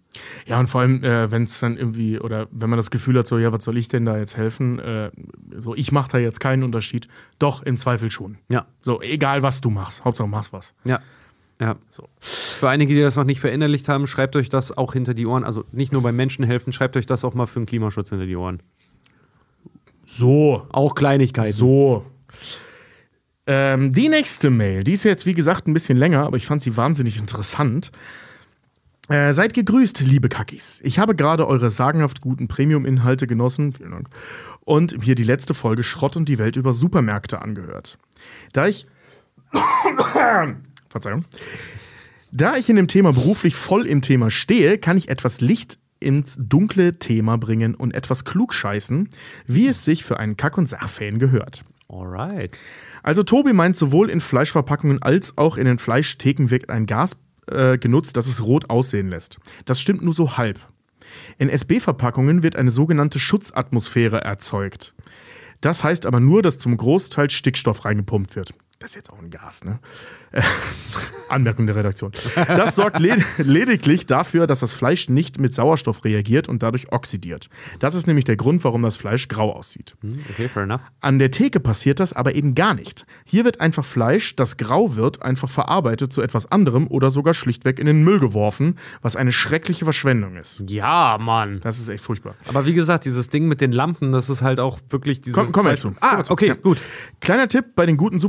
Ja, 0.45 0.59
und 0.59 0.67
vor 0.67 0.81
allem, 0.81 1.03
äh, 1.03 1.29
wenn 1.31 1.43
es 1.43 1.59
dann 1.59 1.75
irgendwie, 1.77 2.19
oder 2.19 2.47
wenn 2.51 2.69
man 2.69 2.77
das 2.77 2.91
Gefühl 2.91 3.17
hat, 3.19 3.27
so, 3.27 3.37
ja, 3.37 3.51
was 3.51 3.65
soll 3.65 3.77
ich 3.77 3.87
denn 3.89 4.05
da 4.05 4.17
jetzt 4.17 4.37
helfen? 4.37 4.79
Äh, 4.79 5.11
so, 5.57 5.75
ich 5.75 5.91
mache 5.91 6.11
da 6.11 6.17
jetzt 6.19 6.39
keinen 6.39 6.63
Unterschied. 6.63 7.07
Doch, 7.39 7.63
im 7.63 7.75
Zweifel 7.77 8.09
schon. 8.11 8.37
Ja, 8.49 8.65
So, 8.81 9.01
egal 9.01 9.41
was 9.41 9.59
du 9.61 9.69
machst, 9.69 10.05
Hauptsache 10.05 10.27
machst 10.29 10.53
was. 10.53 10.73
ja. 10.85 10.99
Ja. 11.61 11.75
So. 11.91 12.09
Für 12.19 12.67
einige, 12.69 12.93
die 12.95 12.99
das 13.01 13.15
noch 13.15 13.23
nicht 13.23 13.39
verinnerlicht 13.39 13.87
haben, 13.87 14.05
schreibt 14.07 14.35
euch 14.35 14.49
das 14.49 14.75
auch 14.75 14.93
hinter 14.93 15.13
die 15.13 15.25
Ohren. 15.27 15.43
Also 15.45 15.63
nicht 15.71 15.93
nur 15.93 16.01
beim 16.01 16.15
Menschen 16.15 16.43
helfen, 16.43 16.73
schreibt 16.73 16.97
euch 16.97 17.05
das 17.05 17.23
auch 17.23 17.35
mal 17.35 17.45
für 17.45 17.59
den 17.59 17.67
Klimaschutz 17.67 18.09
hinter 18.09 18.25
die 18.25 18.35
Ohren. 18.35 18.59
So, 20.05 20.65
Auch 20.71 20.95
Kleinigkeiten. 20.95 21.53
so. 21.53 22.05
Ähm, 23.45 23.91
die 23.91 24.09
nächste 24.09 24.49
Mail, 24.49 24.83
die 24.83 24.93
ist 24.93 25.03
jetzt 25.03 25.25
wie 25.25 25.33
gesagt 25.33 25.67
ein 25.67 25.73
bisschen 25.73 25.97
länger, 25.97 26.25
aber 26.25 26.37
ich 26.37 26.45
fand 26.45 26.61
sie 26.61 26.77
wahnsinnig 26.77 27.17
interessant. 27.17 27.91
Äh, 29.09 29.33
seid 29.33 29.53
gegrüßt, 29.53 29.99
liebe 30.01 30.29
Kackis. 30.29 30.79
Ich 30.83 30.97
habe 30.97 31.13
gerade 31.13 31.45
eure 31.45 31.69
sagenhaft 31.69 32.21
guten 32.21 32.47
Premium-Inhalte 32.47 33.27
genossen. 33.27 33.73
Vielen 33.73 33.91
Dank. 33.91 34.09
Und 34.61 35.05
mir 35.05 35.15
die 35.15 35.25
letzte 35.25 35.53
Folge 35.53 35.83
Schrott 35.83 36.15
und 36.15 36.29
die 36.29 36.39
Welt 36.39 36.55
über 36.55 36.73
Supermärkte 36.73 37.41
angehört. 37.41 37.97
Da 38.53 38.67
ich. 38.67 38.87
Verzeihung. 40.89 41.25
Da 42.31 42.55
ich 42.55 42.69
in 42.69 42.77
dem 42.77 42.87
Thema 42.87 43.11
beruflich 43.11 43.55
voll 43.55 43.85
im 43.85 44.01
Thema 44.01 44.31
stehe, 44.31 44.77
kann 44.77 44.97
ich 44.97 45.09
etwas 45.09 45.41
Licht 45.41 45.79
ins 45.99 46.37
dunkle 46.39 46.97
Thema 46.97 47.37
bringen 47.37 47.75
und 47.75 47.93
etwas 47.93 48.23
klugscheißen, 48.25 49.09
wie 49.47 49.67
es 49.67 49.83
sich 49.83 50.03
für 50.03 50.17
einen 50.17 50.37
Kack- 50.37 50.57
und 50.57 50.67
Sachfan 50.67 51.19
gehört. 51.19 51.63
Alright. 51.89 52.57
Also 53.03 53.23
Tobi 53.23 53.53
meint, 53.53 53.75
sowohl 53.77 54.09
in 54.09 54.21
Fleischverpackungen 54.21 55.01
als 55.01 55.37
auch 55.37 55.57
in 55.57 55.65
den 55.65 55.77
Fleischtheken 55.77 56.49
wird 56.49 56.69
ein 56.69 56.85
Gas 56.85 57.17
äh, 57.47 57.77
genutzt, 57.77 58.15
das 58.17 58.27
es 58.27 58.41
rot 58.43 58.69
aussehen 58.69 59.09
lässt. 59.09 59.39
Das 59.65 59.79
stimmt 59.79 60.01
nur 60.01 60.13
so 60.13 60.37
halb. 60.37 60.59
In 61.37 61.49
SB-Verpackungen 61.49 62.41
wird 62.41 62.55
eine 62.55 62.71
sogenannte 62.71 63.19
Schutzatmosphäre 63.19 64.21
erzeugt. 64.21 64.93
Das 65.61 65.83
heißt 65.83 66.05
aber 66.05 66.19
nur, 66.19 66.41
dass 66.41 66.59
zum 66.59 66.75
Großteil 66.75 67.29
Stickstoff 67.29 67.85
reingepumpt 67.85 68.35
wird. 68.35 68.53
Das 68.83 68.91
ist 68.91 68.95
jetzt 68.95 69.13
auch 69.13 69.19
ein 69.19 69.29
Gas, 69.29 69.63
ne? 69.63 69.79
Anmerkung 71.29 71.65
der 71.67 71.75
Redaktion. 71.77 72.11
Das 72.47 72.75
sorgt 72.75 72.99
led 72.99 73.23
lediglich 73.37 74.05
dafür, 74.07 74.45
dass 74.45 74.59
das 74.59 74.73
Fleisch 74.73 75.07
nicht 75.07 75.39
mit 75.39 75.55
Sauerstoff 75.55 76.03
reagiert 76.03 76.49
und 76.49 76.61
dadurch 76.63 76.91
oxidiert. 76.91 77.49
Das 77.79 77.95
ist 77.95 78.07
nämlich 78.07 78.25
der 78.25 78.35
Grund, 78.35 78.63
warum 78.65 78.81
das 78.83 78.97
Fleisch 78.97 79.29
grau 79.29 79.53
aussieht. 79.53 79.95
Hm, 80.01 80.19
Okay, 80.29 80.49
fair 80.49 80.63
enough. 80.63 80.81
An 80.99 81.17
der 81.17 81.31
Theke 81.31 81.61
passiert 81.61 82.01
das 82.01 82.11
aber 82.11 82.35
eben 82.35 82.55
gar 82.55 82.73
nicht. 82.73 83.05
Hier 83.23 83.45
wird 83.45 83.61
einfach 83.61 83.85
Fleisch, 83.85 84.35
das 84.35 84.57
grau 84.57 84.97
wird, 84.97 85.21
einfach 85.21 85.49
verarbeitet 85.49 86.11
zu 86.11 86.21
etwas 86.21 86.51
anderem 86.51 86.87
oder 86.87 87.09
sogar 87.09 87.33
schlichtweg 87.33 87.79
in 87.79 87.85
den 87.85 88.03
Müll 88.03 88.19
geworfen, 88.19 88.77
was 89.01 89.15
eine 89.15 89.31
schreckliche 89.31 89.85
Verschwendung 89.85 90.35
ist. 90.35 90.61
Ja, 90.67 91.17
Mann. 91.21 91.61
Das 91.61 91.79
ist 91.79 91.87
echt 91.87 92.03
furchtbar. 92.03 92.35
Aber 92.47 92.65
wie 92.65 92.73
gesagt, 92.73 93.05
dieses 93.05 93.29
Ding 93.29 93.47
mit 93.47 93.61
den 93.61 93.71
Lampen, 93.71 94.11
das 94.11 94.29
ist 94.29 94.41
halt 94.41 94.59
auch 94.59 94.79
wirklich 94.89 95.21
dieses. 95.21 95.35
Komm- 95.35 95.53
kommen 95.53 95.67
wir 95.69 95.77
Fleisch- 95.77 95.81
zu. 95.81 95.95
Ah, 96.01 96.21
okay, 96.27 96.47
Ja. 96.49 96.55
gut. 96.55 96.79
Kleiner 97.21 97.47
Tipp: 97.47 97.75
Bei 97.77 97.85
den 97.85 97.95
guten 97.95 98.19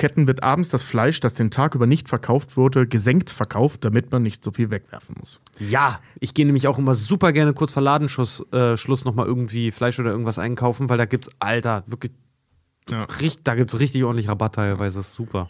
Supermarktketten 0.00 0.26
wird 0.26 0.42
abends 0.42 0.70
das 0.70 0.84
Fleisch, 0.84 1.20
das 1.20 1.34
den 1.34 1.50
Tag 1.50 1.74
über 1.74 1.86
nicht 1.86 2.08
verkauft 2.08 2.56
wurde, 2.56 2.86
gesenkt 2.86 3.30
verkauft, 3.30 3.84
damit 3.84 4.10
man 4.10 4.22
nicht 4.22 4.42
so 4.42 4.50
viel 4.50 4.70
wegwerfen 4.70 5.16
muss. 5.18 5.40
Ja, 5.58 6.00
ich 6.18 6.34
gehe 6.34 6.46
nämlich 6.46 6.66
auch 6.66 6.78
immer 6.78 6.94
super 6.94 7.32
gerne 7.32 7.52
kurz 7.52 7.72
vor 7.72 7.82
Ladenschluss 7.82 8.44
äh, 8.52 8.76
Schluss 8.76 9.04
nochmal 9.04 9.26
irgendwie 9.26 9.70
Fleisch 9.70 9.98
oder 9.98 10.10
irgendwas 10.10 10.38
einkaufen, 10.38 10.88
weil 10.88 10.98
da 10.98 11.04
gibt's, 11.04 11.28
Alter, 11.38 11.84
wirklich, 11.86 12.12
Ja. 12.90 13.04
richt, 13.04 13.40
da 13.44 13.54
gibt's 13.54 13.78
richtig 13.78 14.04
ordentlich 14.04 14.28
Rabatt 14.28 14.56
teilweise. 14.56 14.98
Das 14.98 15.08
ist 15.08 15.14
super. 15.14 15.48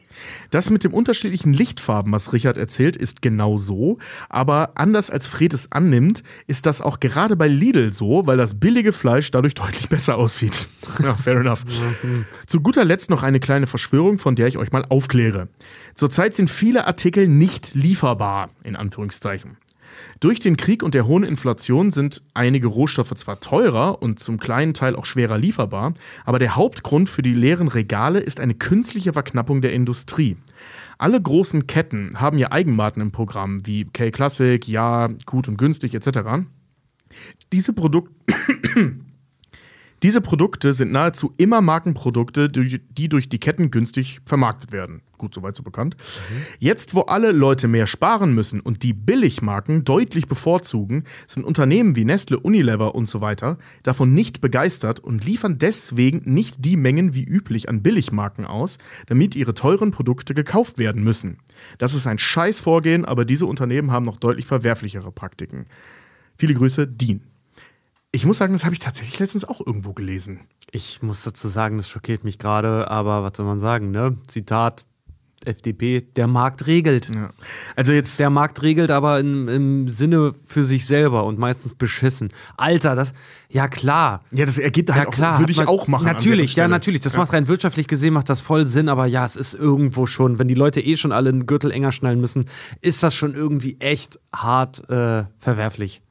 Das 0.51 0.71
mit 0.71 0.85
dem 0.85 0.93
unterschiedlichen 0.93 1.53
Lichtfarben, 1.53 2.13
was 2.13 2.33
Richard 2.33 2.57
erzählt, 2.57 2.97
ist 2.97 3.23
genau 3.23 3.57
so. 3.57 3.99
Aber 4.29 4.73
anders 4.75 5.11
als 5.11 5.27
Fred 5.27 5.55
es 5.55 5.73
annimmt, 5.73 6.23
ist 6.47 6.67
das 6.67 6.83
auch 6.83 7.01
gerade 7.01 7.37
bei 7.37 7.49
Lidl 7.49 7.93
so, 7.93 8.27
weil 8.27 8.37
das 8.37 8.59
billige 8.61 8.93
Fleisch 8.93 9.31
dadurch 9.31 9.55
deutlich 9.55 9.89
besser 9.89 10.17
aussieht. 10.17 10.69
ja, 11.03 11.17
fair 11.17 11.39
enough. 11.39 11.65
Zu 12.47 12.61
guter 12.61 12.85
Letzt 12.85 13.11
noch 13.11 13.23
eine 13.23 13.41
kleine 13.41 13.67
Verschwörung, 13.67 14.19
von 14.19 14.37
der 14.37 14.47
ich 14.47 14.59
euch 14.59 14.73
mal 14.73 14.85
aufkläre. 14.89 15.49
Zurzeit 15.95 16.35
sind 16.35 16.51
viele 16.51 16.87
Artikel 16.87 17.29
nicht 17.29 17.75
lieferbar, 17.75 18.51
in 18.63 18.77
Anführungszeichen. 18.77 19.57
Durch 20.21 20.41
den 20.41 20.57
Krieg 20.57 20.83
und 20.83 20.95
der 20.95 21.07
hohen 21.07 21.25
Inflation 21.25 21.91
sind 21.91 22.23
einige 22.35 22.67
Rohstoffe 22.67 23.15
zwar 23.15 23.41
teurer 23.41 24.03
und 24.03 24.21
zum 24.21 24.39
kleinen 24.39 24.75
Teil 24.75 24.97
auch 24.97 25.07
schwerer 25.07 25.39
lieferbar, 25.39 25.95
aber 26.25 26.39
der 26.39 26.57
Hauptgrund 26.57 27.09
für 27.09 27.23
die 27.23 27.35
leeren 27.35 27.69
Regale 27.69 28.21
ist 28.21 28.41
eine 28.41 28.55
künstliche 28.55 29.13
Verknappung 29.13 29.61
der 29.61 29.73
Industrie. 29.73 30.37
Alle 30.99 31.21
großen 31.21 31.67
Ketten 31.67 32.21
haben 32.21 32.37
ja 32.37 32.53
Eigenmarken 32.53 33.01
im 33.01 33.13
Programm, 33.13 33.67
wie 33.67 33.87
K-Classic, 33.87 34.67
Ja, 34.69 35.09
Gut 35.25 35.49
und 35.49 35.57
Günstig 35.57 35.95
etc. 35.95 36.45
Diese, 37.53 37.73
Produk 37.73 38.11
Diese 40.03 40.21
Produkte 40.21 40.73
sind 40.73 40.93
nahezu 40.93 41.35
immer 41.37 41.61
Markenprodukte, 41.61 42.49
die 42.49 43.09
durch 43.09 43.29
die 43.29 43.39
Ketten 43.39 43.71
günstig 43.71 44.21
vermarktet 44.25 44.73
werden. 44.73 45.03
Gut, 45.19 45.35
soweit 45.35 45.55
so 45.55 45.63
bekannt. 45.63 45.97
Jetzt, 46.59 46.95
wo 46.95 47.03
alle 47.03 47.33
Leute 47.33 47.69
mehr 47.69 47.87
sparen 47.87 48.35
müssen 48.35 48.61
und 48.61 48.83
die 48.83 48.95
Billigmarken 48.95 49.85
deutlich 49.85 50.27
bevorzugen, 50.27 51.05
sind 51.27 51.45
Unternehmen 51.45 51.95
wie 51.95 52.07
Nestle, 52.07 52.41
Unilever 52.41 52.95
und 52.95 53.11
so 53.11 53.21
weiter 53.21 53.59
davon 53.83 54.15
nicht 54.15 54.41
begeistert 54.41 54.99
und 55.01 55.23
liefern 55.27 55.59
deswegen 55.59 56.23
nicht 56.25 56.57
die 56.61 56.79
Mengen 56.79 57.13
wie 57.13 57.25
üblich 57.25 57.69
an 57.69 57.83
Billigmarken 57.83 58.47
aus, 58.47 58.79
damit 59.07 59.35
ihre 59.35 59.53
teuren 59.53 59.91
Produkte 59.91 60.33
gekauft 60.33 60.79
werden 60.79 61.05
müssen. 61.05 61.37
Das 61.77 61.93
ist 61.93 62.07
ein 62.07 62.19
Scheißvorgehen, 62.19 63.05
aber 63.05 63.27
diese 63.27 63.45
Unternehmen 63.45 63.91
haben 63.91 64.07
noch 64.07 64.17
deutlich 64.17 64.47
verwerflichere 64.47 65.13
Praktiken. 65.13 65.67
Viele 66.39 66.55
Grüße, 66.55 66.87
Dean. 66.87 67.21
Ich 68.13 68.27
muss 68.27 68.39
sagen, 68.39 68.53
das 68.53 68.65
habe 68.65 68.75
ich 68.75 68.81
tatsächlich 68.81 69.19
letztens 69.21 69.45
auch 69.45 69.65
irgendwo 69.65 69.93
gelesen. 69.93 70.41
Ich 70.73 71.01
muss 71.03 71.23
dazu 71.23 71.49
sagen, 71.49 71.77
das 71.77 71.89
schockiert 71.89 72.25
mich 72.25 72.39
gerade, 72.39 72.91
aber 72.91 73.23
was 73.23 73.37
soll 73.37 73.47
man 73.47 73.59
sagen, 73.61 73.91
ne? 73.93 74.17
Zitat 74.27 74.85
FDP, 75.45 76.03
der 76.17 76.27
Markt 76.27 76.67
regelt. 76.67 77.09
Ja. 77.15 77.31
Also 77.75 77.93
jetzt. 77.93 78.21
Der 78.21 78.29
Markt 78.29 78.63
regelt 78.63 78.91
aber 78.91 79.21
im, 79.21 79.49
im 79.49 79.89
Sinne 79.89 80.35
für 80.45 80.65
sich 80.65 80.85
selber 80.87 81.25
und 81.25 81.39
meistens 81.39 81.73
beschissen. 81.73 82.31
Alter, 82.59 82.95
das, 82.95 83.15
ja 83.49 83.67
klar. 83.69 84.21
Ja, 84.33 84.45
das 84.45 84.59
ergibt 84.59 84.91
halt 84.93 85.05
Ja 85.05 85.11
klar, 85.11 85.39
würde 85.39 85.53
ich 85.53 85.59
man- 85.59 85.69
auch 85.69 85.89
machen. 85.89 86.05
Natürlich, 86.05 86.57
ja, 86.57 86.69
natürlich. 86.69 87.01
Das 87.01 87.17
macht 87.17 87.33
rein 87.33 87.49
wirtschaftlich 87.49 87.87
gesehen, 87.87 88.13
macht 88.13 88.29
das 88.29 88.41
voll 88.43 88.67
Sinn, 88.67 88.89
aber 88.91 89.07
ja, 89.07 89.25
es 89.25 89.37
ist 89.37 89.55
irgendwo 89.55 90.05
schon, 90.07 90.39
wenn 90.39 90.49
die 90.49 90.55
Leute 90.55 90.81
eh 90.83 90.97
schon 90.97 91.13
alle 91.13 91.31
einen 91.31 91.47
Gürtel 91.47 91.71
enger 91.71 91.93
schnallen 91.93 92.21
müssen, 92.21 92.47
ist 92.83 93.03
das 93.03 93.15
schon 93.17 93.35
irgendwie 93.35 93.77
echt 93.81 94.19
hart 94.35 94.91
äh, 94.91 95.25
verwerflich. 95.39 96.03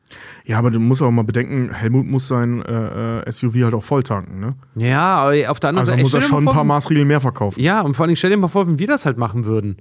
Ja, 0.46 0.58
aber 0.58 0.72
du 0.72 0.80
musst 0.80 1.02
auch 1.02 1.12
mal 1.12 1.24
bedenken, 1.24 1.72
Helmut 1.74 2.06
muss 2.08 2.28
sein 2.28 2.62
äh, 2.64 3.20
äh, 3.20 3.32
SUV 3.32 3.56
halt 3.64 3.74
auch 3.74 3.84
voll 3.84 4.04
tanken, 4.04 4.40
ne? 4.40 4.56
Ja, 4.76 5.18
aber 5.20 5.34
auf 5.52 5.60
der 5.60 5.70
anderen 5.70 5.80
Also 5.82 5.92
Seite. 5.92 6.02
muss 6.04 6.14
er 6.14 6.22
schon 6.22 6.48
ein 6.48 6.54
paar 6.54 6.64
Maßregeln 6.64 7.08
mehr 7.08 7.22
verkaufen. 7.22 7.60
Ja, 7.62 7.82
und 7.82 7.96
vor 7.96 8.06
allem 8.06 8.16
stell 8.16 8.30
dir 8.32 8.38
mal 8.38 8.48
vor, 8.48 8.68
wenn 8.68 8.80
wir 8.80 8.88
das 8.88 9.06
halt 9.06 9.18
machen 9.18 9.46
würden. 9.46 9.78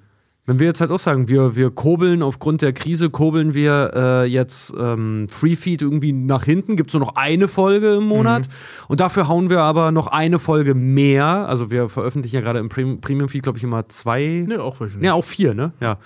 Wenn 0.46 0.58
wir 0.58 0.66
jetzt 0.66 0.80
halt 0.80 0.90
auch 0.90 0.98
sagen, 0.98 1.28
wir, 1.28 1.56
wir 1.56 1.70
kurbeln 1.70 2.22
aufgrund 2.22 2.62
der 2.62 2.72
Krise, 2.72 3.10
kurbeln 3.10 3.52
wir 3.52 3.90
äh, 3.94 4.24
jetzt 4.24 4.72
ähm, 4.80 5.26
Freefeed 5.28 5.82
irgendwie 5.82 6.14
nach 6.14 6.42
hinten, 6.44 6.76
gibt 6.76 6.88
es 6.88 6.94
nur 6.94 7.02
noch 7.02 7.16
eine 7.16 7.48
Folge 7.48 7.96
im 7.96 8.04
Monat 8.04 8.48
und 8.88 9.00
dafür 9.00 9.28
hauen 9.28 9.50
wir 9.50 9.60
aber 9.60 9.92
noch 9.92 10.06
eine 10.06 10.38
Folge 10.38 10.74
mehr. 10.74 11.26
Also 11.26 11.70
wir 11.70 11.90
veröffentlichen 11.90 12.36
ja 12.36 12.40
gerade 12.40 12.60
im 12.60 12.70
Prem- 12.70 12.98
Premium-Feed, 13.02 13.42
glaube 13.42 13.58
ich, 13.58 13.64
immer 13.64 13.90
zwei. 13.90 14.42
Ne, 14.48 14.62
auch 14.62 14.80
welche. 14.80 14.98
Ja, 15.04 15.12
auch 15.12 15.24
vier, 15.26 15.52
ne? 15.52 15.72
Ja. 15.82 15.98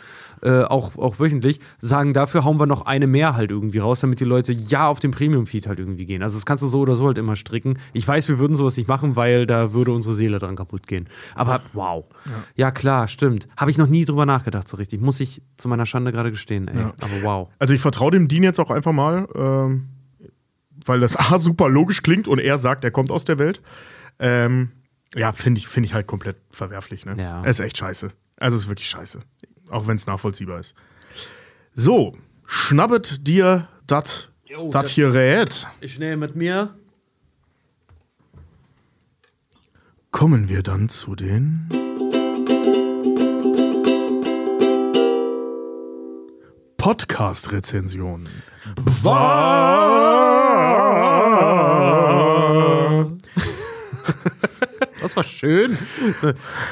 Äh, 0.43 0.65
auch, 0.65 0.97
auch 0.99 1.21
wöchentlich, 1.21 1.61
sagen, 1.81 2.13
dafür 2.13 2.45
hauen 2.45 2.59
wir 2.59 2.67
noch 2.67 2.85
eine 2.85 3.07
mehr 3.07 3.37
halt 3.37 3.53
irgendwie 3.53 3.79
raus, 3.79 4.01
damit 4.01 4.19
die 4.19 4.25
Leute 4.25 4.53
ja 4.53 4.89
auf 4.89 4.99
den 4.99 5.13
Premium-Feed 5.13 5.69
halt 5.69 5.79
irgendwie 5.79 6.05
gehen. 6.05 6.21
Also 6.23 6.37
das 6.37 6.45
kannst 6.45 6.65
du 6.65 6.69
so 6.69 6.81
oder 6.81 6.97
so 6.97 7.07
halt 7.07 7.17
immer 7.17 7.37
stricken. 7.37 7.79
Ich 7.93 8.09
weiß, 8.09 8.29
wir 8.29 8.41
würden 8.41 8.57
sowas 8.57 8.77
nicht 8.77 8.89
machen, 8.89 9.15
weil 9.15 9.47
da 9.47 9.73
würde 9.73 9.93
unsere 9.93 10.15
Seele 10.15 10.41
dran 10.41 10.57
kaputt 10.57 10.89
gehen. 10.89 11.09
Aber 11.37 11.61
wow. 11.75 12.05
Ja, 12.57 12.73
klar, 12.73 13.07
stimmt. 13.07 13.47
Habe 13.57 13.71
ich 13.71 13.79
noch 13.79 13.87
nie 13.87 14.05
drüber 14.05 14.27
nachgedacht, 14.27 14.67
so 14.67 14.77
richtig. 14.77 15.01
Muss 15.01 15.21
ich 15.21 15.43
zu 15.57 15.69
meiner 15.69 15.87
Schande 15.87 16.11
gerade 16.11 16.33
gestehen, 16.33 16.67
ey. 16.67 16.81
Ja. 16.81 16.93
Aber 17.01 17.23
wow. 17.23 17.49
Also 17.61 17.73
ich 17.75 17.81
vertraue 17.81 18.11
dem 18.11 18.27
Dean 18.27 18.43
jetzt 18.43 18.59
auch 18.59 18.71
einfach 18.71 18.93
mal, 18.93 19.29
ähm, 19.37 19.89
weil 20.85 20.99
das 20.99 21.17
A 21.33 21.39
super 21.39 21.69
logisch 21.69 22.03
klingt 22.03 22.27
und 22.27 22.41
er 22.41 22.59
sagt, 22.59 22.83
er 22.83 22.91
kommt 22.91 23.13
aus 23.13 23.25
der 23.25 23.39
Welt. 23.39 23.63
Ähm, 24.19 24.71
ja, 25.15 25.33
finde 25.33 25.59
ich, 25.59 25.69
finde 25.69 25.87
ich 25.87 25.95
halt 25.95 26.07
komplett 26.09 26.37
verwerflich, 26.51 27.07
ne? 27.07 27.15
Ja. 27.17 27.43
Es 27.45 27.61
ist 27.61 27.67
echt 27.67 27.79
scheiße. 27.79 28.11
Also 28.39 28.57
es 28.57 28.65
ist 28.65 28.69
wirklich 28.69 28.89
scheiße. 28.89 29.21
Auch 29.73 29.87
wenn 29.87 29.97
es 29.97 30.07
nachvollziehbar 30.07 30.61
ist. 30.61 30.75
So, 31.75 32.13
schnappet 32.47 33.27
dir 33.27 33.69
das- 33.87 34.29
hier 34.91 35.13
rät. 35.15 35.67
Ich 35.81 35.99
nehme 35.99 36.19
mit 36.19 36.37
mir. 36.37 36.75
Kommen 40.11 40.51
wir 40.51 40.63
dann 40.63 40.91
zu 40.91 41.15
den 41.17 41.69
Podcast-Rezensionen. 46.77 48.29
Das 55.03 55.17
war 55.17 55.25
schön. 55.25 55.77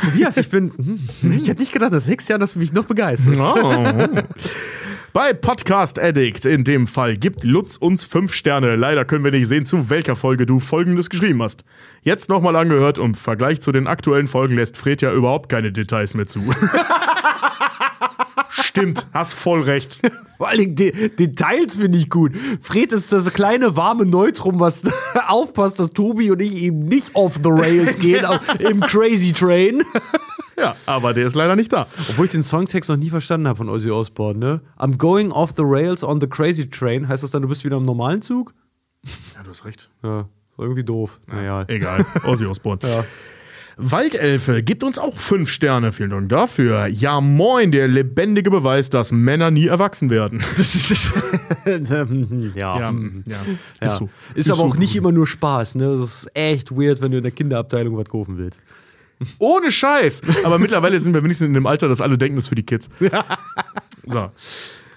Tobias, 0.03 0.37
ich 0.37 0.49
bin. 0.49 0.73
hm, 0.77 1.33
Ich 1.33 1.49
hätte 1.49 1.61
nicht 1.61 1.73
gedacht, 1.73 1.93
nach 1.93 2.01
sechs 2.01 2.29
Jahren, 2.29 2.41
dass 2.41 2.53
du 2.55 2.59
mich 2.61 2.73
noch 2.73 2.85
begeisterst. 2.87 3.41
Oh. 3.41 3.85
Bei 5.13 5.33
Podcast 5.33 5.99
Addict 5.99 6.45
in 6.45 6.63
dem 6.63 6.87
Fall 6.87 7.17
gibt 7.17 7.43
Lutz 7.43 7.77
uns 7.77 8.05
fünf 8.05 8.33
Sterne. 8.33 8.77
Leider 8.77 9.05
können 9.05 9.25
wir 9.25 9.33
nicht 9.33 9.49
sehen, 9.49 9.65
zu 9.65 9.91
welcher 9.91 10.15
Folge 10.15 10.47
du 10.47 10.61
folgendes 10.61 11.11
geschrieben 11.11 11.43
hast. 11.43 11.65
Jetzt 12.03 12.29
nochmal 12.29 12.55
angehört 12.55 12.97
und 12.99 13.07
im 13.07 13.15
Vergleich 13.15 13.61
zu 13.61 13.73
den 13.73 13.89
aktuellen 13.89 14.29
Folgen 14.29 14.55
lässt 14.55 14.79
Fred 14.79 15.03
ja 15.03 15.13
überhaupt 15.13 15.49
keine 15.49 15.73
Details 15.73 16.15
mehr 16.15 16.29
zu. 16.29 16.41
Stimmt, 18.51 19.07
hast 19.13 19.35
voll 19.35 19.63
recht. 19.63 20.01
Vor 20.39 20.49
allen 20.49 20.59
Dingen 20.59 20.77
De 20.77 21.09
Details 21.09 21.77
finde 21.77 21.99
ich 21.99 22.11
gut. 22.11 22.33
Fred 22.61 22.93
ist 22.93 23.13
das 23.13 23.33
kleine 23.33 23.77
warme 23.77 24.07
Neutrum, 24.07 24.59
was 24.61 24.83
aufpasst, 25.29 25.79
dass 25.79 25.91
Tobi 25.91 26.31
und 26.31 26.41
ich 26.41 26.55
eben 26.57 26.81
nicht 26.81 27.15
off 27.15 27.35
the 27.43 27.51
rails 27.51 27.99
gehen 28.01 28.27
im 28.59 28.81
Crazy 28.81 29.33
Train. 29.33 29.83
Ja, 30.57 30.77
aber 30.87 31.15
der 31.15 31.27
ist 31.27 31.35
leider 31.35 31.57
nicht 31.57 31.73
da. 31.73 31.87
Obwohl 32.11 32.27
ich 32.27 32.33
den 32.33 32.43
Songtext 32.43 32.91
noch 32.91 32.97
nie 32.97 33.11
verstanden 33.11 33.49
habe 33.49 33.57
von 33.59 33.69
Ozzy 33.69 33.91
Osbourne, 33.91 34.39
ne? 34.39 34.61
I'm 34.79 34.97
going 34.97 35.33
off 35.33 35.53
the 35.57 35.63
rails 35.65 36.03
on 36.05 36.21
the 36.21 36.27
Crazy 36.27 36.69
Train. 36.69 37.09
Heißt 37.09 37.23
das 37.23 37.31
dann, 37.31 37.43
du 37.43 37.49
bist 37.49 37.65
wieder 37.65 37.77
im 37.77 37.85
normalen 37.85 38.21
Zug? 38.21 38.53
Ja, 39.35 39.43
du 39.43 39.51
hast 39.51 39.65
recht. 39.65 39.91
Ja, 40.03 40.29
irgendwie 40.59 40.85
doof. 40.85 41.21
Naja. 41.27 41.65
Egal, 41.69 42.05
Ozzy 42.25 42.47
Osbourne. 42.47 42.79
Waldelfe 43.83 44.63
gibt 44.63 44.85
uns 44.85 44.99
auch 44.99 45.17
fünf 45.17 45.51
Sterne. 45.51 45.93
Vielen 45.93 46.11
Dank 46.11 46.29
dafür. 46.29 46.87
Ja, 46.87 47.21
moin, 47.21 47.73
der 47.73 47.89
lebendige 47.89 48.51
Beweis, 48.51 48.91
dass 48.91 49.11
Männer 49.13 49.51
nie 49.51 49.67
erwachsen 49.67 50.11
werden. 50.11 50.43
ja. 51.65 51.77
Ja, 52.55 52.79
ja. 52.79 52.93
ja. 53.27 53.87
Ist 53.87 53.97
so. 53.97 54.11
Ist, 54.35 54.51
aber 54.51 54.61
so. 54.61 54.65
auch 54.67 54.77
nicht 54.77 54.95
immer 54.97 55.13
nur 55.13 55.27
Spaß, 55.27 55.77
ne? 55.77 55.97
Das 55.99 56.01
ist 56.01 56.31
echt 56.35 56.71
weird, 56.71 57.01
wenn 57.01 57.11
du 57.13 57.19
in 57.19 57.23
der 57.23 57.33
Kinderabteilung 57.33 57.97
was 57.97 58.09
kaufen 58.09 58.39
willst. 58.39 58.63
Ohne 59.39 59.71
Scheiß. 59.71 60.23
Aber 60.45 60.59
mittlerweile 60.59 60.99
sind 60.99 61.15
wir 61.15 61.23
wenigstens 61.23 61.49
in 61.49 61.55
dem 61.55 61.67
Alter, 61.67 61.89
dass 61.89 62.01
alle 62.01 62.17
denken, 62.17 62.37
das 62.37 62.45
ist 62.45 62.49
für 62.49 62.55
die 62.55 62.65
Kids. 62.65 62.89
So. 64.07 64.31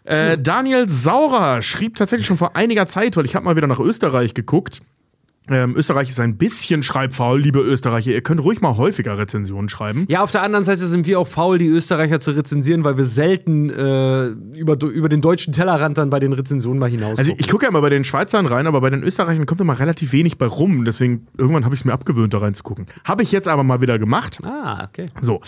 Äh, 0.05 0.38
Daniel 0.38 0.89
Saurer 0.89 1.61
schrieb 1.61 1.95
tatsächlich 1.95 2.27
schon 2.27 2.38
vor 2.38 2.55
einiger 2.55 2.88
Zeit, 2.88 3.15
weil 3.15 3.26
ich 3.26 3.35
habe 3.35 3.45
mal 3.45 3.55
wieder 3.55 3.68
nach 3.68 3.80
Österreich 3.80 4.34
geguckt. 4.34 4.81
Ähm, 5.49 5.76
Österreich 5.76 6.10
ist 6.10 6.20
ein 6.20 6.38
bisschen 6.38 6.84
schreibfaul, 6.84 7.41
liebe 7.41 7.60
Österreicher. 7.60 8.11
Ihr 8.11 8.22
könnt 8.22 8.41
ruhig 8.44 8.61
mal 8.61 8.78
häufiger 8.78 9.18
Rezensionen 9.18 9.68
schreiben. 9.68 10.06
Ja, 10.07 10.24
auf 10.24 10.32
der 10.32 10.41
anderen 10.41 10.64
Seite 10.64 10.88
sind 10.88 11.06
wir 11.06 11.20
auch 11.20 11.28
faul, 11.28 11.57
die 11.57 11.68
Österreicher 11.68 12.22
zu 12.22 12.32
rezensieren, 12.32 12.84
weil 12.86 12.95
wir 12.95 13.03
selten 13.03 13.70
äh, 13.70 14.28
über, 14.57 14.82
über 14.82 15.10
den 15.10 15.22
deutschen 15.22 15.52
Tellerrand 15.52 15.98
dann 15.98 16.10
bei 16.10 16.20
den 16.20 16.32
Rezensionen 16.32 16.80
mal 16.80 16.90
hinaus. 16.90 17.18
Also 17.18 17.34
ich 17.38 17.49
gucke 17.49 17.65
ja 17.65 17.70
immer 17.70 17.82
bei 17.82 17.90
den 17.90 18.06
Schweizern 18.06 18.45
rein, 18.45 18.68
aber 18.68 18.80
bei 18.80 18.90
den 18.90 19.03
Österreichern 19.03 19.45
kommt 19.45 19.60
immer 19.60 19.78
relativ 19.78 20.14
wenig 20.14 20.38
bei 20.38 20.45
rum. 20.45 20.86
Deswegen 20.86 21.28
irgendwann 21.38 21.65
habe 21.65 21.76
ich 21.76 21.82
es 21.82 21.86
mir 21.86 21.94
abgewöhnt, 21.94 22.34
da 22.34 22.38
reinzugucken. 22.38 22.88
Habe 23.03 23.24
ich 23.24 23.32
jetzt 23.32 23.48
aber 23.49 23.64
mal 23.64 23.82
wieder 23.82 23.99
gemacht. 23.99 24.40
ah, 24.45 24.88
okay. 24.88 25.07
So. 25.22 25.41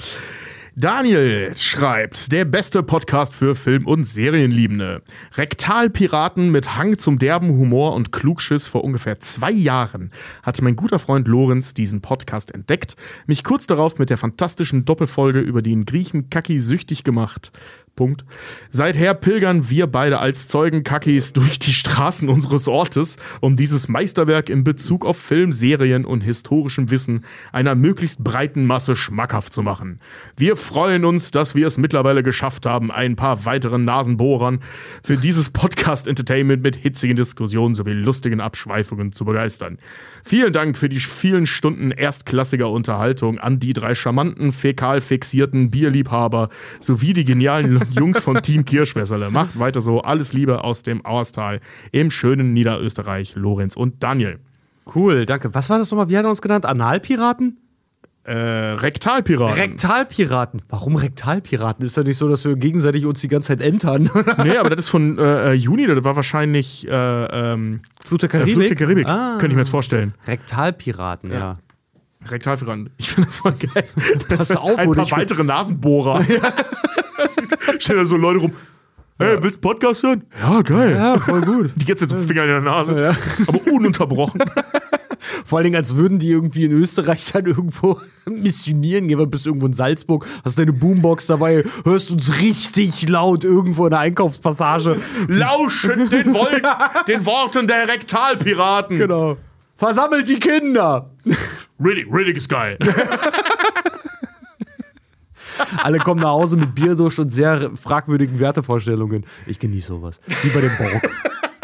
Daniel 0.77 1.55
schreibt, 1.55 2.33
der 2.33 2.43
beste 2.43 2.83
Podcast 2.83 3.33
für 3.33 3.55
Film- 3.55 3.87
und 3.87 4.03
Serienliebende. 4.03 5.03
Rektalpiraten 5.35 6.51
mit 6.51 6.75
Hang 6.75 6.97
zum 6.97 7.17
derben 7.17 7.47
Humor 7.47 7.93
und 7.93 8.11
Klugschiss 8.11 8.67
vor 8.67 8.83
ungefähr 8.83 9.21
zwei 9.21 9.51
Jahren 9.51 10.11
hat 10.43 10.61
mein 10.61 10.75
guter 10.75 10.99
Freund 10.99 11.29
Lorenz 11.29 11.73
diesen 11.73 12.01
Podcast 12.01 12.53
entdeckt, 12.53 12.97
mich 13.25 13.45
kurz 13.45 13.67
darauf 13.67 13.99
mit 13.99 14.09
der 14.09 14.17
fantastischen 14.17 14.83
Doppelfolge 14.83 15.39
über 15.39 15.61
den 15.61 15.85
Griechen 15.85 16.29
Kaki 16.29 16.59
süchtig 16.59 17.05
gemacht. 17.05 17.53
Punkt. 17.95 18.25
Seither 18.71 19.13
pilgern 19.13 19.69
wir 19.69 19.87
beide 19.87 20.19
als 20.19 20.47
Zeugen 20.47 20.83
Kakis 20.83 21.31
durch 21.31 21.59
die 21.59 21.71
Straßen 21.71 22.27
unseres 22.27 22.67
Ortes, 22.67 23.17
um 23.39 23.55
dieses 23.55 23.87
Meisterwerk 23.87 24.49
in 24.49 24.65
Bezug 24.65 25.05
auf 25.05 25.17
Film, 25.17 25.53
Serien 25.53 26.03
und 26.03 26.21
historischem 26.21 26.91
Wissen 26.91 27.23
einer 27.53 27.73
möglichst 27.73 28.23
breiten 28.23 28.65
Masse 28.65 28.97
schmackhaft 28.97 29.53
zu 29.53 29.63
machen. 29.63 29.99
Wir 30.35 30.57
freuen 30.57 31.05
uns, 31.05 31.31
dass 31.31 31.55
wir 31.55 31.67
es 31.67 31.77
mittlerweile 31.77 32.21
geschafft 32.21 32.65
haben, 32.65 32.91
ein 32.91 33.15
paar 33.15 33.45
weiteren 33.45 33.85
Nasenbohrern 33.85 34.59
für 35.01 35.15
dieses 35.15 35.49
Podcast-Entertainment 35.49 36.61
mit 36.61 36.75
hitzigen 36.75 37.15
Diskussionen 37.15 37.75
sowie 37.75 37.93
lustigen 37.93 38.41
Abschweifungen 38.41 39.13
zu 39.13 39.23
begeistern. 39.23 39.77
Vielen 40.23 40.51
Dank 40.51 40.77
für 40.77 40.89
die 40.89 40.99
vielen 40.99 41.45
Stunden 41.45 41.91
erstklassiger 41.91 42.69
Unterhaltung 42.69 43.37
an 43.37 43.59
die 43.59 43.73
drei 43.73 43.95
charmanten, 43.95 44.51
fäkal 44.51 44.99
fixierten 44.99 45.71
Bierliebhaber 45.71 46.49
sowie 46.81 47.13
die 47.13 47.23
genialen 47.23 47.84
Jungs 47.91 48.19
von 48.19 48.41
Team 48.41 48.65
Kirschwässerle. 48.65 49.29
Macht 49.29 49.57
weiter 49.59 49.81
so. 49.81 50.01
Alles 50.01 50.33
Liebe 50.33 50.63
aus 50.63 50.83
dem 50.83 51.05
Auerstal 51.05 51.59
im 51.91 52.11
schönen 52.11 52.53
Niederösterreich, 52.53 53.35
Lorenz 53.35 53.75
und 53.75 54.03
Daniel. 54.03 54.39
Cool, 54.93 55.25
danke. 55.25 55.53
Was 55.53 55.69
war 55.69 55.79
das 55.79 55.89
nochmal? 55.91 56.09
Wie 56.09 56.17
hat 56.17 56.25
er 56.25 56.29
uns 56.29 56.41
genannt? 56.41 56.65
Analpiraten? 56.65 57.57
Äh, 58.23 58.33
Rektalpiraten. 58.33 59.55
Rektalpiraten. 59.55 60.61
Warum 60.69 60.95
Rektalpiraten? 60.95 61.85
Ist 61.85 61.95
ja 61.95 62.01
nicht 62.01 62.17
so, 62.17 62.27
dass 62.27 62.43
wir 62.43 62.55
gegenseitig 62.55 63.05
uns 63.05 63.21
die 63.21 63.27
ganze 63.27 63.49
Zeit 63.49 63.61
entern. 63.61 64.09
nee, 64.43 64.57
aber 64.57 64.71
das 64.71 64.85
ist 64.85 64.89
von 64.89 65.19
äh, 65.19 65.51
äh, 65.51 65.53
Juni, 65.53 65.85
das 65.85 66.03
war 66.03 66.15
wahrscheinlich 66.15 66.87
äh, 66.87 66.91
ähm, 66.91 67.81
Flut 68.03 68.23
der 68.23 68.29
Äh, 68.29 68.31
Karibik? 68.31 68.53
Flut 68.55 68.69
der 68.69 68.75
Karibik. 68.77 69.07
Ah. 69.07 69.33
Könnte 69.39 69.47
ich 69.47 69.53
mir 69.53 69.61
jetzt 69.61 69.69
vorstellen. 69.69 70.15
Rektalpiraten, 70.27 71.31
ja. 71.31 71.57
Rektalpiraten. 72.29 72.89
Ich 72.97 73.09
finde 73.09 73.29
das 73.29 73.37
voll 73.37 73.53
geil. 73.53 73.85
Pass 74.29 74.55
auf, 74.55 74.77
Ein 74.77 74.91
paar 74.91 75.11
weitere 75.11 75.43
Nasenbohrer. 75.43 76.23
Stellen 77.79 77.99
da 77.99 78.05
so 78.05 78.17
Leute 78.17 78.39
rum. 78.39 78.53
Hey, 79.17 79.37
willst 79.41 79.57
du 79.57 79.61
Podcast 79.61 80.03
hören? 80.03 80.25
Ja, 80.37 80.61
geil. 80.61 80.93
Ja, 80.93 81.19
voll 81.19 81.41
gut. 81.41 81.71
Die 81.75 81.85
jetzt 81.85 82.01
jetzt 82.01 82.13
Finger 82.13 82.43
in 82.43 82.49
der 82.49 82.61
Nase. 82.61 83.15
Aber 83.47 83.59
ununterbrochen. 83.71 84.41
Vor 85.45 85.57
allen 85.57 85.63
Dingen, 85.63 85.75
als 85.75 85.95
würden 85.95 86.19
die 86.19 86.29
irgendwie 86.31 86.65
in 86.65 86.71
Österreich 86.71 87.25
dann 87.33 87.45
irgendwo 87.45 87.99
missionieren 88.25 89.07
gehen. 89.07 89.17
Wir 89.19 89.25
bist 89.25 89.45
irgendwo 89.45 89.67
in 89.67 89.73
Salzburg, 89.73 90.25
hast 90.43 90.59
deine 90.59 90.73
Boombox 90.73 91.27
dabei, 91.27 91.63
hörst 91.83 92.11
uns 92.11 92.41
richtig 92.41 93.07
laut 93.07 93.43
irgendwo 93.43 93.85
in 93.85 93.91
der 93.91 93.99
Einkaufspassage. 93.99 94.99
Lauschen 95.27 96.09
den, 96.09 96.33
Wol 96.33 96.61
den 97.07 97.25
Worten 97.25 97.67
der 97.67 97.87
Rektalpiraten. 97.87 98.97
Genau. 98.97 99.37
Versammelt 99.77 100.27
die 100.27 100.39
Kinder! 100.39 101.09
Riddick, 101.79 102.07
Riddick 102.11 102.37
ist 102.37 102.49
geil. 102.49 102.77
Alle 105.83 105.99
kommen 105.99 106.21
nach 106.21 106.29
Hause 106.29 106.57
mit 106.57 106.75
Bierdurst 106.75 107.19
und 107.19 107.29
sehr 107.29 107.71
fragwürdigen 107.75 108.39
Wertevorstellungen. 108.39 109.25
Ich 109.45 109.59
genieße 109.59 109.87
sowas. 109.87 110.19
Wie 110.41 110.49
bei 110.49 110.61
dem 110.61 110.75
Borg. 110.77 111.09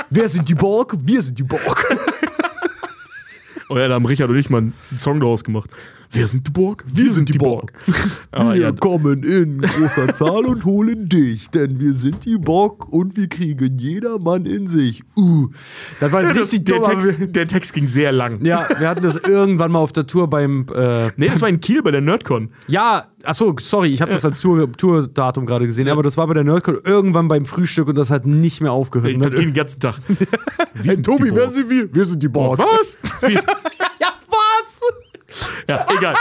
Wer 0.09 0.29
sind 0.29 0.47
die 0.47 0.55
Borg? 0.55 0.95
Wir 1.01 1.21
sind 1.21 1.37
die 1.39 1.43
Borg. 1.43 1.85
Oh 3.69 3.77
ja, 3.77 3.87
da 3.87 3.95
haben 3.95 4.05
Richard 4.05 4.29
und 4.29 4.37
ich 4.37 4.49
mal 4.49 4.57
einen 4.57 4.73
Song 4.97 5.21
daraus 5.21 5.45
gemacht. 5.45 5.69
Wer 6.13 6.27
sind 6.27 6.45
die 6.47 6.51
Borg? 6.51 6.83
Wir 6.91 7.13
sind 7.13 7.29
die 7.29 7.37
Borg. 7.37 7.71
Aber 8.31 8.53
wir 8.53 8.61
ja, 8.61 8.71
kommen 8.73 9.23
in 9.23 9.61
großer 9.61 10.13
Zahl 10.13 10.45
und 10.45 10.65
holen 10.65 11.07
dich, 11.07 11.49
denn 11.49 11.79
wir 11.79 11.93
sind 11.93 12.25
die 12.25 12.37
Borg 12.37 12.91
und 12.91 13.15
wir 13.15 13.27
kriegen 13.27 13.77
jedermann 13.77 14.45
in 14.45 14.67
sich. 14.67 15.03
Uh. 15.15 15.47
Das 16.01 16.11
war 16.11 16.21
jetzt 16.21 16.31
das, 16.35 16.43
richtig 16.43 16.65
der, 16.65 16.79
dumm. 16.79 16.91
Text, 16.91 17.19
wir- 17.19 17.27
der 17.27 17.47
Text 17.47 17.73
ging 17.73 17.87
sehr 17.87 18.11
lang. 18.11 18.43
Ja, 18.43 18.67
wir 18.77 18.89
hatten 18.89 19.01
das 19.03 19.15
irgendwann 19.15 19.71
mal 19.71 19.79
auf 19.79 19.93
der 19.93 20.05
Tour 20.05 20.29
beim. 20.29 20.65
Äh, 20.75 21.11
Nee, 21.15 21.29
das 21.29 21.41
war 21.41 21.49
in 21.49 21.59
Kiel 21.61 21.81
bei 21.81 21.91
der 21.91 22.01
Nerdcon. 22.01 22.49
ja, 22.67 23.05
achso, 23.23 23.55
sorry, 23.61 23.89
ich 23.93 24.01
habe 24.01 24.11
das 24.11 24.25
als 24.25 24.39
Tour, 24.39 24.71
Tourdatum 24.71 25.45
gerade 25.45 25.65
gesehen, 25.67 25.87
aber 25.89 26.03
das 26.03 26.17
war 26.17 26.27
bei 26.27 26.33
der 26.33 26.43
Nerdcon 26.43 26.79
irgendwann 26.83 27.27
beim 27.27 27.45
Frühstück 27.45 27.87
und 27.87 27.95
das 27.95 28.09
hat 28.09 28.25
nicht 28.25 28.61
mehr 28.61 28.71
aufgehört. 28.71 29.13
Das 29.19 29.31
ging 29.33 29.45
den 29.45 29.53
ganzen 29.53 29.79
Tag. 29.79 29.99
hey, 30.83 31.01
Tobi, 31.01 31.29
wer 31.33 31.49
sind 31.49 31.69
wir? 31.69 31.93
Wir 31.93 32.05
sind 32.05 32.21
die 32.21 32.27
Borg. 32.27 32.59
Was? 32.59 32.97
Ja, 35.67 35.85
egal. 35.89 36.15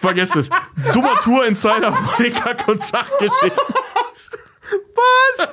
Vergesst 0.00 0.36
es. 0.36 0.50
Dummer 0.92 1.20
Tour-Insider 1.20 1.92
von 1.92 2.24
den 2.24 2.32
Kack- 2.32 2.68
und 2.68 2.82
Sachgeschichten. 2.82 3.74
Was? 4.94 5.48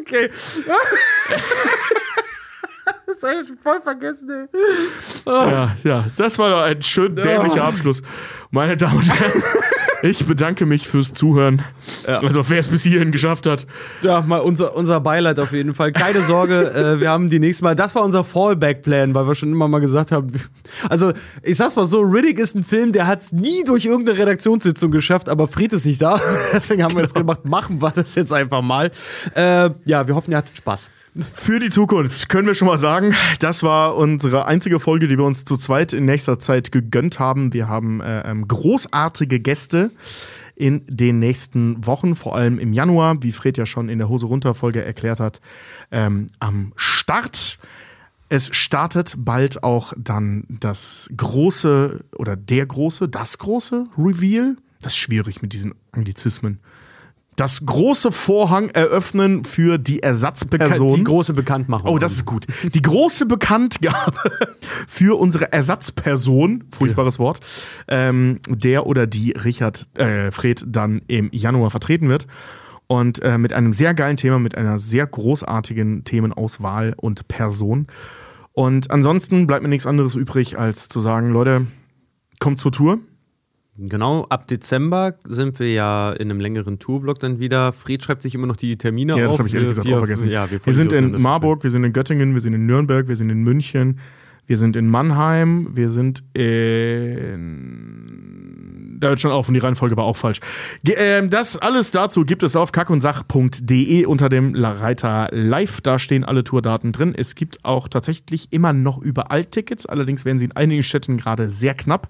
okay. 0.00 0.30
das 3.06 3.22
hab 3.22 3.32
ich 3.32 3.60
voll 3.62 3.80
vergessen, 3.80 4.48
ey. 4.52 4.60
Ja, 5.26 5.76
ja, 5.82 6.04
das 6.16 6.38
war 6.38 6.50
doch 6.50 6.62
ein 6.62 6.82
schön 6.82 7.14
dämlicher 7.16 7.64
Abschluss. 7.64 8.02
Meine 8.50 8.76
Damen 8.76 8.98
und 8.98 9.08
Herren, 9.08 9.42
ich 10.04 10.26
bedanke 10.26 10.66
mich 10.66 10.86
fürs 10.86 11.14
Zuhören. 11.14 11.62
Also, 12.06 12.48
wer 12.50 12.58
es 12.58 12.68
bis 12.68 12.82
hierhin 12.82 13.10
geschafft 13.10 13.46
hat. 13.46 13.66
Ja, 14.02 14.20
mal 14.20 14.40
unser, 14.40 14.76
unser 14.76 15.00
Beileid 15.00 15.38
auf 15.38 15.52
jeden 15.52 15.72
Fall. 15.72 15.92
Keine 15.92 16.20
Sorge, 16.20 16.70
äh, 16.74 17.00
wir 17.00 17.08
haben 17.08 17.30
die 17.30 17.38
nächste 17.38 17.64
Mal. 17.64 17.74
Das 17.74 17.94
war 17.94 18.04
unser 18.04 18.22
Fallback-Plan, 18.22 19.14
weil 19.14 19.26
wir 19.26 19.34
schon 19.34 19.50
immer 19.50 19.66
mal 19.66 19.80
gesagt 19.80 20.12
haben. 20.12 20.32
Also, 20.90 21.12
ich 21.42 21.56
sag's 21.56 21.76
mal 21.76 21.84
so: 21.84 22.00
Riddick 22.00 22.38
ist 22.38 22.54
ein 22.54 22.62
Film, 22.62 22.92
der 22.92 23.06
hat's 23.06 23.32
nie 23.32 23.64
durch 23.64 23.86
irgendeine 23.86 24.18
Redaktionssitzung 24.18 24.90
geschafft, 24.90 25.28
aber 25.28 25.46
Fried 25.46 25.72
ist 25.72 25.86
nicht 25.86 26.02
da. 26.02 26.20
Deswegen 26.52 26.82
haben 26.82 26.94
wir 26.94 27.02
jetzt 27.02 27.14
gemacht, 27.14 27.44
machen 27.44 27.80
wir 27.80 27.90
das 27.90 28.14
jetzt 28.14 28.32
einfach 28.32 28.60
mal. 28.60 28.90
Äh, 29.34 29.70
ja, 29.84 30.06
wir 30.06 30.14
hoffen, 30.14 30.32
ihr 30.32 30.36
hattet 30.36 30.56
Spaß. 30.56 30.90
Für 31.32 31.60
die 31.60 31.70
Zukunft 31.70 32.28
können 32.28 32.48
wir 32.48 32.54
schon 32.54 32.66
mal 32.66 32.78
sagen, 32.78 33.14
das 33.38 33.62
war 33.62 33.94
unsere 33.94 34.46
einzige 34.46 34.80
Folge, 34.80 35.06
die 35.06 35.16
wir 35.16 35.24
uns 35.24 35.44
zu 35.44 35.56
zweit 35.56 35.92
in 35.92 36.06
nächster 36.06 36.40
Zeit 36.40 36.72
gegönnt 36.72 37.20
haben. 37.20 37.52
Wir 37.52 37.68
haben 37.68 38.00
äh, 38.00 38.28
ähm, 38.28 38.48
großartige 38.48 39.38
Gäste 39.38 39.92
in 40.56 40.82
den 40.88 41.20
nächsten 41.20 41.86
Wochen, 41.86 42.16
vor 42.16 42.34
allem 42.34 42.58
im 42.58 42.72
Januar, 42.72 43.22
wie 43.22 43.30
Fred 43.30 43.56
ja 43.56 43.64
schon 43.64 43.88
in 43.88 43.98
der 43.98 44.08
Hose 44.08 44.26
runter 44.26 44.54
Folge 44.54 44.84
erklärt 44.84 45.20
hat, 45.20 45.40
ähm, 45.92 46.28
am 46.40 46.72
Start. 46.74 47.58
Es 48.28 48.48
startet 48.52 49.14
bald 49.16 49.62
auch 49.62 49.92
dann 49.96 50.44
das 50.48 51.08
große 51.16 52.04
oder 52.16 52.34
der 52.34 52.66
große, 52.66 53.08
das 53.08 53.38
große 53.38 53.86
Reveal. 53.96 54.56
Das 54.80 54.94
ist 54.94 54.98
schwierig 54.98 55.42
mit 55.42 55.52
diesen 55.52 55.74
Anglizismen. 55.92 56.58
Das 57.36 57.66
große 57.66 58.12
Vorhang 58.12 58.70
eröffnen 58.70 59.44
für 59.44 59.78
die 59.78 60.02
Ersatzperson. 60.02 60.96
Die 60.96 61.04
große 61.04 61.32
Bekanntmachung. 61.32 61.90
Oh, 61.90 61.98
das 61.98 62.12
ist 62.12 62.26
gut. 62.26 62.46
Die 62.62 62.82
große 62.82 63.26
Bekanntgabe 63.26 64.18
für 64.88 65.18
unsere 65.18 65.52
Ersatzperson, 65.52 66.64
furchtbares 66.70 67.18
Wort, 67.18 67.40
ähm, 67.88 68.40
der 68.48 68.86
oder 68.86 69.06
die 69.06 69.32
Richard 69.32 69.88
äh, 69.98 70.30
Fred 70.30 70.64
dann 70.66 71.02
im 71.08 71.30
Januar 71.32 71.70
vertreten 71.70 72.08
wird. 72.08 72.26
Und 72.86 73.22
äh, 73.22 73.38
mit 73.38 73.52
einem 73.52 73.72
sehr 73.72 73.94
geilen 73.94 74.16
Thema, 74.16 74.38
mit 74.38 74.56
einer 74.56 74.78
sehr 74.78 75.06
großartigen 75.06 76.04
Themenauswahl 76.04 76.94
und 76.96 77.28
Person. 77.28 77.86
Und 78.52 78.90
ansonsten 78.90 79.46
bleibt 79.46 79.62
mir 79.62 79.68
nichts 79.68 79.86
anderes 79.86 80.14
übrig, 80.14 80.58
als 80.58 80.88
zu 80.88 81.00
sagen, 81.00 81.30
Leute, 81.30 81.66
kommt 82.38 82.60
zur 82.60 82.72
Tour. 82.72 82.98
Genau, 83.76 84.24
ab 84.28 84.46
Dezember 84.46 85.14
sind 85.24 85.58
wir 85.58 85.72
ja 85.72 86.12
in 86.12 86.30
einem 86.30 86.38
längeren 86.38 86.78
Tourblock 86.78 87.18
dann 87.18 87.40
wieder. 87.40 87.72
Fried 87.72 88.04
schreibt 88.04 88.22
sich 88.22 88.32
immer 88.34 88.46
noch 88.46 88.56
die 88.56 88.76
Termine 88.78 89.18
Ja, 89.18 89.24
auf. 89.26 89.32
das 89.32 89.38
habe 89.40 89.48
ich 89.48 89.54
ehrlich 89.54 89.66
Wir- 89.66 89.70
gesagt 89.72 89.88
wir- 89.88 89.94
auch 89.96 89.98
vergessen. 90.00 90.28
Ja, 90.30 90.48
wir, 90.50 90.64
wir 90.64 90.74
sind 90.74 90.92
in 90.92 91.20
Marburg, 91.20 91.64
wir 91.64 91.70
sind 91.70 91.82
in 91.82 91.92
Göttingen, 91.92 92.34
wir 92.34 92.40
sind 92.40 92.54
in 92.54 92.66
Nürnberg, 92.66 93.08
wir 93.08 93.16
sind 93.16 93.30
in 93.30 93.42
München, 93.42 93.98
wir 94.46 94.58
sind 94.58 94.76
in 94.76 94.88
Mannheim, 94.88 95.70
wir 95.74 95.90
sind 95.90 96.22
in. 97.04 98.98
Da 99.00 99.08
hört 99.08 99.20
schon 99.20 99.32
auf 99.32 99.48
und 99.48 99.54
die 99.54 99.60
Reihenfolge 99.60 99.96
war 99.96 100.04
auch 100.04 100.16
falsch. 100.16 100.38
Ähm, 100.86 101.28
das 101.28 101.56
alles 101.58 101.90
dazu 101.90 102.22
gibt 102.24 102.42
es 102.44 102.54
auf 102.56 102.70
kackundsach.de 102.72 104.06
unter 104.06 104.28
dem 104.28 104.54
Reiter 104.54 105.28
Live. 105.32 105.80
Da 105.80 105.98
stehen 105.98 106.24
alle 106.24 106.44
Tourdaten 106.44 106.92
drin. 106.92 107.12
Es 107.16 107.34
gibt 107.34 107.64
auch 107.64 107.88
tatsächlich 107.88 108.48
immer 108.52 108.72
noch 108.72 108.98
überall 109.02 109.44
Tickets, 109.44 109.84
allerdings 109.84 110.24
werden 110.24 110.38
sie 110.38 110.44
in 110.46 110.52
einigen 110.52 110.82
Städten 110.84 111.16
gerade 111.16 111.50
sehr 111.50 111.74
knapp. 111.74 112.08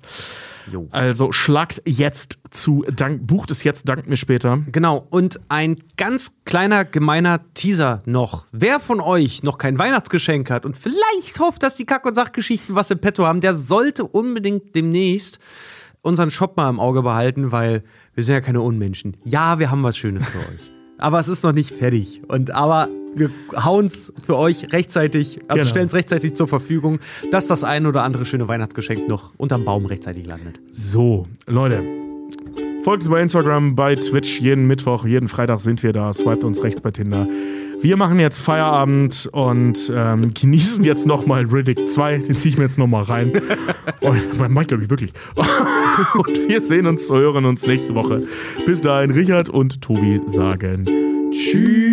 Jo. 0.70 0.88
Also 0.90 1.32
schlagt 1.32 1.82
jetzt 1.84 2.38
zu, 2.50 2.84
dank, 2.94 3.26
bucht 3.26 3.50
es 3.50 3.64
jetzt, 3.64 3.88
dankt 3.88 4.08
mir 4.08 4.16
später. 4.16 4.60
Genau, 4.70 5.06
und 5.10 5.40
ein 5.48 5.76
ganz 5.96 6.32
kleiner 6.44 6.84
gemeiner 6.84 7.40
Teaser 7.54 8.02
noch. 8.06 8.46
Wer 8.52 8.80
von 8.80 9.00
euch 9.00 9.42
noch 9.42 9.58
kein 9.58 9.78
Weihnachtsgeschenk 9.78 10.50
hat 10.50 10.64
und 10.64 10.76
vielleicht 10.76 11.38
hofft, 11.38 11.62
dass 11.62 11.76
die 11.76 11.84
Kack- 11.84 12.06
und 12.06 12.14
Sachgeschichten 12.14 12.74
was 12.74 12.90
im 12.90 12.98
Petto 12.98 13.26
haben, 13.26 13.40
der 13.40 13.54
sollte 13.54 14.04
unbedingt 14.04 14.74
demnächst 14.74 15.38
unseren 16.02 16.30
Shop 16.30 16.56
mal 16.56 16.68
im 16.68 16.80
Auge 16.80 17.02
behalten, 17.02 17.50
weil 17.50 17.82
wir 18.14 18.24
sind 18.24 18.34
ja 18.34 18.40
keine 18.40 18.60
Unmenschen. 18.60 19.16
Ja, 19.24 19.58
wir 19.58 19.70
haben 19.70 19.82
was 19.82 19.96
Schönes 19.96 20.26
für 20.26 20.38
euch. 20.38 20.73
Aber 20.98 21.18
es 21.20 21.28
ist 21.28 21.42
noch 21.44 21.52
nicht 21.52 21.74
fertig. 21.74 22.22
Und 22.28 22.50
aber 22.52 22.88
wir 23.14 23.30
hauen 23.64 23.86
es 23.86 24.12
für 24.26 24.36
euch 24.36 24.72
rechtzeitig, 24.72 25.40
also 25.48 25.60
Genau. 25.60 25.68
stellen 25.70 25.86
es 25.86 25.94
rechtzeitig 25.94 26.34
zur 26.34 26.48
Verfügung, 26.48 26.98
dass 27.30 27.46
das 27.46 27.62
ein 27.64 27.86
oder 27.86 28.02
andere 28.02 28.24
schöne 28.24 28.48
Weihnachtsgeschenk 28.48 29.06
noch 29.08 29.32
unterm 29.36 29.64
Baum 29.64 29.86
rechtzeitig 29.86 30.26
landet. 30.26 30.60
So, 30.70 31.26
Leute. 31.46 31.82
Folgt 32.82 33.02
uns 33.02 33.10
bei 33.10 33.22
Instagram, 33.22 33.76
bei 33.76 33.94
Twitch. 33.94 34.40
Jeden 34.40 34.66
Mittwoch, 34.66 35.06
jeden 35.06 35.28
Freitag 35.28 35.60
sind 35.60 35.82
wir 35.82 35.92
da. 35.92 36.12
Swiped 36.12 36.44
uns 36.44 36.62
rechts 36.62 36.80
bei 36.82 36.90
Tinder. 36.90 37.26
Wir 37.80 37.96
machen 37.96 38.18
jetzt 38.18 38.40
Feierabend 38.40 39.28
und 39.32 39.90
ähm, 39.94 40.32
genießen 40.34 40.84
jetzt 40.84 41.06
nochmal 41.06 41.44
Riddick 41.46 41.88
2. 41.88 42.18
Den 42.18 42.34
ziehe 42.34 42.52
ich 42.52 42.58
mir 42.58 42.64
jetzt 42.64 42.78
nochmal 42.78 43.04
rein. 43.04 43.32
und 44.00 44.38
bei 44.38 44.48
Mike, 44.48 44.66
glaube 44.66 44.84
ich, 44.84 44.90
wirklich. 44.90 45.12
und 46.14 46.48
wir 46.48 46.60
sehen 46.60 46.86
uns, 46.86 47.10
hören 47.10 47.44
uns 47.44 47.66
nächste 47.66 47.94
Woche. 47.94 48.22
Bis 48.66 48.80
dahin, 48.80 49.10
Richard 49.10 49.48
und 49.48 49.80
Tobi 49.80 50.20
sagen 50.26 50.86
Tschüss. 51.30 51.83